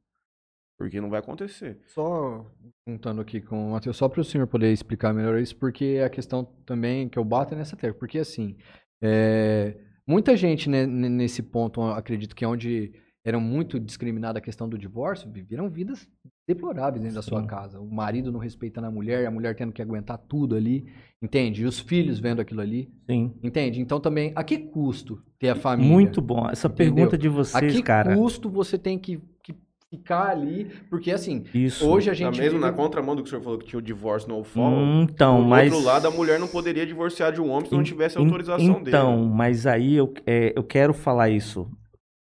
Porque 0.79 0.99
não 0.99 1.09
vai 1.09 1.19
acontecer. 1.19 1.79
Só 1.87 2.49
juntando 2.87 3.21
aqui 3.21 3.39
com 3.39 3.67
o 3.67 3.71
Matheus, 3.73 3.97
só 3.97 4.09
para 4.09 4.21
o 4.21 4.23
senhor 4.23 4.47
poder 4.47 4.71
explicar 4.71 5.13
melhor 5.13 5.37
isso, 5.37 5.55
porque 5.57 6.01
a 6.03 6.09
questão 6.09 6.43
também 6.65 7.07
que 7.07 7.19
eu 7.19 7.23
bato 7.23 7.53
é 7.53 7.57
nessa 7.57 7.75
tecla. 7.75 7.99
Porque 7.99 8.17
assim, 8.17 8.57
é, 9.03 9.77
muita 10.07 10.35
gente 10.35 10.67
né, 10.67 10.87
nesse 10.87 11.43
ponto, 11.43 11.83
acredito 11.83 12.35
que 12.35 12.43
é 12.43 12.47
onde 12.47 12.93
era 13.29 13.39
muito 13.39 13.79
discriminada 13.79 14.39
a 14.39 14.41
questão 14.41 14.67
do 14.67 14.77
divórcio, 14.77 15.29
viveram 15.31 15.69
vidas 15.69 16.07
deploráveis 16.47 17.01
dentro 17.01 17.11
Sim. 17.11 17.15
da 17.15 17.21
sua 17.21 17.45
casa. 17.45 17.79
O 17.79 17.89
marido 17.89 18.31
não 18.31 18.39
respeitando 18.39 18.87
a 18.87 18.91
mulher, 18.91 19.25
a 19.25 19.31
mulher 19.31 19.55
tendo 19.55 19.71
que 19.71 19.81
aguentar 19.81 20.17
tudo 20.17 20.55
ali, 20.55 20.87
entende? 21.21 21.61
E 21.61 21.65
os 21.65 21.79
filhos 21.79 22.19
vendo 22.19 22.41
aquilo 22.41 22.61
ali. 22.61 22.91
Sim. 23.09 23.33
Entende? 23.43 23.79
Então 23.79 23.99
também, 23.99 24.31
a 24.35 24.43
que 24.43 24.57
custo 24.57 25.21
ter 25.37 25.49
a 25.49 25.55
família? 25.55 25.91
Muito 25.91 26.21
bom. 26.21 26.49
Essa 26.49 26.67
Entendeu? 26.67 26.95
pergunta 26.95 27.17
de 27.17 27.29
vocês, 27.29 27.81
cara. 27.81 28.11
A 28.11 28.15
que 28.15 28.19
custo 28.19 28.49
você 28.49 28.77
tem 28.77 28.97
que, 28.97 29.21
que 29.43 29.53
ficar 29.91 30.29
ali, 30.29 30.71
porque 30.89 31.11
assim, 31.11 31.45
Isso. 31.53 31.87
hoje 31.87 32.09
a 32.09 32.13
gente. 32.15 32.35
Tá 32.35 32.41
mesmo 32.41 32.59
vive... 32.59 32.71
na 32.71 32.73
contramão 32.73 33.15
do 33.15 33.21
que 33.21 33.27
o 33.27 33.29
senhor 33.29 33.43
falou 33.43 33.59
que 33.59 33.67
tinha 33.67 33.79
o 33.79 33.81
divórcio 33.81 34.27
no 34.29 34.43
fall. 34.43 34.71
Hum, 34.71 35.03
então, 35.03 35.41
Do 35.41 35.47
mas. 35.47 35.71
outro 35.71 35.85
lado, 35.85 36.07
a 36.07 36.11
mulher 36.11 36.39
não 36.39 36.47
poderia 36.47 36.85
divorciar 36.85 37.31
de 37.31 37.39
um 37.39 37.49
homem 37.51 37.69
se 37.69 37.75
não 37.75 37.83
tivesse 37.83 38.17
autorização 38.17 38.65
então, 38.65 38.83
dele. 38.83 38.97
Então, 38.97 39.25
mas 39.25 39.67
aí 39.67 39.95
eu, 39.95 40.11
é, 40.25 40.51
eu 40.55 40.63
quero 40.63 40.93
falar 40.95 41.29
isso. 41.29 41.69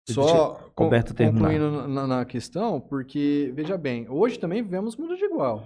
Só 0.10 0.65
Roberto 0.78 1.16
concluindo 1.16 1.88
na, 1.88 2.06
na, 2.08 2.26
questão, 2.26 2.82
porque, 2.82 3.52
veja 3.56 3.78
bem, 3.78 4.10
hoje 4.10 4.38
também 4.38 4.62
vivemos 4.62 4.98
um 4.98 5.04
mundo 5.04 5.16
de 5.16 5.24
igual, 5.24 5.66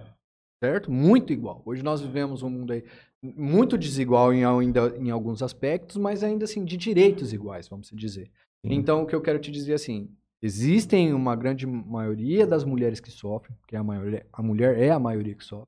certo? 0.63 0.91
Muito 0.91 1.33
igual. 1.33 1.61
Hoje 1.65 1.81
nós 1.81 2.01
vivemos 2.01 2.43
um 2.43 2.49
mundo 2.49 2.73
aí 2.73 2.83
muito 3.23 3.77
desigual 3.77 4.33
em, 4.33 4.45
ainda, 4.45 4.95
em 4.97 5.09
alguns 5.09 5.41
aspectos, 5.41 5.97
mas 5.97 6.23
ainda 6.23 6.45
assim 6.45 6.63
de 6.63 6.77
direitos 6.77 7.33
iguais, 7.33 7.67
vamos 7.67 7.89
dizer. 7.93 8.31
Sim. 8.65 8.73
Então, 8.73 9.01
o 9.01 9.05
que 9.05 9.15
eu 9.15 9.21
quero 9.21 9.39
te 9.39 9.51
dizer 9.51 9.73
assim, 9.73 10.09
Existem 10.41 11.13
uma 11.13 11.35
grande 11.35 11.67
maioria 11.67 12.47
das 12.47 12.63
mulheres 12.63 13.01
que 13.01 13.11
sofrem, 13.11 13.55
porque 13.59 13.75
a, 13.75 13.83
maioria, 13.83 14.25
a 14.31 14.41
mulher 14.41 14.79
é 14.79 14.89
a 14.89 14.99
maioria 14.99 15.35
que 15.35 15.43
sofre, 15.43 15.67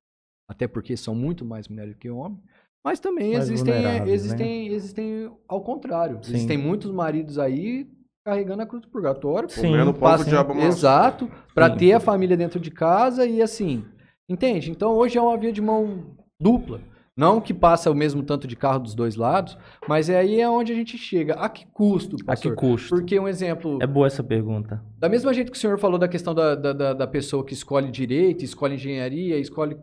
até 0.49 0.65
porque 0.65 0.95
são 0.95 1.13
muito 1.13 1.43
mais 1.43 1.67
mulheres 1.67 1.95
que 1.97 2.09
homens, 2.09 2.41
mas 2.83 2.99
também 2.99 3.33
mais 3.33 3.49
existem, 3.49 3.73
é, 3.73 4.07
existem, 4.07 4.69
né? 4.69 4.75
existem 4.75 5.31
ao 5.47 5.61
contrário. 5.61 6.23
Sim. 6.23 6.33
Existem 6.33 6.57
muitos 6.57 6.89
maridos 6.89 7.37
aí 7.37 7.85
carregando 8.23 8.61
a 8.61 8.65
cruz 8.65 8.81
do 8.83 8.89
purgatório, 8.89 9.49
Sim. 9.49 9.71
comendo 9.71 9.93
pão 9.93 10.23
diabo 10.23 10.59
Exato, 10.59 11.29
para 11.53 11.69
ter 11.69 11.93
a 11.93 11.99
família 11.99 12.37
dentro 12.37 12.59
de 12.59 12.69
casa 12.69 13.25
e 13.25 13.41
assim, 13.41 13.83
entende? 14.29 14.71
Então 14.71 14.93
hoje 14.93 15.17
é 15.17 15.21
uma 15.21 15.37
via 15.37 15.51
de 15.51 15.61
mão 15.61 16.15
dupla. 16.39 16.79
Não 17.17 17.41
que 17.41 17.53
passa 17.53 17.91
o 17.91 17.95
mesmo 17.95 18.23
tanto 18.23 18.47
de 18.47 18.55
carro 18.55 18.79
dos 18.79 18.95
dois 18.95 19.17
lados, 19.17 19.57
mas 19.87 20.09
é 20.09 20.17
aí 20.17 20.39
é 20.39 20.49
onde 20.49 20.71
a 20.71 20.75
gente 20.75 20.97
chega. 20.97 21.33
A 21.33 21.49
que 21.49 21.67
custo, 21.67 22.15
pastor? 22.23 22.53
A 22.53 22.55
que 22.55 22.59
custo? 22.59 22.89
Porque 22.89 23.19
um 23.19 23.27
exemplo... 23.27 23.77
É 23.81 23.85
boa 23.85 24.07
essa 24.07 24.23
pergunta. 24.23 24.81
Da 24.97 25.09
mesma 25.09 25.33
jeito 25.33 25.51
que 25.51 25.57
o 25.57 25.59
senhor 25.59 25.77
falou 25.77 25.99
da 25.99 26.07
questão 26.07 26.33
da, 26.33 26.55
da, 26.55 26.93
da 26.93 27.07
pessoa 27.07 27.45
que 27.45 27.53
escolhe 27.53 27.91
direito, 27.91 28.45
escolhe 28.45 28.75
engenharia, 28.75 29.37
escolhe 29.37 29.77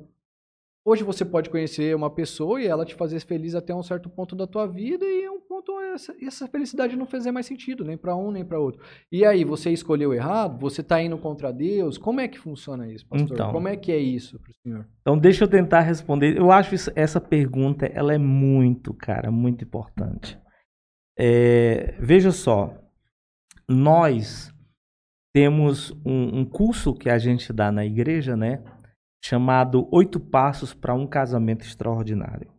Hoje 0.89 1.05
você 1.05 1.23
pode 1.23 1.51
conhecer 1.51 1.95
uma 1.95 2.09
pessoa 2.09 2.63
e 2.63 2.67
ela 2.67 2.83
te 2.83 2.95
fazer 2.95 3.21
feliz 3.21 3.55
até 3.55 3.75
um 3.75 3.83
certo 3.83 4.09
ponto 4.09 4.35
da 4.35 4.47
tua 4.47 4.67
vida 4.67 5.05
e 5.05 5.29
um 5.29 5.39
ponto 5.59 5.81
essa, 5.81 6.15
essa 6.23 6.49
felicidade 6.49 6.97
não 6.97 7.07
fazer 7.07 7.31
mais 7.31 7.47
sentido, 7.47 7.85
nem 7.85 7.97
para 7.97 8.17
um 8.17 8.31
nem 8.31 8.45
para 8.45 8.59
outro. 8.59 8.81
E 9.11 9.25
aí, 9.25 9.45
você 9.45 9.71
escolheu 9.71 10.15
errado? 10.15 10.59
Você 10.61 10.81
está 10.81 11.03
indo 11.03 11.19
contra 11.19 11.53
Deus? 11.53 11.99
Como 11.99 12.21
é 12.21 12.29
que 12.29 12.39
funciona 12.39 12.91
isso, 12.91 13.07
pastor? 13.07 13.33
Então, 13.33 13.53
Como 13.53 13.69
é 13.69 13.77
que 13.77 13.93
é 13.93 13.99
isso 13.99 14.39
para 14.39 14.51
o 14.51 14.55
senhor? 14.55 14.89
Então, 15.01 15.19
deixa 15.19 15.45
eu 15.45 15.49
tentar 15.49 15.81
responder. 15.81 16.37
Eu 16.37 16.51
acho 16.51 16.75
isso, 16.75 16.91
essa 16.95 17.21
pergunta, 17.21 17.87
ela 17.87 18.15
é 18.15 18.19
muito, 18.19 18.95
cara, 18.95 19.31
muito 19.31 19.65
importante. 19.65 20.39
É, 21.19 21.97
veja 21.99 22.31
só, 22.31 22.75
nós 23.69 24.53
temos 25.35 25.91
um, 26.05 26.41
um 26.41 26.45
curso 26.45 26.95
que 26.95 27.11
a 27.11 27.19
gente 27.19 27.53
dá 27.53 27.73
na 27.73 27.85
igreja, 27.85 28.37
né? 28.37 28.63
chamado 29.25 29.89
Oito 29.91 30.21
Passos 30.21 30.73
para 30.73 30.95
um 30.95 31.07
Casamento 31.07 31.65
Extraordinário. 31.65 32.58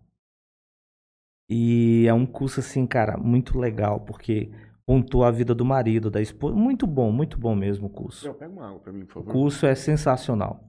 E 1.49 2.05
é 2.07 2.13
um 2.13 2.25
curso, 2.25 2.59
assim, 2.59 2.85
cara, 2.85 3.17
muito 3.17 3.57
legal, 3.57 4.01
porque 4.01 4.51
pontua 4.85 5.27
a 5.27 5.31
vida 5.31 5.55
do 5.55 5.65
marido, 5.65 6.09
da 6.09 6.21
esposa. 6.21 6.55
Muito 6.55 6.85
bom, 6.85 7.11
muito 7.11 7.37
bom 7.37 7.55
mesmo 7.55 7.87
o 7.87 7.89
curso. 7.89 8.27
Eu 8.27 8.33
pego 8.35 8.53
uma 8.53 8.67
água 8.67 8.79
pra 8.79 8.93
mim, 8.93 9.05
por 9.05 9.15
favor. 9.15 9.29
O 9.29 9.33
curso 9.33 9.65
é 9.65 9.73
sensacional. 9.73 10.63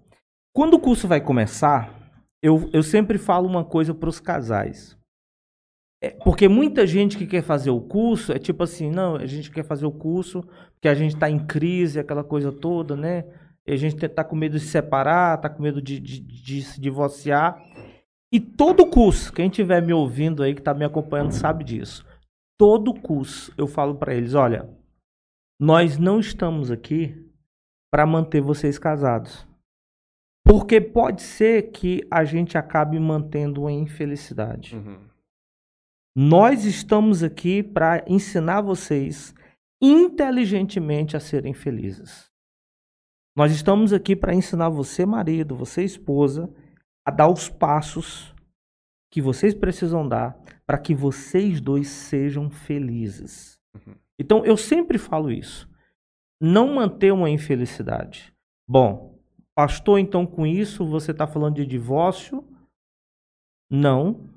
Quando 0.55 0.75
o 0.75 0.81
curso 0.81 1.07
vai 1.07 1.21
começar, 1.21 1.95
eu, 2.43 2.69
eu 2.73 2.83
sempre 2.83 3.19
falo 3.19 3.47
uma 3.47 3.65
coisa 3.65 3.95
para 3.95 4.09
os 4.09 4.19
casais. 4.19 4.99
É, 6.03 6.11
porque 6.25 6.49
muita 6.49 6.87
gente 6.87 7.19
que 7.19 7.27
quer 7.27 7.43
fazer 7.43 7.71
o 7.71 7.81
curso 7.81 8.33
é 8.33 8.39
tipo 8.39 8.63
assim, 8.63 8.91
não, 8.91 9.17
a 9.17 9.27
gente 9.27 9.51
quer 9.51 9.65
fazer 9.65 9.85
o 9.85 9.93
curso 9.93 10.43
porque 10.73 10.89
a 10.89 10.95
gente 10.95 11.15
está 11.15 11.29
em 11.29 11.39
crise, 11.39 12.01
aquela 12.01 12.25
coisa 12.25 12.51
toda, 12.51 12.97
né? 12.97 13.27
E 13.67 13.73
a 13.73 13.77
gente 13.77 14.09
tá 14.09 14.25
com 14.25 14.35
medo 14.35 14.59
de 14.59 14.61
se 14.61 14.69
separar, 14.69 15.39
tá 15.39 15.51
com 15.51 15.63
medo 15.63 15.83
de, 15.83 16.01
de, 16.01 16.21
de 16.21 16.63
se 16.63 16.81
divorciar. 16.81 17.63
E 18.33 18.39
todo 18.39 18.87
curso, 18.87 19.33
quem 19.33 19.49
estiver 19.49 19.83
me 19.83 19.93
ouvindo 19.93 20.43
aí, 20.43 20.55
que 20.55 20.61
está 20.61 20.73
me 20.73 20.85
acompanhando, 20.85 21.33
sabe 21.33 21.65
disso. 21.65 22.07
Todo 22.59 22.95
curso, 22.95 23.53
eu 23.57 23.67
falo 23.67 23.97
para 23.97 24.15
eles: 24.15 24.35
olha, 24.35 24.69
nós 25.61 25.99
não 25.99 26.21
estamos 26.21 26.71
aqui 26.71 27.29
para 27.93 28.07
manter 28.07 28.41
vocês 28.41 28.79
casados. 28.79 29.47
Porque 30.47 30.81
pode 30.81 31.23
ser 31.23 31.71
que 31.71 32.07
a 32.11 32.25
gente 32.25 32.57
acabe 32.57 32.99
mantendo 32.99 33.63
uma 33.63 33.73
infelicidade. 33.73 34.77
Uhum. 34.77 34.99
Nós 36.17 36.65
estamos 36.65 37.23
aqui 37.23 37.63
para 37.63 38.05
ensinar 38.09 38.61
vocês 38.61 39.35
inteligentemente 39.83 41.17
a 41.17 41.21
serem 41.21 41.53
felizes. 41.53 42.31
Nós 43.37 43.53
estamos 43.53 43.93
aqui 43.93 44.17
para 44.17 44.35
ensinar 44.35 44.69
você, 44.69 45.07
marido, 45.07 45.55
você, 45.55 45.85
esposa, 45.85 46.53
a 47.11 47.13
dar 47.13 47.29
os 47.29 47.49
passos 47.49 48.33
que 49.11 49.21
vocês 49.21 49.53
precisam 49.53 50.07
dar 50.07 50.39
para 50.65 50.79
que 50.79 50.95
vocês 50.95 51.61
dois 51.61 51.89
sejam 51.89 52.49
felizes. 52.49 53.59
Uhum. 53.75 53.95
Então, 54.17 54.45
eu 54.45 54.57
sempre 54.57 54.97
falo 54.97 55.33
isso. 55.33 55.69
Não 56.41 56.73
manter 56.73 57.13
uma 57.13 57.29
infelicidade. 57.29 58.33
Bom, 58.69 59.19
pastor, 59.57 59.99
então 59.99 60.25
com 60.25 60.47
isso 60.47 60.87
você 60.87 61.11
está 61.11 61.27
falando 61.27 61.57
de 61.57 61.67
divórcio? 61.67 62.47
Não, 63.69 64.31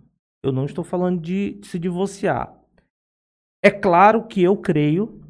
eu 0.44 0.52
não 0.52 0.66
estou 0.66 0.84
falando 0.84 1.22
de 1.22 1.60
se 1.64 1.78
divorciar. 1.78 2.60
É 3.64 3.70
claro 3.70 4.26
que 4.26 4.42
eu 4.42 4.58
creio 4.58 5.22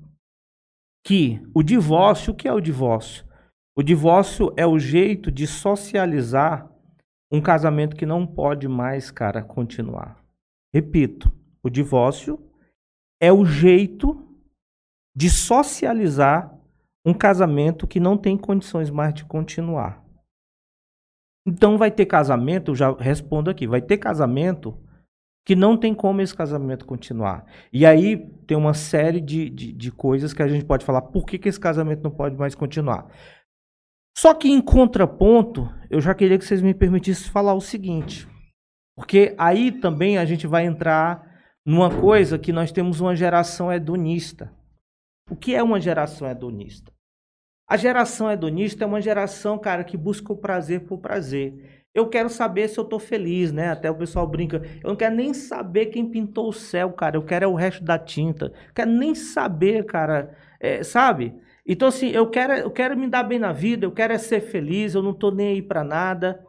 que 1.05 1.41
o 1.53 1.61
divórcio, 1.61 2.31
o 2.31 2.35
que 2.35 2.47
é 2.47 2.53
o 2.53 2.61
divórcio? 2.61 3.27
O 3.75 3.83
divórcio 3.83 4.53
é 4.55 4.65
o 4.65 4.79
jeito 4.79 5.29
de 5.29 5.45
socializar 5.45 6.72
um 7.33 7.41
casamento 7.41 7.95
que 7.95 8.05
não 8.05 8.27
pode 8.27 8.67
mais, 8.67 9.09
cara, 9.09 9.41
continuar. 9.41 10.23
Repito, 10.71 11.31
o 11.63 11.69
divórcio 11.69 12.39
é 13.19 13.33
o 13.33 13.43
jeito 13.43 14.23
de 15.15 15.31
socializar 15.31 16.55
um 17.03 17.13
casamento 17.13 17.87
que 17.87 17.99
não 17.99 18.15
tem 18.15 18.37
condições 18.37 18.91
mais 18.91 19.15
de 19.15 19.25
continuar. 19.25 20.03
Então 21.45 21.75
vai 21.77 21.89
ter 21.89 22.05
casamento, 22.05 22.71
eu 22.71 22.75
já 22.75 22.91
respondo 22.93 23.49
aqui, 23.49 23.65
vai 23.65 23.81
ter 23.81 23.97
casamento 23.97 24.79
que 25.45 25.55
não 25.55 25.75
tem 25.75 25.93
como 25.93 26.21
esse 26.21 26.35
casamento 26.35 26.85
continuar. 26.85 27.45
E 27.71 27.85
aí 27.85 28.17
tem 28.47 28.55
uma 28.55 28.75
série 28.75 29.19
de, 29.19 29.49
de, 29.49 29.73
de 29.73 29.91
coisas 29.91 30.33
que 30.33 30.41
a 30.41 30.47
gente 30.47 30.65
pode 30.65 30.85
falar, 30.85 31.01
por 31.01 31.25
que, 31.25 31.39
que 31.39 31.49
esse 31.49 31.59
casamento 31.59 32.03
não 32.03 32.11
pode 32.11 32.37
mais 32.37 32.53
continuar? 32.55 33.07
Só 34.15 34.33
que 34.33 34.49
em 34.49 34.61
contraponto, 34.61 35.69
eu 35.89 35.99
já 35.99 36.13
queria 36.13 36.37
que 36.37 36.45
vocês 36.45 36.61
me 36.61 36.73
permitissem 36.73 37.31
falar 37.31 37.53
o 37.53 37.61
seguinte, 37.61 38.27
porque 38.95 39.33
aí 39.37 39.71
também 39.71 40.17
a 40.17 40.25
gente 40.25 40.45
vai 40.45 40.65
entrar 40.65 41.31
numa 41.65 41.89
coisa 41.89 42.37
que 42.37 42.51
nós 42.51 42.71
temos 42.71 42.99
uma 42.99 43.15
geração 43.15 43.71
hedonista. 43.71 44.53
O 45.29 45.35
que 45.35 45.55
é 45.55 45.63
uma 45.63 45.79
geração 45.79 46.29
hedonista? 46.29 46.91
A 47.67 47.77
geração 47.77 48.29
hedonista 48.29 48.83
é 48.83 48.87
uma 48.87 49.01
geração, 49.01 49.57
cara, 49.57 49.83
que 49.83 49.97
busca 49.97 50.31
o 50.31 50.37
prazer 50.37 50.81
por 50.81 50.99
prazer. 50.99 51.83
Eu 51.93 52.09
quero 52.09 52.29
saber 52.29 52.67
se 52.67 52.77
eu 52.79 52.83
tô 52.83 52.99
feliz, 52.99 53.51
né? 53.51 53.69
Até 53.69 53.89
o 53.89 53.95
pessoal 53.95 54.27
brinca. 54.27 54.61
Eu 54.83 54.89
não 54.89 54.95
quero 54.95 55.15
nem 55.15 55.33
saber 55.33 55.87
quem 55.87 56.09
pintou 56.09 56.49
o 56.49 56.53
céu, 56.53 56.91
cara. 56.91 57.15
Eu 57.15 57.23
quero 57.23 57.45
é 57.45 57.47
o 57.47 57.53
resto 57.53 57.83
da 57.83 57.99
tinta. 57.99 58.47
Eu 58.47 58.73
quero 58.73 58.91
nem 58.91 59.13
saber, 59.15 59.85
cara. 59.85 60.35
É, 60.59 60.83
sabe? 60.83 61.33
Então, 61.65 61.87
assim, 61.87 62.09
eu 62.09 62.29
quero, 62.29 62.53
eu 62.53 62.71
quero 62.71 62.97
me 62.97 63.07
dar 63.09 63.23
bem 63.23 63.39
na 63.39 63.53
vida, 63.53 63.85
eu 63.85 63.91
quero 63.91 64.13
é 64.13 64.17
ser 64.17 64.41
feliz, 64.41 64.93
eu 64.93 65.01
não 65.01 65.11
estou 65.11 65.31
nem 65.31 65.49
aí 65.49 65.61
para 65.61 65.83
nada. 65.83 66.45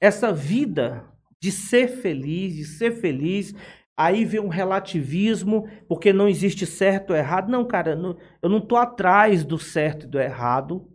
Essa 0.00 0.32
vida 0.32 1.04
de 1.40 1.52
ser 1.52 1.88
feliz, 1.88 2.54
de 2.54 2.64
ser 2.64 2.92
feliz, 2.92 3.54
aí 3.96 4.24
vem 4.24 4.40
um 4.40 4.48
relativismo, 4.48 5.68
porque 5.86 6.12
não 6.12 6.28
existe 6.28 6.64
certo 6.64 7.10
ou 7.10 7.16
errado. 7.16 7.50
Não, 7.50 7.66
cara, 7.66 7.98
eu 8.42 8.48
não 8.48 8.58
estou 8.58 8.78
atrás 8.78 9.44
do 9.44 9.58
certo 9.58 10.06
e 10.06 10.08
do 10.08 10.18
errado. 10.18 10.90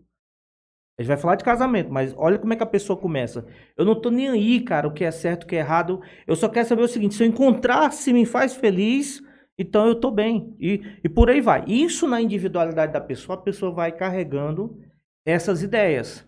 A 0.98 1.02
gente 1.02 1.08
vai 1.08 1.18
falar 1.18 1.36
de 1.36 1.46
casamento, 1.46 1.90
mas 1.90 2.14
olha 2.18 2.38
como 2.38 2.52
é 2.52 2.58
que 2.58 2.64
a 2.64 2.66
pessoa 2.66 3.00
começa. 3.00 3.46
Eu 3.78 3.86
não 3.86 3.96
tô 3.96 4.10
nem 4.10 4.28
aí, 4.28 4.60
cara, 4.60 4.88
o 4.88 4.94
que 4.94 5.06
é 5.06 5.12
certo, 5.12 5.44
o 5.44 5.48
que 5.48 5.56
é 5.56 5.60
errado. 5.60 6.02
Eu 6.28 6.36
só 6.36 6.50
quero 6.50 6.68
saber 6.68 6.82
o 6.82 6.88
seguinte: 6.90 7.16
se 7.16 7.24
eu 7.24 7.28
encontrar, 7.28 7.92
se 7.94 8.12
me 8.12 8.26
faz 8.26 8.56
feliz, 8.56 9.22
então 9.60 9.86
eu 9.86 10.00
tô 10.00 10.10
bem. 10.10 10.56
E, 10.58 10.82
e 11.04 11.10
por 11.10 11.30
aí 11.30 11.42
vai. 11.42 11.66
Isso 11.68 12.08
na 12.08 12.22
individualidade 12.22 12.94
da 12.94 13.02
pessoa, 13.02 13.38
a 13.38 13.42
pessoa 13.42 13.74
vai 13.74 13.92
carregando 13.92 14.80
essas 15.26 15.62
ideias. 15.62 16.26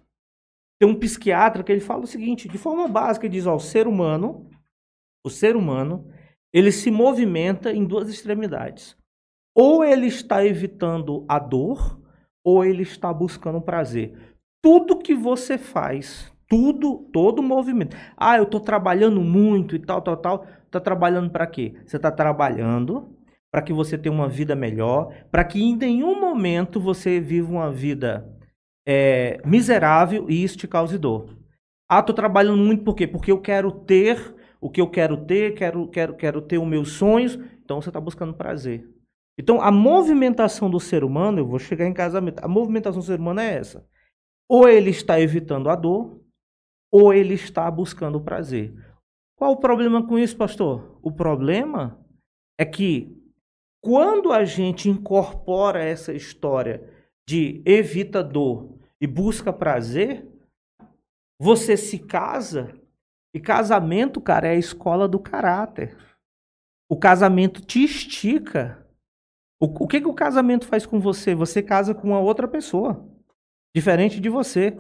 Tem 0.78 0.90
um 0.90 0.99
psiquiatra 0.99 1.64
que 1.64 1.72
ele 1.72 1.80
fala 1.80 2.03
o 2.03 2.08
seguinte, 2.08 2.49
de 2.49 2.58
forma 2.58 2.90
básica, 2.90 3.26
ele 3.26 3.34
diz, 3.34 3.48
ó, 3.48 3.56
o 3.56 3.60
ser 3.60 3.88
humano, 3.88 4.49
o 5.26 5.30
ser 5.30 5.56
humano, 5.56 6.12
ele 6.52 6.74
se 6.74 6.91
movimenta 6.91 7.72
em 7.72 7.86
duas 7.86 8.10
extremidades. 8.10 8.98
Ou 9.56 9.82
ele 9.82 10.08
está 10.08 10.45
evitando 10.45 11.26
a 11.30 11.40
dor, 11.40 12.02
ou 12.44 12.66
ele 12.66 12.84
está 12.84 13.14
buscando 13.14 13.62
prazer. 13.62 14.36
Tudo 14.62 14.98
que 14.99 15.16
você 15.16 15.58
faz, 15.58 16.34
tudo, 16.49 17.10
todo 17.14 17.41
movimento. 17.41 17.95
Ah, 18.18 18.36
eu 18.36 18.44
estou 18.44 18.60
trabalhando 18.60 19.22
muito 19.22 19.74
e 19.74 19.80
tal, 19.80 20.02
tal, 20.02 20.18
tal. 20.18 20.45
Está 20.66 20.82
trabalhando 20.82 21.30
para 21.30 21.48
quê? 21.48 21.76
Você 21.86 21.95
está 21.95 22.12
trabalhando 22.12 23.16
para 23.52 23.61
que 23.61 23.73
você 23.73 23.98
tenha 23.98 24.15
uma 24.15 24.30
vida 24.30 24.56
melhor, 24.56 25.14
para 25.30 25.44
que 25.44 25.61
em 25.61 25.76
nenhum 25.76 26.19
momento 26.19 26.80
você 26.80 27.19
viva 27.19 27.52
uma 27.52 27.72
vida 27.72 28.26
é, 28.88 29.41
miserável 29.45 30.30
e 30.30 30.41
isso 30.41 30.57
te 30.57 30.68
cause 30.68 30.98
dor. 30.98 31.38
Ah, 31.90 31.99
estou 31.99 32.15
trabalhando 32.15 32.57
muito 32.57 32.84
por 32.84 32.95
quê? 32.95 33.06
Porque 33.06 33.32
eu 33.32 33.41
quero 33.41 33.72
ter 33.72 34.36
o 34.61 34.69
que 34.69 34.80
eu 34.80 34.90
quero 34.90 35.18
ter, 35.26 35.53
quero, 35.56 35.88
quero, 35.90 36.15
quero 36.15 36.41
ter 36.41 36.57
os 36.57 36.68
meus 36.68 36.94
sonhos. 36.94 37.36
Então 37.64 37.82
você 37.82 37.90
está 37.90 37.99
buscando 37.99 38.34
prazer. 38.34 38.88
Então 39.38 39.61
a 39.61 39.72
movimentação 39.72 40.69
do 40.69 40.80
ser 40.80 41.03
humano, 41.03 41.40
eu 41.40 41.48
vou 41.48 41.60
chegar 41.60 41.86
em 41.86 41.94
casamento, 41.94 42.40
a 42.44 42.48
movimentação 42.48 43.02
do 43.02 43.06
ser 43.06 43.19
humano 43.19 43.41
é 43.41 43.56
essa. 43.56 43.86
Ou 44.48 44.69
ele 44.69 44.90
está 44.90 45.19
evitando 45.19 45.69
a 45.69 45.76
dor, 45.76 46.22
ou 46.91 47.14
ele 47.14 47.34
está 47.34 47.69
buscando 47.69 48.18
o 48.18 48.23
prazer. 48.23 48.73
Qual 49.36 49.52
o 49.52 49.57
problema 49.57 50.06
com 50.06 50.19
isso, 50.19 50.38
pastor? 50.38 50.99
O 51.02 51.11
problema 51.11 51.99
é 52.60 52.65
que 52.65 53.20
quando 53.82 54.32
a 54.32 54.45
gente 54.45 54.88
incorpora 54.88 55.84
essa 55.84 56.14
história 56.14 56.88
de 57.28 57.64
evita 57.66 58.24
dor 58.24 58.78
e 59.02 59.08
busca 59.08 59.52
prazer, 59.52 60.28
você 61.40 61.76
se 61.76 61.98
casa 61.98 62.80
e 63.34 63.40
casamento, 63.40 64.22
cara, 64.22 64.48
é 64.48 64.52
a 64.52 64.60
escola 64.60 65.08
do 65.08 65.20
caráter. 65.20 65.98
O 66.90 66.98
casamento 66.98 67.62
te 67.62 67.84
estica. 67.84 68.86
O, 69.60 69.66
o 69.66 69.88
que, 69.88 70.02
que 70.02 70.08
o 70.08 70.14
casamento 70.14 70.68
faz 70.68 70.86
com 70.86 70.99
você? 70.99 71.34
Você 71.34 71.64
casa 71.64 71.95
com 71.95 72.10
uma 72.10 72.20
outra 72.20 72.48
pessoa, 72.48 73.10
diferente 73.76 74.20
de 74.20 74.30
você. 74.30 74.78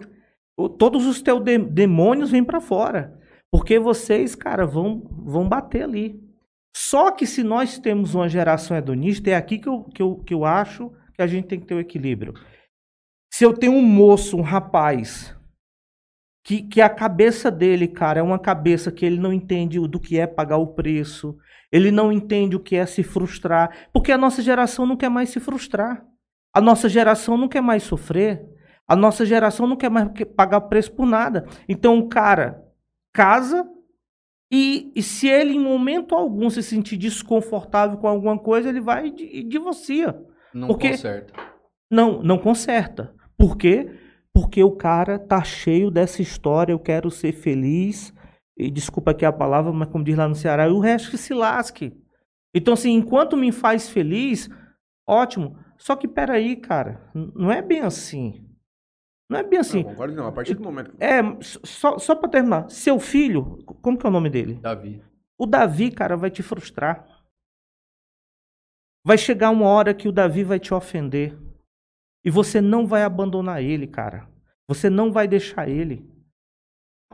O, 0.55 0.69
todos 0.69 1.07
os 1.07 1.21
teus 1.21 1.41
de, 1.41 1.57
demônios 1.57 2.29
vêm 2.29 2.43
para 2.43 2.61
fora, 2.61 3.19
porque 3.49 3.79
vocês, 3.79 4.35
cara, 4.35 4.65
vão, 4.65 5.01
vão 5.09 5.47
bater 5.47 5.83
ali. 5.83 6.30
Só 6.75 7.11
que 7.11 7.25
se 7.25 7.43
nós 7.43 7.77
temos 7.77 8.15
uma 8.15 8.29
geração 8.29 8.75
hedonista, 8.75 9.29
é 9.29 9.35
aqui 9.35 9.59
que 9.59 9.67
eu, 9.67 9.83
que 9.83 10.01
eu, 10.01 10.15
que 10.17 10.33
eu 10.33 10.45
acho 10.45 10.91
que 11.13 11.21
a 11.21 11.27
gente 11.27 11.47
tem 11.47 11.59
que 11.59 11.65
ter 11.65 11.75
o 11.75 11.79
equilíbrio. 11.79 12.33
Se 13.33 13.43
eu 13.43 13.53
tenho 13.53 13.73
um 13.73 13.81
moço, 13.81 14.37
um 14.37 14.41
rapaz, 14.41 15.35
que, 16.43 16.63
que 16.63 16.81
a 16.81 16.89
cabeça 16.89 17.51
dele, 17.51 17.87
cara, 17.87 18.19
é 18.19 18.23
uma 18.23 18.39
cabeça 18.39 18.91
que 18.91 19.05
ele 19.05 19.19
não 19.19 19.31
entende 19.31 19.79
do 19.79 19.99
que 19.99 20.19
é 20.19 20.25
pagar 20.25 20.57
o 20.57 20.73
preço, 20.73 21.37
ele 21.71 21.91
não 21.91 22.11
entende 22.11 22.55
o 22.55 22.59
que 22.59 22.75
é 22.75 22.85
se 22.85 23.03
frustrar, 23.03 23.89
porque 23.93 24.11
a 24.11 24.17
nossa 24.17 24.41
geração 24.41 24.85
não 24.85 24.97
quer 24.97 25.09
mais 25.09 25.29
se 25.29 25.39
frustrar. 25.39 26.05
A 26.53 26.59
nossa 26.59 26.89
geração 26.89 27.37
não 27.37 27.47
quer 27.47 27.61
mais 27.61 27.83
sofrer. 27.83 28.45
A 28.87 28.95
nossa 28.95 29.25
geração 29.25 29.65
não 29.65 29.77
quer 29.77 29.89
mais 29.89 30.09
pagar 30.35 30.61
preço 30.61 30.91
por 30.91 31.05
nada. 31.05 31.47
Então 31.67 31.97
o 31.97 32.09
cara 32.09 32.61
casa 33.13 33.65
e, 34.51 34.91
e, 34.95 35.01
se 35.01 35.27
ele 35.27 35.53
em 35.53 35.59
momento 35.59 36.13
algum 36.13 36.49
se 36.49 36.61
sentir 36.61 36.97
desconfortável 36.97 37.97
com 37.97 38.07
alguma 38.07 38.37
coisa, 38.37 38.67
ele 38.67 38.81
vai 38.81 39.07
e 39.07 39.43
divorcia. 39.43 40.19
Não 40.53 40.67
porque 40.67 40.89
conserta. 40.89 41.33
Não, 41.89 42.21
não 42.21 42.37
conserta. 42.37 43.13
Por 43.37 43.57
quê? 43.57 43.89
Porque 44.33 44.63
o 44.63 44.71
cara 44.71 45.17
tá 45.17 45.41
cheio 45.43 45.89
dessa 45.89 46.21
história, 46.21 46.73
eu 46.73 46.79
quero 46.79 47.09
ser 47.09 47.31
feliz, 47.31 48.13
e 48.57 48.69
desculpa 48.69 49.11
aqui 49.11 49.25
a 49.25 49.31
palavra, 49.31 49.71
mas 49.71 49.89
como 49.89 50.03
diz 50.03 50.17
lá 50.17 50.27
no 50.27 50.35
Ceará, 50.35 50.67
e 50.67 50.71
o 50.71 50.79
resto 50.79 51.11
que 51.11 51.17
se 51.17 51.33
lasque. 51.33 51.93
Então, 52.53 52.73
assim, 52.73 52.91
enquanto 52.91 53.37
me 53.37 53.51
faz 53.51 53.89
feliz, 53.89 54.49
ótimo. 55.07 55.57
Só 55.77 55.95
que 55.95 56.07
peraí, 56.07 56.57
cara, 56.57 57.09
não 57.13 57.51
é 57.51 57.61
bem 57.61 57.81
assim. 57.81 58.45
Não 59.31 59.39
é 59.39 59.43
bem 59.43 59.59
assim. 59.59 59.81
Não, 59.81 59.91
concordo 59.91 60.13
não. 60.13 60.27
A 60.27 60.31
partir 60.33 60.55
do 60.55 60.61
momento. 60.61 60.93
É, 60.99 61.21
só, 61.41 61.97
só 61.97 62.13
pra 62.13 62.27
terminar. 62.27 62.69
Seu 62.69 62.99
filho, 62.99 63.63
como 63.81 63.97
que 63.97 64.05
é 64.05 64.09
o 64.09 64.11
nome 64.11 64.29
dele? 64.29 64.55
Davi. 64.55 65.01
O 65.39 65.45
Davi, 65.45 65.89
cara, 65.89 66.17
vai 66.17 66.29
te 66.29 66.43
frustrar. 66.43 67.07
Vai 69.05 69.17
chegar 69.17 69.49
uma 69.49 69.67
hora 69.67 69.93
que 69.93 70.09
o 70.09 70.11
Davi 70.11 70.43
vai 70.43 70.59
te 70.59 70.73
ofender. 70.73 71.39
E 72.25 72.29
você 72.29 72.59
não 72.59 72.85
vai 72.85 73.03
abandonar 73.03 73.63
ele, 73.63 73.87
cara. 73.87 74.27
Você 74.67 74.89
não 74.89 75.13
vai 75.13 75.29
deixar 75.29 75.69
ele. 75.69 76.05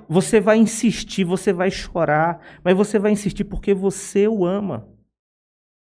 Você 0.10 0.40
vai 0.40 0.58
insistir, 0.58 1.24
você 1.24 1.54
vai 1.54 1.70
chorar, 1.70 2.60
mas 2.64 2.76
você 2.76 2.98
vai 2.98 3.12
insistir 3.12 3.44
porque 3.44 3.76
você 3.76 4.28
o 4.28 4.44
ama. 4.44 4.90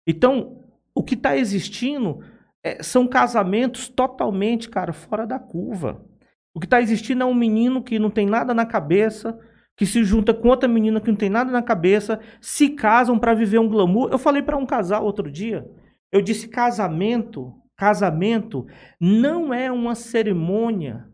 Então, 0.06 0.64
o 0.94 1.02
que 1.02 1.14
está 1.14 1.36
existindo 1.36 2.24
é, 2.64 2.82
são 2.82 3.06
casamentos 3.06 3.86
totalmente, 3.86 4.70
cara, 4.70 4.94
fora 4.94 5.26
da 5.26 5.38
curva. 5.38 6.10
O 6.54 6.60
que 6.60 6.66
está 6.66 6.80
existindo 6.80 7.22
é 7.22 7.26
um 7.26 7.34
menino 7.34 7.82
que 7.82 7.98
não 7.98 8.10
tem 8.10 8.26
nada 8.26 8.52
na 8.52 8.66
cabeça, 8.66 9.38
que 9.76 9.86
se 9.86 10.04
junta 10.04 10.34
com 10.34 10.48
outra 10.48 10.68
menina 10.68 11.00
que 11.00 11.10
não 11.10 11.16
tem 11.16 11.30
nada 11.30 11.50
na 11.50 11.62
cabeça, 11.62 12.20
se 12.40 12.70
casam 12.70 13.18
para 13.18 13.34
viver 13.34 13.58
um 13.58 13.68
glamour. 13.68 14.10
Eu 14.10 14.18
falei 14.18 14.42
para 14.42 14.56
um 14.56 14.66
casal 14.66 15.04
outro 15.04 15.30
dia, 15.30 15.66
eu 16.10 16.20
disse 16.20 16.48
casamento 16.48 17.54
Casamento 17.82 18.64
não 19.00 19.52
é 19.52 19.68
uma 19.72 19.96
cerimônia. 19.96 21.08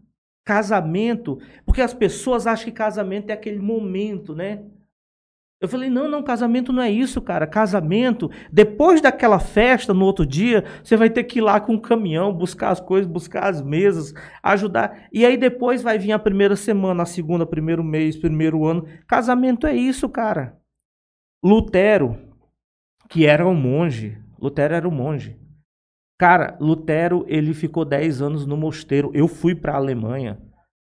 Casamento, 0.44 1.38
porque 1.64 1.80
as 1.80 1.94
pessoas 1.94 2.46
acham 2.46 2.66
que 2.66 2.72
casamento 2.72 3.30
é 3.30 3.32
aquele 3.32 3.58
momento, 3.58 4.34
né? 4.34 4.62
Eu 5.60 5.68
falei, 5.68 5.90
não, 5.90 6.08
não, 6.08 6.22
casamento 6.22 6.72
não 6.72 6.82
é 6.82 6.90
isso, 6.90 7.20
cara. 7.20 7.44
Casamento, 7.44 8.30
depois 8.52 9.00
daquela 9.00 9.40
festa, 9.40 9.92
no 9.92 10.04
outro 10.04 10.24
dia, 10.24 10.64
você 10.82 10.96
vai 10.96 11.10
ter 11.10 11.24
que 11.24 11.40
ir 11.40 11.42
lá 11.42 11.58
com 11.60 11.72
um 11.72 11.80
caminhão, 11.80 12.32
buscar 12.32 12.70
as 12.70 12.80
coisas, 12.80 13.10
buscar 13.10 13.48
as 13.48 13.60
mesas, 13.60 14.14
ajudar. 14.40 15.08
E 15.12 15.26
aí 15.26 15.36
depois 15.36 15.82
vai 15.82 15.98
vir 15.98 16.12
a 16.12 16.18
primeira 16.18 16.54
semana, 16.54 17.02
a 17.02 17.06
segunda, 17.06 17.44
primeiro 17.44 17.82
mês, 17.82 18.16
primeiro 18.16 18.64
ano. 18.64 18.86
Casamento 19.06 19.66
é 19.66 19.74
isso, 19.74 20.08
cara. 20.08 20.56
Lutero, 21.44 22.16
que 23.08 23.26
era 23.26 23.46
um 23.46 23.54
monge, 23.54 24.16
Lutero 24.40 24.74
era 24.74 24.88
um 24.88 24.92
monge. 24.92 25.36
Cara, 26.16 26.56
Lutero, 26.60 27.24
ele 27.28 27.52
ficou 27.52 27.84
10 27.84 28.22
anos 28.22 28.46
no 28.46 28.56
mosteiro. 28.56 29.10
Eu 29.12 29.26
fui 29.26 29.54
para 29.56 29.72
a 29.72 29.76
Alemanha. 29.76 30.40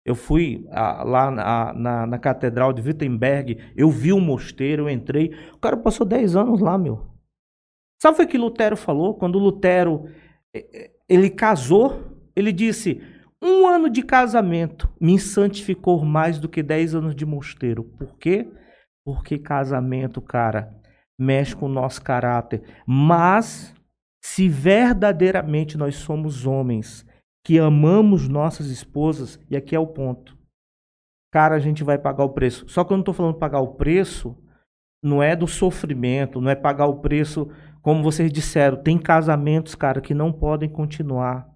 Eu 0.05 0.13
fui 0.13 0.67
a, 0.71 1.03
lá 1.03 1.31
na, 1.31 1.73
na, 1.73 2.07
na, 2.07 2.19
Catedral 2.19 2.71
de 2.71 2.81
Wittenberg. 2.81 3.57
Eu 3.75 3.89
vi 3.89 4.13
o 4.13 4.19
mosteiro, 4.19 4.83
eu 4.83 4.89
entrei. 4.89 5.35
O 5.53 5.57
cara 5.57 5.75
passou 5.75 6.05
10 6.05 6.35
anos 6.35 6.61
lá, 6.61 6.77
meu. 6.77 7.07
Sabe 7.99 8.21
o 8.21 8.27
que 8.27 8.37
Lutero 8.37 8.77
falou? 8.77 9.15
Quando 9.15 9.39
Lutero 9.39 10.05
ele 11.07 11.29
casou, 11.29 12.15
ele 12.35 12.51
disse: 12.51 13.01
um 13.41 13.67
ano 13.67 13.89
de 13.89 14.01
casamento 14.01 14.89
me 14.99 15.19
santificou 15.19 16.03
mais 16.03 16.39
do 16.39 16.49
que 16.49 16.63
10 16.63 16.95
anos 16.95 17.15
de 17.15 17.25
mosteiro. 17.25 17.83
Por 17.83 18.17
quê? 18.17 18.49
Porque 19.03 19.37
casamento, 19.37 20.21
cara, 20.21 20.73
mexe 21.19 21.55
com 21.55 21.65
o 21.65 21.73
nosso 21.73 22.01
caráter. 22.01 22.63
Mas 22.87 23.73
se 24.23 24.49
verdadeiramente 24.49 25.77
nós 25.77 25.95
somos 25.95 26.45
homens 26.45 27.04
que 27.45 27.59
amamos 27.59 28.27
nossas 28.27 28.71
esposas, 28.71 29.39
e 29.51 29.55
aqui 29.55 29.75
é 29.75 29.79
o 29.79 29.85
ponto. 29.85 30.35
Cara, 31.31 31.55
a 31.55 31.59
gente 31.59 31.83
vai 31.83 31.95
pagar 31.95 32.23
o 32.23 32.29
preço. 32.29 32.67
Só 32.67 32.83
que 32.83 32.91
eu 32.91 32.97
não 32.97 33.03
estou 33.03 33.13
falando 33.13 33.37
pagar 33.37 33.59
o 33.59 33.75
preço, 33.75 34.35
não 35.03 35.21
é 35.21 35.35
do 35.35 35.45
sofrimento, 35.45 36.41
não 36.41 36.49
é 36.49 36.55
pagar 36.55 36.87
o 36.87 37.01
preço, 37.01 37.47
como 37.83 38.01
vocês 38.01 38.31
disseram. 38.31 38.81
Tem 38.81 38.97
casamentos, 38.97 39.75
cara, 39.75 40.01
que 40.01 40.15
não 40.15 40.33
podem 40.33 40.67
continuar. 40.67 41.47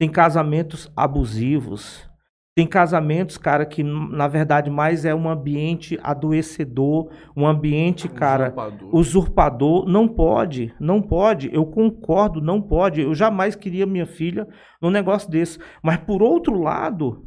Tem 0.00 0.10
casamentos 0.10 0.90
abusivos. 0.96 2.08
Tem 2.56 2.66
casamentos, 2.66 3.36
cara, 3.36 3.66
que 3.66 3.82
na 3.82 4.26
verdade 4.26 4.70
mais 4.70 5.04
é 5.04 5.14
um 5.14 5.28
ambiente 5.28 6.00
adoecedor, 6.02 7.10
um 7.36 7.46
ambiente, 7.46 8.08
cara, 8.08 8.46
usurpador. 8.46 8.94
usurpador. 8.94 9.86
Não 9.86 10.08
pode, 10.08 10.74
não 10.80 11.02
pode. 11.02 11.50
Eu 11.52 11.66
concordo, 11.66 12.40
não 12.40 12.62
pode. 12.62 13.02
Eu 13.02 13.14
jamais 13.14 13.54
queria 13.54 13.84
minha 13.84 14.06
filha 14.06 14.48
num 14.80 14.88
negócio 14.88 15.30
desse. 15.30 15.58
Mas 15.82 15.98
por 15.98 16.22
outro 16.22 16.58
lado, 16.58 17.26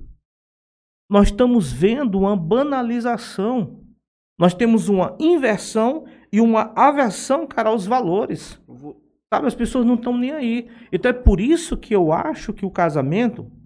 nós 1.08 1.28
estamos 1.28 1.72
vendo 1.72 2.18
uma 2.18 2.36
banalização. 2.36 3.84
Nós 4.36 4.56
temos 4.56 4.90
uma 4.90 5.16
inversão 5.20 6.06
e 6.34 6.42
uma 6.42 6.74
aversão, 6.76 7.46
cara, 7.46 7.70
aos 7.70 7.86
valores. 7.86 8.60
Sabe, 9.32 9.46
as 9.46 9.54
pessoas 9.54 9.86
não 9.86 9.94
estão 9.94 10.18
nem 10.18 10.32
aí. 10.32 10.72
Então 10.92 11.12
é 11.12 11.14
por 11.14 11.40
isso 11.40 11.78
que 11.78 11.96
eu 11.96 12.12
acho 12.12 12.52
que 12.52 12.66
o 12.66 12.72
casamento 12.72 13.59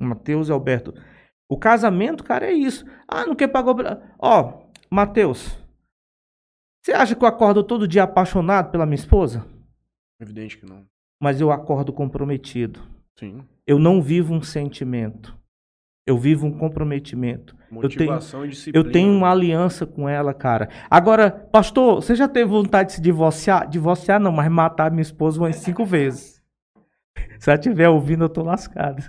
Matheus 0.00 0.48
e 0.48 0.52
Alberto. 0.52 0.94
O 1.48 1.58
casamento, 1.58 2.24
cara, 2.24 2.46
é 2.46 2.52
isso. 2.52 2.84
Ah, 3.08 3.26
não 3.26 3.34
quer 3.34 3.48
pagar. 3.48 3.74
pra- 3.74 4.02
Ó, 4.18 4.64
Matheus. 4.90 5.56
Você 6.84 6.92
acha 6.92 7.14
que 7.14 7.24
eu 7.24 7.28
acordo 7.28 7.62
todo 7.62 7.88
dia 7.88 8.02
apaixonado 8.02 8.70
pela 8.70 8.84
minha 8.86 8.94
esposa? 8.96 9.46
Evidente 10.20 10.58
que 10.58 10.66
não. 10.66 10.84
Mas 11.22 11.40
eu 11.40 11.50
acordo 11.50 11.92
comprometido. 11.92 12.80
Sim. 13.18 13.42
Eu 13.66 13.78
não 13.78 14.02
vivo 14.02 14.34
um 14.34 14.42
sentimento. 14.42 15.34
Eu 16.06 16.18
vivo 16.18 16.46
um 16.46 16.52
comprometimento. 16.58 17.56
Motivação 17.70 18.44
e 18.44 18.48
disciplina. 18.48 18.86
Eu 18.86 18.92
tenho 18.92 19.10
uma 19.10 19.30
aliança 19.30 19.86
com 19.86 20.06
ela, 20.06 20.34
cara. 20.34 20.68
Agora, 20.90 21.30
pastor, 21.30 21.96
você 22.02 22.14
já 22.14 22.28
teve 22.28 22.50
vontade 22.50 22.90
de 22.90 22.94
se 22.96 23.00
divorciar? 23.00 23.66
Divorciar 23.68 24.20
não, 24.20 24.30
mas 24.30 24.50
matar 24.50 24.90
minha 24.90 25.00
esposa 25.02 25.40
umas 25.40 25.56
cinco 25.56 25.84
vezes. 25.84 26.42
Se 27.38 27.48
ela 27.50 27.58
estiver 27.58 27.88
ouvindo, 27.88 28.24
eu 28.24 28.28
tô 28.28 28.42
lascado. 28.42 29.02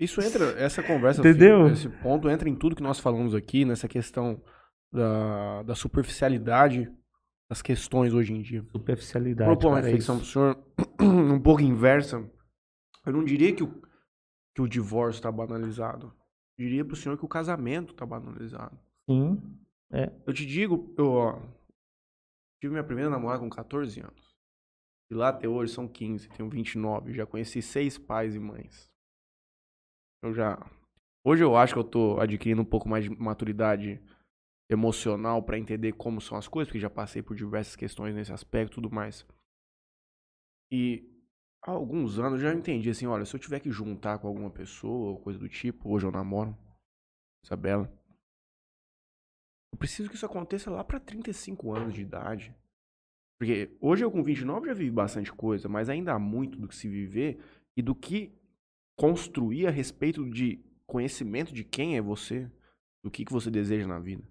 Isso 0.00 0.20
entra, 0.22 0.58
essa 0.58 0.82
conversa, 0.82 1.20
Entendeu? 1.20 1.64
filho, 1.64 1.72
esse 1.74 1.88
ponto 1.88 2.30
entra 2.30 2.48
em 2.48 2.56
tudo 2.56 2.74
que 2.74 2.82
nós 2.82 2.98
falamos 2.98 3.34
aqui, 3.34 3.66
nessa 3.66 3.86
questão 3.86 4.42
da, 4.90 5.62
da 5.62 5.74
superficialidade 5.74 6.90
das 7.50 7.60
questões 7.60 8.14
hoje 8.14 8.32
em 8.32 8.40
dia. 8.40 8.64
Superficialidade. 8.72 9.50
Propor 9.50 9.72
uma 9.72 9.80
é 9.80 9.82
reflexão 9.82 10.16
pro 10.16 10.26
senhor 10.26 10.64
um 11.02 11.40
pouco 11.40 11.60
inversa. 11.60 12.24
Eu 13.04 13.12
não 13.12 13.24
diria 13.24 13.54
que 13.54 13.62
o, 13.62 13.82
que 14.54 14.62
o 14.62 14.68
divórcio 14.68 15.18
está 15.18 15.30
banalizado. 15.30 16.06
Eu 16.56 16.64
diria 16.64 16.84
pro 16.84 16.96
senhor 16.96 17.18
que 17.18 17.24
o 17.24 17.28
casamento 17.28 17.92
está 17.92 18.06
banalizado. 18.06 18.78
Sim. 19.08 19.40
Eu 20.26 20.32
te 20.32 20.46
digo, 20.46 20.94
eu 20.96 21.10
ó, 21.10 21.42
tive 22.60 22.72
minha 22.72 22.84
primeira 22.84 23.10
namorada 23.10 23.40
com 23.40 23.50
14 23.50 24.00
anos. 24.00 24.30
E 25.10 25.14
lá 25.14 25.30
até 25.30 25.48
hoje 25.48 25.72
são 25.72 25.88
15, 25.88 26.28
tenho 26.28 26.48
29. 26.48 27.12
Já 27.12 27.26
conheci 27.26 27.60
seis 27.60 27.98
pais 27.98 28.34
e 28.34 28.38
mães. 28.38 28.89
Eu 30.22 30.34
já. 30.34 30.58
Hoje 31.24 31.42
eu 31.42 31.56
acho 31.56 31.74
que 31.74 31.78
eu 31.78 31.84
tô 31.84 32.20
adquirindo 32.20 32.62
um 32.62 32.64
pouco 32.64 32.88
mais 32.88 33.04
de 33.04 33.10
maturidade 33.10 34.00
emocional 34.70 35.42
pra 35.42 35.58
entender 35.58 35.92
como 35.92 36.20
são 36.20 36.38
as 36.38 36.46
coisas, 36.46 36.68
porque 36.68 36.78
já 36.78 36.90
passei 36.90 37.22
por 37.22 37.34
diversas 37.34 37.74
questões 37.74 38.14
nesse 38.14 38.32
aspecto 38.32 38.72
e 38.72 38.74
tudo 38.76 38.90
mais. 38.90 39.26
E 40.72 41.04
há 41.62 41.72
alguns 41.72 42.18
anos 42.18 42.42
eu 42.42 42.50
já 42.50 42.54
entendi 42.54 42.88
assim, 42.88 43.06
olha, 43.06 43.24
se 43.24 43.34
eu 43.34 43.40
tiver 43.40 43.60
que 43.60 43.70
juntar 43.70 44.18
com 44.18 44.28
alguma 44.28 44.50
pessoa 44.50 45.10
ou 45.10 45.20
coisa 45.20 45.38
do 45.38 45.48
tipo, 45.48 45.90
hoje 45.90 46.06
eu 46.06 46.12
namoro, 46.12 46.56
Isabela. 47.44 47.92
Eu 49.72 49.78
preciso 49.78 50.08
que 50.08 50.16
isso 50.16 50.26
aconteça 50.26 50.70
lá 50.70 50.84
pra 50.84 51.00
35 51.00 51.74
anos 51.74 51.94
de 51.94 52.02
idade. 52.02 52.54
Porque 53.38 53.76
hoje 53.80 54.04
eu 54.04 54.10
com 54.10 54.22
29 54.22 54.68
já 54.68 54.74
vivi 54.74 54.90
bastante 54.90 55.32
coisa, 55.32 55.68
mas 55.68 55.88
ainda 55.88 56.12
há 56.12 56.18
muito 56.18 56.58
do 56.58 56.68
que 56.68 56.76
se 56.76 56.88
viver 56.88 57.42
e 57.76 57.82
do 57.82 57.94
que 57.94 58.39
construir 59.00 59.66
a 59.66 59.70
respeito 59.70 60.28
de 60.28 60.60
conhecimento 60.86 61.54
de 61.54 61.64
quem 61.64 61.96
é 61.96 62.02
você, 62.02 62.50
do 63.02 63.10
que, 63.10 63.24
que 63.24 63.32
você 63.32 63.50
deseja 63.50 63.86
na 63.86 63.98
vida. 63.98 64.22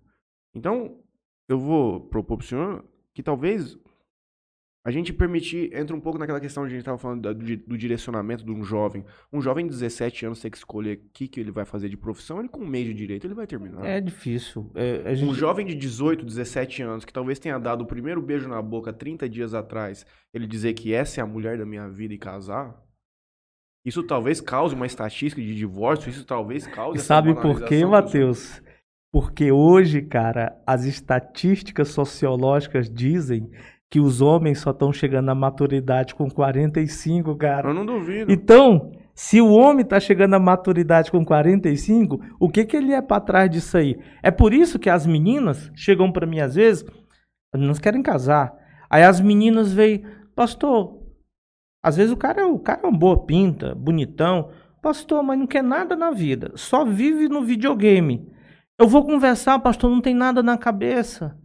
Então, 0.53 0.99
eu 1.47 1.57
vou 1.57 1.99
propor 2.01 2.37
pro 2.37 2.45
senhor 2.45 2.85
que 3.15 3.23
talvez 3.23 3.75
a 4.85 4.91
gente 4.91 5.11
permitir, 5.11 5.73
entra 5.75 5.95
um 5.95 5.99
pouco 5.99 6.19
naquela 6.19 6.39
questão 6.39 6.61
que 6.63 6.67
a 6.67 6.69
gente 6.69 6.79
estava 6.81 6.99
falando 6.99 7.21
da- 7.23 7.33
do, 7.33 7.43
do 7.57 7.77
direcionamento 7.77 8.45
de 8.45 8.51
um 8.51 8.63
jovem. 8.63 9.03
Um 9.33 9.41
jovem 9.41 9.65
de 9.65 9.71
17 9.71 10.27
anos 10.27 10.39
tem 10.39 10.51
que 10.51 10.57
escolher 10.57 10.97
o 10.97 11.09
que, 11.13 11.27
que 11.27 11.39
ele 11.39 11.49
vai 11.51 11.65
fazer 11.65 11.89
de 11.89 11.97
profissão, 11.97 12.39
ele 12.39 12.47
com 12.47 12.61
um 12.61 12.67
mês 12.67 12.85
de 12.85 12.93
direito 12.93 13.25
ele 13.25 13.33
vai 13.33 13.47
terminar. 13.47 13.83
É 13.83 13.99
difícil. 13.99 14.69
É, 14.75 15.01
a 15.09 15.11
Um 15.13 15.15
gente... 15.15 15.33
jovem 15.33 15.65
de 15.65 15.73
18, 15.73 16.23
17 16.23 16.83
anos, 16.83 17.05
que 17.05 17.11
talvez 17.11 17.39
tenha 17.39 17.57
dado 17.57 17.81
o 17.81 17.87
primeiro 17.87 18.21
beijo 18.21 18.47
na 18.47 18.61
boca 18.61 18.93
30 18.93 19.27
dias 19.27 19.55
atrás, 19.55 20.05
ele 20.31 20.45
dizer 20.45 20.73
que 20.73 20.93
essa 20.93 21.19
é 21.19 21.23
a 21.23 21.27
mulher 21.27 21.57
da 21.57 21.65
minha 21.65 21.89
vida 21.89 22.13
e 22.13 22.17
casar, 22.19 22.79
isso 23.85 24.03
talvez 24.03 24.41
cause 24.41 24.75
uma 24.75 24.85
estatística 24.85 25.41
de 25.41 25.55
divórcio, 25.55 26.09
isso 26.09 26.25
talvez 26.25 26.67
cause 26.67 26.97
E 26.97 27.01
sabe 27.01 27.33
por 27.33 27.63
quê, 27.63 27.85
Matheus? 27.85 28.61
Porque 29.11 29.51
hoje, 29.51 30.01
cara, 30.01 30.55
as 30.67 30.85
estatísticas 30.85 31.89
sociológicas 31.89 32.89
dizem 32.89 33.49
que 33.89 33.99
os 33.99 34.21
homens 34.21 34.59
só 34.59 34.69
estão 34.69 34.93
chegando 34.93 35.29
à 35.29 35.35
maturidade 35.35 36.13
com 36.13 36.29
45, 36.29 37.35
cara. 37.35 37.69
Eu 37.69 37.73
não 37.73 37.85
duvido. 37.85 38.31
Então, 38.31 38.91
se 39.15 39.41
o 39.41 39.51
homem 39.51 39.83
tá 39.83 39.99
chegando 39.99 40.35
à 40.35 40.39
maturidade 40.39 41.09
com 41.09 41.25
45, 41.25 42.19
o 42.39 42.49
que 42.49 42.65
que 42.65 42.77
ele 42.77 42.93
é 42.93 43.01
pra 43.01 43.19
trás 43.19 43.49
disso 43.49 43.77
aí? 43.77 43.97
É 44.21 44.29
por 44.29 44.53
isso 44.53 44.77
que 44.77 44.89
as 44.89 45.07
meninas 45.07 45.71
chegam 45.75 46.11
pra 46.11 46.27
mim 46.27 46.39
às 46.39 46.53
vezes, 46.53 46.85
as 47.51 47.59
meninas 47.59 47.79
querem 47.79 48.03
casar. 48.03 48.53
Aí 48.87 49.03
as 49.03 49.19
meninas 49.19 49.73
veem, 49.73 50.05
pastor, 50.35 50.98
às 51.83 51.95
vezes 51.97 52.11
o 52.11 52.17
cara, 52.17 52.41
é- 52.41 52.45
o 52.45 52.59
cara 52.59 52.81
é 52.83 52.87
uma 52.87 52.97
boa 52.97 53.25
pinta, 53.25 53.73
bonitão, 53.75 54.51
pastor, 54.81 55.23
mas 55.23 55.37
não 55.39 55.47
quer 55.47 55.63
nada 55.63 55.95
na 55.95 56.11
vida, 56.11 56.51
só 56.55 56.85
vive 56.85 57.27
no 57.29 57.43
videogame. 57.43 58.29
Eu 58.79 58.87
vou 58.87 59.05
conversar, 59.05 59.59
pastor, 59.59 59.89
não 59.89 60.01
tem 60.01 60.13
nada 60.15 60.41
na 60.41 60.57
cabeça. 60.57 61.37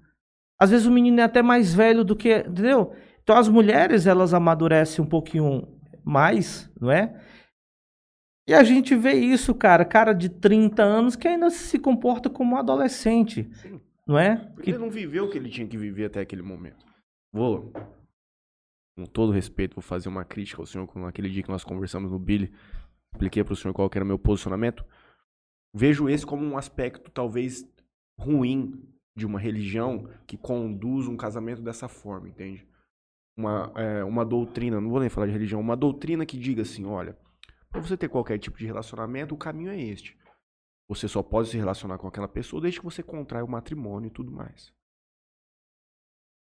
Às 0.60 0.70
vezes 0.70 0.86
o 0.86 0.90
menino 0.92 1.20
é 1.20 1.24
até 1.24 1.42
mais 1.42 1.74
velho 1.74 2.04
do 2.04 2.14
que, 2.14 2.38
entendeu? 2.38 2.92
Então 3.22 3.36
as 3.36 3.48
mulheres, 3.48 4.06
elas 4.06 4.32
amadurecem 4.32 5.04
um 5.04 5.08
pouquinho 5.08 5.66
mais, 6.04 6.70
não 6.80 6.90
é? 6.92 7.20
E 8.46 8.52
a 8.54 8.62
gente 8.62 8.94
vê 8.94 9.14
isso, 9.14 9.54
cara, 9.54 9.84
cara 9.84 10.12
de 10.12 10.28
30 10.28 10.82
anos 10.82 11.16
que 11.16 11.26
ainda 11.26 11.48
se 11.50 11.78
comporta 11.78 12.28
como 12.28 12.54
um 12.54 12.58
adolescente, 12.58 13.48
Sim. 13.54 13.80
não 14.06 14.18
é? 14.18 14.36
Porque 14.54 14.70
ele 14.70 14.78
não 14.78 14.90
viveu 14.90 15.24
o 15.24 15.30
que 15.30 15.38
ele 15.38 15.48
tinha 15.48 15.66
que 15.66 15.78
viver 15.78 16.04
até 16.06 16.20
aquele 16.20 16.42
momento. 16.42 16.84
Vou, 17.32 17.72
com 18.96 19.04
todo 19.04 19.32
respeito, 19.32 19.74
vou 19.74 19.82
fazer 19.82 20.08
uma 20.08 20.24
crítica 20.24 20.62
ao 20.62 20.66
senhor, 20.66 20.86
como 20.86 21.04
naquele 21.04 21.28
dia 21.28 21.42
que 21.42 21.50
nós 21.50 21.64
conversamos 21.64 22.10
no 22.10 22.18
Billy, 22.18 22.52
expliquei 23.12 23.42
para 23.42 23.52
o 23.52 23.56
senhor 23.56 23.74
qual 23.74 23.90
era 23.92 24.04
o 24.04 24.06
meu 24.06 24.18
posicionamento. 24.18 24.84
Vejo 25.74 26.08
esse 26.08 26.24
como 26.24 26.44
um 26.44 26.56
aspecto 26.56 27.10
talvez 27.10 27.68
ruim 28.18 28.80
de 29.16 29.26
uma 29.26 29.38
religião 29.38 30.08
que 30.26 30.36
conduz 30.36 31.08
um 31.08 31.16
casamento 31.16 31.62
dessa 31.62 31.88
forma, 31.88 32.28
entende? 32.28 32.66
Uma, 33.36 33.72
é, 33.76 34.04
uma 34.04 34.24
doutrina, 34.24 34.80
não 34.80 34.90
vou 34.90 35.00
nem 35.00 35.08
falar 35.08 35.26
de 35.26 35.32
religião, 35.32 35.60
uma 35.60 35.76
doutrina 35.76 36.24
que 36.24 36.38
diga 36.38 36.62
assim, 36.62 36.84
olha, 36.84 37.18
para 37.70 37.80
você 37.80 37.96
ter 37.96 38.08
qualquer 38.08 38.38
tipo 38.38 38.56
de 38.56 38.66
relacionamento, 38.66 39.34
o 39.34 39.38
caminho 39.38 39.70
é 39.70 39.80
este. 39.80 40.16
Você 40.88 41.08
só 41.08 41.22
pode 41.22 41.48
se 41.48 41.56
relacionar 41.56 41.98
com 41.98 42.06
aquela 42.06 42.28
pessoa 42.28 42.62
desde 42.62 42.78
que 42.78 42.84
você 42.84 43.02
contrai 43.02 43.42
o 43.42 43.48
matrimônio 43.48 44.08
e 44.08 44.10
tudo 44.10 44.30
mais. 44.30 44.72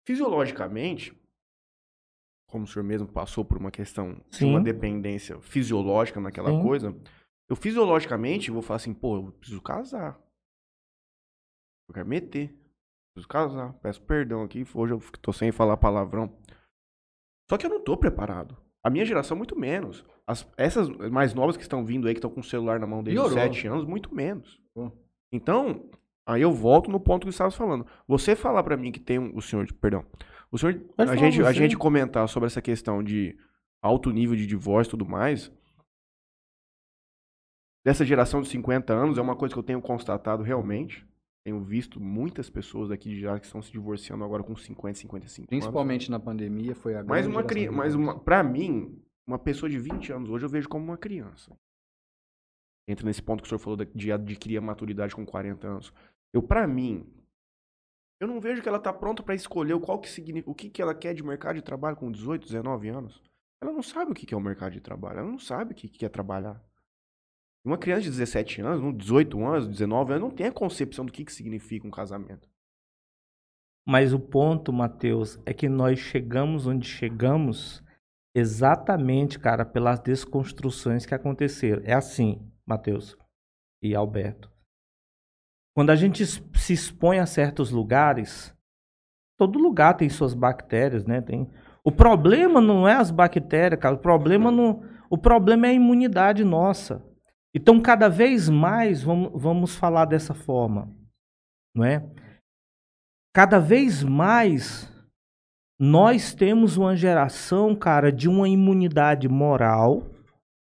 Fisiologicamente, 0.06 1.18
como 2.55 2.66
o 2.66 2.68
senhor 2.68 2.85
mesmo 2.85 3.09
passou 3.09 3.44
por 3.44 3.59
uma 3.59 3.72
questão 3.72 4.14
de 4.31 4.36
Sim. 4.36 4.51
uma 4.51 4.60
dependência 4.60 5.40
fisiológica 5.40 6.20
naquela 6.20 6.51
Sim. 6.52 6.62
coisa, 6.62 6.97
eu 7.51 7.56
fisiologicamente 7.56 8.48
vou 8.48 8.62
falar 8.62 8.76
assim, 8.76 8.94
pô, 8.94 9.16
eu 9.16 9.32
preciso 9.32 9.60
casar. 9.60 10.16
Eu 11.89 11.94
quero 11.94 12.06
meter. 12.09 12.56
Preciso 13.12 13.28
casar. 13.28 13.72
Peço 13.82 14.01
perdão 14.02 14.44
aqui, 14.44 14.64
hoje 14.72 14.94
eu 14.94 15.01
tô 15.20 15.32
sem 15.32 15.51
falar 15.51 15.76
palavrão. 15.76 16.32
Só 17.51 17.59
que 17.59 17.66
eu 17.66 17.70
não 17.70 17.82
tô 17.82 17.97
preparado. 17.97 18.56
A 18.85 18.89
minha 18.89 19.05
geração, 19.05 19.36
muito 19.36 19.59
menos. 19.59 20.05
As- 20.24 20.48
essas 20.56 20.89
mais 21.10 21.35
novas 21.35 21.56
que 21.56 21.62
estão 21.64 21.85
vindo 21.85 22.06
aí, 22.06 22.14
que 22.14 22.18
estão 22.18 22.31
com 22.31 22.39
o 22.40 22.44
celular 22.44 22.78
na 22.78 22.86
mão 22.86 23.02
Piorou. 23.02 23.32
7 23.32 23.66
anos, 23.66 23.85
muito 23.85 24.14
menos. 24.14 24.62
Então, 25.32 25.90
aí 26.24 26.40
eu 26.43 26.52
volto 26.52 26.89
no 26.89 27.01
ponto 27.01 27.22
que 27.26 27.32
você 27.32 27.35
estava 27.35 27.51
falando. 27.51 27.85
Você 28.06 28.36
falar 28.36 28.62
pra 28.62 28.76
mim 28.76 28.93
que 28.93 29.01
tem 29.01 29.18
um, 29.18 29.36
o 29.36 29.43
senhor, 29.43 29.66
perdão, 29.74 30.06
o 30.55 30.59
senhor, 30.59 30.74
Pode 30.74 31.10
a 31.10 31.14
falar 31.14 31.16
gente, 31.31 31.43
a 31.43 31.52
gente 31.52 31.76
comentar 31.76 32.28
sobre 32.28 32.47
essa 32.47 32.62
questão 32.62 33.02
de 33.02 33.36
alto 33.82 34.10
nível 34.10 34.36
de 34.36 34.47
divórcio 34.47 34.90
e 34.90 34.93
tudo 34.93 35.06
mais, 35.06 35.51
dessa 37.85 38.05
geração 38.05 38.40
de 38.40 38.48
50 38.48 38.93
anos, 38.93 39.18
é 39.18 39.20
uma 39.22 39.36
coisa 39.36 39.55
que 39.55 39.59
eu 39.59 39.62
tenho 39.64 39.81
constatado 39.82 40.43
realmente. 40.43 41.06
Tenho 41.47 41.62
visto 41.62 42.01
muitas 42.01 42.48
pessoas 42.48 42.90
aqui 42.90 43.20
já 43.20 43.39
que 43.39 43.44
estão 43.44 43.60
se 43.60 43.70
divorciando 43.70 44.24
agora 44.24 44.43
com 44.43 44.56
50, 44.56 44.98
55 45.01 45.43
anos. 45.43 45.48
Principalmente 45.48 46.10
na 46.10 46.18
pandemia, 46.18 46.74
foi 46.74 46.94
a 46.94 47.05
Mas 47.05 47.26
uma 47.26 47.44
criança, 47.44 47.70
de 47.70 47.76
mas 47.76 47.94
uma, 47.94 48.18
pra 48.18 48.43
mim, 48.43 48.98
uma 49.26 49.39
pessoa 49.39 49.68
de 49.68 49.78
20 49.78 50.10
anos 50.12 50.31
hoje 50.31 50.47
eu 50.47 50.48
vejo 50.48 50.68
como 50.68 50.82
uma 50.86 50.97
criança. 50.97 51.55
Entra 52.89 53.05
nesse 53.05 53.22
ponto 53.22 53.43
que 53.43 53.47
o 53.47 53.48
senhor 53.48 53.59
falou 53.59 53.76
da- 53.76 53.85
de 53.85 54.10
adquirir 54.10 54.56
a 54.56 54.62
maturidade 54.62 55.14
com 55.14 55.24
40 55.26 55.66
anos. 55.66 55.93
Eu, 56.32 56.43
pra 56.43 56.66
mim, 56.66 57.06
eu 58.20 58.28
não 58.28 58.41
vejo 58.41 58.62
que 58.62 58.69
ela 58.69 58.78
tá 58.78 58.93
pronta 58.93 59.23
pra 59.23 59.35
escolher 59.35 59.74
o 59.74 59.81
qual 59.81 59.99
que 59.99 60.09
significa, 60.09 60.51
o 60.51 60.55
que 60.55 60.70
que 60.70 60.81
ela 60.81 60.95
quer 60.95 61.15
de 61.15 61.23
mercado 61.23 61.57
de 61.57 61.62
trabalho 61.62 61.97
com 61.97 62.11
18, 62.11 62.47
19 62.47 62.89
anos. 62.89 63.23
Ela 63.61 63.73
não 63.73 63.82
sabe 63.82 64.12
o 64.12 64.15
que 64.15 64.27
que 64.27 64.35
é 64.35 64.36
o 64.36 64.41
mercado 64.41 64.73
de 64.73 64.81
trabalho, 64.81 65.20
ela 65.20 65.31
não 65.31 65.39
sabe 65.39 65.73
o 65.73 65.74
que 65.74 65.89
que 65.89 66.05
é 66.05 66.09
trabalhar. 66.09 66.62
Uma 67.65 67.78
criança 67.78 68.03
de 68.03 68.11
17 68.11 68.61
anos, 68.61 68.82
um 68.82 68.93
18 68.93 69.43
anos, 69.45 69.69
19 69.69 70.12
anos, 70.12 70.28
não 70.28 70.35
tem 70.35 70.47
a 70.47 70.53
concepção 70.53 71.07
do 71.07 71.12
que 71.12 71.24
que 71.24 71.32
significa 71.32 71.86
um 71.86 71.91
casamento. 71.91 72.49
Mas 73.86 74.12
o 74.12 74.20
ponto, 74.20 74.73
Matheus, 74.73 75.39
é 75.45 75.53
que 75.53 75.69
nós 75.69 75.99
chegamos 75.99 76.66
onde 76.66 76.86
chegamos 76.86 77.82
exatamente, 78.35 79.39
cara, 79.39 79.65
pelas 79.65 80.01
desconstruções 80.01 81.07
que 81.07 81.15
aconteceram. 81.15 81.82
É 81.85 81.95
assim, 81.95 82.51
Matheus 82.66 83.16
e 83.82 83.95
Alberto. 83.95 84.53
Quando 85.74 85.90
a 85.90 85.96
gente 85.96 86.24
se 86.24 86.72
expõe 86.72 87.18
a 87.18 87.26
certos 87.26 87.70
lugares, 87.70 88.55
todo 89.36 89.59
lugar 89.59 89.94
tem 89.94 90.09
suas 90.09 90.32
bactérias, 90.32 91.05
né? 91.05 91.20
Tem... 91.20 91.51
O 91.82 91.90
problema 91.90 92.60
não 92.60 92.88
é 92.88 92.94
as 92.94 93.10
bactérias, 93.10 93.80
cara. 93.80 93.96
O 93.96 93.98
problema, 93.98 94.51
não... 94.51 94.82
o 95.10 95.18
problema 95.18 95.66
é 95.66 95.70
a 95.70 95.74
imunidade 95.74 96.44
nossa. 96.44 97.05
Então, 97.55 97.80
cada 97.80 98.09
vez 98.09 98.48
mais, 98.48 99.02
vamos, 99.02 99.30
vamos 99.34 99.76
falar 99.76 100.06
dessa 100.06 100.34
forma, 100.34 100.92
não 101.74 101.84
é? 101.84 102.05
Cada 103.32 103.59
vez 103.59 104.02
mais, 104.02 104.92
nós 105.78 106.34
temos 106.34 106.76
uma 106.76 106.96
geração, 106.96 107.74
cara, 107.74 108.12
de 108.12 108.28
uma 108.28 108.48
imunidade 108.48 109.28
moral, 109.28 110.10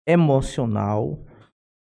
emocional, 0.07 1.25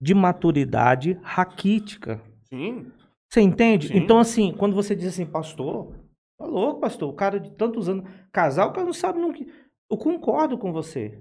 de 0.00 0.14
maturidade 0.14 1.18
raquítica. 1.22 2.20
Sim. 2.42 2.92
Você 3.34 3.40
entende? 3.40 3.88
Sim. 3.88 3.96
Então, 3.96 4.20
assim, 4.20 4.54
quando 4.56 4.76
você 4.76 4.94
diz 4.94 5.08
assim, 5.08 5.26
pastor, 5.26 5.92
tá 6.38 6.46
louco, 6.46 6.80
pastor, 6.80 7.08
o 7.08 7.16
cara 7.16 7.40
de 7.40 7.50
tantos 7.50 7.88
anos, 7.88 8.08
casal, 8.30 8.68
o 8.68 8.72
cara 8.72 8.86
não 8.86 8.92
sabe 8.92 9.18
nunca. 9.18 9.44
Eu 9.90 9.98
concordo 9.98 10.56
com 10.56 10.72
você. 10.72 11.18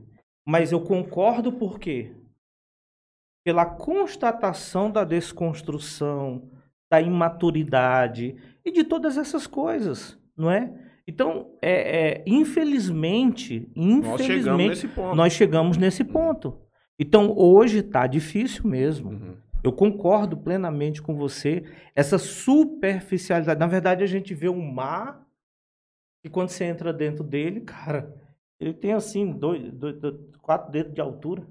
Mas 0.47 0.71
eu 0.71 0.79
concordo 0.79 1.51
por 1.51 1.79
quê? 1.79 2.15
Pela 3.43 3.65
constatação 3.65 4.91
da 4.91 5.03
desconstrução, 5.03 6.51
da 6.91 7.01
imaturidade 7.01 8.35
e 8.63 8.71
de 8.71 8.83
todas 8.83 9.17
essas 9.17 9.47
coisas, 9.47 10.15
não 10.37 10.51
é? 10.51 10.71
Então, 11.07 11.57
é, 11.63 12.19
é, 12.19 12.23
infelizmente, 12.27 13.71
Nós 13.75 14.21
chegamos 14.21 14.21
infelizmente, 14.21 14.69
nesse 14.69 14.87
ponto. 14.87 15.15
nós 15.15 15.33
chegamos 15.33 15.77
nesse 15.77 16.03
ponto. 16.03 16.61
Então, 16.99 17.33
hoje 17.35 17.79
está 17.79 18.05
difícil 18.05 18.69
mesmo. 18.69 19.09
Uhum. 19.09 19.37
Eu 19.63 19.71
concordo 19.71 20.37
plenamente 20.37 21.01
com 21.01 21.15
você. 21.15 21.63
Essa 21.95 22.17
superficialidade. 22.17 23.59
Na 23.59 23.67
verdade, 23.67 24.03
a 24.03 24.07
gente 24.07 24.33
vê 24.33 24.49
um 24.49 24.61
mar 24.71 25.25
e 26.25 26.29
quando 26.29 26.49
você 26.49 26.65
entra 26.65 26.91
dentro 26.93 27.23
dele, 27.23 27.61
cara, 27.65 28.13
ele 28.59 28.73
tem 28.73 28.93
assim, 28.93 29.31
dois, 29.31 29.71
dois- 29.71 29.99
dois- 29.99 30.35
quatro 30.41 30.71
dedos 30.71 30.93
de 30.93 31.01
altura. 31.01 31.47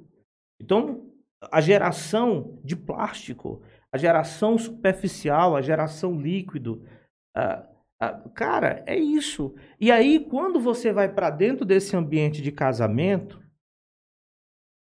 Então, 0.61 1.11
a 1.51 1.61
geração 1.61 2.59
de 2.63 2.77
plástico, 2.77 3.63
a 3.91 3.99
geração 3.99 4.57
superficial, 4.57 5.57
a 5.57 5.63
geração 5.63 6.21
líquido, 6.21 6.83
ah, 7.35 7.67
cara, 8.35 8.83
é 8.87 8.97
isso. 8.97 9.55
E 9.81 9.91
aí, 9.91 10.21
quando 10.21 10.61
você 10.61 10.93
vai 10.93 11.09
para 11.13 11.31
dentro 11.31 11.65
desse 11.65 11.97
ambiente 11.97 12.43
de 12.43 12.53
casamento, 12.53 13.42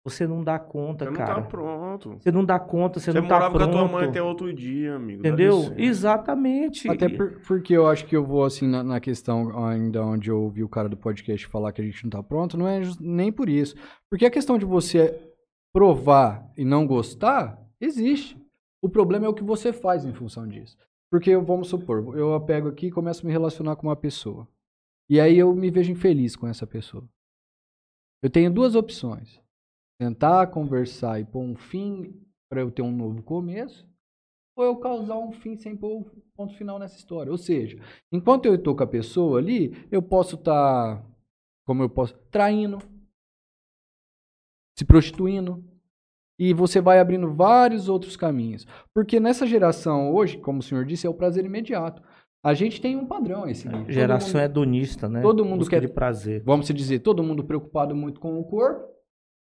você 0.06 0.28
não 0.28 0.44
dá 0.44 0.60
conta, 0.60 1.06
Você 1.06 1.12
não 1.12 1.18
cara. 1.18 1.36
tá 1.36 1.42
pronto. 1.44 2.18
Você 2.20 2.32
não 2.32 2.44
dá 2.44 2.60
conta, 2.60 3.00
você, 3.00 3.12
Você, 3.12 3.22
não 3.22 3.28
tá 3.28 3.36
morava 3.36 3.54
pronto. 3.58 3.72
com 3.72 3.78
a 3.78 3.82
tua 3.88 3.92
mãe 4.00 4.10
até 4.10 4.22
outro 4.22 4.54
dia, 4.54 4.96
amigo. 4.96 5.20
Entendeu? 5.22 5.74
Exatamente. 5.78 6.90
Até 6.90 7.08
por- 7.08 7.40
porque 7.48 7.74
eu 7.74 7.88
acho 7.88 8.06
que 8.06 8.16
eu 8.16 8.26
vou 8.26 8.44
assim 8.44 8.68
na, 8.68 8.84
na 8.84 9.00
questão 9.00 9.66
ainda 9.66 10.04
onde 10.04 10.30
eu 10.30 10.42
ouvi 10.42 10.62
o 10.64 10.68
cara 10.70 10.90
do 10.90 10.98
podcast 10.98 11.48
falar 11.48 11.72
que 11.72 11.82
a 11.82 11.86
gente 11.86 12.04
não 12.04 12.10
tá 12.10 12.22
pronto, 12.22 12.58
não 12.58 12.68
é 12.68 12.82
nem 13.00 13.32
por 13.32 13.48
isso. 13.48 13.76
Porque 14.10 14.26
a 14.26 14.32
questão 14.32 14.58
de 14.58 14.66
você 14.66 15.18
provar 15.74 16.52
e 16.58 16.66
não 16.66 16.86
gostar, 16.86 17.58
existe. 17.80 18.38
O 18.82 18.90
problema 18.90 19.26
é 19.26 19.30
o 19.30 19.34
que 19.34 19.44
você 19.44 19.72
faz 19.72 20.04
em 20.06 20.14
função 20.14 20.46
disso. 20.48 20.78
Porque 21.10 21.36
vamos 21.38 21.70
supor, 21.70 22.18
eu 22.18 22.40
pego 22.42 22.68
aqui 22.68 22.88
e 22.88 22.92
começo 22.92 23.22
a 23.24 23.26
me 23.26 23.32
relacionar 23.32 23.76
com 23.78 23.88
uma 23.88 23.96
pessoa. 23.96 24.48
E 25.10 25.20
aí 25.20 25.38
eu 25.40 25.54
me 25.56 25.70
vejo 25.72 25.92
infeliz 25.92 26.36
com 26.36 26.48
essa 26.48 26.66
pessoa. 26.68 27.04
Eu 28.22 28.30
tenho 28.30 28.52
duas 28.52 28.76
opções. 28.76 29.42
Tentar 30.08 30.48
conversar 30.48 31.22
e 31.22 31.26
pôr 31.26 31.40
um 31.42 31.56
fim 31.56 32.14
para 32.50 32.60
eu 32.60 32.70
ter 32.70 32.82
um 32.82 32.92
novo 32.92 33.24
começo, 33.24 33.88
ou 34.56 34.66
eu 34.66 34.76
causar 34.76 35.18
um 35.18 35.32
fim 35.32 35.56
sem 35.56 35.78
pôr 35.78 36.02
o 36.02 36.12
ponto 36.36 36.54
final 36.58 36.78
nessa 36.78 36.98
história. 36.98 37.32
Ou 37.32 37.38
seja, 37.38 37.78
enquanto 38.12 38.46
eu 38.46 38.56
estou 38.56 38.76
com 38.76 38.84
a 38.84 38.88
pessoa 38.88 39.40
ali, 39.40 39.88
eu 39.90 40.02
posso 40.02 40.36
estar, 40.36 41.02
como 41.66 41.82
eu 41.84 41.90
posso, 41.90 42.14
traindo, 42.30 42.80
se 44.78 44.84
prostituindo, 44.86 45.64
e 46.38 46.54
você 46.54 46.82
vai 46.82 47.00
abrindo 47.00 47.34
vários 47.34 47.88
outros 47.88 48.18
caminhos. 48.18 48.68
Porque 48.94 49.20
nessa 49.22 49.48
geração 49.48 50.14
hoje, 50.14 50.38
como 50.38 50.60
o 50.60 50.64
senhor 50.64 50.84
disse, 50.86 51.08
é 51.08 51.10
o 51.10 51.14
prazer 51.14 51.46
imediato. 51.46 52.02
A 52.46 52.54
gente 52.54 52.82
tem 52.82 52.98
um 52.98 53.06
padrão 53.06 53.46
seguir. 53.54 53.72
Todo 53.78 53.90
Geração 53.92 54.34
mundo- 54.42 54.44
hedonista, 54.44 55.08
né? 55.08 55.22
todo 55.22 55.46
mundo 55.46 55.60
Busca 55.60 55.80
quer- 55.80 55.88
de 55.88 55.94
prazer. 55.94 56.44
vamos 56.44 56.68
se 56.68 56.74
dizer, 56.74 57.00
todo 57.00 57.24
mundo 57.24 57.44
preocupado 57.46 57.96
muito 57.96 58.20
com 58.20 58.38
o 58.38 58.44
corpo, 58.44 58.92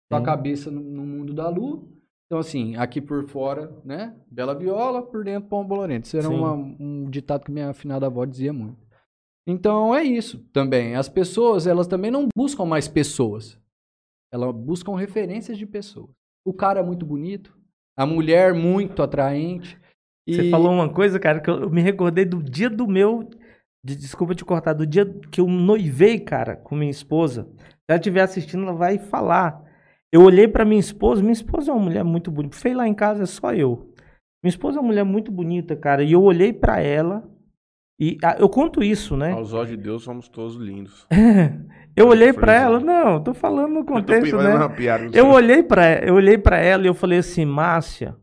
com 0.09 0.15
a 0.15 0.19
Sim. 0.19 0.25
cabeça 0.25 0.71
no, 0.71 0.81
no 0.81 1.05
mundo 1.05 1.33
da 1.33 1.49
lua. 1.49 1.83
Então, 2.25 2.39
assim, 2.39 2.75
aqui 2.75 2.99
por 2.99 3.27
fora, 3.27 3.71
né? 3.85 4.15
Bela 4.31 4.55
viola, 4.55 5.01
por 5.03 5.23
dentro, 5.23 5.47
pão 5.49 5.63
bolorento. 5.63 6.07
Isso 6.07 6.17
era 6.17 6.27
uma- 6.29 6.53
um 6.53 7.09
ditado 7.09 7.43
que 7.45 7.51
minha 7.51 7.69
afinada 7.69 8.05
avó 8.07 8.25
dizia 8.25 8.51
muito. 8.51 8.83
Então, 9.47 9.93
é 9.93 10.03
isso 10.03 10.39
também. 10.51 10.95
As 10.95 11.07
pessoas, 11.07 11.67
elas 11.67 11.85
também 11.87 12.09
não 12.09 12.27
buscam 12.35 12.65
mais 12.65 12.87
pessoas. 12.87 13.59
Elas 14.33 14.51
buscam 14.55 14.95
referências 14.95 15.57
de 15.57 15.67
pessoas. 15.67 16.09
O 16.43 16.51
cara 16.51 16.79
é 16.79 16.83
muito 16.83 17.05
bonito, 17.05 17.55
a 17.97 18.05
mulher 18.07 18.53
muito 18.55 19.03
atraente. 19.03 19.79
Você 20.27 20.43
e- 20.47 20.51
falou 20.51 20.71
uma 20.71 20.91
coisa, 20.91 21.19
cara, 21.19 21.39
que 21.39 21.49
eu 21.49 21.61
eu 21.61 21.69
me 21.69 21.81
recordei 21.81 22.25
do 22.25 22.41
dia 22.41 22.69
do 22.69 22.87
meu. 22.87 23.29
de- 23.83 23.95
desculpa 23.95 24.33
te 24.33 24.43
cortar, 24.43 24.73
do 24.73 24.83
dia 24.87 25.05
que 25.31 25.39
eu 25.39 25.45
noivei, 25.47 26.19
cara, 26.19 26.55
com 26.55 26.75
minha 26.75 26.89
esposa. 26.89 27.47
Se 27.59 27.67
ela 27.87 27.99
estiver 27.99 28.21
assistindo, 28.21 28.63
ela 28.63 28.73
vai 28.73 28.97
falar. 28.97 29.63
Eu 30.15 30.21
olhei 30.21 30.47
pra 30.47 30.63
minha 30.63 30.79
esposa, 30.79 31.21
minha 31.21 31.33
esposa 31.33 31.71
é 31.71 31.73
uma 31.73 31.83
mulher 31.83 32.01
muito 32.05 32.31
bonita. 32.31 32.55
Fei 32.55 32.73
lá 32.73 32.87
em 32.87 32.93
casa, 32.93 33.23
é 33.23 33.25
só 33.25 33.53
eu. 33.53 33.93
Minha 34.41 34.49
esposa 34.49 34.77
é 34.77 34.79
uma 34.79 34.87
mulher 34.87 35.03
muito 35.03 35.29
bonita, 35.29 35.75
cara. 35.75 36.03
E 36.03 36.13
eu 36.13 36.23
olhei 36.23 36.53
pra 36.53 36.79
ela. 36.79 37.29
E 37.99 38.17
ah, 38.23 38.37
eu 38.39 38.47
conto 38.47 38.81
isso, 38.81 39.17
né? 39.17 39.33
Aos 39.33 39.51
olhos 39.51 39.71
de 39.71 39.75
Deus 39.75 40.03
somos 40.03 40.29
todos 40.29 40.55
lindos. 40.55 41.05
Eu 41.97 42.07
olhei 42.09 42.33
pra 42.33 42.53
Frisar. 42.53 42.63
ela, 42.63 42.79
não, 42.81 43.23
tô 43.23 43.33
falando 43.33 43.71
no 43.71 43.79
Eu 43.79 43.85
contexto, 43.85 44.35
né? 44.35 44.55
uma 44.55 44.69
piada. 44.69 45.09
Eu 45.13 45.27
olhei 45.27 45.63
para 45.63 46.05
eu 46.05 46.15
olhei 46.15 46.37
para 46.37 46.57
ela 46.57 46.83
e 46.83 46.87
eu 46.87 46.93
falei 46.93 47.19
assim, 47.19 47.45
Márcia, 47.45 48.17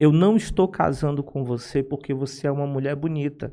eu 0.00 0.10
não 0.10 0.34
estou 0.34 0.66
casando 0.66 1.22
com 1.22 1.44
você 1.44 1.82
porque 1.82 2.14
você 2.14 2.46
é 2.46 2.50
uma 2.50 2.66
mulher 2.66 2.96
bonita. 2.96 3.52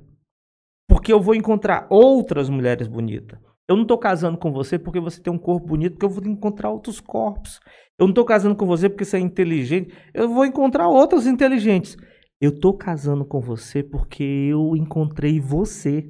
Porque 0.87 1.11
eu 1.11 1.19
vou 1.19 1.35
encontrar 1.35 1.87
outras 1.89 2.49
mulheres 2.49 2.87
bonitas. 2.87 3.37
Eu 3.73 3.77
não 3.77 3.83
estou 3.83 3.97
casando 3.97 4.37
com 4.37 4.51
você 4.51 4.77
porque 4.77 4.99
você 4.99 5.19
tem 5.19 5.33
um 5.33 5.37
corpo 5.37 5.65
bonito, 5.65 5.93
porque 5.93 6.05
eu 6.05 6.09
vou 6.09 6.23
encontrar 6.23 6.69
outros 6.69 6.99
corpos. 6.99 7.59
Eu 7.97 8.05
não 8.05 8.11
estou 8.11 8.23
casando 8.23 8.55
com 8.55 8.67
você 8.67 8.87
porque 8.87 9.03
você 9.03 9.17
é 9.17 9.19
inteligente, 9.19 9.91
eu 10.13 10.29
vou 10.29 10.45
encontrar 10.45 10.87
outras 10.87 11.25
inteligentes. 11.25 11.97
Eu 12.39 12.51
estou 12.51 12.77
casando 12.77 13.25
com 13.25 13.41
você 13.41 13.81
porque 13.81 14.23
eu 14.23 14.75
encontrei 14.75 15.39
você. 15.39 16.07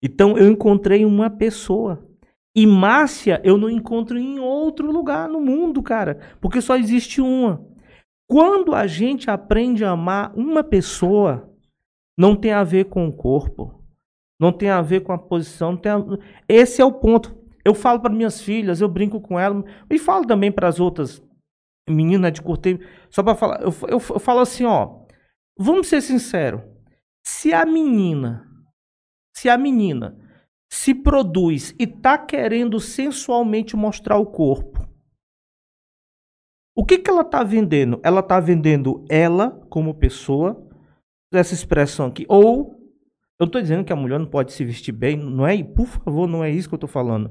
Então 0.00 0.38
eu 0.38 0.48
encontrei 0.48 1.04
uma 1.04 1.28
pessoa. 1.28 2.06
E 2.54 2.64
Márcia 2.68 3.40
eu 3.42 3.58
não 3.58 3.68
encontro 3.68 4.16
em 4.16 4.38
outro 4.38 4.92
lugar 4.92 5.28
no 5.28 5.40
mundo, 5.40 5.82
cara, 5.82 6.36
porque 6.40 6.60
só 6.60 6.76
existe 6.76 7.20
uma. 7.20 7.66
Quando 8.28 8.76
a 8.76 8.86
gente 8.86 9.28
aprende 9.28 9.84
a 9.84 9.90
amar 9.90 10.32
uma 10.36 10.62
pessoa, 10.62 11.52
não 12.16 12.36
tem 12.36 12.52
a 12.52 12.62
ver 12.62 12.84
com 12.84 13.08
o 13.08 13.12
corpo, 13.12 13.76
não 14.40 14.52
tem 14.52 14.68
a 14.70 14.82
ver 14.82 15.00
com 15.00 15.12
a 15.12 15.18
posição, 15.18 15.72
não 15.72 15.78
tem 15.78 15.92
a- 15.92 16.04
esse 16.48 16.80
é 16.80 16.84
o 16.84 16.92
ponto. 16.92 17.36
Eu 17.64 17.74
falo 17.74 18.00
para 18.00 18.12
minhas 18.14 18.40
filhas, 18.40 18.80
eu 18.80 18.88
brinco 18.88 19.20
com 19.20 19.38
elas 19.38 19.64
e 19.90 19.98
falo 19.98 20.26
também 20.26 20.52
para 20.52 20.68
as 20.68 20.78
outras 20.78 21.22
meninas 21.88 22.32
de 22.32 22.42
curteio, 22.42 22.80
só 23.10 23.22
para 23.22 23.34
falar, 23.34 23.62
eu, 23.62 23.72
eu, 23.88 24.00
eu 24.10 24.18
falo 24.20 24.40
assim, 24.40 24.64
ó, 24.64 25.04
vamos 25.58 25.86
ser 25.86 26.00
sinceros, 26.00 26.60
se 27.24 27.52
a 27.52 27.64
menina, 27.64 28.48
se 29.36 29.48
a 29.48 29.56
menina 29.56 30.16
se 30.70 30.94
produz 30.94 31.74
e 31.78 31.86
tá 31.86 32.18
querendo 32.18 32.80
sensualmente 32.80 33.76
mostrar 33.76 34.18
o 34.18 34.26
corpo. 34.26 34.84
O 36.76 36.84
que 36.84 36.98
que 36.98 37.08
ela 37.08 37.24
tá 37.24 37.42
vendendo? 37.42 38.00
Ela 38.04 38.22
tá 38.22 38.38
vendendo 38.38 39.04
ela 39.08 39.50
como 39.70 39.94
pessoa, 39.94 40.68
essa 41.32 41.54
expressão 41.54 42.06
aqui, 42.06 42.26
ou 42.28 42.75
eu 43.38 43.44
não 43.44 43.50
tô 43.50 43.60
dizendo 43.60 43.84
que 43.84 43.92
a 43.92 43.96
mulher 43.96 44.18
não 44.18 44.26
pode 44.26 44.52
se 44.52 44.64
vestir 44.64 44.92
bem, 44.92 45.16
não 45.16 45.46
é, 45.46 45.62
por 45.62 45.86
favor, 45.86 46.26
não 46.26 46.42
é 46.42 46.50
isso 46.50 46.68
que 46.68 46.74
eu 46.74 46.78
tô 46.78 46.86
falando. 46.86 47.30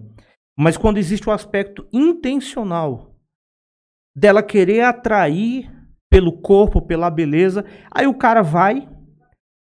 Mas 0.57 0.77
quando 0.77 0.97
existe 0.97 1.27
o 1.27 1.31
aspecto 1.31 1.87
intencional 1.91 3.15
dela 4.15 4.43
querer 4.43 4.81
atrair 4.81 5.69
pelo 6.09 6.41
corpo, 6.41 6.81
pela 6.81 7.09
beleza, 7.09 7.65
aí 7.91 8.07
o 8.07 8.13
cara 8.13 8.41
vai 8.41 8.87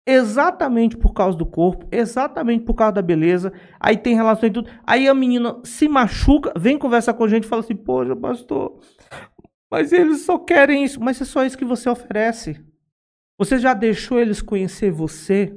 exatamente 0.07 0.97
por 0.97 1.13
causa 1.13 1.37
do 1.37 1.45
corpo, 1.45 1.87
exatamente 1.93 2.65
por 2.65 2.75
causa 2.75 2.95
da 2.95 3.03
beleza, 3.03 3.53
aí 3.79 3.99
tem 3.99 4.15
relação 4.15 4.49
e 4.49 4.53
tudo. 4.53 4.71
Aí 4.87 5.07
a 5.07 5.15
menina 5.15 5.61
se 5.65 5.87
machuca, 5.87 6.53
vem 6.59 6.79
conversar 6.79 7.13
com 7.15 7.25
a 7.25 7.29
gente 7.29 7.45
e 7.45 7.49
fala 7.49 7.61
assim: 7.61 7.77
Poxa, 7.77 8.17
pastor, 8.17 8.81
mas 9.71 9.93
eles 9.93 10.23
só 10.23 10.39
querem 10.39 10.85
isso. 10.85 11.01
Mas 11.01 11.21
é 11.21 11.25
só 11.25 11.45
isso 11.45 11.59
que 11.59 11.65
você 11.65 11.91
oferece. 11.91 12.65
Você 13.39 13.59
já 13.59 13.75
deixou 13.75 14.19
eles 14.19 14.41
conhecer 14.41 14.91
você? 14.91 15.55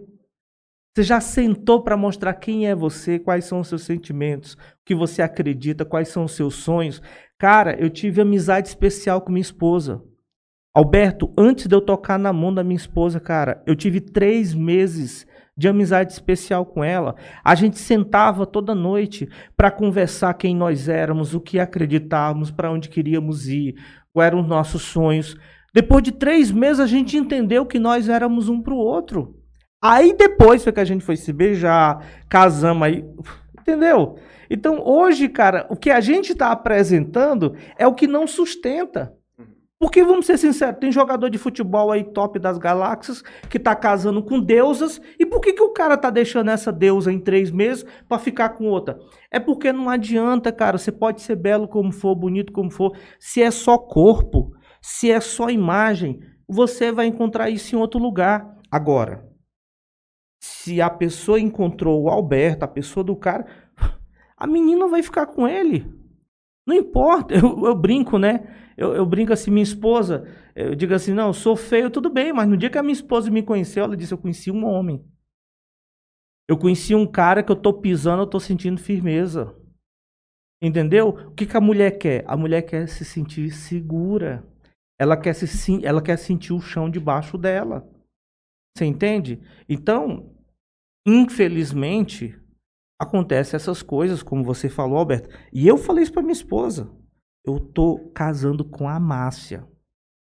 Você 0.94 1.04
já 1.04 1.22
sentou 1.22 1.82
para 1.82 1.96
mostrar 1.96 2.34
quem 2.34 2.68
é 2.68 2.76
você, 2.76 3.18
quais 3.18 3.46
são 3.46 3.62
os 3.62 3.70
seus 3.70 3.84
sentimentos, 3.84 4.56
o 4.56 4.58
que 4.86 4.94
você 4.94 5.22
acredita, 5.22 5.86
quais 5.86 6.10
são 6.10 6.26
os 6.26 6.34
seus 6.34 6.56
sonhos? 6.56 7.02
Cara, 7.40 7.80
eu 7.80 7.90
tive 7.90 8.20
amizade 8.20 8.68
especial 8.68 9.22
com 9.22 9.32
minha 9.32 9.42
esposa. 9.42 10.04
Alberto, 10.76 11.34
antes 11.38 11.68
de 11.68 11.74
eu 11.74 11.80
tocar 11.80 12.20
na 12.20 12.34
mão 12.34 12.54
da 12.54 12.62
minha 12.62 12.76
esposa, 12.76 13.22
cara, 13.22 13.64
eu 13.66 13.74
tive 13.74 14.02
três 14.02 14.54
meses 14.54 15.26
de 15.58 15.70
amizade 15.70 16.12
especial 16.12 16.66
com 16.66 16.84
ela. 16.84 17.16
A 17.42 17.56
gente 17.56 17.80
sentava 17.80 18.46
toda 18.46 18.76
noite 18.76 19.30
para 19.56 19.72
conversar 19.72 20.34
quem 20.34 20.54
nós 20.54 20.90
éramos, 20.90 21.34
o 21.34 21.40
que 21.40 21.58
acreditávamos, 21.58 22.52
para 22.52 22.70
onde 22.70 22.90
queríamos 22.90 23.48
ir, 23.48 23.76
quais 24.14 24.28
eram 24.28 24.42
os 24.42 24.48
nossos 24.48 24.82
sonhos. 24.82 25.38
Depois 25.74 26.04
de 26.04 26.12
três 26.12 26.52
meses, 26.52 26.82
a 26.82 26.88
gente 26.88 27.16
entendeu 27.16 27.66
que 27.66 27.80
nós 27.80 28.10
éramos 28.10 28.50
um 28.50 28.62
pro 28.62 28.76
outro. 28.76 29.41
Aí 29.82 30.14
depois 30.14 30.64
foi 30.64 30.72
que 30.72 30.80
a 30.80 30.86
gente 30.86 31.04
foi 31.04 31.16
se 31.16 31.34
beijar, 31.34 32.06
casamos 32.30 32.84
aí. 32.84 33.06
Entendeu? 33.60 34.18
Então 34.50 34.82
hoje, 34.86 35.28
cara, 35.28 35.66
o 35.70 35.76
que 35.76 35.90
a 35.90 36.00
gente 36.00 36.34
está 36.34 36.52
apresentando 36.52 37.56
é 37.78 37.88
o 37.88 37.94
que 37.94 38.06
não 38.06 38.28
sustenta. 38.28 39.14
Porque, 39.82 40.04
vamos 40.04 40.28
ser 40.28 40.38
sinceros, 40.38 40.80
tem 40.80 40.92
jogador 40.92 41.28
de 41.28 41.40
futebol 41.40 41.92
aí 41.92 42.04
top 42.04 42.38
das 42.38 42.60
galáxias 42.60 43.24
que 43.50 43.58
tá 43.58 43.74
casando 43.74 44.22
com 44.22 44.40
deusas. 44.40 45.02
E 45.18 45.26
por 45.26 45.42
que, 45.42 45.54
que 45.54 45.64
o 45.64 45.74
cara 45.74 45.98
tá 45.98 46.12
deixando 46.12 46.52
essa 46.52 46.72
deusa 46.72 47.12
em 47.12 47.20
três 47.20 47.50
meses 47.50 47.84
para 48.08 48.20
ficar 48.20 48.50
com 48.50 48.68
outra? 48.68 49.00
É 49.32 49.40
porque 49.40 49.74
não 49.74 49.90
adianta, 49.90 50.52
cara. 50.52 50.78
Você 50.78 50.92
pode 50.92 51.24
ser 51.24 51.36
belo 51.36 51.68
como 51.68 51.92
for, 51.92 52.14
bonito 52.14 52.54
como 52.54 52.70
for. 52.70 52.96
Se 53.20 53.42
é 53.42 53.50
só 53.50 53.76
corpo, 53.76 54.52
se 54.80 55.10
é 55.10 55.20
só 55.20 55.50
imagem, 55.50 56.20
você 56.48 56.92
vai 56.92 57.08
encontrar 57.08 57.50
isso 57.50 57.76
em 57.76 57.80
outro 57.80 58.00
lugar. 58.00 58.56
Agora, 58.70 59.31
se 60.42 60.82
a 60.82 60.90
pessoa 60.90 61.40
encontrou 61.40 62.02
o 62.02 62.10
Alberto, 62.10 62.66
a 62.66 62.68
pessoa 62.68 63.04
do 63.04 63.16
cara, 63.16 63.46
a 64.36 64.48
menina 64.48 64.88
vai 64.88 65.04
ficar 65.04 65.28
com 65.28 65.48
ele. 65.48 65.86
Não 66.66 66.76
importa, 66.76 67.36
eu, 67.36 67.66
eu 67.66 67.76
brinco, 67.76 68.18
né? 68.18 68.74
Eu, 68.76 68.96
eu, 68.96 69.06
brinco 69.06 69.32
assim, 69.32 69.52
minha 69.52 69.64
esposa, 69.64 70.28
eu 70.56 70.74
digo 70.74 70.94
assim, 70.94 71.14
não, 71.14 71.28
eu 71.28 71.34
sou 71.34 71.56
feio, 71.56 71.92
tudo 71.92 72.10
bem, 72.10 72.34
mas 72.34 72.48
no 72.48 72.58
dia 72.58 72.70
que 72.70 72.78
a 72.78 72.84
minha 72.84 72.94
esposa 72.94 73.30
me 73.30 73.44
conheceu, 73.44 73.84
ela 73.84 73.96
disse, 73.96 74.14
eu 74.14 74.18
conheci 74.18 74.50
um 74.50 74.66
homem. 74.66 75.06
Eu 76.50 76.58
conheci 76.58 76.96
um 76.96 77.06
cara 77.06 77.44
que 77.44 77.52
eu 77.52 77.56
tô 77.56 77.74
pisando, 77.74 78.24
eu 78.24 78.28
tô 78.28 78.40
sentindo 78.40 78.80
firmeza. 78.82 79.56
Entendeu? 80.62 81.10
O 81.10 81.32
que, 81.32 81.46
que 81.46 81.58
a 81.58 81.62
mulher 81.62 81.98
quer? 81.98 82.24
A 82.28 82.36
mulher 82.36 82.64
quer 82.64 82.88
se 82.88 83.06
sentir 83.06 83.52
segura. 83.52 84.46
Ela 85.00 85.18
quer, 85.18 85.34
se, 85.34 85.86
ela 85.86 86.02
quer 86.02 86.18
sentir 86.18 86.54
o 86.54 86.62
chão 86.62 86.90
debaixo 86.90 87.38
dela. 87.38 87.88
Você 88.76 88.86
entende? 88.86 89.40
Então, 89.68 90.31
infelizmente, 91.06 92.38
acontecem 93.00 93.56
essas 93.56 93.82
coisas, 93.82 94.22
como 94.22 94.44
você 94.44 94.70
falou, 94.70 94.98
Alberto. 94.98 95.30
E 95.52 95.68
eu 95.68 95.78
falei 95.78 96.04
isso 96.04 96.14
para 96.14 96.22
minha 96.22 96.34
esposa. 96.34 96.92
Eu 97.46 97.60
tô 97.60 98.12
casando 98.14 98.64
com 98.64 98.88
a 98.88 99.00
Márcia. 99.00 99.66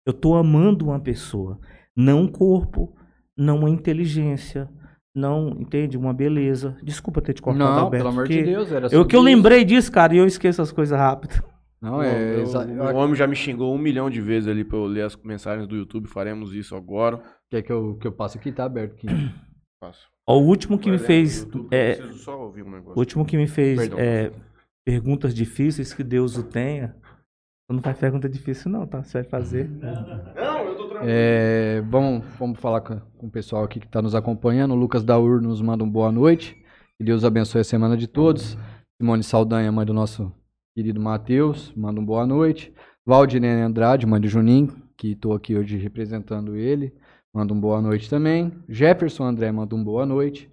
Eu 0.06 0.12
tô 0.12 0.34
amando 0.34 0.86
uma 0.86 1.00
pessoa, 1.00 1.60
não 1.96 2.22
um 2.22 2.28
corpo, 2.28 2.96
não 3.36 3.58
uma 3.60 3.70
inteligência, 3.70 4.68
não, 5.14 5.50
entende? 5.50 5.96
Uma 5.96 6.12
beleza. 6.12 6.76
Desculpa 6.82 7.20
ter 7.22 7.34
te 7.34 7.42
cortado, 7.42 7.64
Não, 7.64 7.78
Alberto. 7.84 8.04
pelo 8.04 8.08
amor 8.12 8.26
de 8.28 8.42
Deus, 8.42 8.72
era 8.72 8.86
Eu 8.86 9.06
que 9.06 9.14
eu 9.14 9.20
isso. 9.20 9.24
lembrei 9.24 9.64
disso, 9.64 9.92
cara, 9.92 10.14
e 10.14 10.18
eu 10.18 10.26
esqueço 10.26 10.60
as 10.60 10.72
coisas 10.72 10.98
rápido. 10.98 11.42
Não, 11.80 12.00
é. 12.02 12.36
Eu- 12.36 12.46
o 12.46 12.96
homem 12.96 13.14
já 13.16 13.26
me 13.26 13.34
xingou 13.36 13.74
um 13.74 13.78
milhão 13.78 14.08
de 14.08 14.20
vezes 14.20 14.48
ali 14.48 14.64
pra 14.64 14.78
eu 14.78 14.86
ler 14.86 15.02
as 15.02 15.16
mensagens 15.16 15.66
do 15.66 15.74
YouTube. 15.76 16.08
Faremos 16.08 16.54
isso 16.54 16.76
agora. 16.76 17.20
Quer 17.50 17.62
que 17.62 17.72
eu, 17.72 17.96
que 17.96 18.06
eu 18.06 18.12
passe 18.12 18.38
aqui? 18.38 18.52
Tá 18.52 18.64
aberto 18.64 18.92
aqui. 18.94 19.06
Faço. 19.82 20.06
Ó, 20.26 20.38
o 20.38 20.46
último 20.46 20.78
que 20.78 20.90
me 20.90 20.98
fez. 20.98 21.46
é, 21.70 21.96
preciso 21.96 22.18
só 22.18 22.40
ouvir 22.40 22.62
um 22.62 22.70
negócio. 22.70 22.96
o 22.96 22.98
último 22.98 23.24
que 23.24 23.36
me 23.36 23.46
fez 23.46 23.78
Perdão. 23.78 23.98
é, 23.98 24.32
perguntas 24.84 25.34
difíceis 25.34 25.92
que 25.92 26.04
Deus 26.04 26.36
o 26.36 26.42
tenha. 26.42 26.94
Não 27.70 27.80
faz 27.80 27.98
pergunta 27.98 28.28
difícil, 28.28 28.70
não, 28.70 28.86
tá? 28.86 29.02
Você 29.02 29.22
vai 29.22 29.24
fazer. 29.24 29.66
Não, 29.66 30.64
eu 30.66 30.76
tô 30.76 30.88
tranquilo. 30.88 31.06
É, 31.06 31.80
vamos, 31.88 32.24
vamos 32.38 32.60
falar 32.60 32.82
com, 32.82 33.00
com 33.16 33.26
o 33.28 33.30
pessoal 33.30 33.64
aqui 33.64 33.80
que 33.80 33.86
está 33.86 34.02
nos 34.02 34.14
acompanhando. 34.14 34.72
O 34.72 34.76
Lucas 34.76 35.02
Daur 35.02 35.40
nos 35.40 35.62
manda 35.62 35.82
um 35.82 35.88
boa 35.88 36.12
noite. 36.12 36.54
Que 36.98 37.04
Deus 37.04 37.24
abençoe 37.24 37.62
a 37.62 37.64
semana 37.64 37.96
de 37.96 38.06
todos. 38.06 38.58
Simone 39.00 39.22
Saldanha, 39.22 39.72
mãe 39.72 39.86
do 39.86 39.94
nosso 39.94 40.30
querido 40.76 41.00
Matheus, 41.00 41.72
manda 41.74 42.00
um 42.00 42.04
boa 42.04 42.26
noite. 42.26 42.72
Valdirene 43.04 43.62
Andrade, 43.62 44.06
mãe 44.06 44.20
do 44.20 44.28
Juninho, 44.28 44.76
que 44.96 45.12
estou 45.12 45.34
aqui 45.34 45.56
hoje 45.56 45.76
representando 45.76 46.54
ele, 46.54 46.94
manda 47.32 47.52
um 47.52 47.60
boa 47.60 47.80
noite 47.80 48.08
também. 48.08 48.52
Jefferson 48.68 49.24
André 49.24 49.50
manda 49.52 49.74
um 49.74 49.82
boa 49.82 50.04
noite. 50.06 50.50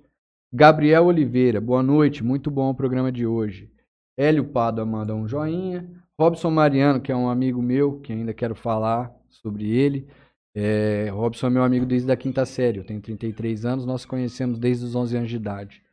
Gabriel 0.51 1.06
Oliveira, 1.06 1.61
boa 1.61 1.84
noite, 1.84 2.23
muito 2.23 2.49
bom 2.49 2.69
o 2.69 2.76
programa 2.76 3.11
de 3.11 3.26
hoje. 3.26 3.72
Hélio 4.18 4.45
Pádua 4.45 4.85
manda 4.85 5.14
um 5.15 5.27
joinha. 5.27 5.88
Robson 6.19 6.49
Mariano, 6.51 6.99
que 6.99 7.11
é 7.11 7.15
um 7.15 7.30
amigo 7.30 7.61
meu, 7.61 7.99
que 7.99 8.11
ainda 8.11 8.34
quero 8.34 8.56
falar 8.56 9.14
sobre 9.30 9.69
ele. 9.69 10.07
É, 10.56 11.10
Robson 11.11 11.47
é 11.47 11.49
meu 11.51 11.64
amigo 11.64 11.85
desde 11.85 12.11
a 12.11 12.18
quinta 12.18 12.45
série, 12.45 12.80
eu 12.80 12.84
tenho 12.84 12.99
33 12.99 13.65
anos, 13.65 13.85
nós 13.85 14.03
conhecemos 14.03 14.57
desde 14.57 14.84
os 14.84 14.95
11 14.95 15.15
anos 15.15 15.30
de 15.30 15.35
idade. 15.35 15.84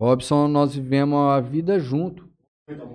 Robson, 0.00 0.46
nós 0.46 0.74
vivemos 0.76 1.18
a 1.18 1.40
vida 1.40 1.80
junto, 1.80 2.28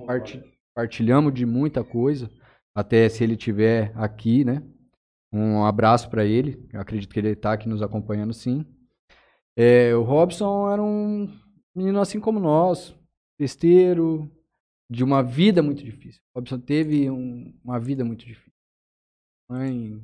parti- 0.06 0.42
partilhamos 0.76 1.34
de 1.34 1.46
muita 1.46 1.84
coisa, 1.84 2.30
até 2.76 3.10
se 3.10 3.24
ele 3.24 3.34
estiver 3.34 3.92
aqui, 3.96 4.46
né? 4.46 4.62
Um 5.32 5.64
abraço 5.64 6.10
para 6.10 6.26
ele, 6.26 6.68
eu 6.74 6.82
acredito 6.82 7.12
que 7.14 7.20
ele 7.20 7.30
está 7.30 7.54
aqui 7.54 7.70
nos 7.70 7.82
acompanhando 7.82 8.34
sim. 8.34 8.66
É, 9.58 9.94
o 9.94 10.02
Robson 10.04 10.72
era 10.72 10.82
um 10.82 11.30
menino 11.76 12.00
assim 12.00 12.20
como 12.20 12.40
nós, 12.40 12.96
festeiro, 13.40 14.32
de 14.90 15.04
uma 15.04 15.22
vida 15.22 15.62
muito 15.62 15.84
difícil. 15.84 16.22
O 16.34 16.40
Robson 16.40 16.60
teve 16.60 17.10
um- 17.12 17.54
uma 17.64 17.80
vida 17.80 18.04
muito 18.04 18.26
difícil. 18.26 18.52
Mãe, 19.50 20.02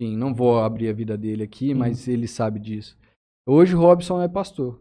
enfim, 0.00 0.16
não 0.16 0.34
vou 0.34 0.60
abrir 0.60 0.88
a 0.88 0.92
vida 0.92 1.16
dele 1.16 1.42
aqui, 1.44 1.72
mas 1.74 2.06
ele 2.08 2.26
sabe 2.28 2.58
disso. 2.60 2.96
Hoje 3.46 3.74
o 3.74 3.80
Robson 3.80 4.20
é 4.20 4.28
pastor. 4.28 4.80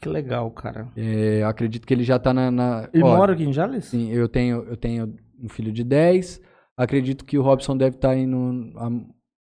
Que 0.00 0.08
legal, 0.08 0.50
cara. 0.50 0.92
É, 0.96 1.42
acredito 1.44 1.86
que 1.86 1.94
ele 1.94 2.04
já 2.04 2.16
está 2.16 2.34
na. 2.34 2.50
na 2.50 2.90
Ele 2.92 3.04
ó, 3.04 3.16
mora 3.16 3.32
aqui 3.32 3.44
em 3.44 3.52
Jales? 3.52 3.86
Sim, 3.86 4.10
eu 4.10 4.28
tenho, 4.28 4.64
eu 4.64 4.76
tenho 4.76 5.14
um 5.38 5.48
filho 5.48 5.72
de 5.72 5.84
10. 5.84 6.40
Acredito 6.76 7.24
que 7.24 7.38
o 7.38 7.42
Robson 7.42 7.76
deve 7.76 7.96
estar 7.96 8.16
indo. 8.16 8.72
a- 8.78 8.90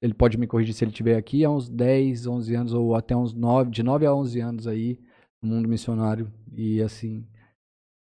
ele 0.02 0.14
pode 0.14 0.38
me 0.38 0.46
corrigir 0.48 0.74
se 0.74 0.84
ele 0.84 0.92
estiver 0.92 1.16
aqui, 1.18 1.44
há 1.44 1.50
uns 1.50 1.68
10, 1.68 2.28
11 2.28 2.54
anos, 2.56 2.74
ou 2.74 2.96
até 2.96 3.16
uns 3.16 3.34
9, 3.34 3.72
de 3.72 3.82
9 3.82 4.06
a 4.06 4.14
11 4.14 4.40
anos 4.40 4.68
aí, 4.68 5.00
no 5.42 5.50
mundo 5.50 5.68
missionário. 5.68 6.32
E 6.54 6.82
assim, 6.82 7.26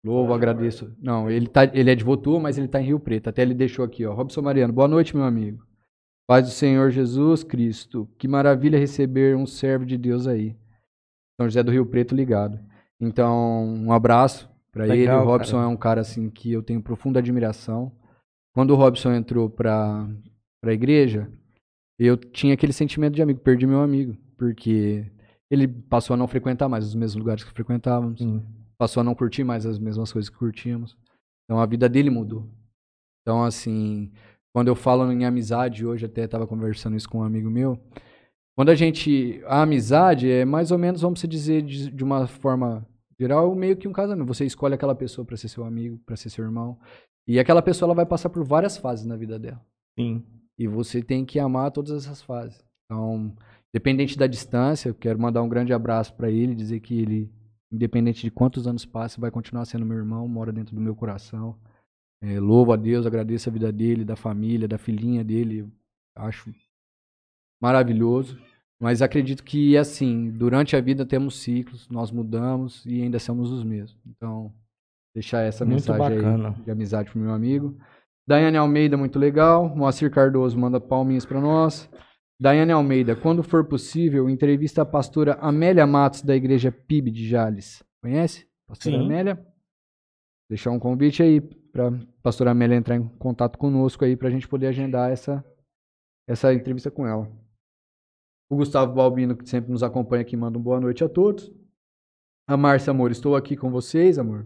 louvo, 0.03 0.33
agradeço. 0.33 0.91
Não, 0.99 1.29
ele, 1.29 1.47
tá, 1.47 1.63
ele 1.73 1.91
é 1.91 1.95
de 1.95 2.03
Votua, 2.03 2.39
mas 2.39 2.57
ele 2.57 2.65
está 2.65 2.81
em 2.81 2.85
Rio 2.85 2.99
Preto. 2.99 3.29
Até 3.29 3.43
ele 3.43 3.53
deixou 3.53 3.85
aqui, 3.85 4.03
ó. 4.05 4.13
Robson 4.13 4.41
Mariano, 4.41 4.73
boa 4.73 4.87
noite, 4.87 5.15
meu 5.15 5.25
amigo. 5.25 5.63
Paz 6.27 6.45
do 6.45 6.51
Senhor 6.51 6.89
Jesus 6.89 7.43
Cristo. 7.43 8.09
Que 8.17 8.27
maravilha 8.27 8.79
receber 8.79 9.35
um 9.37 9.45
servo 9.45 9.85
de 9.85 9.95
Deus 9.95 10.25
aí. 10.25 10.55
São 11.39 11.47
José 11.47 11.61
do 11.61 11.71
Rio 11.71 11.85
Preto 11.85 12.15
ligado. 12.15 12.59
Então, 12.99 13.63
um 13.63 13.91
abraço 13.93 14.49
para 14.71 14.87
ele. 14.87 15.07
O 15.07 15.23
Robson 15.23 15.57
cara. 15.57 15.65
é 15.65 15.67
um 15.67 15.77
cara 15.77 16.01
assim 16.01 16.31
que 16.31 16.51
eu 16.51 16.63
tenho 16.63 16.81
profunda 16.81 17.19
admiração. 17.19 17.91
Quando 18.55 18.71
o 18.71 18.75
Robson 18.75 19.11
entrou 19.11 19.49
para 19.49 20.07
a 20.63 20.71
igreja, 20.71 21.29
eu 21.99 22.15
tinha 22.15 22.53
aquele 22.53 22.71
sentimento 22.71 23.13
de 23.13 23.21
amigo, 23.21 23.41
perdi 23.41 23.67
meu 23.67 23.81
amigo, 23.81 24.15
porque 24.37 25.05
ele 25.51 25.67
passou 25.67 26.13
a 26.13 26.17
não 26.17 26.25
frequentar 26.25 26.69
mais 26.69 26.85
os 26.85 26.95
mesmos 26.95 27.19
lugares 27.19 27.43
que 27.43 27.51
frequentávamos, 27.51 28.21
passou 28.77 29.01
a 29.01 29.03
não 29.03 29.13
curtir 29.13 29.43
mais 29.43 29.65
as 29.65 29.77
mesmas 29.77 30.09
coisas 30.13 30.29
que 30.29 30.37
curtíamos. 30.37 30.97
Então 31.43 31.59
a 31.59 31.65
vida 31.65 31.89
dele 31.89 32.09
mudou. 32.09 32.49
Então 33.21 33.43
assim, 33.43 34.09
quando 34.53 34.69
eu 34.69 34.75
falo 34.75 35.11
em 35.11 35.25
amizade 35.25 35.85
hoje, 35.85 36.05
até 36.05 36.23
estava 36.23 36.47
conversando 36.47 36.95
isso 36.95 37.09
com 37.09 37.19
um 37.19 37.23
amigo 37.23 37.49
meu, 37.49 37.77
quando 38.55 38.69
a 38.69 38.75
gente 38.75 39.43
a 39.47 39.63
amizade 39.63 40.31
é 40.31 40.45
mais 40.45 40.71
ou 40.71 40.77
menos, 40.77 41.01
vamos 41.01 41.19
dizer 41.19 41.61
de, 41.61 41.91
de 41.91 42.03
uma 42.05 42.25
forma 42.25 42.87
geral, 43.19 43.53
meio 43.53 43.75
que 43.75 43.85
um 43.85 43.91
casamento. 43.91 44.27
Você 44.27 44.45
escolhe 44.45 44.75
aquela 44.75 44.95
pessoa 44.95 45.25
para 45.25 45.35
ser 45.35 45.49
seu 45.49 45.65
amigo, 45.65 45.97
para 46.05 46.15
ser 46.15 46.29
seu 46.29 46.45
irmão, 46.45 46.79
e 47.27 47.39
aquela 47.39 47.61
pessoa 47.61 47.87
ela 47.87 47.95
vai 47.95 48.05
passar 48.05 48.29
por 48.29 48.43
várias 48.43 48.77
fases 48.77 49.05
na 49.05 49.15
vida 49.15 49.39
dela. 49.39 49.61
Sim. 49.97 50.23
E 50.57 50.67
você 50.67 51.01
tem 51.01 51.25
que 51.25 51.39
amar 51.39 51.71
todas 51.71 51.91
essas 51.91 52.21
fases. 52.21 52.63
Então, 52.85 53.35
independente 53.73 54.17
da 54.17 54.27
distância, 54.27 54.89
eu 54.89 54.95
quero 54.95 55.19
mandar 55.19 55.41
um 55.41 55.49
grande 55.49 55.73
abraço 55.73 56.13
para 56.13 56.29
ele, 56.29 56.55
dizer 56.55 56.79
que 56.79 56.97
ele, 56.99 57.31
independente 57.71 58.21
de 58.21 58.31
quantos 58.31 58.67
anos 58.67 58.85
passem, 58.85 59.19
vai 59.19 59.31
continuar 59.31 59.65
sendo 59.65 59.85
meu 59.85 59.97
irmão, 59.97 60.27
mora 60.27 60.51
dentro 60.51 60.75
do 60.75 60.81
meu 60.81 60.95
coração. 60.95 61.57
É, 62.21 62.39
louvo 62.39 62.71
a 62.71 62.75
Deus, 62.75 63.05
agradeço 63.05 63.49
a 63.49 63.51
vida 63.51 63.71
dele, 63.71 64.05
da 64.05 64.15
família, 64.15 64.67
da 64.67 64.77
filhinha 64.77 65.23
dele. 65.23 65.67
Acho 66.15 66.53
maravilhoso. 67.61 68.39
Mas 68.79 69.01
acredito 69.01 69.43
que, 69.43 69.77
assim, 69.77 70.31
durante 70.31 70.75
a 70.75 70.81
vida 70.81 71.05
temos 71.05 71.39
ciclos, 71.39 71.87
nós 71.89 72.11
mudamos 72.11 72.85
e 72.85 73.01
ainda 73.01 73.19
somos 73.19 73.51
os 73.51 73.63
mesmos. 73.63 73.97
Então, 74.05 74.53
deixar 75.15 75.43
essa 75.43 75.63
Muito 75.63 75.77
mensagem 75.77 76.17
bacana. 76.17 76.49
aí 76.49 76.63
de 76.63 76.69
amizade 76.69 77.09
pro 77.09 77.19
meu 77.19 77.31
amigo. 77.31 77.77
Daiane 78.27 78.57
Almeida, 78.57 78.97
muito 78.97 79.17
legal. 79.17 79.73
Moacir 79.73 80.11
Cardoso 80.11 80.59
manda 80.59 80.79
palminhas 80.79 81.25
para 81.25 81.39
nós. 81.39 81.89
Daiane 82.39 82.73
Almeida, 82.73 83.15
quando 83.15 83.41
for 83.41 83.63
possível, 83.63 84.29
entrevista 84.29 84.81
a 84.81 84.85
pastora 84.85 85.35
Amélia 85.35 85.87
Matos, 85.87 86.21
da 86.21 86.35
igreja 86.35 86.69
PIB 86.69 87.09
de 87.11 87.27
Jales. 87.27 87.81
Conhece? 88.01 88.45
Pastora 88.67 88.97
Sim. 88.97 89.05
Amélia? 89.05 89.47
Deixar 90.49 90.71
um 90.71 90.79
convite 90.79 91.23
aí 91.23 91.39
para 91.39 91.91
pastora 92.21 92.51
Amélia 92.51 92.75
entrar 92.75 92.97
em 92.97 93.07
contato 93.17 93.57
conosco 93.57 94.03
aí 94.03 94.17
para 94.17 94.27
a 94.27 94.31
gente 94.31 94.47
poder 94.47 94.67
agendar 94.67 95.11
essa, 95.11 95.43
essa 96.27 96.53
entrevista 96.53 96.91
com 96.91 97.07
ela. 97.07 97.31
O 98.49 98.57
Gustavo 98.57 98.93
Balbino, 98.93 99.35
que 99.35 99.47
sempre 99.47 99.71
nos 99.71 99.81
acompanha 99.81 100.21
aqui, 100.21 100.35
manda 100.35 100.57
uma 100.57 100.63
boa 100.63 100.81
noite 100.81 101.03
a 101.03 101.09
todos. 101.09 101.51
A 102.47 102.57
Márcia, 102.57 102.91
amor, 102.91 103.11
estou 103.11 103.35
aqui 103.35 103.55
com 103.55 103.71
vocês, 103.71 104.19
amor. 104.19 104.45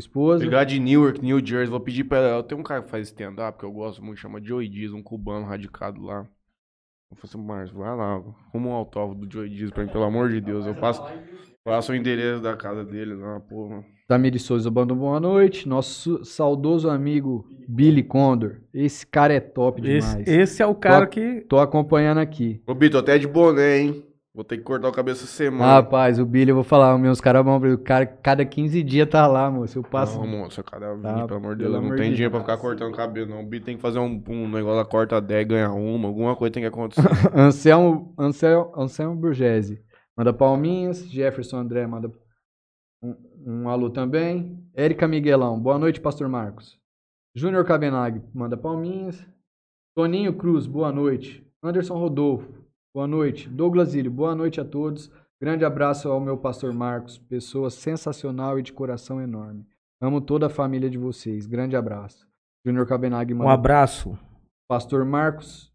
Sua 0.00 0.08
esposa. 0.08 0.44
Ligar 0.44 0.64
de 0.64 0.78
Newark, 0.78 1.20
New 1.22 1.44
Jersey. 1.44 1.68
Vou 1.70 1.80
pedir 1.80 2.04
pra 2.04 2.18
ela. 2.18 2.38
Eu 2.38 2.42
tenho 2.42 2.60
um 2.60 2.64
cara 2.64 2.82
que 2.82 2.90
faz 2.90 3.08
stand-up 3.08 3.58
que 3.58 3.64
eu 3.64 3.72
gosto 3.72 4.02
muito, 4.04 4.18
chama 4.20 4.42
Joey 4.42 4.68
Diaz, 4.68 4.92
um 4.92 5.02
cubano 5.02 5.46
radicado 5.46 6.02
lá. 6.02 6.26
Eu 7.10 7.16
falei 7.16 7.24
assim, 7.24 7.38
Márcio, 7.38 7.78
vai 7.78 7.96
lá, 7.96 8.22
arruma 8.52 8.68
um 8.68 8.72
autógrafo 8.72 9.18
do 9.24 9.32
Joey 9.32 9.48
Diaz 9.48 9.70
pra 9.70 9.82
mim, 9.84 9.90
pelo 9.90 10.04
amor 10.04 10.28
de 10.28 10.40
Deus. 10.40 10.66
Eu 10.66 10.74
passo, 10.74 11.02
passo 11.64 11.92
o 11.92 11.94
endereço 11.94 12.42
da 12.42 12.54
casa 12.56 12.84
dele 12.84 13.14
lá, 13.14 13.40
porra. 13.40 13.82
Tamiri 14.06 14.38
Souza 14.38 14.70
Bando, 14.70 14.94
boa 14.94 15.20
noite. 15.20 15.68
Nosso 15.68 16.24
saudoso 16.24 16.88
amigo 16.88 17.46
Billy 17.68 18.02
Condor. 18.02 18.56
Esse 18.72 19.06
cara 19.06 19.34
é 19.34 19.40
top 19.40 19.80
demais. 19.82 20.20
Esse, 20.26 20.30
esse 20.40 20.62
é 20.62 20.66
o 20.66 20.74
cara 20.74 21.06
Tô- 21.06 21.12
que. 21.12 21.40
Tô 21.42 21.58
acompanhando 21.58 22.18
aqui. 22.18 22.62
Ô, 22.66 22.74
Bito, 22.74 22.96
até 22.96 23.18
de 23.18 23.26
boné, 23.26 23.78
hein? 23.80 24.04
Vou 24.34 24.44
ter 24.44 24.58
que 24.58 24.62
cortar 24.62 24.88
o 24.88 24.92
cabelo 24.92 25.16
essa 25.16 25.26
semana. 25.26 25.72
Rapaz, 25.72 26.18
o 26.18 26.26
Billy, 26.26 26.50
eu 26.50 26.54
vou 26.54 26.62
falar, 26.64 26.96
meus 26.98 27.20
caras 27.20 27.44
vão 27.44 27.56
o 27.56 27.78
cara 27.78 28.06
cada 28.06 28.44
15 28.44 28.82
dias 28.82 29.08
tá 29.08 29.26
lá, 29.26 29.50
moço. 29.50 29.78
Eu 29.78 29.82
passo. 29.82 30.18
Não, 30.18 30.26
moço, 30.26 30.62
cada 30.62 30.94
vídeo, 30.94 31.02
Tá, 31.02 31.26
pelo 31.26 31.38
amor 31.38 31.56
de 31.56 31.64
Deus. 31.64 31.74
Não 31.74 31.96
tem 31.96 32.10
de 32.10 32.16
dinheiro 32.16 32.30
pra 32.30 32.40
ficar 32.40 32.56
cortando 32.58 32.94
cabelo, 32.94 33.30
não. 33.30 33.40
O 33.40 33.46
Bito 33.46 33.66
tem 33.66 33.76
que 33.76 33.82
fazer 33.82 33.98
um, 33.98 34.22
um 34.28 34.48
negócio 34.48 34.84
corta 34.88 35.20
10, 35.20 35.48
ganhar 35.48 35.72
uma, 35.72 36.06
alguma 36.08 36.36
coisa 36.36 36.52
tem 36.52 36.62
que 36.62 36.68
acontecer. 36.68 37.02
Anselmo, 37.34 38.14
Anselmo, 38.18 38.72
Anselmo 38.76 39.16
Burgese. 39.16 39.82
Manda 40.16 40.32
palminhas. 40.32 41.08
Jefferson 41.10 41.58
André 41.58 41.86
manda 41.86 42.12
um, 43.02 43.16
um 43.46 43.68
alô 43.68 43.90
também. 43.90 44.62
Érica 44.74 45.08
Miguelão. 45.08 45.58
Boa 45.58 45.78
noite, 45.78 46.00
Pastor 46.00 46.28
Marcos. 46.28 46.78
Júnior 47.34 47.64
Cabenag 47.64 48.22
manda 48.34 48.56
palminhas. 48.56 49.24
Toninho 49.96 50.32
Cruz, 50.34 50.66
boa 50.66 50.92
noite. 50.92 51.44
Anderson 51.62 51.98
Rodolfo, 51.98 52.57
boa 52.94 53.06
noite. 53.06 53.48
Douglas 53.48 53.94
Ilho, 53.94 54.10
boa 54.10 54.34
noite 54.34 54.60
a 54.60 54.64
todos. 54.64 55.10
Grande 55.40 55.64
abraço 55.64 56.08
ao 56.08 56.20
meu 56.20 56.36
pastor 56.36 56.72
Marcos, 56.72 57.18
pessoa 57.18 57.70
sensacional 57.70 58.58
e 58.58 58.62
de 58.62 58.72
coração 58.72 59.20
enorme. 59.20 59.66
Amo 60.00 60.20
toda 60.20 60.46
a 60.46 60.50
família 60.50 60.90
de 60.90 60.98
vocês. 60.98 61.46
Grande 61.46 61.76
abraço. 61.76 62.26
Júnior 62.64 62.86
Cabenag 62.86 63.32
Um 63.32 63.48
abraço. 63.48 64.18
Pastor 64.68 65.04
Marcos 65.04 65.72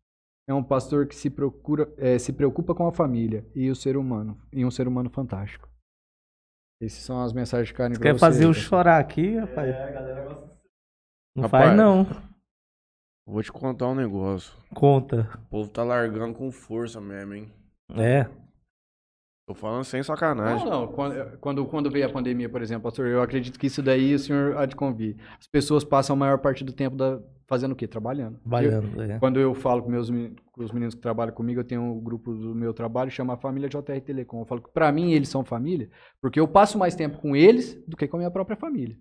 é 0.48 0.54
um 0.54 0.64
pastor 0.64 1.08
que 1.08 1.16
se, 1.16 1.30
procura, 1.30 1.92
eh, 1.98 2.20
se 2.20 2.34
preocupa 2.34 2.76
com 2.76 2.86
a 2.88 2.92
família 2.92 3.46
e 3.56 3.70
o 3.70 3.76
ser 3.76 3.96
humano, 3.96 4.38
e 4.52 4.66
um 4.66 4.72
ser 4.72 4.88
humano 4.88 5.10
fantástico. 5.10 5.70
Essas 6.82 7.00
são 7.04 7.22
as 7.22 7.32
mensagens 7.32 7.70
de 7.70 7.74
carne 7.74 7.96
Você 7.96 8.02
quer 8.02 8.20
fazer 8.20 8.44
eu 8.44 8.54
chorar 8.54 9.00
aqui, 9.00 9.38
rapaz? 9.38 9.76
Não 11.36 11.44
Rapaz. 11.44 11.66
faz, 11.66 11.78
não. 11.78 12.06
Vou 13.26 13.42
te 13.42 13.52
contar 13.52 13.88
um 13.88 13.96
negócio. 13.96 14.54
Conta. 14.74 15.30
O 15.46 15.50
povo 15.50 15.70
tá 15.70 15.84
largando 15.84 16.34
com 16.34 16.52
força 16.52 17.00
mesmo, 17.00 17.34
hein? 17.34 17.52
É. 17.96 18.28
Tô 19.48 19.54
falando 19.54 19.84
sem 19.84 20.02
sacanagem. 20.04 20.66
Não, 20.66 20.82
não. 20.82 20.88
Quando, 20.88 21.38
quando, 21.40 21.66
quando 21.66 21.92
veio 21.92 22.06
a 22.06 22.12
pandemia, 22.12 22.50
por 22.50 22.62
exemplo, 22.62 22.84
pastor, 22.84 23.08
eu 23.08 23.22
acredito 23.22 23.60
que 23.60 23.68
isso 23.68 23.82
daí 23.82 24.14
o 24.14 24.20
senhor 24.20 24.58
há 24.58 24.66
de 24.66 24.76
convir. 24.76 25.18
As 25.40 25.48
pessoas 25.48 25.84
passam 25.84 26.16
a 26.16 26.20
maior 26.20 26.38
parte 26.40 26.64
do 26.64 26.72
tempo 26.72 26.96
da- 26.96 27.20
fazendo 27.48 27.74
o 27.74 27.76
quê? 27.76 27.86
Trabalhando. 27.88 28.40
Trabalhando. 28.40 29.02
é. 29.02 29.20
Quando 29.20 29.40
eu 29.40 29.54
falo 29.54 29.84
com, 29.84 29.90
meus, 29.90 30.10
com 30.10 30.64
os 30.64 30.72
meninos 30.72 30.96
que 30.96 31.02
trabalham 31.02 31.34
comigo, 31.34 31.60
eu 31.60 31.66
tenho 31.66 31.82
um 31.82 32.00
grupo 32.00 32.34
do 32.34 32.56
meu 32.56 32.74
trabalho, 32.74 33.12
chama 33.12 33.36
Família 33.38 33.68
JR 33.70 34.00
Telecom. 34.02 34.40
Eu 34.42 34.46
falo 34.46 34.62
que 34.62 34.72
pra 34.72 34.92
mim 34.94 35.12
eles 35.12 35.28
são 35.30 35.44
família, 35.44 35.90
porque 36.22 36.40
eu 36.40 36.48
passo 36.48 36.78
mais 36.78 36.96
tempo 36.96 37.18
com 37.20 37.36
eles 37.36 37.76
do 37.86 37.98
que 37.98 38.08
com 38.08 38.16
a 38.18 38.20
minha 38.20 38.32
própria 38.32 38.56
família. 38.56 38.98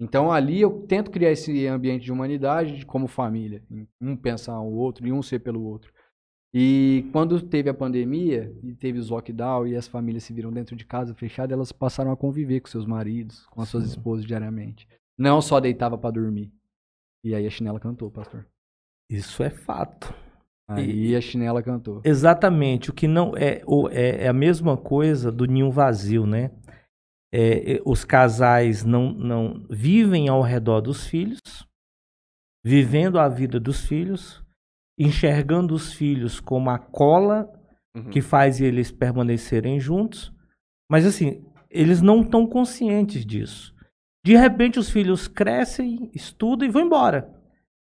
Então 0.00 0.30
ali 0.30 0.60
eu 0.60 0.84
tento 0.86 1.10
criar 1.10 1.32
esse 1.32 1.66
ambiente 1.66 2.04
de 2.04 2.12
humanidade 2.12 2.78
de 2.78 2.86
como 2.86 3.08
família, 3.08 3.62
um 4.00 4.16
pensar 4.16 4.60
o 4.60 4.72
outro 4.72 5.06
e 5.06 5.12
um 5.12 5.22
ser 5.22 5.40
pelo 5.40 5.62
outro. 5.62 5.92
E 6.54 7.06
quando 7.12 7.40
teve 7.42 7.68
a 7.68 7.74
pandemia 7.74 8.54
e 8.62 8.74
teve 8.74 8.98
os 8.98 9.10
lockdown 9.10 9.66
e 9.66 9.76
as 9.76 9.86
famílias 9.86 10.24
se 10.24 10.32
viram 10.32 10.50
dentro 10.50 10.74
de 10.74 10.84
casa 10.84 11.14
fechada, 11.14 11.52
elas 11.52 11.72
passaram 11.72 12.10
a 12.10 12.16
conviver 12.16 12.60
com 12.60 12.68
seus 12.68 12.86
maridos, 12.86 13.44
com 13.46 13.60
as 13.60 13.68
suas 13.68 13.84
Sim. 13.84 13.90
esposas 13.90 14.24
diariamente. 14.24 14.88
Não 15.18 15.42
só 15.42 15.60
deitava 15.60 15.98
pra 15.98 16.10
dormir. 16.10 16.50
E 17.22 17.34
aí 17.34 17.46
a 17.46 17.50
chinela 17.50 17.78
cantou, 17.78 18.10
pastor. 18.10 18.46
Isso 19.10 19.42
é 19.42 19.50
fato. 19.50 20.14
Aí 20.68 21.16
a 21.16 21.20
chinela 21.20 21.62
cantou. 21.62 22.00
Exatamente. 22.04 22.90
O 22.90 22.92
que 22.92 23.08
não 23.08 23.36
é, 23.36 23.62
é, 23.90 24.24
é 24.24 24.28
a 24.28 24.32
mesma 24.32 24.76
coisa 24.76 25.32
do 25.32 25.46
ninho 25.46 25.70
vazio, 25.70 26.26
né? 26.26 26.50
É, 27.32 27.80
os 27.84 28.04
casais 28.04 28.84
não, 28.84 29.12
não 29.12 29.66
vivem 29.68 30.28
ao 30.28 30.40
redor 30.40 30.80
dos 30.80 31.06
filhos, 31.06 31.40
vivendo 32.64 33.18
a 33.18 33.28
vida 33.28 33.60
dos 33.60 33.84
filhos, 33.84 34.42
enxergando 34.98 35.74
os 35.74 35.92
filhos 35.92 36.40
como 36.40 36.70
a 36.70 36.78
cola 36.78 37.52
Uhum. 37.96 38.10
que 38.10 38.20
faz 38.20 38.60
eles 38.60 38.92
permanecerem 38.92 39.80
juntos, 39.80 40.30
mas 40.90 41.06
assim, 41.06 41.42
eles 41.70 42.02
não 42.02 42.20
estão 42.20 42.46
conscientes 42.46 43.24
disso. 43.24 43.74
De 44.24 44.36
repente 44.36 44.78
os 44.78 44.90
filhos 44.90 45.26
crescem, 45.26 46.10
estudam 46.14 46.68
e 46.68 46.70
vão 46.70 46.82
embora. 46.82 47.34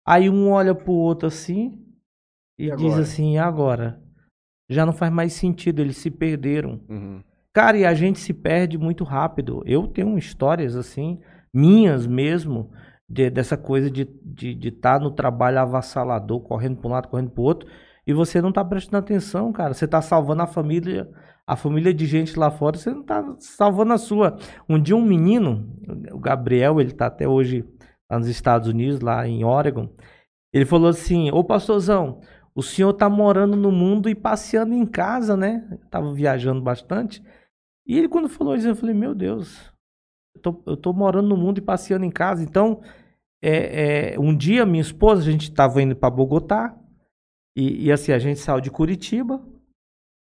Aí 0.06 0.30
um 0.30 0.50
olha 0.50 0.74
pro 0.74 0.92
outro 0.92 1.28
assim 1.28 1.80
e, 2.58 2.70
E 2.70 2.76
diz 2.76 2.96
assim, 2.96 3.36
e 3.36 3.38
agora? 3.38 4.02
Já 4.70 4.84
não 4.86 4.94
faz 4.94 5.14
mais 5.14 5.34
sentido, 5.34 5.80
eles 5.80 5.98
se 5.98 6.10
perderam. 6.10 6.82
Uhum. 6.90 7.24
Cara, 7.54 7.78
e 7.78 7.86
a 7.86 7.94
gente 7.94 8.20
se 8.20 8.34
perde 8.34 8.78
muito 8.78 9.04
rápido. 9.04 9.62
Eu 9.66 9.88
tenho 9.88 10.18
histórias 10.18 10.76
assim, 10.76 11.20
minhas 11.54 12.08
mesmo, 12.08 12.72
de- 13.08 13.30
dessa 13.30 13.56
coisa 13.58 13.92
de 13.92 14.02
estar 14.04 14.14
de, 14.26 14.56
de 14.56 14.72
tá 14.72 15.00
no 15.00 15.12
trabalho 15.12 15.60
avassalador, 15.60 16.42
correndo 16.42 16.78
para 16.78 16.88
um 16.90 16.92
lado, 16.92 17.08
correndo 17.10 17.30
para 17.30 17.42
o 17.42 17.44
outro, 17.46 17.70
e 18.08 18.14
você 18.14 18.42
não 18.42 18.52
tá 18.52 18.66
prestando 18.66 18.98
atenção, 19.04 19.52
cara. 19.54 19.74
Você 19.74 19.88
tá 19.88 20.02
salvando 20.02 20.42
a 20.42 20.48
família, 20.48 21.08
a 21.46 21.56
família 21.56 21.94
de 21.94 22.06
gente 22.08 22.38
lá 22.40 22.50
fora, 22.50 22.78
você 22.78 22.90
não 22.92 23.04
tá 23.04 23.24
salvando 23.40 23.94
a 23.94 23.98
sua. 24.00 24.36
Um 24.68 24.80
dia 24.82 24.96
um 24.96 25.06
menino, 25.06 25.70
o 26.12 26.20
Gabriel, 26.20 26.82
ele 26.82 26.92
tá 26.92 27.06
até 27.08 27.28
hoje 27.28 27.64
lá 28.10 28.18
nos 28.18 28.28
Estados 28.28 28.68
Unidos, 28.68 29.00
lá 29.00 29.28
em 29.28 29.44
Oregon, 29.44 29.90
ele 30.52 30.66
falou 30.66 30.90
assim, 30.90 31.32
ô 31.32 31.44
pastorzão, 31.44 32.22
o 32.56 32.62
senhor 32.62 32.94
tá 32.94 33.10
morando 33.10 33.56
no 33.56 33.72
mundo 33.72 34.10
e 34.10 34.16
passeando 34.16 34.74
em 34.74 34.86
casa, 34.86 35.36
né? 35.36 35.68
Eu 35.72 35.78
tava 35.90 36.14
viajando 36.14 36.62
bastante. 36.62 37.24
E 37.86 37.98
ele, 37.98 38.08
quando 38.08 38.30
falou 38.30 38.56
isso, 38.56 38.68
eu 38.68 38.76
falei, 38.76 38.96
meu 38.96 39.14
Deus, 39.14 39.72
eu 40.36 40.42
tô, 40.42 40.64
eu 40.66 40.78
tô 40.78 40.94
morando 40.94 41.28
no 41.28 41.38
mundo 41.38 41.58
e 41.58 41.62
passeando 41.62 42.06
em 42.06 42.12
casa. 42.12 42.44
Então, 42.44 42.82
é, 43.44 44.14
é, 44.14 44.20
um 44.20 44.36
dia, 44.36 44.66
minha 44.66 44.82
esposa, 44.82 45.22
a 45.22 45.32
gente 45.32 45.52
tava 45.52 45.82
indo 45.82 45.96
para 45.96 46.10
Bogotá, 46.10 46.78
e, 47.58 47.86
e 47.86 47.92
assim, 47.92 48.12
a 48.14 48.20
gente 48.20 48.40
saiu 48.40 48.62
de 48.62 48.72
Curitiba. 48.72 49.42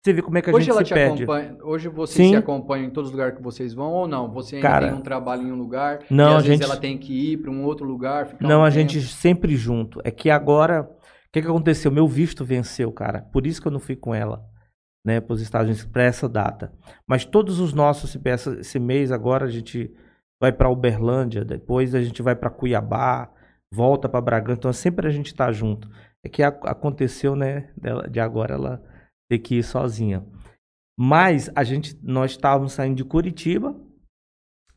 Você 0.05 0.13
vê 0.13 0.21
como 0.21 0.37
é 0.37 0.41
que 0.41 0.49
a 0.49 0.53
Hoje 0.53 0.65
gente 0.65 0.71
ela 0.71 0.79
se 0.81 0.85
te 0.85 0.93
perde. 0.93 1.23
acompanha. 1.23 1.57
Hoje 1.63 1.89
você 1.89 2.13
Sim. 2.23 2.29
se 2.29 2.35
acompanha 2.35 2.85
em 2.85 2.89
todos 2.91 3.09
os 3.09 3.11
lugares 3.13 3.35
que 3.35 3.41
vocês 3.43 3.73
vão 3.73 3.91
ou 3.91 4.07
não? 4.07 4.31
Você 4.31 4.57
ainda 4.57 4.67
Cara, 4.67 4.87
tem 4.87 4.95
um 4.97 5.01
trabalho 5.01 5.41
em 5.47 5.51
um 5.51 5.55
lugar 5.57 5.99
não, 6.09 6.31
e 6.31 6.33
a 6.33 6.37
às 6.37 6.43
vezes 6.45 6.59
gente- 6.59 6.69
ela 6.71 6.79
tem 6.79 6.97
que 6.97 7.31
ir 7.33 7.37
para 7.37 7.49
um 7.51 7.63
outro 7.65 7.85
lugar, 7.85 8.27
ficar 8.27 8.47
Não, 8.47 8.61
um 8.61 8.63
a 8.63 8.71
tempo. 8.71 8.91
gente 8.91 9.01
sempre 9.07 9.55
junto. 9.55 9.99
É 10.05 10.11
que 10.11 10.29
agora, 10.29 10.83
o 10.83 11.31
que, 11.31 11.41
que 11.41 11.47
aconteceu? 11.47 11.91
Meu 11.91 12.07
visto 12.07 12.45
venceu, 12.45 12.91
cara. 12.91 13.21
Por 13.33 13.45
isso 13.47 13.59
que 13.61 13.67
eu 13.67 13.71
não 13.71 13.79
fui 13.79 13.95
com 13.97 14.13
ela, 14.15 14.45
né, 15.05 15.21
para 15.21 15.33
os 15.33 15.41
Estados 15.41 15.67
Unidos 15.67 15.85
para 15.85 16.03
essa 16.03 16.27
data. 16.27 16.73
Mas 17.07 17.23
todos 17.25 17.59
os 17.59 17.73
nossos, 17.73 18.15
esse- 18.23 18.59
esse 18.59 18.79
mês 18.79 19.11
agora 19.11 19.45
a 19.45 19.49
gente 19.49 19.93
vai 20.41 20.51
para 20.51 20.69
Uberlândia, 20.69 21.43
depois 21.45 21.95
a 21.95 22.01
gente 22.01 22.21
vai 22.21 22.35
para 22.35 22.49
Cuiabá, 22.49 23.31
volta 23.73 24.07
para 24.09 24.21
Bragança. 24.21 24.59
Então 24.59 24.73
sempre 24.73 25.07
a 25.07 25.11
gente 25.11 25.33
tá 25.33 25.51
junto. 25.51 25.89
É 26.23 26.29
que 26.29 26.43
aconteceu, 26.43 27.35
né, 27.35 27.71
de 28.11 28.19
agora 28.19 28.55
ela 28.55 28.83
ter 29.29 29.39
que 29.39 29.55
ir 29.55 29.63
sozinha. 29.63 30.25
Mas 30.99 31.49
a 31.55 31.63
gente, 31.63 31.97
nós 32.03 32.31
estávamos 32.31 32.73
saindo 32.73 32.95
de 32.95 33.05
Curitiba, 33.05 33.75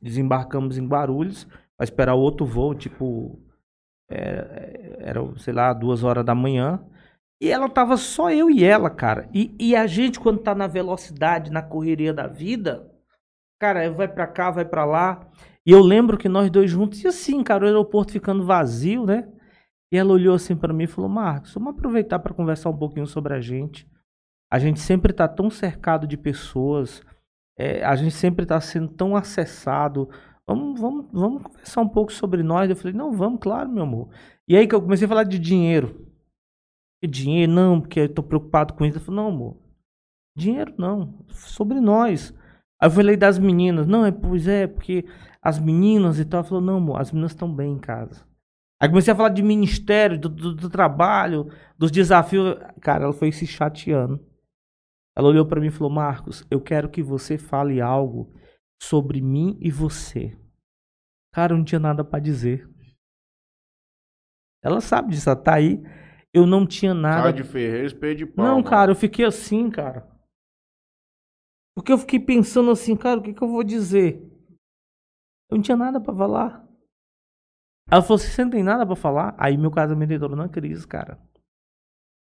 desembarcamos 0.00 0.78
em 0.78 0.86
Guarulhos 0.86 1.44
para 1.76 1.84
esperar 1.84 2.14
outro 2.14 2.44
voo, 2.46 2.74
tipo 2.74 3.40
é, 4.10 4.96
era, 5.00 5.20
sei 5.38 5.54
lá, 5.54 5.72
duas 5.72 6.02
horas 6.02 6.24
da 6.24 6.34
manhã. 6.34 6.84
E 7.40 7.48
ela 7.48 7.68
tava 7.68 7.96
só 7.96 8.30
eu 8.30 8.50
e 8.50 8.62
ela, 8.62 8.90
cara. 8.90 9.28
E, 9.32 9.54
e 9.58 9.74
a 9.74 9.86
gente, 9.86 10.20
quando 10.20 10.40
tá 10.40 10.54
na 10.54 10.66
velocidade, 10.66 11.50
na 11.50 11.62
correria 11.62 12.12
da 12.12 12.26
vida, 12.26 12.90
cara, 13.58 13.90
vai 13.90 14.06
pra 14.06 14.26
cá, 14.26 14.50
vai 14.50 14.64
pra 14.64 14.84
lá. 14.84 15.26
E 15.64 15.72
eu 15.72 15.80
lembro 15.80 16.18
que 16.18 16.28
nós 16.28 16.50
dois 16.50 16.70
juntos, 16.70 17.02
e 17.02 17.08
assim, 17.08 17.42
cara, 17.42 17.64
o 17.64 17.66
aeroporto 17.66 18.12
ficando 18.12 18.44
vazio, 18.44 19.06
né? 19.06 19.26
E 19.92 19.96
ela 19.96 20.12
olhou 20.12 20.34
assim 20.34 20.54
pra 20.54 20.72
mim 20.72 20.84
e 20.84 20.86
falou: 20.86 21.10
Marcos, 21.10 21.54
vamos 21.54 21.74
aproveitar 21.74 22.18
pra 22.18 22.34
conversar 22.34 22.70
um 22.70 22.76
pouquinho 22.76 23.06
sobre 23.06 23.34
a 23.34 23.40
gente. 23.40 23.88
A 24.52 24.58
gente 24.58 24.80
sempre 24.80 25.12
tá 25.12 25.26
tão 25.26 25.48
cercado 25.50 26.06
de 26.06 26.16
pessoas, 26.16 27.02
é, 27.58 27.84
a 27.84 27.94
gente 27.96 28.14
sempre 28.14 28.44
tá 28.44 28.60
sendo 28.60 28.88
tão 28.88 29.16
acessado. 29.16 30.08
Vamos, 30.46 30.80
vamos, 30.80 31.06
vamos 31.12 31.42
conversar 31.42 31.80
um 31.80 31.88
pouco 31.88 32.12
sobre 32.12 32.42
nós. 32.42 32.68
Eu 32.68 32.76
falei, 32.76 32.92
não, 32.92 33.12
vamos, 33.12 33.38
claro, 33.40 33.70
meu 33.70 33.84
amor. 33.84 34.08
E 34.48 34.56
aí 34.56 34.66
que 34.66 34.74
eu 34.74 34.82
comecei 34.82 35.06
a 35.06 35.08
falar 35.08 35.24
de 35.24 35.38
dinheiro. 35.38 36.09
Dinheiro, 37.08 37.50
não, 37.50 37.80
porque 37.80 38.00
eu 38.00 38.14
tô 38.14 38.22
preocupado 38.22 38.74
com 38.74 38.84
isso. 38.84 38.98
Eu 38.98 39.02
falei, 39.02 39.20
não, 39.20 39.28
amor. 39.28 39.56
Dinheiro 40.36 40.74
não. 40.78 41.24
Sobre 41.28 41.80
nós. 41.80 42.34
Aí 42.80 42.88
eu 42.88 42.90
falei 42.90 43.16
das 43.16 43.38
meninas. 43.38 43.86
Não, 43.86 44.04
é, 44.04 44.12
pois 44.12 44.46
é, 44.46 44.66
porque 44.66 45.04
as 45.42 45.58
meninas 45.58 46.18
e 46.18 46.24
tal. 46.24 46.40
Ela 46.40 46.48
falou, 46.48 46.62
não, 46.64 46.76
amor, 46.76 47.00
as 47.00 47.10
meninas 47.10 47.32
estão 47.32 47.52
bem 47.52 47.72
em 47.72 47.78
casa. 47.78 48.26
Aí 48.80 48.88
comecei 48.88 49.12
a 49.12 49.16
falar 49.16 49.28
de 49.28 49.42
ministério, 49.42 50.18
do, 50.18 50.28
do, 50.28 50.54
do 50.54 50.70
trabalho, 50.70 51.48
dos 51.76 51.90
desafios. 51.90 52.56
Cara, 52.80 53.04
ela 53.04 53.12
foi 53.12 53.30
se 53.30 53.46
chateando. 53.46 54.24
Ela 55.16 55.28
olhou 55.28 55.46
pra 55.46 55.60
mim 55.60 55.66
e 55.66 55.70
falou, 55.70 55.92
Marcos, 55.92 56.46
eu 56.50 56.60
quero 56.60 56.88
que 56.88 57.02
você 57.02 57.36
fale 57.36 57.80
algo 57.80 58.32
sobre 58.80 59.20
mim 59.20 59.58
e 59.60 59.70
você. 59.70 60.38
Cara, 61.34 61.52
eu 61.52 61.58
não 61.58 61.64
tinha 61.64 61.78
nada 61.78 62.02
pra 62.02 62.18
dizer. 62.18 62.68
Ela 64.62 64.80
sabe 64.80 65.10
disso, 65.10 65.28
ela 65.28 65.40
tá 65.40 65.54
aí. 65.54 65.82
Eu 66.32 66.46
não 66.46 66.66
tinha 66.66 66.94
nada. 66.94 67.22
Cara 67.22 67.32
de 67.32 67.44
Ferreira, 67.44 67.86
espelho 67.86 68.16
de 68.16 68.26
pau. 68.26 68.44
Não, 68.44 68.56
mano. 68.56 68.68
cara, 68.68 68.90
eu 68.92 68.96
fiquei 68.96 69.24
assim, 69.24 69.70
cara. 69.70 70.08
Porque 71.74 71.92
eu 71.92 71.98
fiquei 71.98 72.20
pensando 72.20 72.70
assim, 72.70 72.96
cara, 72.96 73.20
o 73.20 73.22
que, 73.22 73.34
que 73.34 73.42
eu 73.42 73.48
vou 73.48 73.64
dizer? 73.64 74.22
Eu 75.50 75.56
não 75.56 75.62
tinha 75.62 75.76
nada 75.76 76.00
pra 76.00 76.14
falar. 76.14 76.64
Ela 77.90 78.02
falou 78.02 78.16
assim, 78.16 78.28
você 78.28 78.44
não 78.44 78.50
tem 78.50 78.62
nada 78.62 78.86
pra 78.86 78.94
falar? 78.94 79.34
Aí 79.36 79.56
meu 79.56 79.70
casamento 79.70 80.12
entrou 80.12 80.36
na 80.36 80.48
crise, 80.48 80.86
cara. 80.86 81.18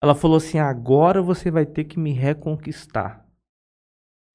Ela 0.00 0.14
falou 0.14 0.36
assim, 0.36 0.58
agora 0.58 1.20
você 1.20 1.50
vai 1.50 1.66
ter 1.66 1.84
que 1.84 1.98
me 1.98 2.12
reconquistar. 2.12 3.26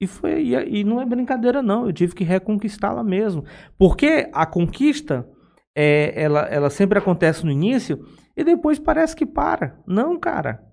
E 0.02 0.08
foi 0.08 0.42
e, 0.42 0.80
e 0.80 0.84
não 0.84 1.00
é 1.00 1.06
brincadeira 1.06 1.62
não, 1.62 1.86
eu 1.86 1.94
tive 1.94 2.16
que 2.16 2.24
reconquistá-la 2.24 3.04
mesmo. 3.04 3.46
Porque 3.78 4.30
a 4.34 4.46
conquista, 4.46 5.30
é, 5.76 6.20
ela, 6.22 6.42
ela 6.48 6.70
sempre 6.70 6.98
acontece 6.98 7.46
no 7.46 7.52
início 7.52 8.04
e 8.36 8.44
depois 8.44 8.80
parece 8.80 9.16
que 9.16 9.26
para. 9.26 9.80
Não, 9.86 10.20
cara. 10.20 10.64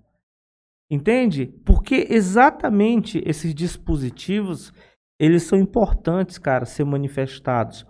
Entende? 0.90 1.46
Porque 1.64 2.06
exatamente 2.08 3.22
esses 3.26 3.54
dispositivos, 3.54 4.72
eles 5.20 5.42
são 5.42 5.58
importantes, 5.58 6.38
cara, 6.38 6.64
ser 6.64 6.84
manifestados 6.84 7.86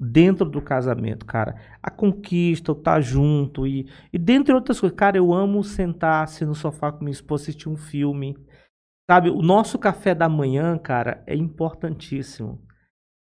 dentro 0.00 0.48
do 0.48 0.62
casamento, 0.62 1.26
cara. 1.26 1.56
A 1.82 1.90
conquista, 1.90 2.72
o 2.72 2.78
estar 2.78 3.00
junto 3.00 3.66
e, 3.66 3.86
e 4.12 4.18
dentre 4.18 4.54
outras 4.54 4.80
coisas. 4.80 4.96
Cara, 4.96 5.18
eu 5.18 5.32
amo 5.32 5.62
sentar-se 5.62 6.44
no 6.46 6.54
sofá 6.54 6.92
com 6.92 7.04
minha 7.04 7.12
esposa 7.12 7.44
assistir 7.44 7.68
um 7.68 7.76
filme. 7.76 8.36
Sabe, 9.10 9.30
o 9.30 9.42
nosso 9.42 9.78
café 9.78 10.14
da 10.14 10.28
manhã, 10.28 10.78
cara, 10.78 11.22
é 11.26 11.34
importantíssimo. 11.34 12.62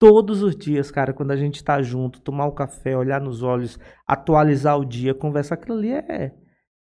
Todos 0.01 0.41
os 0.41 0.55
dias, 0.55 0.89
cara, 0.89 1.13
quando 1.13 1.29
a 1.29 1.35
gente 1.35 1.63
tá 1.63 1.79
junto, 1.79 2.21
tomar 2.21 2.47
o 2.47 2.53
café, 2.53 2.97
olhar 2.97 3.21
nos 3.21 3.43
olhos, 3.43 3.77
atualizar 4.07 4.75
o 4.79 4.83
dia, 4.83 5.13
conversar, 5.13 5.53
aquilo 5.53 5.77
ali 5.77 5.91
é, 5.91 6.33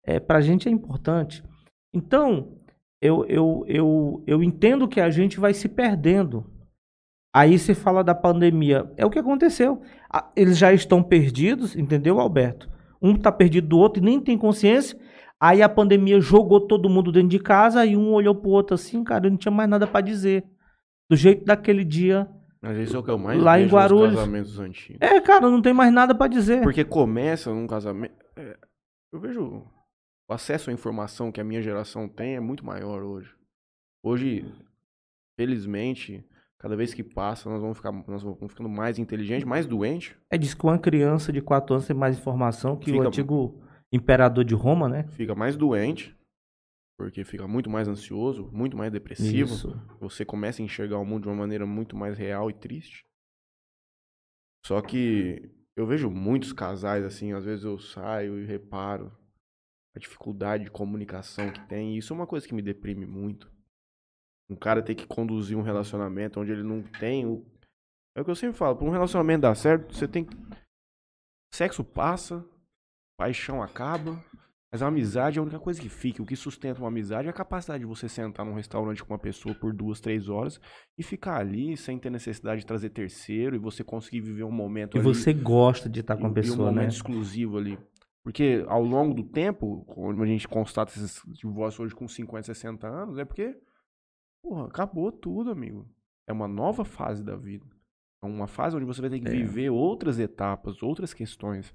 é 0.06 0.20
pra 0.20 0.40
gente 0.40 0.70
é 0.70 0.72
importante. 0.72 1.44
Então, 1.92 2.60
eu, 3.02 3.26
eu, 3.26 3.66
eu, 3.68 4.24
eu 4.28 4.44
entendo 4.44 4.88
que 4.88 5.02
a 5.02 5.10
gente 5.10 5.40
vai 5.40 5.52
se 5.52 5.68
perdendo. 5.68 6.46
Aí 7.34 7.58
você 7.58 7.74
fala 7.74 8.04
da 8.04 8.14
pandemia. 8.14 8.88
É 8.96 9.04
o 9.04 9.10
que 9.10 9.18
aconteceu. 9.18 9.82
Eles 10.36 10.56
já 10.56 10.72
estão 10.72 11.02
perdidos, 11.02 11.76
entendeu, 11.76 12.20
Alberto? 12.20 12.70
Um 13.02 13.16
tá 13.16 13.32
perdido 13.32 13.68
do 13.68 13.80
outro 13.80 14.00
e 14.00 14.06
nem 14.06 14.22
tem 14.22 14.38
consciência. 14.38 14.96
Aí 15.42 15.64
a 15.64 15.70
pandemia 15.70 16.22
jogou 16.22 16.62
todo 16.62 16.88
mundo 16.88 17.12
dentro 17.12 17.30
de 17.30 17.40
casa 17.40 17.84
e 17.84 17.98
um 17.98 18.14
olhou 18.14 18.36
pro 18.36 18.52
outro 18.52 18.76
assim, 18.76 19.04
cara, 19.04 19.26
eu 19.26 19.32
não 19.32 19.38
tinha 19.40 19.52
mais 19.52 19.68
nada 19.68 19.88
pra 19.88 20.02
dizer. 20.02 20.44
Do 21.10 21.18
jeito 21.18 21.44
daquele 21.44 21.84
dia. 21.84 22.30
Mas 22.62 22.78
isso 22.78 22.96
é 22.96 23.00
o 23.00 23.04
que 23.04 23.12
eu 23.12 23.18
mais 23.18 23.42
Lá 23.42 23.60
em 23.60 23.68
Guarulhos. 23.68 24.16
casamentos 24.16 24.60
antigos. 24.60 24.98
É, 25.02 25.22
cara, 25.22 25.50
não 25.50 25.62
tem 25.62 25.74
mais 25.74 25.94
nada 25.94 26.16
pra 26.16 26.28
dizer. 26.28 26.62
Porque 26.64 26.84
começa 26.84 27.54
num 27.54 27.68
casamento. 27.68 28.16
é, 28.36 28.58
eu 29.14 29.20
vejo 29.20 29.64
o 30.30 30.34
acesso 30.34 30.70
à 30.70 30.74
informação 30.74 31.32
que 31.32 31.40
a 31.40 31.44
minha 31.44 31.62
geração 31.62 32.08
tem 32.10 32.36
é 32.36 32.40
muito 32.40 32.66
maior 32.66 33.04
hoje. 33.04 33.34
Hoje, 34.04 34.46
felizmente, 35.40 36.26
cada 36.60 36.76
vez 36.76 36.94
que 36.94 37.04
passa, 37.04 37.50
nós 37.50 37.62
vamos, 37.62 37.78
ficar, 37.78 37.92
nós 37.92 38.24
vamos 38.24 38.40
ficando 38.50 38.70
mais 38.70 38.98
inteligentes, 38.98 39.46
mais 39.46 39.66
doentes. 39.66 40.16
É, 40.32 40.38
diz 40.38 40.54
que 40.54 40.64
uma 40.66 40.78
criança 40.80 41.32
de 41.32 41.42
4 41.42 41.76
anos 41.76 41.88
tem 41.88 41.96
mais 41.96 42.18
informação 42.18 42.76
que 42.76 42.90
o 42.92 42.94
Fica- 42.96 43.08
antigo 43.08 43.62
imperador 43.92 44.44
de 44.44 44.56
Roma, 44.56 44.90
né? 44.90 45.06
Fica 45.12 45.36
mais 45.36 45.56
doente, 45.56 46.17
porque 46.98 47.24
fica 47.24 47.48
muito 47.48 47.70
mais 47.70 47.88
ansioso, 47.88 48.50
muito 48.52 48.76
mais 48.76 48.92
depressivo. 48.92 49.54
Isso. 49.54 49.70
Você 50.00 50.26
começa 50.26 50.62
a 50.62 50.66
enxergar 50.66 50.98
o 50.98 51.06
mundo 51.06 51.24
de 51.24 51.30
uma 51.30 51.36
maneira 51.36 51.66
muito 51.66 51.96
mais 51.96 52.18
real 52.18 52.50
e 52.50 52.54
triste. 52.54 53.06
Só 54.66 54.82
que 54.82 55.50
eu 55.76 55.86
vejo 55.86 56.10
muitos 56.10 56.52
casais 56.52 57.06
assim, 57.06 57.34
às 57.34 57.46
vezes 57.46 57.64
eu 57.64 57.78
saio 57.78 58.40
e 58.40 58.46
reparo 58.46 59.16
a 59.96 60.00
dificuldade 60.00 60.66
de 60.66 60.72
comunicação 60.72 61.52
que 61.52 61.66
tem, 61.68 61.94
e 61.96 61.98
isso 62.00 62.14
é 62.14 62.16
uma 62.16 62.28
coisa 62.28 62.48
que 62.48 62.54
me 62.54 62.62
deprime 62.62 63.06
muito. 63.06 63.52
Um 64.50 64.56
cara 64.56 64.82
ter 64.82 64.96
que 64.96 65.06
conduzir 65.06 65.58
um 65.58 65.62
relacionamento 65.62 66.40
onde 66.40 66.52
ele 66.52 66.64
não 66.64 66.82
tem 66.82 67.26
o 67.26 67.46
É 68.16 68.22
o 68.22 68.26
que 68.26 68.32
eu 68.32 68.36
sempre 68.36 68.58
falo, 68.58 68.76
para 68.76 68.88
um 68.88 68.92
relacionamento 68.92 69.42
dar 69.42 69.56
certo, 69.56 69.94
você 69.94 70.08
tem 70.08 70.28
sexo 71.54 71.84
passa, 71.84 72.44
paixão 73.18 73.62
acaba, 73.62 74.24
mas 74.72 74.82
a 74.82 74.88
amizade 74.88 75.38
é 75.38 75.40
a 75.40 75.44
única 75.44 75.60
coisa 75.60 75.80
que 75.82 75.88
fica. 75.90 76.22
O 76.22 76.26
que 76.26 76.36
sustenta 76.36 76.80
uma 76.82 76.90
amizade 76.90 77.28
é 77.28 77.32
a 77.32 77.34
capacidade 77.34 77.80
de 77.82 77.86
você 77.86 78.10
sentar 78.10 78.46
num 78.46 78.54
restaurante 78.54 79.04
com 79.04 79.14
uma 79.14 79.20
pessoa 79.20 79.56
por 79.56 79.74
duas, 79.74 80.00
três 80.02 80.28
horas 80.30 80.60
e 80.98 81.04
ficar 81.04 81.38
ali 81.40 81.78
sem 81.78 81.98
ter 81.98 82.10
necessidade 82.10 82.62
de 82.62 82.68
trazer 82.68 82.90
terceiro 82.90 83.56
e 83.56 83.60
você 83.60 83.84
conseguir 83.84 84.22
viver 84.22 84.44
um 84.44 84.52
momento 84.52 84.98
E 84.98 85.00
ali. 85.00 85.08
você 85.08 85.34
gosta 85.34 85.90
de 85.90 86.02
estar 86.02 86.18
com 86.18 86.26
a 86.26 86.28
e 86.28 86.32
um 86.32 86.34
pessoa, 86.34 86.58
momento 86.72 86.76
né? 86.84 86.88
exclusivo 86.90 87.58
ali. 87.58 87.78
Porque 88.24 88.66
ao 88.68 88.84
longo 88.84 89.14
do 89.14 89.24
tempo, 89.24 89.86
quando 89.86 90.22
a 90.22 90.26
gente 90.26 90.46
constata 90.50 90.92
esses 90.92 91.22
divórcios 91.32 91.80
hoje 91.86 91.96
com 91.96 92.08
50, 92.08 92.44
60 92.44 92.86
anos, 92.86 93.18
é 93.18 93.24
porque, 93.24 93.56
porra, 94.44 94.66
acabou 94.68 95.14
tudo, 95.14 95.50
amigo. 95.50 95.88
É 96.28 96.34
uma 96.34 96.48
nova 96.48 96.84
fase 96.84 97.24
da 97.24 97.38
vida. 97.38 97.66
É 98.22 98.26
uma 98.26 98.48
fase 98.48 98.76
onde 98.76 98.84
você 98.86 99.00
vai 99.00 99.10
ter 99.10 99.22
que 99.22 99.28
É. 99.30 99.32
viver 99.32 99.70
outras 99.70 100.20
etapas, 100.20 100.84
outras 100.84 101.14
questões. 101.14 101.74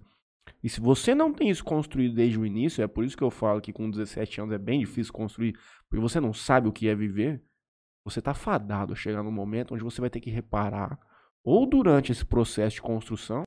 E 0.62 0.68
se 0.68 0.80
você 0.80 1.14
não 1.14 1.32
tem 1.32 1.50
isso 1.50 1.64
construído 1.64 2.14
desde 2.14 2.38
o 2.38 2.46
início, 2.46 2.82
é 2.82 2.86
por 2.86 3.04
isso 3.04 3.16
que 3.16 3.24
eu 3.24 3.30
falo 3.30 3.60
que 3.60 3.72
com 3.72 3.90
17 3.90 4.40
anos 4.40 4.54
é 4.54 4.58
bem 4.58 4.80
difícil 4.80 5.12
construir, 5.12 5.58
porque 5.88 6.00
você 6.00 6.20
não 6.20 6.32
sabe 6.32 6.68
o 6.68 6.72
que 6.72 6.88
é 6.88 6.94
viver, 6.94 7.42
você 8.04 8.20
tá 8.20 8.34
fadado 8.34 8.92
a 8.92 8.96
chegar 8.96 9.22
num 9.22 9.32
momento 9.32 9.74
onde 9.74 9.84
você 9.84 10.00
vai 10.00 10.10
ter 10.10 10.20
que 10.20 10.30
reparar, 10.30 10.98
ou 11.44 11.66
durante 11.66 12.12
esse 12.12 12.24
processo 12.24 12.76
de 12.76 12.82
construção, 12.82 13.42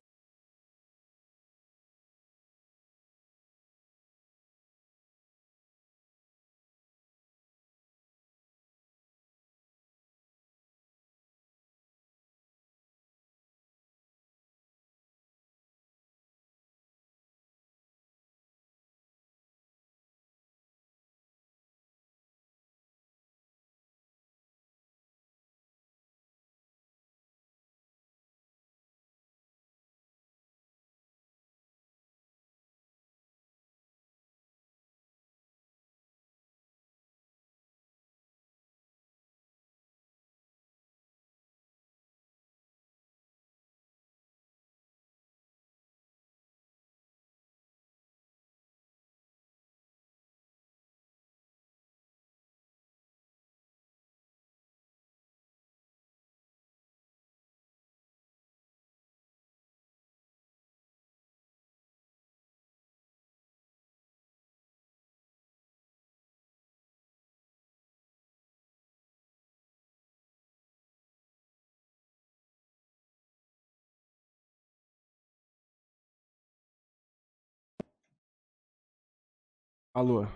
Alô. 79.96 80.28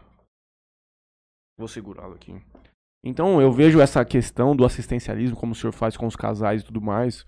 Vou 1.57 1.67
segurá-lo 1.67 2.15
aqui. 2.15 2.31
Então, 3.03 3.41
eu 3.41 3.51
vejo 3.51 3.81
essa 3.81 4.05
questão 4.05 4.55
do 4.55 4.63
assistencialismo, 4.63 5.35
como 5.35 5.51
o 5.51 5.55
senhor 5.55 5.73
faz 5.73 5.97
com 5.97 6.07
os 6.07 6.15
casais 6.15 6.61
e 6.61 6.65
tudo 6.65 6.81
mais, 6.81 7.25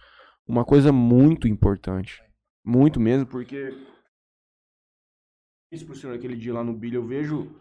uma 0.47 0.63
coisa 0.63 0.93
muito 0.93 1.45
importante. 1.45 2.23
Muito 2.65 3.01
mesmo, 3.01 3.27
porque. 3.27 3.71
Isso 5.73 5.85
pro 5.85 5.93
senhor 5.93 6.15
aquele 6.15 6.37
dia 6.37 6.53
lá 6.53 6.63
no 6.63 6.73
Bilha, 6.73 6.95
eu 6.95 7.05
vejo 7.05 7.53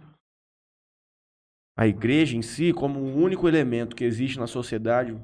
a 1.77 1.89
igreja 1.89 2.37
em 2.37 2.43
si 2.43 2.73
como 2.73 3.01
o 3.01 3.17
único 3.17 3.49
elemento 3.49 3.97
que 3.97 4.05
existe 4.05 4.39
na 4.39 4.47
sociedade 4.47 5.21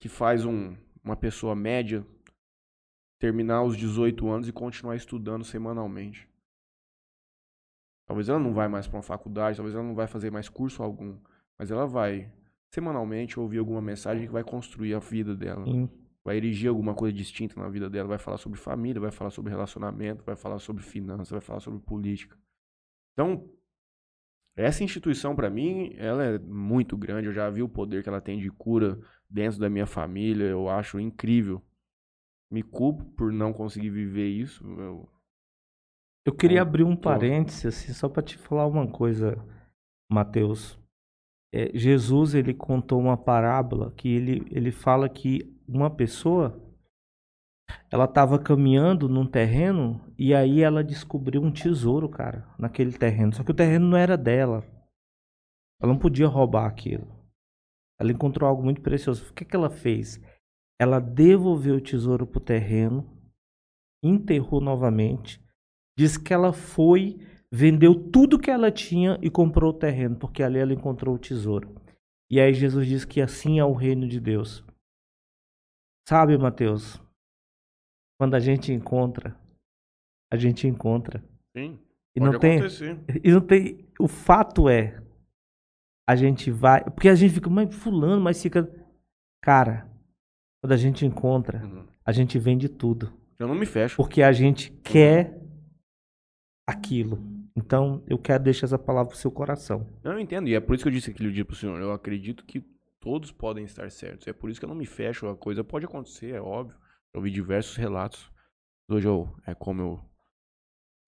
que 0.00 0.08
faz 0.08 0.46
um, 0.46 0.74
uma 1.04 1.16
pessoa 1.16 1.54
média 1.54 2.06
terminar 3.18 3.62
os 3.62 3.76
18 3.76 4.26
anos 4.30 4.48
e 4.48 4.52
continuar 4.52 4.96
estudando 4.96 5.44
semanalmente. 5.44 6.29
Talvez 8.10 8.28
ela 8.28 8.40
não 8.40 8.52
vai 8.52 8.66
mais 8.66 8.88
para 8.88 8.96
uma 8.96 9.04
faculdade, 9.04 9.56
talvez 9.56 9.72
ela 9.72 9.84
não 9.84 9.94
vai 9.94 10.08
fazer 10.08 10.32
mais 10.32 10.48
curso 10.48 10.82
algum, 10.82 11.16
mas 11.56 11.70
ela 11.70 11.86
vai 11.86 12.28
semanalmente 12.68 13.38
ouvir 13.38 13.58
alguma 13.58 13.80
mensagem 13.80 14.26
que 14.26 14.32
vai 14.32 14.42
construir 14.42 14.94
a 14.94 14.98
vida 14.98 15.32
dela, 15.32 15.64
Sim. 15.64 15.88
vai 16.24 16.36
erigir 16.36 16.68
alguma 16.68 16.92
coisa 16.92 17.16
distinta 17.16 17.60
na 17.60 17.68
vida 17.68 17.88
dela, 17.88 18.08
vai 18.08 18.18
falar 18.18 18.36
sobre 18.38 18.58
família, 18.58 19.00
vai 19.00 19.12
falar 19.12 19.30
sobre 19.30 19.52
relacionamento, 19.52 20.24
vai 20.24 20.34
falar 20.34 20.58
sobre 20.58 20.82
finanças, 20.82 21.30
vai 21.30 21.40
falar 21.40 21.60
sobre 21.60 21.78
política. 21.78 22.36
Então, 23.12 23.48
essa 24.56 24.82
instituição 24.82 25.36
para 25.36 25.48
mim, 25.48 25.94
ela 25.96 26.24
é 26.24 26.36
muito 26.36 26.96
grande. 26.96 27.28
Eu 27.28 27.32
já 27.32 27.48
vi 27.48 27.62
o 27.62 27.68
poder 27.68 28.02
que 28.02 28.08
ela 28.08 28.20
tem 28.20 28.40
de 28.40 28.50
cura 28.50 28.98
dentro 29.30 29.60
da 29.60 29.70
minha 29.70 29.86
família. 29.86 30.46
Eu 30.46 30.68
acho 30.68 30.98
incrível. 30.98 31.62
Me 32.50 32.64
culpo 32.64 33.04
por 33.12 33.32
não 33.32 33.52
conseguir 33.52 33.90
viver 33.90 34.26
isso. 34.26 34.64
Eu, 34.66 35.08
Eu 36.30 36.36
queria 36.36 36.58
É, 36.58 36.62
abrir 36.62 36.84
um 36.84 36.94
parêntese, 36.94 37.66
assim, 37.66 37.92
só 37.92 38.08
para 38.08 38.22
te 38.22 38.38
falar 38.38 38.66
uma 38.66 38.86
coisa, 38.86 39.36
Mateus. 40.10 40.78
É, 41.52 41.76
Jesus, 41.76 42.34
ele 42.34 42.54
contou 42.54 43.00
uma 43.00 43.16
parábola 43.16 43.92
que 43.92 44.08
ele, 44.08 44.46
ele 44.50 44.70
fala 44.70 45.08
que 45.08 45.52
uma 45.66 45.90
pessoa, 45.90 46.64
ela 47.90 48.04
estava 48.04 48.38
caminhando 48.38 49.08
num 49.08 49.26
terreno 49.26 50.00
e 50.16 50.32
aí 50.32 50.62
ela 50.62 50.84
descobriu 50.84 51.42
um 51.42 51.50
tesouro, 51.50 52.08
cara, 52.08 52.48
naquele 52.56 52.92
terreno. 52.92 53.34
Só 53.34 53.42
que 53.42 53.50
o 53.50 53.54
terreno 53.54 53.88
não 53.88 53.98
era 53.98 54.16
dela. 54.16 54.64
Ela 55.82 55.92
não 55.92 55.98
podia 55.98 56.28
roubar 56.28 56.66
aquilo. 56.66 57.08
Ela 57.98 58.12
encontrou 58.12 58.48
algo 58.48 58.62
muito 58.62 58.80
precioso. 58.80 59.28
O 59.30 59.34
que, 59.34 59.44
que 59.44 59.56
ela 59.56 59.70
fez? 59.70 60.20
Ela 60.80 61.00
devolveu 61.00 61.76
o 61.76 61.80
tesouro 61.80 62.26
pro 62.26 62.40
terreno, 62.40 63.10
enterrou 64.02 64.60
novamente, 64.60 65.44
diz 66.00 66.16
que 66.16 66.32
ela 66.32 66.50
foi, 66.50 67.18
vendeu 67.52 67.94
tudo 67.94 68.38
que 68.38 68.50
ela 68.50 68.72
tinha 68.72 69.18
e 69.20 69.28
comprou 69.28 69.70
o 69.70 69.78
terreno, 69.78 70.16
porque 70.16 70.42
ali 70.42 70.58
ela 70.58 70.72
encontrou 70.72 71.14
o 71.14 71.18
tesouro. 71.18 71.74
E 72.30 72.40
aí 72.40 72.54
Jesus 72.54 72.86
diz 72.86 73.04
que 73.04 73.20
assim 73.20 73.58
é 73.58 73.64
o 73.64 73.74
reino 73.74 74.08
de 74.08 74.18
Deus. 74.18 74.64
Sabe, 76.08 76.38
Mateus? 76.38 76.98
Quando 78.18 78.34
a 78.34 78.40
gente 78.40 78.72
encontra, 78.72 79.36
a 80.32 80.36
gente 80.36 80.66
encontra. 80.66 81.22
sim, 81.54 81.78
E 82.16 82.20
não 82.20 82.38
tem, 82.38 82.58
acontecer. 82.58 82.98
e 83.22 83.30
não 83.30 83.40
tem. 83.40 83.86
O 83.98 84.08
fato 84.08 84.68
é, 84.68 85.02
a 86.08 86.16
gente 86.16 86.50
vai. 86.50 86.82
Porque 86.84 87.08
a 87.10 87.14
gente 87.14 87.34
fica, 87.34 87.50
mas 87.50 87.74
fulano, 87.74 88.22
mas 88.22 88.42
fica. 88.42 88.66
Cara, 89.42 89.86
quando 90.62 90.72
a 90.72 90.76
gente 90.78 91.04
encontra, 91.04 91.62
Uhum. 91.64 91.86
a 92.06 92.12
gente 92.12 92.38
vende 92.38 92.68
tudo. 92.70 93.12
Eu 93.38 93.46
não 93.48 93.54
me 93.54 93.66
fecho. 93.66 93.96
Porque 93.96 94.22
a 94.22 94.32
gente 94.32 94.70
quer 94.82 95.38
aquilo. 96.70 97.18
Então, 97.56 98.02
eu 98.06 98.18
quero 98.18 98.42
deixar 98.44 98.66
essa 98.66 98.78
palavra 98.78 99.10
pro 99.10 99.18
seu 99.18 99.30
coração. 99.30 99.86
Não, 100.02 100.12
eu 100.12 100.20
entendo. 100.20 100.48
E 100.48 100.54
é 100.54 100.60
por 100.60 100.74
isso 100.74 100.84
que 100.84 100.88
eu 100.88 100.92
disse 100.92 101.10
aquele 101.10 101.32
dia 101.32 101.44
pro 101.44 101.56
senhor. 101.56 101.80
Eu 101.80 101.92
acredito 101.92 102.44
que 102.44 102.60
todos 103.00 103.32
podem 103.32 103.64
estar 103.64 103.90
certos. 103.90 104.26
É 104.28 104.32
por 104.32 104.48
isso 104.50 104.60
que 104.60 104.64
eu 104.64 104.68
não 104.68 104.76
me 104.76 104.86
fecho. 104.86 105.26
A 105.28 105.36
coisa 105.36 105.64
pode 105.64 105.84
acontecer, 105.84 106.34
é 106.34 106.40
óbvio. 106.40 106.76
Eu 107.12 107.18
ouvi 107.20 107.30
diversos 107.30 107.76
relatos. 107.76 108.30
Hoje 108.88 109.06
eu, 109.08 109.28
é 109.46 109.54
como 109.54 109.80
eu, 109.82 110.00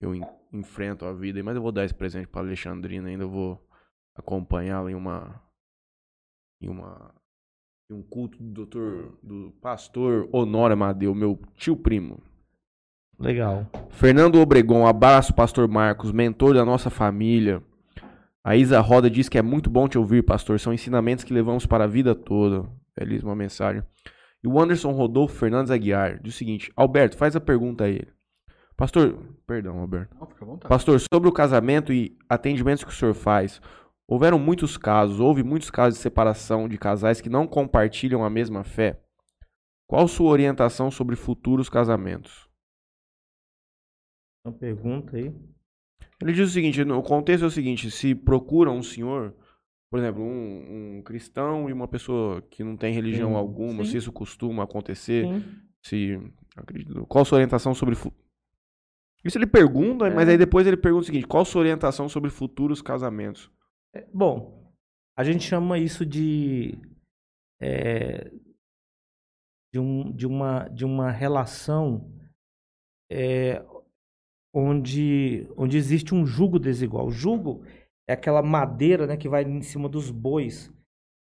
eu 0.00 0.14
en- 0.14 0.26
enfrento 0.52 1.04
a 1.04 1.12
vida. 1.12 1.42
Mas 1.42 1.54
eu 1.56 1.62
vou 1.62 1.72
dar 1.72 1.84
esse 1.84 1.94
presente 1.94 2.26
pra 2.26 2.40
Alexandrina. 2.42 3.08
Ainda 3.08 3.26
vou 3.26 3.64
acompanhá-la 4.14 4.90
em 4.90 4.94
uma. 4.94 5.40
Em 6.60 6.68
uma. 6.68 7.14
Em 7.90 7.94
um 7.94 8.02
culto 8.02 8.36
do 8.42 8.50
doutor. 8.52 9.18
Do 9.22 9.52
pastor 9.60 10.28
Honório 10.32 10.74
Amadeu, 10.74 11.14
meu 11.14 11.40
tio 11.56 11.76
primo. 11.76 12.20
Legal. 13.22 13.66
Fernando 13.90 14.40
Obregon, 14.40 14.84
abraço, 14.84 15.32
pastor 15.32 15.68
Marcos, 15.68 16.10
mentor 16.10 16.54
da 16.54 16.64
nossa 16.64 16.90
família. 16.90 17.62
A 18.42 18.56
Isa 18.56 18.80
Roda 18.80 19.08
diz 19.08 19.28
que 19.28 19.38
é 19.38 19.42
muito 19.42 19.70
bom 19.70 19.86
te 19.86 19.96
ouvir, 19.96 20.24
pastor. 20.24 20.58
São 20.58 20.72
ensinamentos 20.72 21.22
que 21.22 21.32
levamos 21.32 21.64
para 21.64 21.84
a 21.84 21.86
vida 21.86 22.16
toda. 22.16 22.68
Belíssima 22.98 23.36
mensagem. 23.36 23.84
E 24.42 24.48
o 24.48 24.60
Anderson 24.60 24.90
Rodolfo 24.90 25.36
Fernandes 25.36 25.70
Aguiar 25.70 26.20
diz 26.20 26.34
o 26.34 26.36
seguinte: 26.36 26.72
Alberto, 26.74 27.16
faz 27.16 27.36
a 27.36 27.40
pergunta 27.40 27.84
a 27.84 27.88
ele. 27.88 28.08
Pastor, 28.76 29.16
perdão, 29.46 29.78
Alberto. 29.78 30.16
Não, 30.18 30.26
fica 30.26 30.44
à 30.44 30.48
vontade. 30.48 30.68
Pastor, 30.68 31.00
sobre 31.12 31.28
o 31.28 31.32
casamento 31.32 31.92
e 31.92 32.16
atendimentos 32.28 32.82
que 32.82 32.90
o 32.90 32.94
senhor 32.94 33.14
faz, 33.14 33.62
houveram 34.08 34.38
muitos 34.40 34.76
casos, 34.76 35.20
houve 35.20 35.44
muitos 35.44 35.70
casos 35.70 35.94
de 35.94 36.02
separação 36.02 36.68
de 36.68 36.76
casais 36.76 37.20
que 37.20 37.30
não 37.30 37.46
compartilham 37.46 38.24
a 38.24 38.30
mesma 38.30 38.64
fé. 38.64 39.00
Qual 39.86 40.08
sua 40.08 40.30
orientação 40.30 40.90
sobre 40.90 41.14
futuros 41.14 41.68
casamentos? 41.68 42.51
Uma 44.44 44.52
pergunta 44.52 45.16
aí. 45.16 45.32
Ele 46.20 46.32
diz 46.32 46.48
o 46.48 46.52
seguinte, 46.52 46.80
o 46.82 47.02
contexto 47.02 47.44
é 47.44 47.46
o 47.46 47.50
seguinte, 47.50 47.90
se 47.90 48.14
procura 48.14 48.70
um 48.70 48.82
senhor, 48.82 49.34
por 49.90 49.98
exemplo, 49.98 50.22
um, 50.22 50.98
um 50.98 51.02
cristão 51.02 51.68
e 51.68 51.72
uma 51.72 51.88
pessoa 51.88 52.42
que 52.42 52.62
não 52.62 52.76
tem 52.76 52.94
religião 52.94 53.30
Sim, 53.30 53.36
alguma, 53.36 53.84
sim. 53.84 53.90
se 53.90 53.96
isso 53.98 54.12
costuma 54.12 54.62
acontecer, 54.64 55.26
Sim. 55.26 55.44
se 55.84 56.20
acredito, 56.56 57.06
qual 57.06 57.22
a 57.22 57.24
sua 57.24 57.36
orientação 57.36 57.74
sobre 57.74 57.96
isso 59.24 59.38
ele 59.38 59.46
pergunta, 59.46 60.10
mas 60.10 60.28
É. 60.28 60.32
aí 60.32 60.38
depois 60.38 60.66
ele 60.66 60.76
pergunta 60.76 61.02
o 61.02 61.06
seguinte, 61.06 61.26
qual 61.26 61.42
a 61.42 61.46
sua 61.46 61.60
orientação 61.60 62.08
sobre 62.08 62.28
futuros 62.30 62.82
casamentos? 62.82 63.50
É, 63.94 64.04
Bom, 64.12 64.72
a 65.16 65.22
gente 65.22 65.44
chama 65.44 65.78
isso 65.78 66.04
de. 66.04 66.76
é, 67.60 68.32
de, 69.72 69.78
um, 69.78 70.10
de, 70.12 70.26
uma, 70.26 70.68
de 70.68 70.84
uma 70.84 71.10
relação 71.10 72.12
é, 73.10 73.64
onde, 74.52 75.48
onde 75.56 75.76
existe 75.76 76.14
um 76.14 76.26
jugo 76.26 76.58
desigual. 76.58 77.06
O 77.06 77.10
jugo 77.10 77.64
é 78.08 78.12
aquela 78.12 78.42
madeira 78.42 79.06
né, 79.06 79.16
que 79.16 79.28
vai 79.28 79.44
em 79.44 79.62
cima 79.62 79.88
dos 79.88 80.10
bois. 80.10 80.72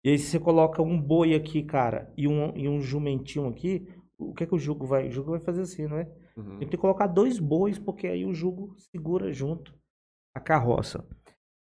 E 0.04 0.10
aí 0.10 0.18
se 0.18 0.32
você 0.32 0.40
coloca 0.40 0.82
um 0.82 1.00
boi 1.00 1.36
aqui, 1.36 1.62
cara, 1.62 2.12
e 2.18 2.28
um, 2.28 2.56
e 2.56 2.68
um 2.68 2.82
jumentinho 2.82 3.48
aqui, 3.48 3.88
o 4.18 4.34
que 4.34 4.44
é 4.44 4.48
que 4.48 4.56
o 4.56 4.60
jugo 4.60 4.86
vai? 4.86 5.08
O 5.08 5.12
jugo 5.12 5.32
vai 5.32 5.40
fazer 5.40 5.62
assim, 5.62 5.88
não 5.88 5.98
é? 5.98 6.10
Tem 6.58 6.68
que 6.68 6.78
colocar 6.78 7.08
dois 7.08 7.38
bois, 7.38 7.78
porque 7.78 8.08
aí 8.08 8.26
o 8.26 8.34
jugo 8.34 8.74
segura 8.78 9.32
junto 9.32 9.74
a 10.34 10.40
carroça. 10.40 11.06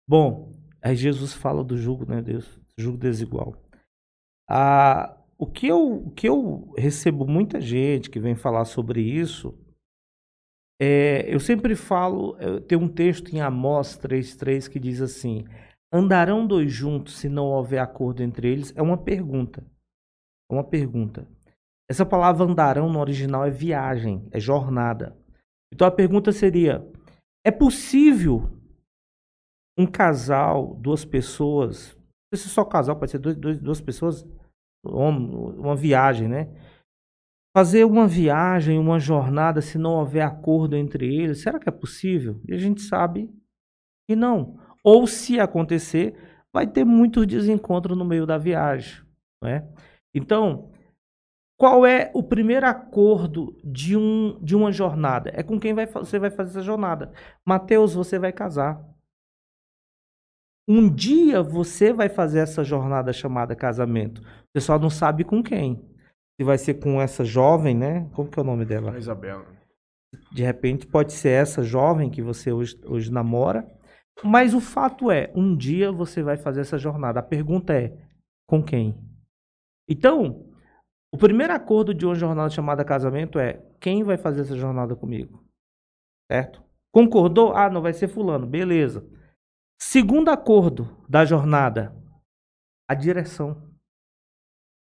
Bom, 0.08 0.52
aí 0.82 0.96
Jesus 0.96 1.34
fala 1.34 1.64
do 1.64 1.78
jugo, 1.78 2.06
né, 2.06 2.22
Deus? 2.22 2.60
Jugo 2.78 2.98
desigual. 2.98 3.56
Ah, 4.50 5.18
o, 5.38 5.46
que 5.46 5.68
eu, 5.68 6.06
o 6.06 6.12
que 6.12 6.28
eu 6.28 6.74
recebo 6.78 7.26
muita 7.28 7.60
gente 7.60 8.10
que 8.10 8.20
vem 8.20 8.36
falar 8.36 8.66
sobre 8.66 9.02
isso, 9.02 9.58
é, 10.82 11.34
eu 11.34 11.40
sempre 11.40 11.76
falo, 11.76 12.36
eu- 12.40 12.60
tem 12.60 12.78
um 12.78 12.88
texto 12.88 13.30
em 13.36 13.40
Amós 13.42 13.98
3,3 13.98 14.68
que 14.68 14.80
diz 14.80 15.00
assim: 15.02 15.46
Andarão 15.94 16.48
dois 16.48 16.72
juntos 16.72 17.18
se 17.20 17.30
não 17.30 17.46
houver 17.48 17.80
acordo 17.80 18.24
entre 18.24 18.50
eles? 18.52 18.74
É 18.76 18.82
uma 18.82 18.98
pergunta. 18.98 19.64
É 20.50 20.54
uma 20.54 20.64
pergunta. 20.64 21.28
Essa 21.90 22.06
palavra 22.06 22.46
andarão 22.46 22.90
no 22.90 23.00
original 23.00 23.46
é 23.46 23.52
viagem, 23.52 24.26
é 24.32 24.40
jornada. 24.40 25.16
Então 25.74 25.86
a 25.88 25.92
pergunta 25.92 26.32
seria: 26.32 26.86
é 27.46 27.52
possível 27.52 28.50
um 29.78 29.86
casal, 29.86 30.76
duas 30.76 31.06
pessoas, 31.06 31.96
não 31.96 32.04
precisa 32.32 32.50
ser 32.50 32.56
só 32.56 32.66
casal, 32.66 32.96
pode 32.98 33.12
ser 33.12 33.20
dois, 33.20 33.36
dois- 33.36 33.60
duas 33.60 33.82
pessoas, 33.82 34.26
um- 34.86 35.60
uma 35.60 35.76
viagem, 35.76 36.28
né? 36.28 36.50
Fazer 37.54 37.84
uma 37.84 38.08
viagem, 38.08 38.80
uma 38.80 38.98
jornada, 38.98 39.62
se 39.62 39.78
não 39.78 39.96
houver 39.96 40.22
acordo 40.22 40.76
entre 40.76 41.14
eles, 41.14 41.42
será 41.42 41.60
que 41.60 41.68
é 41.68 41.72
possível? 41.72 42.40
E 42.48 42.54
a 42.54 42.58
gente 42.58 42.82
sabe 42.82 43.30
que 44.08 44.16
não. 44.16 44.58
Ou 44.84 45.06
se 45.06 45.40
acontecer, 45.40 46.16
vai 46.54 46.66
ter 46.66 46.86
muitos 46.86 47.28
desencontros 47.28 47.98
no 47.98 48.06
meio 48.06 48.26
da 48.26 48.38
viagem, 48.38 49.04
não 49.42 49.50
é? 49.50 49.68
Então, 50.14 50.72
qual 51.62 51.86
é 51.86 52.10
o 52.14 52.24
primeiro 52.24 52.66
acordo 52.66 53.56
de, 53.64 53.96
um, 53.96 54.40
de 54.42 54.56
uma 54.56 54.72
jornada? 54.72 55.32
É 55.34 55.44
com 55.44 55.60
quem 55.60 55.74
vai, 55.74 55.86
você 55.86 56.18
vai 56.18 56.32
fazer 56.32 56.52
essa 56.52 56.62
jornada. 56.64 57.12
Mateus, 57.46 57.94
você 57.94 58.18
vai 58.18 58.32
casar. 58.32 58.84
Um 60.68 60.90
dia 60.90 61.44
você 61.44 61.92
vai 61.92 62.10
fazer 62.10 62.40
essa 62.40 62.64
jornada 62.64 63.12
chamada 63.14 63.56
casamento. 63.56 64.22
Você 64.52 64.62
só 64.62 64.80
não 64.80 64.90
sabe 64.90 65.24
com 65.24 65.44
quem. 65.44 65.91
Se 66.42 66.44
vai 66.44 66.58
ser 66.58 66.80
com 66.80 67.00
essa 67.00 67.24
jovem, 67.24 67.78
né? 67.78 68.10
Como 68.16 68.28
que 68.28 68.40
é 68.40 68.42
o 68.42 68.44
nome 68.44 68.66
dela? 68.66 68.98
Isabela. 68.98 69.46
De 70.32 70.42
repente 70.42 70.88
pode 70.88 71.14
ser 71.14 71.30
essa 71.30 71.62
jovem 71.62 72.10
que 72.10 72.20
você 72.20 72.52
hoje, 72.52 72.82
hoje 72.84 73.12
namora. 73.12 73.72
Mas 74.24 74.56
o 74.56 74.60
fato 74.60 75.12
é, 75.12 75.32
um 75.36 75.56
dia 75.56 75.92
você 75.92 76.24
vai 76.24 76.38
fazer 76.38 76.62
essa 76.62 76.80
jornada. 76.80 77.20
A 77.20 77.24
pergunta 77.24 77.76
é, 77.76 77.96
com 78.48 78.64
quem? 78.64 78.98
Então, 79.88 80.52
o 81.14 81.18
primeiro 81.20 81.54
acordo 81.54 81.94
de 81.94 82.08
uma 82.08 82.16
jornada 82.16 82.50
chamada 82.50 82.84
casamento 82.84 83.38
é 83.38 83.64
quem 83.80 84.02
vai 84.02 84.18
fazer 84.18 84.42
essa 84.42 84.58
jornada 84.58 84.96
comigo? 84.96 85.46
Certo? 86.32 86.64
Concordou? 86.92 87.56
Ah, 87.56 87.70
não 87.70 87.84
vai 87.84 87.94
ser 87.94 88.08
fulano. 88.08 88.48
Beleza. 88.48 89.08
Segundo 89.80 90.30
acordo 90.30 91.06
da 91.08 91.24
jornada, 91.24 91.96
a 92.90 92.96
direção. 92.96 93.71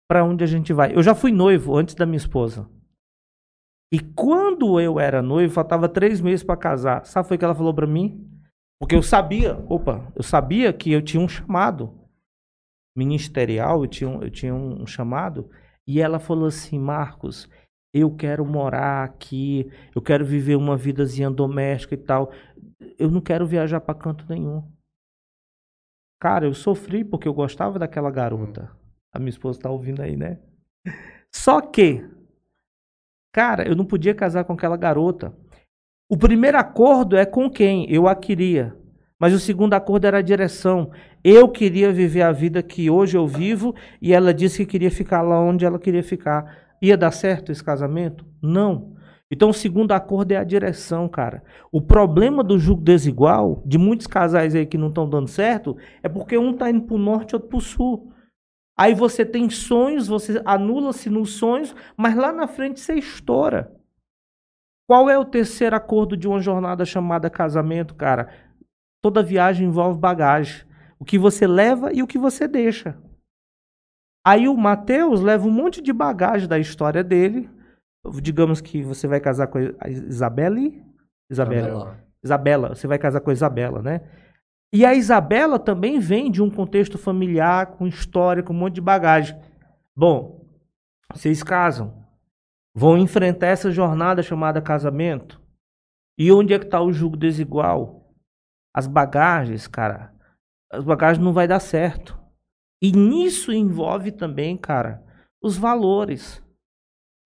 Para 0.09 0.23
onde 0.23 0.43
a 0.43 0.47
gente 0.47 0.71
vai? 0.71 0.95
Eu 0.95 1.03
já 1.03 1.13
fui 1.13 1.31
noivo 1.31 1.75
antes 1.75 1.95
da 1.95 2.05
minha 2.05 2.17
esposa. 2.17 2.69
E 3.91 3.99
quando 3.99 4.79
eu 4.79 4.99
era 4.99 5.21
noivo, 5.21 5.53
faltava 5.53 5.87
três 5.87 6.19
meses 6.21 6.43
para 6.43 6.57
casar. 6.57 7.05
Sabe 7.05 7.27
foi 7.27 7.37
que 7.37 7.45
ela 7.45 7.55
falou 7.55 7.73
para 7.73 7.87
mim? 7.87 8.29
Porque 8.79 8.95
eu 8.95 9.01
sabia, 9.01 9.55
opa, 9.69 10.11
eu 10.15 10.23
sabia 10.23 10.71
que 10.71 10.91
eu 10.91 11.01
tinha 11.01 11.21
um 11.21 11.27
chamado 11.27 11.97
ministerial, 12.95 13.83
eu 13.83 13.87
tinha 13.87 14.09
um, 14.09 14.21
eu 14.21 14.29
tinha 14.29 14.53
um 14.53 14.85
chamado. 14.85 15.49
E 15.87 16.01
ela 16.01 16.19
falou 16.19 16.47
assim: 16.47 16.77
Marcos, 16.77 17.49
eu 17.93 18.13
quero 18.15 18.45
morar 18.45 19.03
aqui, 19.03 19.71
eu 19.95 20.01
quero 20.01 20.25
viver 20.25 20.55
uma 20.55 20.75
vidazinha 20.75 21.31
doméstica 21.31 21.95
e 21.95 21.97
tal. 21.97 22.31
Eu 22.97 23.09
não 23.09 23.21
quero 23.21 23.47
viajar 23.47 23.79
para 23.79 23.95
canto 23.95 24.25
nenhum. 24.27 24.63
Cara, 26.19 26.45
eu 26.45 26.53
sofri 26.53 27.05
porque 27.05 27.27
eu 27.27 27.33
gostava 27.33 27.79
daquela 27.79 28.11
garota. 28.11 28.71
A 29.17 29.19
minha 29.19 29.31
esposa 29.31 29.59
tá 29.59 29.71
ouvindo 29.71 29.99
aí, 29.99 30.15
né? 30.15 30.37
Só 31.33 31.59
que, 31.59 32.05
cara, 33.33 33.67
eu 33.67 33.75
não 33.75 33.83
podia 33.83 34.13
casar 34.13 34.43
com 34.43 34.53
aquela 34.53 34.77
garota. 34.77 35.33
O 36.07 36.15
primeiro 36.15 36.55
acordo 36.55 37.17
é 37.17 37.25
com 37.25 37.49
quem? 37.49 37.91
Eu 37.91 38.07
a 38.07 38.15
queria. 38.15 38.77
Mas 39.19 39.33
o 39.33 39.39
segundo 39.39 39.73
acordo 39.73 40.05
era 40.05 40.19
a 40.19 40.21
direção. 40.21 40.91
Eu 41.23 41.49
queria 41.49 41.91
viver 41.91 42.21
a 42.21 42.31
vida 42.31 42.61
que 42.61 42.91
hoje 42.91 43.17
eu 43.17 43.25
vivo 43.25 43.73
e 43.99 44.13
ela 44.13 44.31
disse 44.31 44.59
que 44.59 44.73
queria 44.73 44.91
ficar 44.91 45.23
lá 45.23 45.41
onde 45.41 45.65
ela 45.65 45.79
queria 45.79 46.03
ficar. 46.03 46.75
Ia 46.79 46.95
dar 46.95 47.09
certo 47.09 47.51
esse 47.51 47.63
casamento? 47.63 48.23
Não. 48.39 48.95
Então, 49.31 49.49
o 49.49 49.53
segundo 49.53 49.93
acordo 49.93 50.33
é 50.33 50.37
a 50.37 50.43
direção, 50.43 51.09
cara. 51.09 51.41
O 51.71 51.81
problema 51.81 52.43
do 52.43 52.59
jugo 52.59 52.83
desigual, 52.83 53.63
de 53.65 53.79
muitos 53.79 54.05
casais 54.05 54.53
aí 54.53 54.67
que 54.67 54.77
não 54.77 54.89
estão 54.89 55.09
dando 55.09 55.27
certo, 55.27 55.75
é 56.03 56.07
porque 56.07 56.37
um 56.37 56.51
está 56.51 56.69
indo 56.69 56.83
para 56.83 56.95
o 56.95 56.99
norte 56.99 57.31
e 57.31 57.35
outro 57.35 57.49
para 57.49 57.57
o 57.57 57.61
sul. 57.61 58.13
Aí 58.79 58.93
você 58.93 59.25
tem 59.25 59.49
sonhos, 59.49 60.07
você 60.07 60.41
anula-se 60.45 61.09
nos 61.09 61.31
sonhos, 61.31 61.75
mas 61.95 62.15
lá 62.15 62.31
na 62.31 62.47
frente 62.47 62.79
você 62.79 62.93
estoura. 62.93 63.75
Qual 64.87 65.09
é 65.09 65.17
o 65.17 65.25
terceiro 65.25 65.75
acordo 65.75 66.15
de 66.15 66.27
uma 66.27 66.39
jornada 66.39 66.85
chamada 66.85 67.29
casamento, 67.29 67.95
cara? 67.95 68.31
Toda 69.01 69.23
viagem 69.23 69.67
envolve 69.67 69.99
bagagem. 69.99 70.65
O 70.99 71.03
que 71.03 71.17
você 71.17 71.47
leva 71.47 71.91
e 71.91 72.01
o 72.01 72.07
que 72.07 72.17
você 72.17 72.47
deixa. 72.47 72.97
Aí 74.25 74.47
o 74.47 74.55
Mateus 74.55 75.21
leva 75.21 75.47
um 75.47 75.51
monte 75.51 75.81
de 75.81 75.91
bagagem 75.91 76.47
da 76.47 76.59
história 76.59 77.03
dele, 77.03 77.49
digamos 78.21 78.61
que 78.61 78.81
você 78.81 79.07
vai 79.07 79.19
casar 79.19 79.47
com 79.47 79.57
a 79.57 79.89
e... 79.89 79.93
Isabela. 79.93 80.59
Isabela. 81.29 82.03
Isabela, 82.23 82.75
você 82.75 82.87
vai 82.87 82.97
casar 82.97 83.21
com 83.21 83.29
a 83.29 83.33
Isabela, 83.33 83.81
né? 83.81 84.01
E 84.73 84.85
a 84.85 84.93
Isabela 84.93 85.57
também 85.57 85.99
vem 85.99 86.29
de 86.29 86.41
um 86.41 86.49
contexto 86.49 86.97
familiar, 86.97 87.67
com 87.77 87.87
história, 87.87 88.43
com 88.43 88.53
um 88.53 88.57
monte 88.57 88.75
de 88.75 88.81
bagagem. 88.81 89.39
Bom, 89.95 90.45
vocês 91.13 91.41
casam, 91.41 92.05
vão 92.75 92.97
enfrentar 92.97 93.47
essa 93.47 93.71
jornada 93.71 94.21
chamada 94.21 94.61
casamento. 94.61 95.41
E 96.17 96.31
onde 96.31 96.53
é 96.53 96.59
que 96.59 96.65
está 96.65 96.81
o 96.81 96.91
jugo 96.91 97.15
desigual? 97.15 98.13
As 98.75 98.87
bagagens, 98.87 99.67
cara. 99.67 100.13
As 100.71 100.83
bagagens 100.83 101.23
não 101.23 101.33
vai 101.33 101.47
dar 101.47 101.59
certo. 101.59 102.19
E 102.81 102.91
nisso 102.91 103.51
envolve 103.51 104.11
também, 104.11 104.57
cara, 104.57 105.03
os 105.41 105.57
valores 105.57 106.43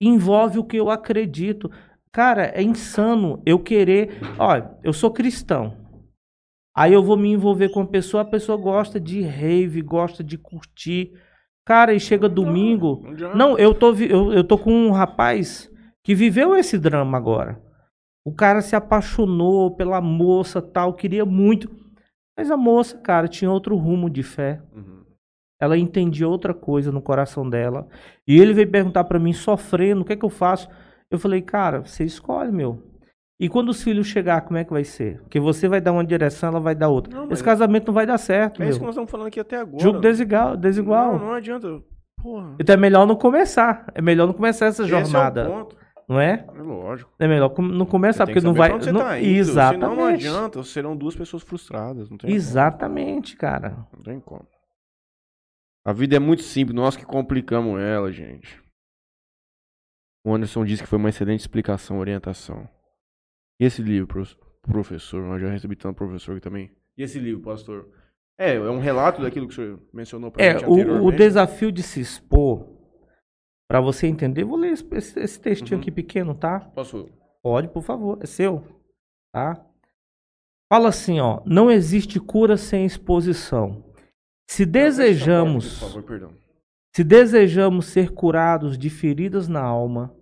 envolve 0.01 0.57
o 0.57 0.63
que 0.63 0.77
eu 0.77 0.89
acredito. 0.89 1.69
Cara, 2.11 2.47
é 2.47 2.63
insano 2.63 3.41
eu 3.45 3.59
querer. 3.59 4.19
Olha, 4.39 4.71
eu 4.83 4.91
sou 4.91 5.11
cristão. 5.11 5.77
Aí 6.75 6.93
eu 6.93 7.03
vou 7.03 7.17
me 7.17 7.29
envolver 7.29 7.69
com 7.69 7.81
a 7.81 7.87
pessoa, 7.87 8.23
a 8.23 8.25
pessoa 8.25 8.57
gosta 8.57 8.99
de 8.99 9.21
rave, 9.21 9.81
gosta 9.81 10.23
de 10.23 10.37
curtir. 10.37 11.13
Cara, 11.65 11.93
e 11.93 11.99
chega 11.99 12.29
domingo. 12.29 13.03
Não, 13.35 13.57
eu 13.57 13.73
tô, 13.73 13.93
eu, 13.95 14.33
eu 14.33 14.43
tô 14.43 14.57
com 14.57 14.71
um 14.71 14.91
rapaz 14.91 15.69
que 16.03 16.15
viveu 16.15 16.55
esse 16.55 16.77
drama 16.77 17.17
agora. 17.17 17.61
O 18.25 18.33
cara 18.33 18.61
se 18.61 18.75
apaixonou 18.75 19.75
pela 19.75 19.99
moça 19.99 20.61
tal, 20.61 20.93
queria 20.93 21.25
muito. 21.25 21.69
Mas 22.37 22.49
a 22.49 22.57
moça, 22.57 22.97
cara, 22.97 23.27
tinha 23.27 23.51
outro 23.51 23.75
rumo 23.75 24.09
de 24.09 24.23
fé. 24.23 24.61
Uhum 24.73 25.01
ela 25.61 25.77
entendia 25.77 26.27
outra 26.27 26.55
coisa 26.55 26.91
no 26.91 27.03
coração 27.03 27.47
dela. 27.47 27.87
E 28.27 28.39
ele 28.39 28.51
veio 28.51 28.71
perguntar 28.71 29.03
para 29.03 29.19
mim, 29.19 29.31
sofrendo, 29.31 30.01
o 30.01 30.05
que 30.05 30.13
é 30.13 30.15
que 30.15 30.25
eu 30.25 30.29
faço? 30.29 30.67
Eu 31.09 31.19
falei, 31.19 31.39
cara, 31.39 31.81
você 31.81 32.03
escolhe, 32.03 32.51
meu. 32.51 32.90
E 33.41 33.49
quando 33.49 33.69
os 33.69 33.81
filhos 33.81 34.05
chegar, 34.05 34.41
como 34.41 34.59
é 34.59 34.63
que 34.63 34.69
vai 34.71 34.83
ser? 34.83 35.19
Porque 35.21 35.39
você 35.39 35.67
vai 35.67 35.81
dar 35.81 35.93
uma 35.93 36.05
direção, 36.05 36.49
ela 36.49 36.59
vai 36.59 36.75
dar 36.75 36.89
outra. 36.89 37.11
Não, 37.11 37.31
Esse 37.31 37.43
casamento 37.43 37.87
não 37.87 37.93
vai 37.95 38.05
dar 38.05 38.19
certo, 38.19 38.61
É 38.61 38.65
meu. 38.65 38.69
isso 38.69 38.77
que 38.77 38.85
nós 38.85 38.93
estamos 38.93 39.09
falando 39.09 39.25
aqui 39.25 39.39
até 39.39 39.57
agora. 39.57 39.81
Jogo 39.81 39.99
desigual. 39.99 40.55
desigual. 40.55 41.13
Não, 41.17 41.25
não 41.25 41.33
adianta. 41.33 41.81
Porra. 42.21 42.55
Então 42.59 42.75
é 42.75 42.77
melhor 42.77 43.07
não 43.07 43.15
começar. 43.15 43.87
É 43.95 44.01
melhor 44.01 44.27
não 44.27 44.33
começar 44.35 44.67
essa 44.67 44.85
jornada. 44.85 45.41
Esse 45.41 45.49
é 45.49 45.53
o 45.55 45.57
ponto. 45.57 45.77
Não 46.07 46.21
é? 46.21 46.45
É 46.55 46.61
lógico. 46.61 47.11
É 47.17 47.27
melhor 47.27 47.51
não 47.57 47.85
começar, 47.87 48.27
porque 48.27 48.41
não 48.41 48.53
vai. 48.53 48.73
Você 48.73 48.91
não... 48.91 49.01
Tá 49.01 49.19
indo, 49.19 49.27
Exatamente. 49.27 49.79
Senão 49.81 49.95
não 49.95 50.05
adianta, 50.05 50.63
serão 50.63 50.95
duas 50.95 51.15
pessoas 51.15 51.41
frustradas. 51.41 52.09
Exatamente, 52.23 53.35
como. 53.35 53.39
cara. 53.39 53.87
Não 53.91 54.03
tem 54.03 54.19
como. 54.19 54.45
A 55.83 55.91
vida 55.91 56.15
é 56.15 56.19
muito 56.19 56.43
simples, 56.43 56.75
nós 56.75 56.95
que 56.95 57.05
complicamos 57.05 57.81
ela, 57.81 58.11
gente. 58.11 58.61
O 60.23 60.31
Anderson 60.31 60.63
disse 60.63 60.83
que 60.83 60.89
foi 60.89 60.99
uma 60.99 61.09
excelente 61.09 61.39
explicação, 61.39 61.97
orientação. 61.97 62.69
E 63.61 63.65
esse 63.65 63.79
livro, 63.79 64.07
professor? 64.63 65.21
Eu 65.33 65.39
já 65.39 65.51
recebi 65.51 65.75
tanto 65.75 65.95
professor 65.95 66.31
aqui 66.31 66.41
também. 66.41 66.71
E 66.97 67.03
esse 67.03 67.19
livro, 67.19 67.43
pastor? 67.43 67.87
É, 68.35 68.55
é 68.55 68.71
um 68.71 68.79
relato 68.79 69.21
daquilo 69.21 69.47
que 69.47 69.53
o 69.53 69.55
senhor 69.55 69.79
mencionou 69.93 70.31
pra 70.31 70.43
é, 70.43 70.57
gente 70.57 70.65
o, 70.65 71.05
o 71.05 71.11
desafio 71.11 71.71
de 71.71 71.83
se 71.83 72.01
expor, 72.01 72.67
para 73.69 73.79
você 73.79 74.07
entender, 74.07 74.43
vou 74.45 74.57
ler 74.57 74.71
esse, 74.71 75.19
esse 75.19 75.39
textinho 75.39 75.75
uhum. 75.75 75.81
aqui 75.81 75.91
pequeno, 75.91 76.33
tá? 76.33 76.59
Posso? 76.73 77.07
Pode, 77.43 77.67
por 77.67 77.83
favor, 77.83 78.17
é 78.19 78.25
seu, 78.25 78.65
tá? 79.31 79.63
Fala 80.67 80.89
assim, 80.89 81.19
ó, 81.19 81.43
não 81.45 81.69
existe 81.69 82.19
cura 82.19 82.57
sem 82.57 82.83
exposição. 82.83 83.93
Se 84.49 84.65
desejamos, 84.65 85.79
se 86.95 87.03
desejamos 87.03 87.85
ser 87.85 88.11
curados 88.11 88.75
de 88.75 88.89
feridas 88.89 89.47
na 89.47 89.61
alma, 89.61 90.15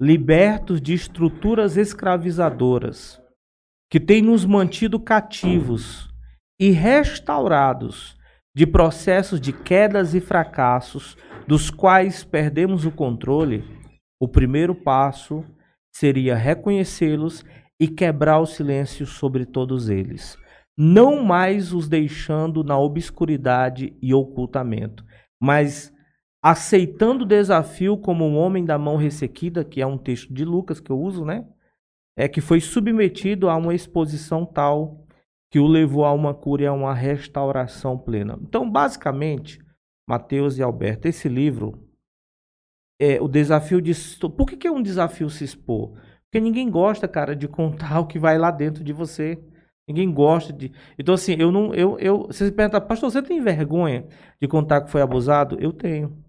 libertos 0.00 0.80
de 0.80 0.94
estruturas 0.94 1.76
escravizadoras 1.76 3.20
que 3.90 4.00
têm 4.00 4.22
nos 4.22 4.44
mantido 4.44 4.98
cativos 4.98 6.08
e 6.60 6.70
restaurados 6.70 8.16
de 8.54 8.66
processos 8.66 9.40
de 9.40 9.52
quedas 9.52 10.14
e 10.14 10.20
fracassos 10.20 11.16
dos 11.46 11.70
quais 11.70 12.24
perdemos 12.24 12.86
o 12.86 12.90
controle, 12.90 13.64
o 14.20 14.26
primeiro 14.26 14.74
passo 14.74 15.44
seria 15.94 16.34
reconhecê-los 16.34 17.44
e 17.78 17.88
quebrar 17.88 18.38
o 18.38 18.46
silêncio 18.46 19.06
sobre 19.06 19.44
todos 19.44 19.88
eles 19.88 20.38
não 20.82 21.22
mais 21.22 21.74
os 21.74 21.86
deixando 21.86 22.64
na 22.64 22.78
obscuridade 22.78 23.94
e 24.00 24.14
ocultamento, 24.14 25.04
mas 25.38 25.92
aceitando 26.42 27.24
o 27.24 27.26
desafio 27.26 27.98
como 27.98 28.24
um 28.24 28.36
homem 28.36 28.64
da 28.64 28.78
mão 28.78 28.96
ressequida, 28.96 29.64
que 29.64 29.80
é 29.80 29.86
um 29.86 29.98
texto 29.98 30.32
de 30.32 30.44
Lucas 30.44 30.80
que 30.80 30.90
eu 30.90 30.98
uso, 30.98 31.24
né? 31.24 31.46
É 32.16 32.28
que 32.28 32.40
foi 32.40 32.60
submetido 32.60 33.48
a 33.48 33.56
uma 33.56 33.74
exposição 33.74 34.44
tal 34.44 35.06
que 35.50 35.58
o 35.58 35.66
levou 35.66 36.04
a 36.04 36.12
uma 36.12 36.32
cura 36.32 36.62
e 36.62 36.66
a 36.66 36.72
uma 36.72 36.94
restauração 36.94 37.98
plena. 37.98 38.38
Então, 38.40 38.70
basicamente, 38.70 39.58
Mateus 40.08 40.58
e 40.58 40.62
Alberto, 40.62 41.08
esse 41.08 41.28
livro 41.28 41.86
é 43.00 43.20
o 43.20 43.26
desafio 43.26 43.80
de. 43.80 43.92
Por 44.36 44.46
que, 44.46 44.66
é 44.66 44.70
um 44.70 44.82
desafio 44.82 45.28
se 45.30 45.42
expor? 45.42 45.92
Porque 46.24 46.40
ninguém 46.40 46.70
gosta, 46.70 47.08
cara, 47.08 47.34
de 47.34 47.48
contar 47.48 47.98
o 48.00 48.06
que 48.06 48.18
vai 48.18 48.38
lá 48.38 48.50
dentro 48.50 48.84
de 48.84 48.92
você. 48.92 49.42
Ninguém 49.88 50.12
gosta 50.12 50.52
de. 50.52 50.72
Então, 50.98 51.14
assim, 51.14 51.34
eu 51.38 51.50
não. 51.50 51.74
Eu, 51.74 51.98
eu, 51.98 52.26
você 52.26 52.46
se 52.46 52.52
pergunta, 52.52 52.80
pastor, 52.80 53.10
você 53.10 53.22
tem 53.22 53.40
vergonha 53.40 54.06
de 54.40 54.46
contar 54.46 54.82
que 54.82 54.90
foi 54.90 55.02
abusado? 55.02 55.56
Eu 55.58 55.72
tenho. 55.72 56.19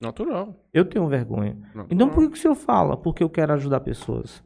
Natural. 0.00 0.54
Eu 0.72 0.84
tenho 0.84 1.06
vergonha. 1.06 1.54
Natural. 1.54 1.86
Então, 1.90 2.08
por 2.08 2.28
que 2.28 2.36
o 2.36 2.40
senhor 2.40 2.54
fala? 2.54 2.96
Porque 2.96 3.22
eu 3.22 3.30
quero 3.30 3.52
ajudar 3.52 3.80
pessoas. 3.80 4.42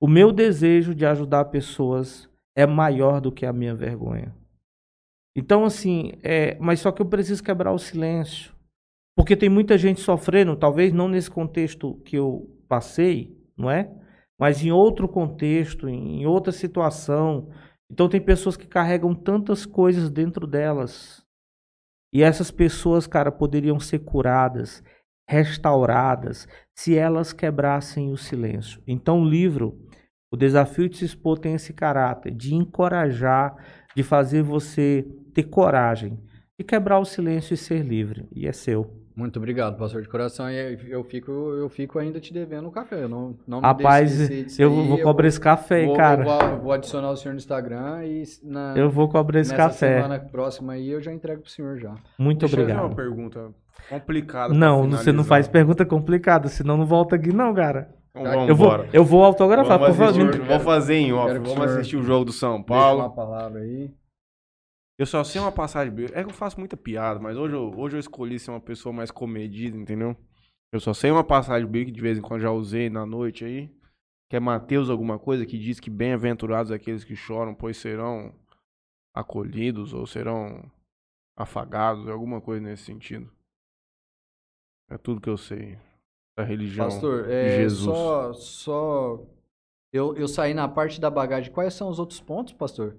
O 0.00 0.06
meu 0.06 0.32
desejo 0.32 0.94
de 0.94 1.06
ajudar 1.06 1.46
pessoas 1.46 2.28
é 2.54 2.66
maior 2.66 3.20
do 3.20 3.32
que 3.32 3.46
a 3.46 3.52
minha 3.52 3.74
vergonha. 3.74 4.34
Então, 5.34 5.64
assim, 5.64 6.12
é, 6.22 6.56
mas 6.60 6.80
só 6.80 6.92
que 6.92 7.00
eu 7.00 7.06
preciso 7.06 7.42
quebrar 7.42 7.72
o 7.72 7.78
silêncio. 7.78 8.52
Porque 9.16 9.36
tem 9.36 9.48
muita 9.48 9.78
gente 9.78 10.00
sofrendo, 10.00 10.56
talvez 10.56 10.92
não 10.92 11.08
nesse 11.08 11.30
contexto 11.30 11.94
que 12.04 12.16
eu 12.16 12.50
passei, 12.68 13.36
não 13.56 13.70
é? 13.70 13.90
mas 14.38 14.62
em 14.62 14.72
outro 14.72 15.08
contexto, 15.08 15.88
em 15.88 16.26
outra 16.26 16.52
situação. 16.52 17.48
Então 17.90 18.08
tem 18.08 18.20
pessoas 18.20 18.56
que 18.56 18.66
carregam 18.66 19.14
tantas 19.14 19.64
coisas 19.64 20.10
dentro 20.10 20.46
delas. 20.46 21.23
E 22.14 22.22
essas 22.22 22.52
pessoas, 22.52 23.08
cara, 23.08 23.32
poderiam 23.32 23.80
ser 23.80 23.98
curadas, 23.98 24.84
restauradas, 25.28 26.46
se 26.72 26.96
elas 26.96 27.32
quebrassem 27.32 28.12
o 28.12 28.16
silêncio. 28.16 28.80
Então 28.86 29.20
o 29.20 29.28
livro, 29.28 29.76
o 30.32 30.36
desafio 30.36 30.88
de 30.88 30.98
se 30.98 31.04
expor 31.04 31.38
tem 31.38 31.54
esse 31.54 31.72
caráter 31.72 32.30
de 32.30 32.54
encorajar, 32.54 33.56
de 33.96 34.04
fazer 34.04 34.42
você 34.42 35.04
ter 35.34 35.44
coragem, 35.44 36.16
de 36.56 36.64
quebrar 36.64 37.00
o 37.00 37.04
silêncio 37.04 37.54
e 37.54 37.56
ser 37.56 37.82
livre. 37.82 38.28
E 38.32 38.46
é 38.46 38.52
seu. 38.52 39.03
Muito 39.16 39.36
obrigado, 39.38 39.76
pastor 39.78 40.02
de 40.02 40.08
coração. 40.08 40.50
E 40.50 40.78
eu 40.88 41.04
fico, 41.04 41.30
eu 41.30 41.68
fico 41.68 42.00
ainda 42.00 42.18
te 42.18 42.32
devendo 42.32 42.66
o 42.66 42.70
café. 42.72 43.04
Eu 43.04 43.08
não, 43.08 43.36
não 43.46 43.60
me 43.60 43.66
Rapaz, 43.66 44.10
esquecer 44.12 44.44
disso 44.46 44.60
eu 44.62 44.70
vou 44.70 44.98
cobrar 45.00 45.28
esse 45.28 45.40
café, 45.40 45.86
vou, 45.86 45.96
cara. 45.96 46.24
Eu 46.24 46.50
vou, 46.50 46.58
vou 46.64 46.72
adicionar 46.72 47.10
o 47.12 47.16
senhor 47.16 47.32
no 47.32 47.38
Instagram 47.38 48.04
e 48.04 48.24
na, 48.42 48.74
Eu 48.76 48.90
vou 48.90 49.08
cobrar 49.08 49.40
esse 49.40 49.52
nessa 49.52 49.62
café. 49.68 49.96
semana 49.98 50.18
próxima 50.18 50.72
aí 50.72 50.90
eu 50.90 51.00
já 51.00 51.12
entrego 51.12 51.42
pro 51.42 51.50
senhor 51.50 51.78
já. 51.78 51.94
Muito 52.18 52.40
Deixa 52.40 52.56
eu 52.56 52.60
fazer 52.62 52.72
uma 52.72 52.86
obrigado. 52.86 52.96
pergunta 53.06 53.50
complicada. 53.88 54.52
Não, 54.52 54.90
você 54.90 55.12
não 55.12 55.22
faz 55.22 55.46
pergunta 55.46 55.84
complicada, 55.86 56.48
senão 56.48 56.76
não 56.76 56.86
volta 56.86 57.14
aqui 57.14 57.32
não, 57.32 57.54
cara. 57.54 57.90
Então 58.16 58.24
vamos 58.32 58.48
Eu 58.48 58.56
vou, 58.56 58.66
embora. 58.66 58.88
eu 58.92 59.04
vou 59.04 59.24
autografar, 59.24 59.78
Vamos 59.78 59.96
por 59.96 60.06
favor. 60.06 60.38
vou 60.44 60.60
fazer 60.60 60.94
em 60.94 61.12
off. 61.12 61.38
Vamos 61.38 61.60
assistir 61.72 61.96
o 61.96 62.02
jogo 62.02 62.24
do 62.24 62.32
São 62.32 62.54
Deixa 62.56 62.64
Paulo. 62.66 63.00
uma 63.00 63.10
palavra 63.10 63.60
aí. 63.60 63.90
Eu 64.98 65.06
só 65.06 65.24
sei 65.24 65.40
uma 65.40 65.50
passagem 65.52 65.92
bíblica. 65.92 66.18
É 66.18 66.22
que 66.22 66.30
eu 66.30 66.34
faço 66.34 66.58
muita 66.58 66.76
piada, 66.76 67.18
mas 67.18 67.36
hoje 67.36 67.54
eu, 67.54 67.72
hoje 67.76 67.96
eu 67.96 68.00
escolhi 68.00 68.38
ser 68.38 68.50
uma 68.50 68.60
pessoa 68.60 68.92
mais 68.92 69.10
comedida, 69.10 69.76
entendeu? 69.76 70.16
Eu 70.72 70.80
só 70.80 70.94
sei 70.94 71.10
uma 71.10 71.24
passagem 71.24 71.66
bíblica 71.66 71.90
que 71.90 71.96
de 71.96 72.00
vez 72.00 72.18
em 72.18 72.22
quando 72.22 72.42
já 72.42 72.50
usei 72.50 72.88
na 72.88 73.04
noite 73.04 73.44
aí. 73.44 73.70
Que 74.30 74.36
é 74.36 74.40
Mateus 74.40 74.88
alguma 74.90 75.18
coisa 75.18 75.44
que 75.44 75.58
diz 75.58 75.78
que 75.78 75.90
bem-aventurados 75.90 76.72
aqueles 76.72 77.04
que 77.04 77.14
choram, 77.14 77.54
pois 77.54 77.76
serão 77.76 78.34
acolhidos 79.14 79.92
ou 79.92 80.06
serão 80.06 80.70
afagados, 81.36 82.08
alguma 82.08 82.40
coisa 82.40 82.62
nesse 82.62 82.84
sentido. 82.84 83.30
É 84.90 84.98
tudo 84.98 85.20
que 85.20 85.28
eu 85.28 85.36
sei 85.36 85.78
da 86.36 86.44
religião 86.44 86.88
Pastor, 86.88 87.24
de 87.24 87.32
é, 87.32 87.56
Jesus. 87.58 87.84
só, 87.84 88.32
só 88.32 89.26
eu, 89.92 90.16
eu 90.16 90.26
saí 90.26 90.52
na 90.54 90.68
parte 90.68 91.00
da 91.00 91.08
bagagem. 91.10 91.52
Quais 91.52 91.74
são 91.74 91.88
os 91.88 91.98
outros 91.98 92.20
pontos, 92.20 92.52
pastor? 92.52 92.96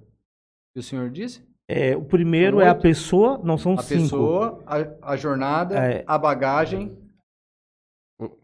Que 0.74 0.80
o 0.80 0.84
senhor 0.84 1.10
disse? 1.10 1.46
É, 1.68 1.96
o 1.96 2.04
primeiro 2.04 2.60
é 2.62 2.70
a 2.70 2.76
pessoa, 2.76 3.40
não 3.44 3.58
são 3.58 3.74
A 3.74 3.82
cinco. 3.82 4.02
pessoa, 4.04 4.64
a, 4.68 5.12
a 5.14 5.18
jornada, 5.18 5.76
É. 5.78 6.04
a 6.06 6.18
bagagem, 6.18 6.96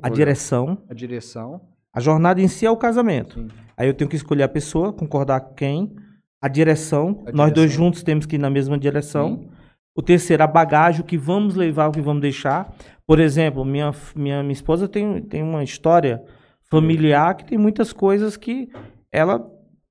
A 0.02 0.10
direção. 0.10 0.77
a 0.89 0.93
direção. 0.93 1.61
A 1.93 1.99
jornada 1.99 2.41
em 2.41 2.48
si 2.48 2.65
é 2.65 2.72
o 2.72 2.77
casamento. 2.77 3.35
Sim. 3.39 3.48
Aí 3.77 3.88
eu 3.88 3.93
tenho 3.93 4.10
que 4.10 4.15
escolher 4.15 4.43
a 4.43 4.49
pessoa, 4.49 4.91
concordar 4.93 5.41
com 5.41 5.53
quem, 5.53 5.95
a 6.41 6.48
direção. 6.48 7.23
A 7.27 7.31
Nós 7.31 7.52
dois 7.53 7.69
direção. 7.69 7.85
juntos 7.85 8.03
temos 8.03 8.26
que 8.26 8.35
ir 8.35 8.39
na 8.39 8.49
mesma 8.49 8.77
direção. 8.77 9.38
Sim. 9.39 9.49
O 9.95 10.02
terceiro, 10.02 10.41
a 10.43 10.48
bagagem, 10.48 11.02
o 11.02 11.03
que 11.03 11.18
vamos 11.18 11.56
levar, 11.56 11.89
o 11.89 11.91
que 11.91 12.02
vamos 12.02 12.22
deixar. 12.22 12.73
Por 13.06 13.19
exemplo, 13.19 13.64
minha, 13.65 13.91
minha, 14.15 14.41
minha 14.41 14.53
esposa 14.53 14.88
tem, 14.88 15.22
tem 15.22 15.43
uma 15.43 15.64
história 15.64 16.23
familiar 16.69 17.35
que 17.35 17.43
tem 17.45 17.57
muitas 17.57 17.91
coisas 17.91 18.38
que 18.38 18.69
ela 19.11 19.45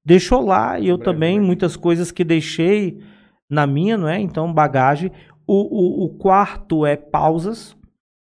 deixou 0.04 0.40
lá 0.44 0.78
e 0.80 0.88
eu 0.88 0.96
Breve, 0.96 1.12
também, 1.12 1.38
né? 1.38 1.44
muitas 1.46 1.76
coisas 1.76 2.10
que 2.10 2.24
deixei 2.24 2.98
na 3.50 3.66
minha, 3.66 3.98
não 3.98 4.08
é? 4.08 4.20
Então, 4.20 4.52
bagagem. 4.52 5.10
O, 5.46 6.04
o, 6.04 6.04
o 6.04 6.08
quarto 6.16 6.86
é 6.86 6.96
pausas. 6.96 7.76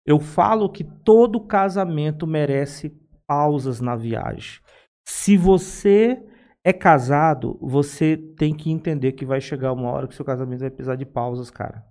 Eu 0.05 0.19
falo 0.19 0.69
que 0.69 0.83
todo 0.83 1.39
casamento 1.39 2.27
merece 2.27 2.89
pausas 3.25 3.79
na 3.79 3.95
viagem. 3.95 4.59
Se 5.07 5.37
você 5.37 6.21
é 6.63 6.73
casado, 6.73 7.57
você 7.61 8.17
tem 8.17 8.53
que 8.53 8.69
entender 8.69 9.13
que 9.13 9.25
vai 9.25 9.39
chegar 9.39 9.71
uma 9.71 9.89
hora 9.89 10.07
que 10.07 10.15
seu 10.15 10.25
casamento 10.25 10.59
vai 10.59 10.69
precisar 10.69 10.95
de 10.95 11.05
pausas, 11.05 11.49
cara. 11.49 11.85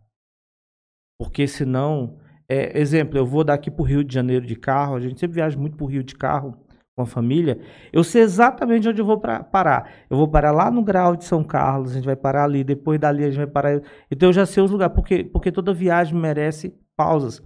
Porque 1.18 1.46
senão, 1.46 2.18
é, 2.48 2.78
exemplo, 2.78 3.16
eu 3.16 3.24
vou 3.24 3.44
daqui 3.44 3.70
pro 3.70 3.84
Rio 3.84 4.04
de 4.04 4.14
Janeiro 4.14 4.46
de 4.46 4.56
carro, 4.56 4.96
a 4.96 5.00
gente 5.00 5.18
sempre 5.18 5.36
viaja 5.36 5.58
muito 5.58 5.76
pro 5.76 5.86
Rio 5.86 6.02
de 6.02 6.14
carro 6.14 6.58
com 6.96 7.02
a 7.02 7.06
família. 7.06 7.60
Eu 7.92 8.04
sei 8.04 8.22
exatamente 8.22 8.88
onde 8.88 9.00
eu 9.00 9.04
vou 9.06 9.18
pra- 9.18 9.42
parar. 9.42 9.90
Eu 10.10 10.16
vou 10.16 10.28
parar 10.28 10.50
lá 10.52 10.70
no 10.70 10.82
Grau 10.82 11.16
de 11.16 11.24
São 11.24 11.42
Carlos, 11.42 11.92
a 11.92 11.94
gente 11.94 12.04
vai 12.04 12.16
parar 12.16 12.44
ali, 12.44 12.62
depois 12.62 13.00
dali 13.00 13.24
a 13.24 13.28
gente 13.28 13.38
vai 13.38 13.46
parar. 13.46 13.80
Então 14.10 14.28
eu 14.28 14.32
já 14.32 14.44
sei 14.46 14.62
os 14.62 14.70
lugares, 14.70 14.94
porque, 14.94 15.24
porque 15.24 15.50
toda 15.50 15.72
viagem 15.72 16.14
merece 16.14 16.74
pausas. 16.96 17.42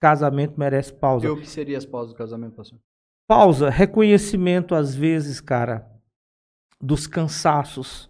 Casamento 0.00 0.54
merece 0.58 0.92
pausa. 0.92 1.26
E 1.26 1.30
o 1.30 1.40
que 1.40 1.48
seria 1.48 1.78
as 1.78 1.86
pausas 1.86 2.12
do 2.12 2.16
casamento, 2.18 2.54
pastor? 2.54 2.78
Pausa, 3.28 3.70
reconhecimento 3.70 4.74
às 4.74 4.94
vezes, 4.94 5.40
cara, 5.40 5.86
dos 6.80 7.06
cansaços, 7.06 8.08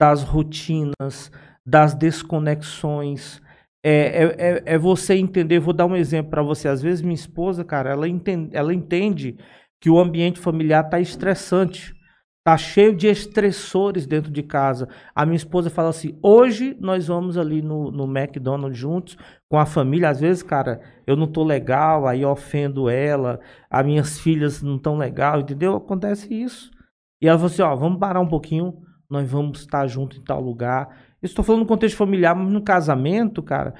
das 0.00 0.22
rotinas, 0.22 1.30
das 1.66 1.94
desconexões. 1.94 3.42
É, 3.84 3.92
é, 3.92 4.24
é, 4.38 4.62
é 4.74 4.78
você 4.78 5.14
entender, 5.14 5.58
vou 5.58 5.74
dar 5.74 5.84
um 5.86 5.96
exemplo 5.96 6.30
para 6.30 6.42
você. 6.42 6.68
Às 6.68 6.80
vezes 6.80 7.02
minha 7.02 7.14
esposa, 7.14 7.62
cara, 7.64 7.90
ela 7.90 8.08
entende, 8.08 8.56
ela 8.56 8.72
entende 8.72 9.36
que 9.84 9.90
o 9.90 9.98
ambiente 9.98 10.40
familiar 10.40 10.88
tá 10.88 10.98
estressante. 10.98 11.94
Tá 12.42 12.56
cheio 12.56 12.96
de 12.96 13.06
estressores 13.06 14.06
dentro 14.06 14.32
de 14.32 14.42
casa. 14.42 14.88
A 15.14 15.26
minha 15.26 15.36
esposa 15.36 15.68
fala 15.68 15.90
assim: 15.90 16.18
hoje 16.22 16.74
nós 16.80 17.08
vamos 17.08 17.36
ali 17.36 17.60
no, 17.60 17.90
no 17.90 18.04
McDonald's 18.04 18.78
juntos 18.78 19.18
com 19.46 19.58
a 19.58 19.66
família. 19.66 20.08
Às 20.08 20.20
vezes, 20.20 20.42
cara, 20.42 20.80
eu 21.06 21.16
não 21.16 21.26
tô 21.26 21.44
legal, 21.44 22.06
aí 22.06 22.24
ofendo 22.24 22.88
ela, 22.88 23.40
as 23.68 23.84
minhas 23.84 24.18
filhas 24.18 24.62
não 24.62 24.78
tão 24.78 24.96
legal, 24.96 25.40
entendeu? 25.40 25.76
Acontece 25.76 26.32
isso. 26.32 26.70
E 27.20 27.28
ela 27.28 27.36
falou 27.36 27.52
assim: 27.52 27.60
ó, 27.60 27.76
vamos 27.76 27.98
parar 27.98 28.20
um 28.20 28.28
pouquinho, 28.28 28.78
nós 29.10 29.30
vamos 29.30 29.60
estar 29.60 29.86
junto 29.86 30.16
em 30.16 30.24
tal 30.24 30.40
lugar. 30.40 30.96
Estou 31.22 31.44
falando 31.44 31.60
no 31.60 31.68
contexto 31.68 31.98
familiar, 31.98 32.34
mas 32.34 32.50
no 32.50 32.62
casamento, 32.62 33.42
cara. 33.42 33.74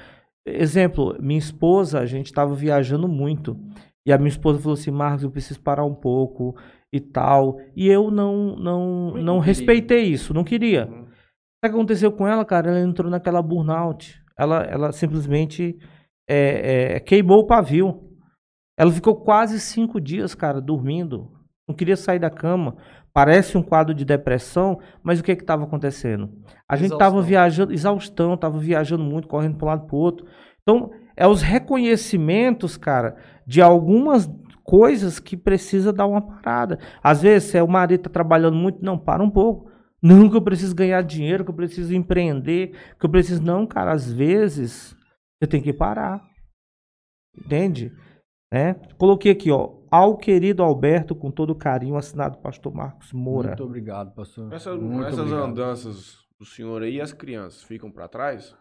Exemplo, 0.45 1.17
minha 1.19 1.39
esposa, 1.39 1.99
a 1.99 2.05
gente 2.05 2.27
estava 2.27 2.53
viajando 2.53 3.07
muito. 3.07 3.59
E 4.05 4.13
a 4.13 4.17
minha 4.17 4.29
esposa 4.29 4.59
falou 4.59 4.73
assim: 4.73 4.91
Marcos, 4.91 5.23
eu 5.23 5.31
preciso 5.31 5.61
parar 5.61 5.83
um 5.83 5.95
pouco 5.95 6.55
e 6.93 6.99
tal. 6.99 7.59
E 7.75 7.87
eu 7.87 8.11
não, 8.11 8.55
não, 8.55 9.11
Não 9.15 9.39
respeitei 9.39 10.03
isso, 10.03 10.33
não 10.33 10.43
queria. 10.43 10.87
Uhum. 10.87 11.01
O 11.01 11.05
que 11.63 11.71
aconteceu 11.71 12.11
com 12.11 12.27
ela, 12.27 12.45
cara? 12.45 12.69
Ela 12.69 12.79
entrou 12.79 13.09
naquela 13.09 13.41
burnout. 13.41 14.21
Ela, 14.37 14.63
ela 14.63 14.91
simplesmente 14.91 15.77
é, 16.29 16.95
é, 16.95 16.99
queimou 16.99 17.39
o 17.39 17.47
pavio. 17.47 18.01
Ela 18.77 18.91
ficou 18.91 19.15
quase 19.15 19.59
cinco 19.59 19.99
dias, 19.99 20.35
cara, 20.35 20.61
dormindo. 20.61 21.31
Não 21.67 21.75
queria 21.75 21.95
sair 21.95 22.19
da 22.19 22.29
cama. 22.29 22.75
Parece 23.13 23.57
um 23.57 23.63
quadro 23.63 23.93
de 23.93 24.03
depressão, 24.03 24.77
mas 25.01 25.19
o 25.19 25.23
que 25.23 25.35
que 25.35 25.43
estava 25.43 25.63
acontecendo? 25.63 26.29
A 26.69 26.75
gente 26.75 26.91
estava 26.91 27.21
viajando, 27.21 27.71
exaustão, 27.71 28.33
estava 28.33 28.59
viajando 28.59 29.03
muito, 29.03 29.27
correndo 29.27 29.55
para 29.55 29.65
um 29.65 29.69
lado 29.69 29.87
para 29.87 29.95
o 29.95 29.99
outro. 29.99 30.27
Então, 30.61 30.91
é 31.15 31.27
os 31.27 31.41
reconhecimentos, 31.41 32.77
cara, 32.77 33.15
de 33.45 33.61
algumas 33.61 34.29
coisas 34.63 35.19
que 35.19 35.37
precisa 35.37 35.93
dar 35.93 36.07
uma 36.07 36.21
parada. 36.21 36.79
Às 37.01 37.21
vezes, 37.21 37.51
se 37.51 37.57
é 37.57 37.63
o 37.63 37.67
marido 37.67 38.03
tá 38.03 38.09
trabalhando 38.09 38.55
muito, 38.55 38.83
não, 38.83 38.97
para 38.97 39.23
um 39.23 39.29
pouco. 39.29 39.71
Não 40.01 40.29
que 40.29 40.35
eu 40.35 40.41
preciso 40.41 40.75
ganhar 40.75 41.01
dinheiro, 41.01 41.43
que 41.43 41.51
eu 41.51 41.55
preciso 41.55 41.93
empreender, 41.93 42.75
que 42.99 43.05
eu 43.05 43.09
preciso. 43.09 43.41
Não, 43.41 43.65
cara, 43.65 43.91
às 43.91 44.11
vezes 44.11 44.95
você 45.39 45.47
tem 45.49 45.61
que 45.61 45.73
parar. 45.73 46.21
Entende? 47.37 47.91
É? 48.51 48.73
Coloquei 48.97 49.31
aqui, 49.31 49.51
ó. 49.51 49.75
Ao 49.89 50.17
querido 50.17 50.61
Alberto, 50.61 51.15
com 51.15 51.31
todo 51.31 51.55
carinho, 51.55 51.95
assinado 51.95 52.37
Pastor 52.39 52.73
Marcos 52.73 53.13
Moura. 53.13 53.49
Muito 53.49 53.63
obrigado, 53.63 54.13
pastor. 54.13 54.51
Essas, 54.53 54.79
Muito 54.79 55.05
essas 55.05 55.19
obrigado. 55.19 55.43
andanças 55.43 56.17
do 56.37 56.45
senhor 56.45 56.83
aí, 56.83 56.99
as 56.99 57.13
crianças 57.13 57.63
ficam 57.63 57.91
pra 57.91 58.07
trás? 58.07 58.55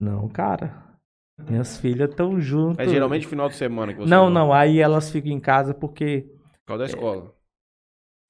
Não, 0.00 0.28
cara. 0.28 0.93
Minhas 1.38 1.76
filhas 1.78 2.10
estão 2.10 2.40
juntas. 2.40 2.86
É 2.86 2.90
geralmente 2.90 3.26
final 3.26 3.48
de 3.48 3.56
semana 3.56 3.92
que 3.92 3.98
você 4.00 4.08
Não, 4.10 4.30
não. 4.30 4.52
Aí 4.52 4.78
elas 4.78 5.10
ficam 5.10 5.30
em 5.32 5.40
casa 5.40 5.74
porque. 5.74 6.22
Por 6.64 6.66
causa 6.68 6.84
da 6.84 6.88
escola. 6.88 7.34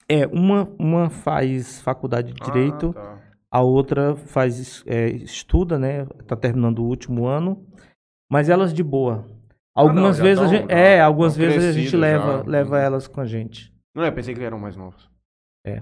É, 0.09 0.26
uma, 0.26 0.64
uma 0.78 1.10
faz 1.10 1.81
faculdade 1.82 2.32
de 2.32 2.40
Direito. 2.44 2.94
Ah, 2.97 3.01
tá. 3.01 3.24
A 3.51 3.60
outra 3.62 4.16
faz 4.16 4.82
é, 4.86 5.09
estuda, 5.09 5.78
né? 5.78 6.06
Tá 6.26 6.35
terminando 6.35 6.81
o 6.81 6.86
último 6.86 7.26
ano, 7.26 7.64
mas 8.31 8.48
elas 8.48 8.72
de 8.74 8.82
boa. 8.82 9.24
Algumas 9.76 10.16
já 10.16 10.22
vezes 10.24 10.39
a 10.39 10.47
tão- 10.47 10.52
gente, 10.56 10.70
já 10.70 10.76
é, 10.78 11.01
algumas 11.01 11.35
tão 11.36 11.47
vezes 11.47 11.64
a 11.64 11.72
gente 11.72 11.97
leva, 11.97 12.39
já. 12.39 12.43
leva 12.51 12.76
Uhum. 12.76 12.82
elas 12.82 13.06
com 13.06 13.20
a 13.20 13.26
gente. 13.26 13.72
Não, 13.94 14.05
eu 14.05 14.12
pensei 14.12 14.35
que 14.35 14.43
eram 14.43 14.59
mais 14.59 14.76
novos. 14.76 15.09
É. 15.66 15.81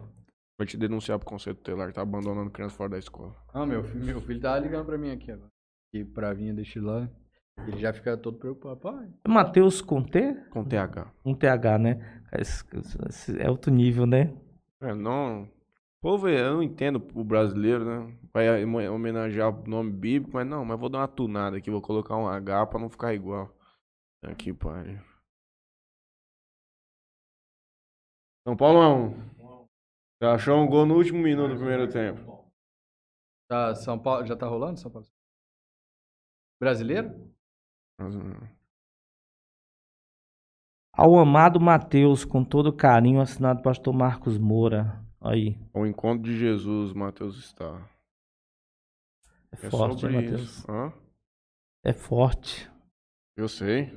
Vai 0.59 0.67
te 0.67 0.77
denunciar 0.77 1.19
pro 1.19 1.27
conselho 1.29 1.57
tutelar 1.57 1.89
que 1.89 1.95
tá 1.95 2.03
abandonando 2.03 2.51
criança 2.51 2.77
fora 2.77 2.91
da 2.91 2.99
escola. 2.99 3.35
Ah, 3.53 3.65
meu, 3.67 3.83
meu 3.95 4.21
filho 4.21 4.41
tá 4.41 4.59
ligando 4.59 4.87
pra 4.87 4.99
mim 4.99 5.11
aqui 5.11 5.31
agora. 5.31 5.49
E 5.93 6.05
pra 6.05 6.33
vir 6.33 6.55
deixar 6.55 6.83
lá. 6.83 7.09
Ele 7.67 7.77
já 7.79 7.93
fica 7.93 8.17
todo 8.17 8.39
preocupado. 8.39 8.81
Pai, 8.81 9.11
Matheus 9.29 9.81
com 9.83 10.03
T? 10.03 10.35
Com 10.51 10.65
TH. 10.65 11.13
Um 11.25 11.35
TH, 11.35 11.79
né? 11.79 12.23
Esse- 12.33 12.65
esse 13.09 13.41
É 13.41 13.51
outro 13.51 13.71
nível, 13.71 14.07
né? 14.07 14.35
É, 14.81 14.95
não. 14.95 15.49
Povo, 16.01 16.29
eu 16.29 16.55
não 16.55 16.63
entendo 16.63 16.97
o 17.15 17.23
brasileiro, 17.23 17.85
né? 17.85 18.19
Vai 18.33 18.65
homenagear 18.89 19.51
o 19.55 19.69
nome 19.69 19.93
bíblico, 19.93 20.35
mas 20.35 20.47
não, 20.47 20.65
mas 20.65 20.81
vou 20.81 20.89
dar 20.89 20.99
uma 21.01 21.09
tunada 21.09 21.57
aqui, 21.59 21.71
vou 21.71 21.81
colocar 21.83 22.17
um 22.17 22.27
H 22.27 22.67
pra 22.67 22.81
não 22.81 22.91
ficar 22.91 23.15
igual. 23.15 23.55
Aqui, 24.25 24.53
pai. 24.53 24.99
São 28.47 28.57
Paulão. 28.57 29.15
Você 30.19 30.27
achou 30.27 30.57
um 30.59 30.67
gol 30.67 30.87
no 30.87 30.97
último 30.97 31.19
minuto 31.21 31.53
do 31.53 31.57
primeiro 31.59 31.89
tempo. 31.89 32.45
tá, 33.49 33.75
São 33.75 33.99
Paulo, 33.99 34.27
já 34.27 34.35
tá 34.35 34.47
rolando 34.47 34.81
São 34.81 34.91
Paulo? 34.91 35.07
Brasileiro? 36.67 37.11
Hum, 38.01 38.47
Ao 40.93 41.19
amado 41.19 41.59
Matheus, 41.61 42.25
com 42.25 42.45
todo 42.45 42.73
carinho, 42.73 43.21
assinado 43.21 43.61
Pastor 43.63 43.93
Marcos 43.93 44.39
Moura. 44.39 45.05
Aí, 45.21 45.59
O 45.75 45.85
encontro 45.85 46.23
de 46.23 46.39
Jesus, 46.39 46.93
Mateus 46.93 47.37
está. 47.37 47.91
é 49.51 49.67
É 49.67 49.71
forte, 49.71 50.07
hein, 50.07 50.13
Matheus? 50.13 50.41
isso. 50.43 50.71
Hã? 50.71 50.93
É 51.85 51.93
forte. 51.93 52.71
Eu 53.37 53.49
sei. 53.49 53.91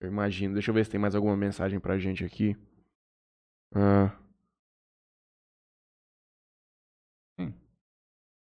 Eu 0.00 0.08
imagino. 0.08 0.54
Deixa 0.54 0.70
eu 0.70 0.74
ver 0.74 0.86
se 0.86 0.90
tem 0.90 0.98
mais 1.00 1.14
alguma 1.14 1.36
mensagem 1.36 1.78
pra 1.78 1.98
gente 1.98 2.24
aqui. 2.24 2.56
Ah. 3.74 4.16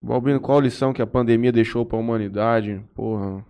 Balbino, 0.02 0.40
qual 0.40 0.60
a 0.60 0.62
lição 0.62 0.94
que 0.94 1.02
a 1.02 1.08
pandemia 1.08 1.52
deixou 1.52 1.86
pra 1.86 1.98
humanidade? 1.98 2.80
Porra. 2.96 3.46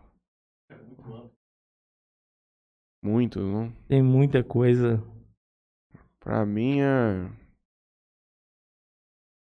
Muito, 3.04 3.40
não? 3.40 3.72
Tem 3.88 4.02
muita 4.02 4.44
coisa. 4.44 5.02
Pra 6.20 6.46
mim 6.46 6.82
é. 6.82 7.30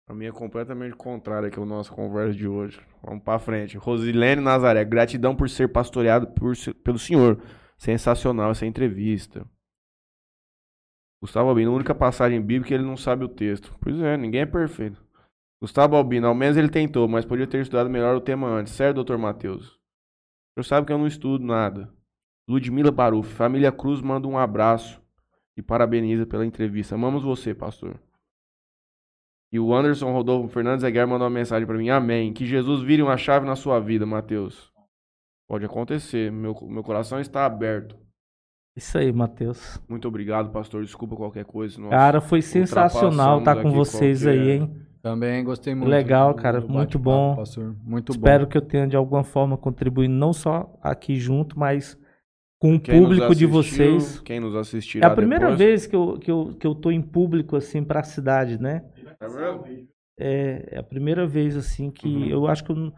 Pra 0.06 0.14
mim 0.14 0.26
é 0.26 0.32
completamente 0.32 0.96
contrário 0.96 1.50
que 1.50 1.60
a 1.60 1.64
nossa 1.64 1.92
conversa 1.92 2.34
de 2.34 2.46
hoje. 2.46 2.80
Vamos 3.02 3.22
pra 3.22 3.38
frente. 3.38 3.76
Rosilene 3.76 4.40
Nazaré, 4.40 4.84
gratidão 4.84 5.34
por 5.34 5.50
ser 5.50 5.72
pastoreado 5.72 6.28
por, 6.28 6.54
pelo 6.84 6.98
senhor. 6.98 7.42
Sensacional 7.76 8.52
essa 8.52 8.64
entrevista. 8.64 9.44
Gustavo 11.20 11.48
Albino, 11.48 11.72
a 11.72 11.74
única 11.74 11.94
passagem 11.94 12.40
bíblica 12.40 12.68
que 12.68 12.74
ele 12.74 12.84
não 12.84 12.96
sabe 12.96 13.24
o 13.24 13.28
texto. 13.28 13.76
Pois 13.80 13.98
é, 14.00 14.16
ninguém 14.16 14.42
é 14.42 14.46
perfeito. 14.46 15.01
Gustavo 15.62 15.94
Albino, 15.94 16.26
ao 16.26 16.34
menos 16.34 16.56
ele 16.56 16.68
tentou, 16.68 17.06
mas 17.06 17.24
podia 17.24 17.46
ter 17.46 17.60
estudado 17.62 17.88
melhor 17.88 18.16
o 18.16 18.20
tema 18.20 18.48
antes. 18.48 18.72
Certo, 18.72 18.96
doutor 18.96 19.16
Matheus? 19.16 19.68
O 19.68 20.54
senhor 20.60 20.64
sabe 20.64 20.86
que 20.88 20.92
eu 20.92 20.98
não 20.98 21.06
estudo 21.06 21.44
nada. 21.46 21.88
Ludmila 22.48 22.90
Baruf, 22.90 23.32
família 23.32 23.70
Cruz 23.70 24.00
manda 24.02 24.26
um 24.26 24.36
abraço 24.36 25.00
e 25.56 25.62
parabeniza 25.62 26.26
pela 26.26 26.44
entrevista. 26.44 26.96
Amamos 26.96 27.22
você, 27.22 27.54
pastor. 27.54 27.94
E 29.52 29.60
o 29.60 29.72
Anderson 29.72 30.10
Rodolfo 30.12 30.48
Fernandes 30.48 30.82
Aguiar 30.84 31.06
mandou 31.06 31.28
uma 31.28 31.34
mensagem 31.34 31.64
pra 31.64 31.78
mim. 31.78 31.90
Amém. 31.90 32.32
Que 32.32 32.44
Jesus 32.44 32.82
vire 32.82 33.00
uma 33.02 33.16
chave 33.16 33.46
na 33.46 33.54
sua 33.54 33.78
vida, 33.78 34.04
Mateus. 34.04 34.72
Pode 35.48 35.64
acontecer. 35.64 36.32
Meu, 36.32 36.56
meu 36.62 36.82
coração 36.82 37.20
está 37.20 37.46
aberto. 37.46 37.96
Isso 38.76 38.98
aí, 38.98 39.12
Matheus. 39.12 39.78
Muito 39.88 40.08
obrigado, 40.08 40.50
pastor. 40.50 40.82
Desculpa 40.82 41.14
qualquer 41.14 41.44
coisa. 41.44 41.80
Cara, 41.88 42.20
foi 42.20 42.42
sensacional 42.42 43.38
estar 43.38 43.54
com 43.62 43.68
aqui 43.68 43.76
vocês 43.76 44.22
qualquer- 44.24 44.40
aí, 44.40 44.50
hein? 44.50 44.86
Também 45.02 45.42
gostei 45.42 45.74
muito. 45.74 45.88
Legal, 45.90 46.32
cara, 46.34 46.60
muito 46.60 46.98
bom. 46.98 47.34
Pastor. 47.34 47.74
Muito 47.82 48.12
Espero 48.12 48.46
que 48.46 48.56
eu 48.56 48.62
tenha 48.62 48.86
de 48.86 48.96
alguma 48.96 49.24
forma 49.24 49.56
contribuído 49.56 50.14
não 50.14 50.32
só 50.32 50.78
aqui 50.80 51.16
junto, 51.16 51.58
mas 51.58 51.98
com 52.60 52.76
o 52.76 52.80
Quem 52.80 53.00
público 53.02 53.34
de 53.34 53.44
assistiu, 53.44 53.48
vocês. 53.48 54.20
Quem 54.20 54.38
nos 54.38 54.54
É 54.54 54.58
assistirá 54.60 55.08
a 55.08 55.10
primeira 55.14 55.46
depois. 55.46 55.58
vez 55.58 55.86
que 55.88 55.96
eu, 55.96 56.18
que, 56.20 56.30
eu, 56.30 56.56
que 56.58 56.64
eu 56.66 56.74
tô 56.76 56.92
em 56.92 57.02
público, 57.02 57.56
assim, 57.56 57.82
pra 57.82 58.04
cidade, 58.04 58.60
né? 58.62 58.84
É? 59.20 59.84
É, 60.18 60.68
é 60.76 60.78
a 60.78 60.82
primeira 60.84 61.26
vez, 61.26 61.56
assim, 61.56 61.90
que 61.90 62.06
Uhum. 62.06 62.26
eu 62.28 62.46
acho 62.46 62.62
que 62.64 62.70
eu. 62.70 62.92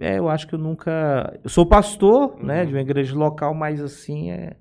É, 0.00 0.18
eu 0.18 0.28
acho 0.28 0.48
que 0.48 0.54
eu 0.54 0.58
nunca. 0.58 1.38
Eu 1.44 1.50
sou 1.50 1.64
pastor, 1.64 2.42
né, 2.42 2.62
Uhum. 2.62 2.66
de 2.66 2.74
uma 2.74 2.80
igreja 2.80 3.14
local, 3.16 3.54
mas 3.54 3.80
assim, 3.80 4.32
é, 4.32 4.56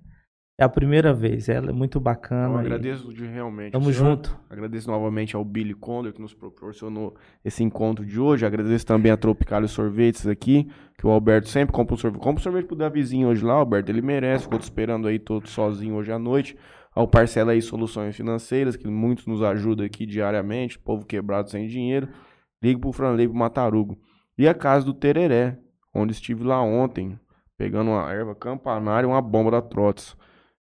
é 0.60 0.64
a 0.66 0.70
primeira 0.70 1.14
vez. 1.14 1.48
Ela 1.48 1.70
é 1.70 1.72
muito 1.72 2.00
Eu 2.00 2.02
bacana. 2.02 2.56
e 2.56 2.60
agradeço 2.60 3.14
de 3.14 3.26
realmente. 3.26 3.72
Tamo 3.72 3.94
junto. 3.94 4.38
Agradeço 4.50 4.92
novamente 4.92 5.34
ao 5.34 5.46
Billy 5.46 5.74
Condor 5.74 6.12
que 6.12 6.22
nos 6.22 6.34
proporcionou 6.34 7.16
esse 7.46 7.64
encontro 7.64 8.06
de 8.06 8.20
hoje. 8.20 8.46
Agradeço 8.46 8.86
também 8.86 9.10
a 9.10 9.16
Tropicália 9.16 9.70
Sorvetes 9.70 10.28
aqui, 10.28 10.70
que 10.98 11.08
o 11.08 11.10
Alberto 11.10 11.48
sempre 11.48 11.74
compra 11.74 11.94
um 11.96 11.98
sorvete. 11.98 12.22
Compra 12.22 12.42
um 12.42 12.44
sorvete 12.44 12.66
pro 12.66 12.76
Davizinho 12.76 13.30
hoje 13.30 13.44
lá, 13.44 13.54
Alberto. 13.54 13.90
Ele 13.90 14.02
merece. 14.02 14.44
Ficou 14.44 14.60
te 14.60 14.64
esperando 14.64 15.08
aí 15.08 15.18
todo 15.18 15.48
sozinho 15.48 15.96
hoje 15.96 16.12
à 16.12 16.20
noite. 16.20 16.58
Ao 16.94 17.08
Parcela 17.08 17.54
aí 17.54 17.62
Soluções 17.62 18.18
Financeiras, 18.18 18.76
que 18.76 18.86
muitos 18.86 19.26
nos 19.26 19.42
ajudam 19.42 19.86
aqui 19.86 20.06
diariamente. 20.06 20.78
Povo 20.78 21.06
quebrado 21.06 21.50
sem 21.50 21.68
dinheiro. 21.68 22.10
Ligue 22.62 22.82
pro 22.82 22.92
Franley 22.92 23.30
pro 23.30 23.38
Matarugo. 23.38 23.98
E 24.38 24.46
a 24.46 24.54
casa 24.54 24.86
do 24.86 24.94
Tereré, 24.94 25.58
onde 25.96 26.12
estive 26.12 26.44
lá 26.44 26.62
ontem, 26.62 27.18
pegando 27.58 27.92
uma 27.92 28.12
erva 28.12 28.36
campanária 28.36 29.08
e 29.08 29.10
uma 29.10 29.22
bomba 29.22 29.52
da 29.52 29.62
Trots. 29.62 30.18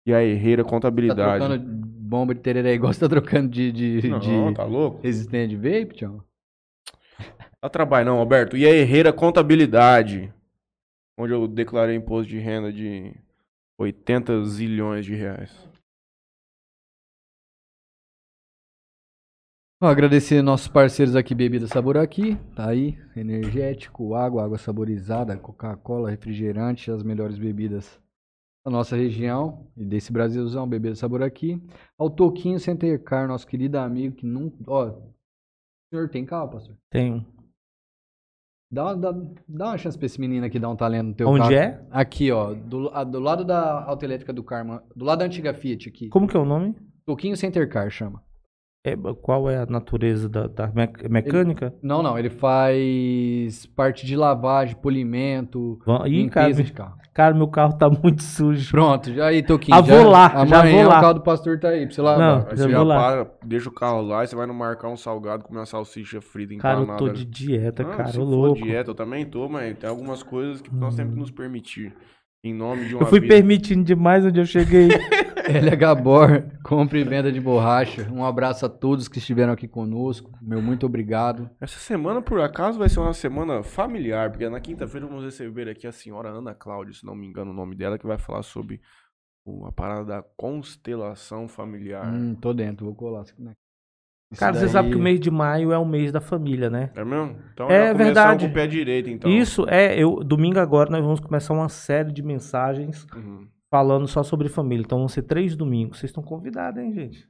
E 0.06 0.14
a 0.14 0.24
Herreira 0.24 0.64
Tá 0.64 0.70
Contabilidade. 0.70 1.46
trocando 1.46 1.82
bomba 2.12 2.34
de 2.34 2.42
tereré 2.42 2.74
igual 2.74 2.92
você 2.94 3.00
tá 3.00 3.08
trocando 3.08 3.50
de, 3.50 3.72
de, 3.72 4.08
Não, 4.10 4.20
de 4.20 4.56
tá 4.56 4.64
louco? 4.66 5.00
resistente 5.02 5.56
de 5.56 5.56
vape, 5.56 5.96
tchau. 5.96 6.24
Dá 7.62 7.70
trabalho 7.70 8.08
não, 8.08 8.18
Alberto. 8.18 8.58
E 8.58 8.66
a 8.66 8.70
Herreira 8.70 9.14
Contabilidade, 9.14 10.34
onde 11.18 11.32
eu 11.34 11.48
declarei 11.48 11.96
imposto 11.96 12.28
de 12.30 12.40
renda 12.40 12.74
de 12.74 13.14
80 13.80 14.44
zilhões 14.46 15.06
de 15.06 15.14
reais. 15.16 15.70
Ó, 19.84 19.88
agradecer 19.88 20.42
nossos 20.44 20.68
parceiros 20.68 21.16
aqui, 21.16 21.34
Bebida 21.34 21.66
Sabor 21.68 21.98
aqui, 21.98 22.36
tá 22.56 22.70
aí, 22.70 22.98
energético, 23.16 24.14
água, 24.14 24.44
água 24.44 24.58
saborizada, 24.58 25.36
Coca-Cola, 25.38 26.10
refrigerante, 26.12 26.92
as 26.92 27.02
melhores 27.02 27.38
bebidas 27.40 28.00
da 28.64 28.72
nossa 28.72 28.96
região 28.96 29.68
e 29.76 29.84
desse 29.84 30.12
Brasilzão, 30.12 30.68
Bebida 30.68 30.96
Sabor 30.96 31.24
aqui. 31.24 31.62
Ao 31.98 32.10
Toquinho 32.10 32.60
Center 32.60 33.02
Car, 33.04 33.28
nosso 33.28 33.48
querido 33.48 33.78
amigo 33.80 34.16
que 34.16 34.26
não, 34.26 34.52
ó, 34.68 34.88
o 34.90 35.14
senhor 35.94 36.10
tem 36.10 36.26
carro, 36.26 36.50
pastor? 36.52 36.78
Tenho. 36.90 37.26
Dá, 38.72 38.94
dá, 38.94 39.12
dá 39.48 39.66
uma 39.68 39.78
chance 39.78 39.98
pra 39.98 40.06
esse 40.06 40.20
menino 40.22 40.46
aqui 40.46 40.58
dar 40.58 40.70
um 40.70 40.76
talento 40.78 41.08
no 41.08 41.14
teu 41.14 41.28
Onde 41.28 41.42
carro. 41.42 41.54
é? 41.54 41.86
Aqui, 41.92 42.32
ó, 42.32 42.54
do, 42.54 42.90
a- 42.90 43.04
do 43.04 43.20
lado 43.20 43.44
da 43.44 43.84
autoelétrica 43.84 44.32
do 44.32 44.44
Carmo, 44.44 44.80
do 44.96 45.04
lado 45.04 45.20
da 45.20 45.26
antiga 45.26 45.54
Fiat 45.54 45.90
aqui. 45.90 46.08
Como 46.08 46.28
que 46.28 46.38
é 46.38 46.40
o 46.40 46.46
nome? 46.46 46.76
Toquinho 47.06 47.36
Center 47.36 47.68
Car 47.70 47.90
chama. 47.90 48.24
É, 48.84 48.96
qual 49.22 49.48
é 49.48 49.58
a 49.58 49.66
natureza 49.68 50.28
da, 50.28 50.48
da 50.48 50.68
mec- 50.68 51.08
mecânica? 51.08 51.72
Não, 51.84 52.02
não, 52.02 52.18
ele 52.18 52.32
faz 52.32 53.68
parte 53.76 54.08
de 54.08 54.16
lavagem, 54.16 54.76
polimento, 54.76 55.78
Va- 55.86 56.08
Ih, 56.10 56.28
cara, 56.30 56.52
de 56.52 56.64
carro. 56.74 56.96
cara, 57.14 57.36
meu 57.36 57.48
carro 57.48 57.78
tá 57.78 57.88
muito 57.88 58.24
sujo. 58.24 58.72
Pronto, 58.72 59.14
já 59.14 59.28
aí, 59.28 59.44
Toquinho. 59.44 59.78
Ah, 59.78 59.84
já, 59.84 60.02
vou 60.02 60.10
lá, 60.12 60.30
já 60.48 60.58
amanhã 60.60 60.72
vou 60.78 60.88
lá. 60.90 60.98
o 60.98 61.02
carro 61.02 61.14
do 61.14 61.22
pastor 61.22 61.60
tá 61.60 61.70
aí 61.70 61.86
pra 61.86 61.94
você 61.94 62.02
lavar. 62.02 62.20
Não, 62.28 62.38
Aí 62.50 62.58
já 62.58 62.64
você 62.64 62.64
vou 62.64 62.72
já 62.72 62.84
lá. 62.84 62.96
para, 62.96 63.32
deixa 63.46 63.70
o 63.70 63.72
carro 63.72 64.02
lá 64.02 64.24
e 64.24 64.28
você 64.28 64.36
vai 64.36 64.48
no 64.48 64.54
marcar 64.56 64.88
um 64.90 64.98
salgado 64.98 65.44
comer 65.44 65.60
uma 65.60 65.66
salsicha 65.68 66.20
frita 66.20 66.56
Cara, 66.58 66.80
eu 66.80 66.98
tô 66.98 67.08
de 67.10 67.24
dieta, 67.24 67.84
Não, 67.84 67.92
cara, 67.92 68.12
se 68.12 68.18
louco. 68.18 68.64
dieta, 68.64 68.90
eu 68.90 68.96
também 68.96 69.26
tô, 69.28 69.48
mas 69.48 69.78
tem 69.78 69.88
algumas 69.88 70.24
coisas 70.24 70.60
que 70.60 70.74
nós 70.74 70.96
temos 70.96 71.14
que 71.14 71.20
nos 71.20 71.30
permitir. 71.30 71.94
Em 72.44 72.56
nome 72.56 72.88
de 72.88 72.96
uma 72.96 73.04
Eu 73.04 73.06
fui 73.06 73.20
vida. 73.20 73.36
permitindo 73.36 73.84
demais 73.84 74.26
onde 74.26 74.40
eu 74.40 74.46
cheguei. 74.48 74.90
LH 75.48 75.96
Bor, 76.02 76.44
compra 76.64 76.98
e 77.00 77.04
venda 77.04 77.32
de 77.32 77.40
borracha. 77.40 78.08
Um 78.12 78.24
abraço 78.24 78.66
a 78.66 78.70
todos 78.70 79.08
que 79.08 79.18
estiveram 79.20 79.54
aqui 79.54 79.68
conosco. 79.68 80.32
Meu 80.42 80.62
muito 80.62 80.86
obrigado. 80.86 81.50
Essa 81.60 81.80
semana, 81.80 82.22
por 82.22 82.40
acaso, 82.42 82.78
vai 82.80 82.90
ser 82.90 83.00
uma 83.00 83.14
semana 83.14 83.64
familiar, 83.64 84.30
porque 84.30 84.48
na 84.50 84.60
quinta-feira 84.60 85.06
vamos 85.08 85.24
receber 85.24 85.68
aqui 85.70 85.88
a 85.88 85.92
senhora 85.92 86.30
Ana 86.30 86.54
Cláudia, 86.54 86.94
se 86.94 87.06
não 87.06 87.16
me 87.16 87.28
engano 87.28 87.52
o 87.52 87.54
nome 87.54 87.76
dela, 87.76 87.98
que 87.98 88.06
vai 88.08 88.18
falar 88.18 88.44
sobre 88.44 88.82
a 89.66 89.72
parada 89.72 90.06
da 90.06 90.24
constelação 90.38 91.48
familiar. 91.48 92.06
Hum, 92.14 92.36
tô 92.36 92.54
dentro, 92.54 92.86
vou 92.86 92.96
colar. 92.96 93.24
Isso 93.24 94.40
Cara, 94.40 94.54
você 94.54 94.62
daí- 94.62 94.70
sabe 94.70 94.90
que 94.92 94.96
o 94.96 95.00
mês 95.02 95.20
de 95.20 95.30
maio 95.30 95.74
é 95.74 95.78
o 95.78 95.86
mês 95.86 96.12
da 96.12 96.22
família, 96.22 96.70
né? 96.70 96.92
É 96.96 97.04
mesmo? 97.04 97.36
Então 97.54 97.70
É 97.70 97.94
verdade. 97.94 98.46
com 98.46 98.52
o 98.52 98.54
pé 98.54 98.66
direito, 98.66 99.10
então. 99.10 99.30
Isso, 99.30 99.66
é, 99.68 100.02
eu, 100.02 100.24
domingo 100.24 100.58
agora 100.60 100.90
nós 100.90 101.04
vamos 101.04 101.20
começar 101.20 101.54
uma 101.54 101.68
série 101.68 102.14
de 102.14 102.24
mensagens 102.24 103.06
Uhum. 103.14 103.48
Falando 103.72 104.08
só 104.08 104.22
sobre 104.22 104.50
família. 104.50 104.84
Então 104.84 105.00
vão 105.00 105.08
ser 105.08 105.24
três 105.24 105.56
domingos. 105.56 105.98
Vocês 106.00 106.10
estão 106.10 106.22
convidados, 106.22 106.82
hein, 106.84 106.94
gente? 106.94 107.28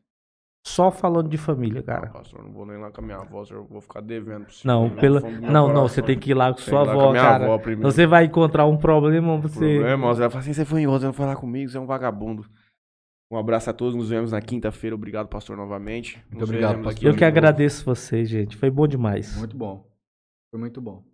Só 0.65 0.91
falando 0.91 1.27
de 1.27 1.37
família, 1.37 1.79
Ah, 1.81 1.83
cara. 1.83 2.07
pastor, 2.09 2.43
não 2.43 2.51
vou 2.51 2.67
nem 2.67 2.77
lá 2.77 2.91
com 2.91 3.01
a 3.01 3.03
minha 3.03 3.17
avó, 3.17 3.43
eu 3.49 3.65
vou 3.65 3.81
ficar 3.81 3.99
devendo 3.99 4.45
pro 4.45 4.53
senhor, 4.53 4.71
Não, 4.71 4.89
no 4.89 4.95
pela... 4.95 5.19
não, 5.19 5.73
não, 5.73 5.87
você 5.87 6.03
tem 6.03 6.19
que 6.19 6.29
ir 6.29 6.33
lá 6.35 6.49
com 6.51 6.57
Tem 6.57 6.65
sua 6.65 6.85
com 6.85 6.91
avó, 6.91 7.11
minha 7.11 7.23
cara. 7.23 7.45
avó. 7.51 7.59
Você 7.81 8.05
vai 8.05 8.25
encontrar 8.25 8.67
um 8.67 8.77
problema, 8.77 9.37
você. 9.39 9.57
Problema, 9.57 10.07
você 10.13 10.19
vai 10.21 10.29
falar 10.29 10.41
assim, 10.41 10.53
você 10.53 10.63
foi 10.63 10.81
em 10.81 10.85
outro, 10.85 10.99
você 11.01 11.05
não 11.07 11.13
foi 11.13 11.25
lá 11.25 11.35
comigo, 11.35 11.67
você 11.71 11.77
é 11.77 11.81
um 11.81 11.87
vagabundo. 11.87 12.45
Um 13.31 13.37
abraço 13.37 13.71
a 13.71 13.73
todos, 13.73 13.95
nos 13.95 14.09
vemos 14.09 14.33
na 14.33 14.39
quinta-feira. 14.41 14.95
Obrigado, 14.95 15.27
pastor, 15.29 15.57
novamente. 15.57 16.17
Muito 16.29 16.41
Nos 16.41 16.49
obrigado, 16.49 16.75
pastor. 16.75 16.91
aqui 16.91 17.05
Eu 17.05 17.15
que 17.15 17.25
agradeço 17.25 17.83
vocês, 17.83 18.29
gente. 18.29 18.55
Foi 18.55 18.69
bom 18.69 18.85
demais. 18.87 19.35
Muito 19.37 19.57
bom. 19.57 19.89
Foi 20.51 20.59
muito 20.59 20.79
bom. 20.79 21.10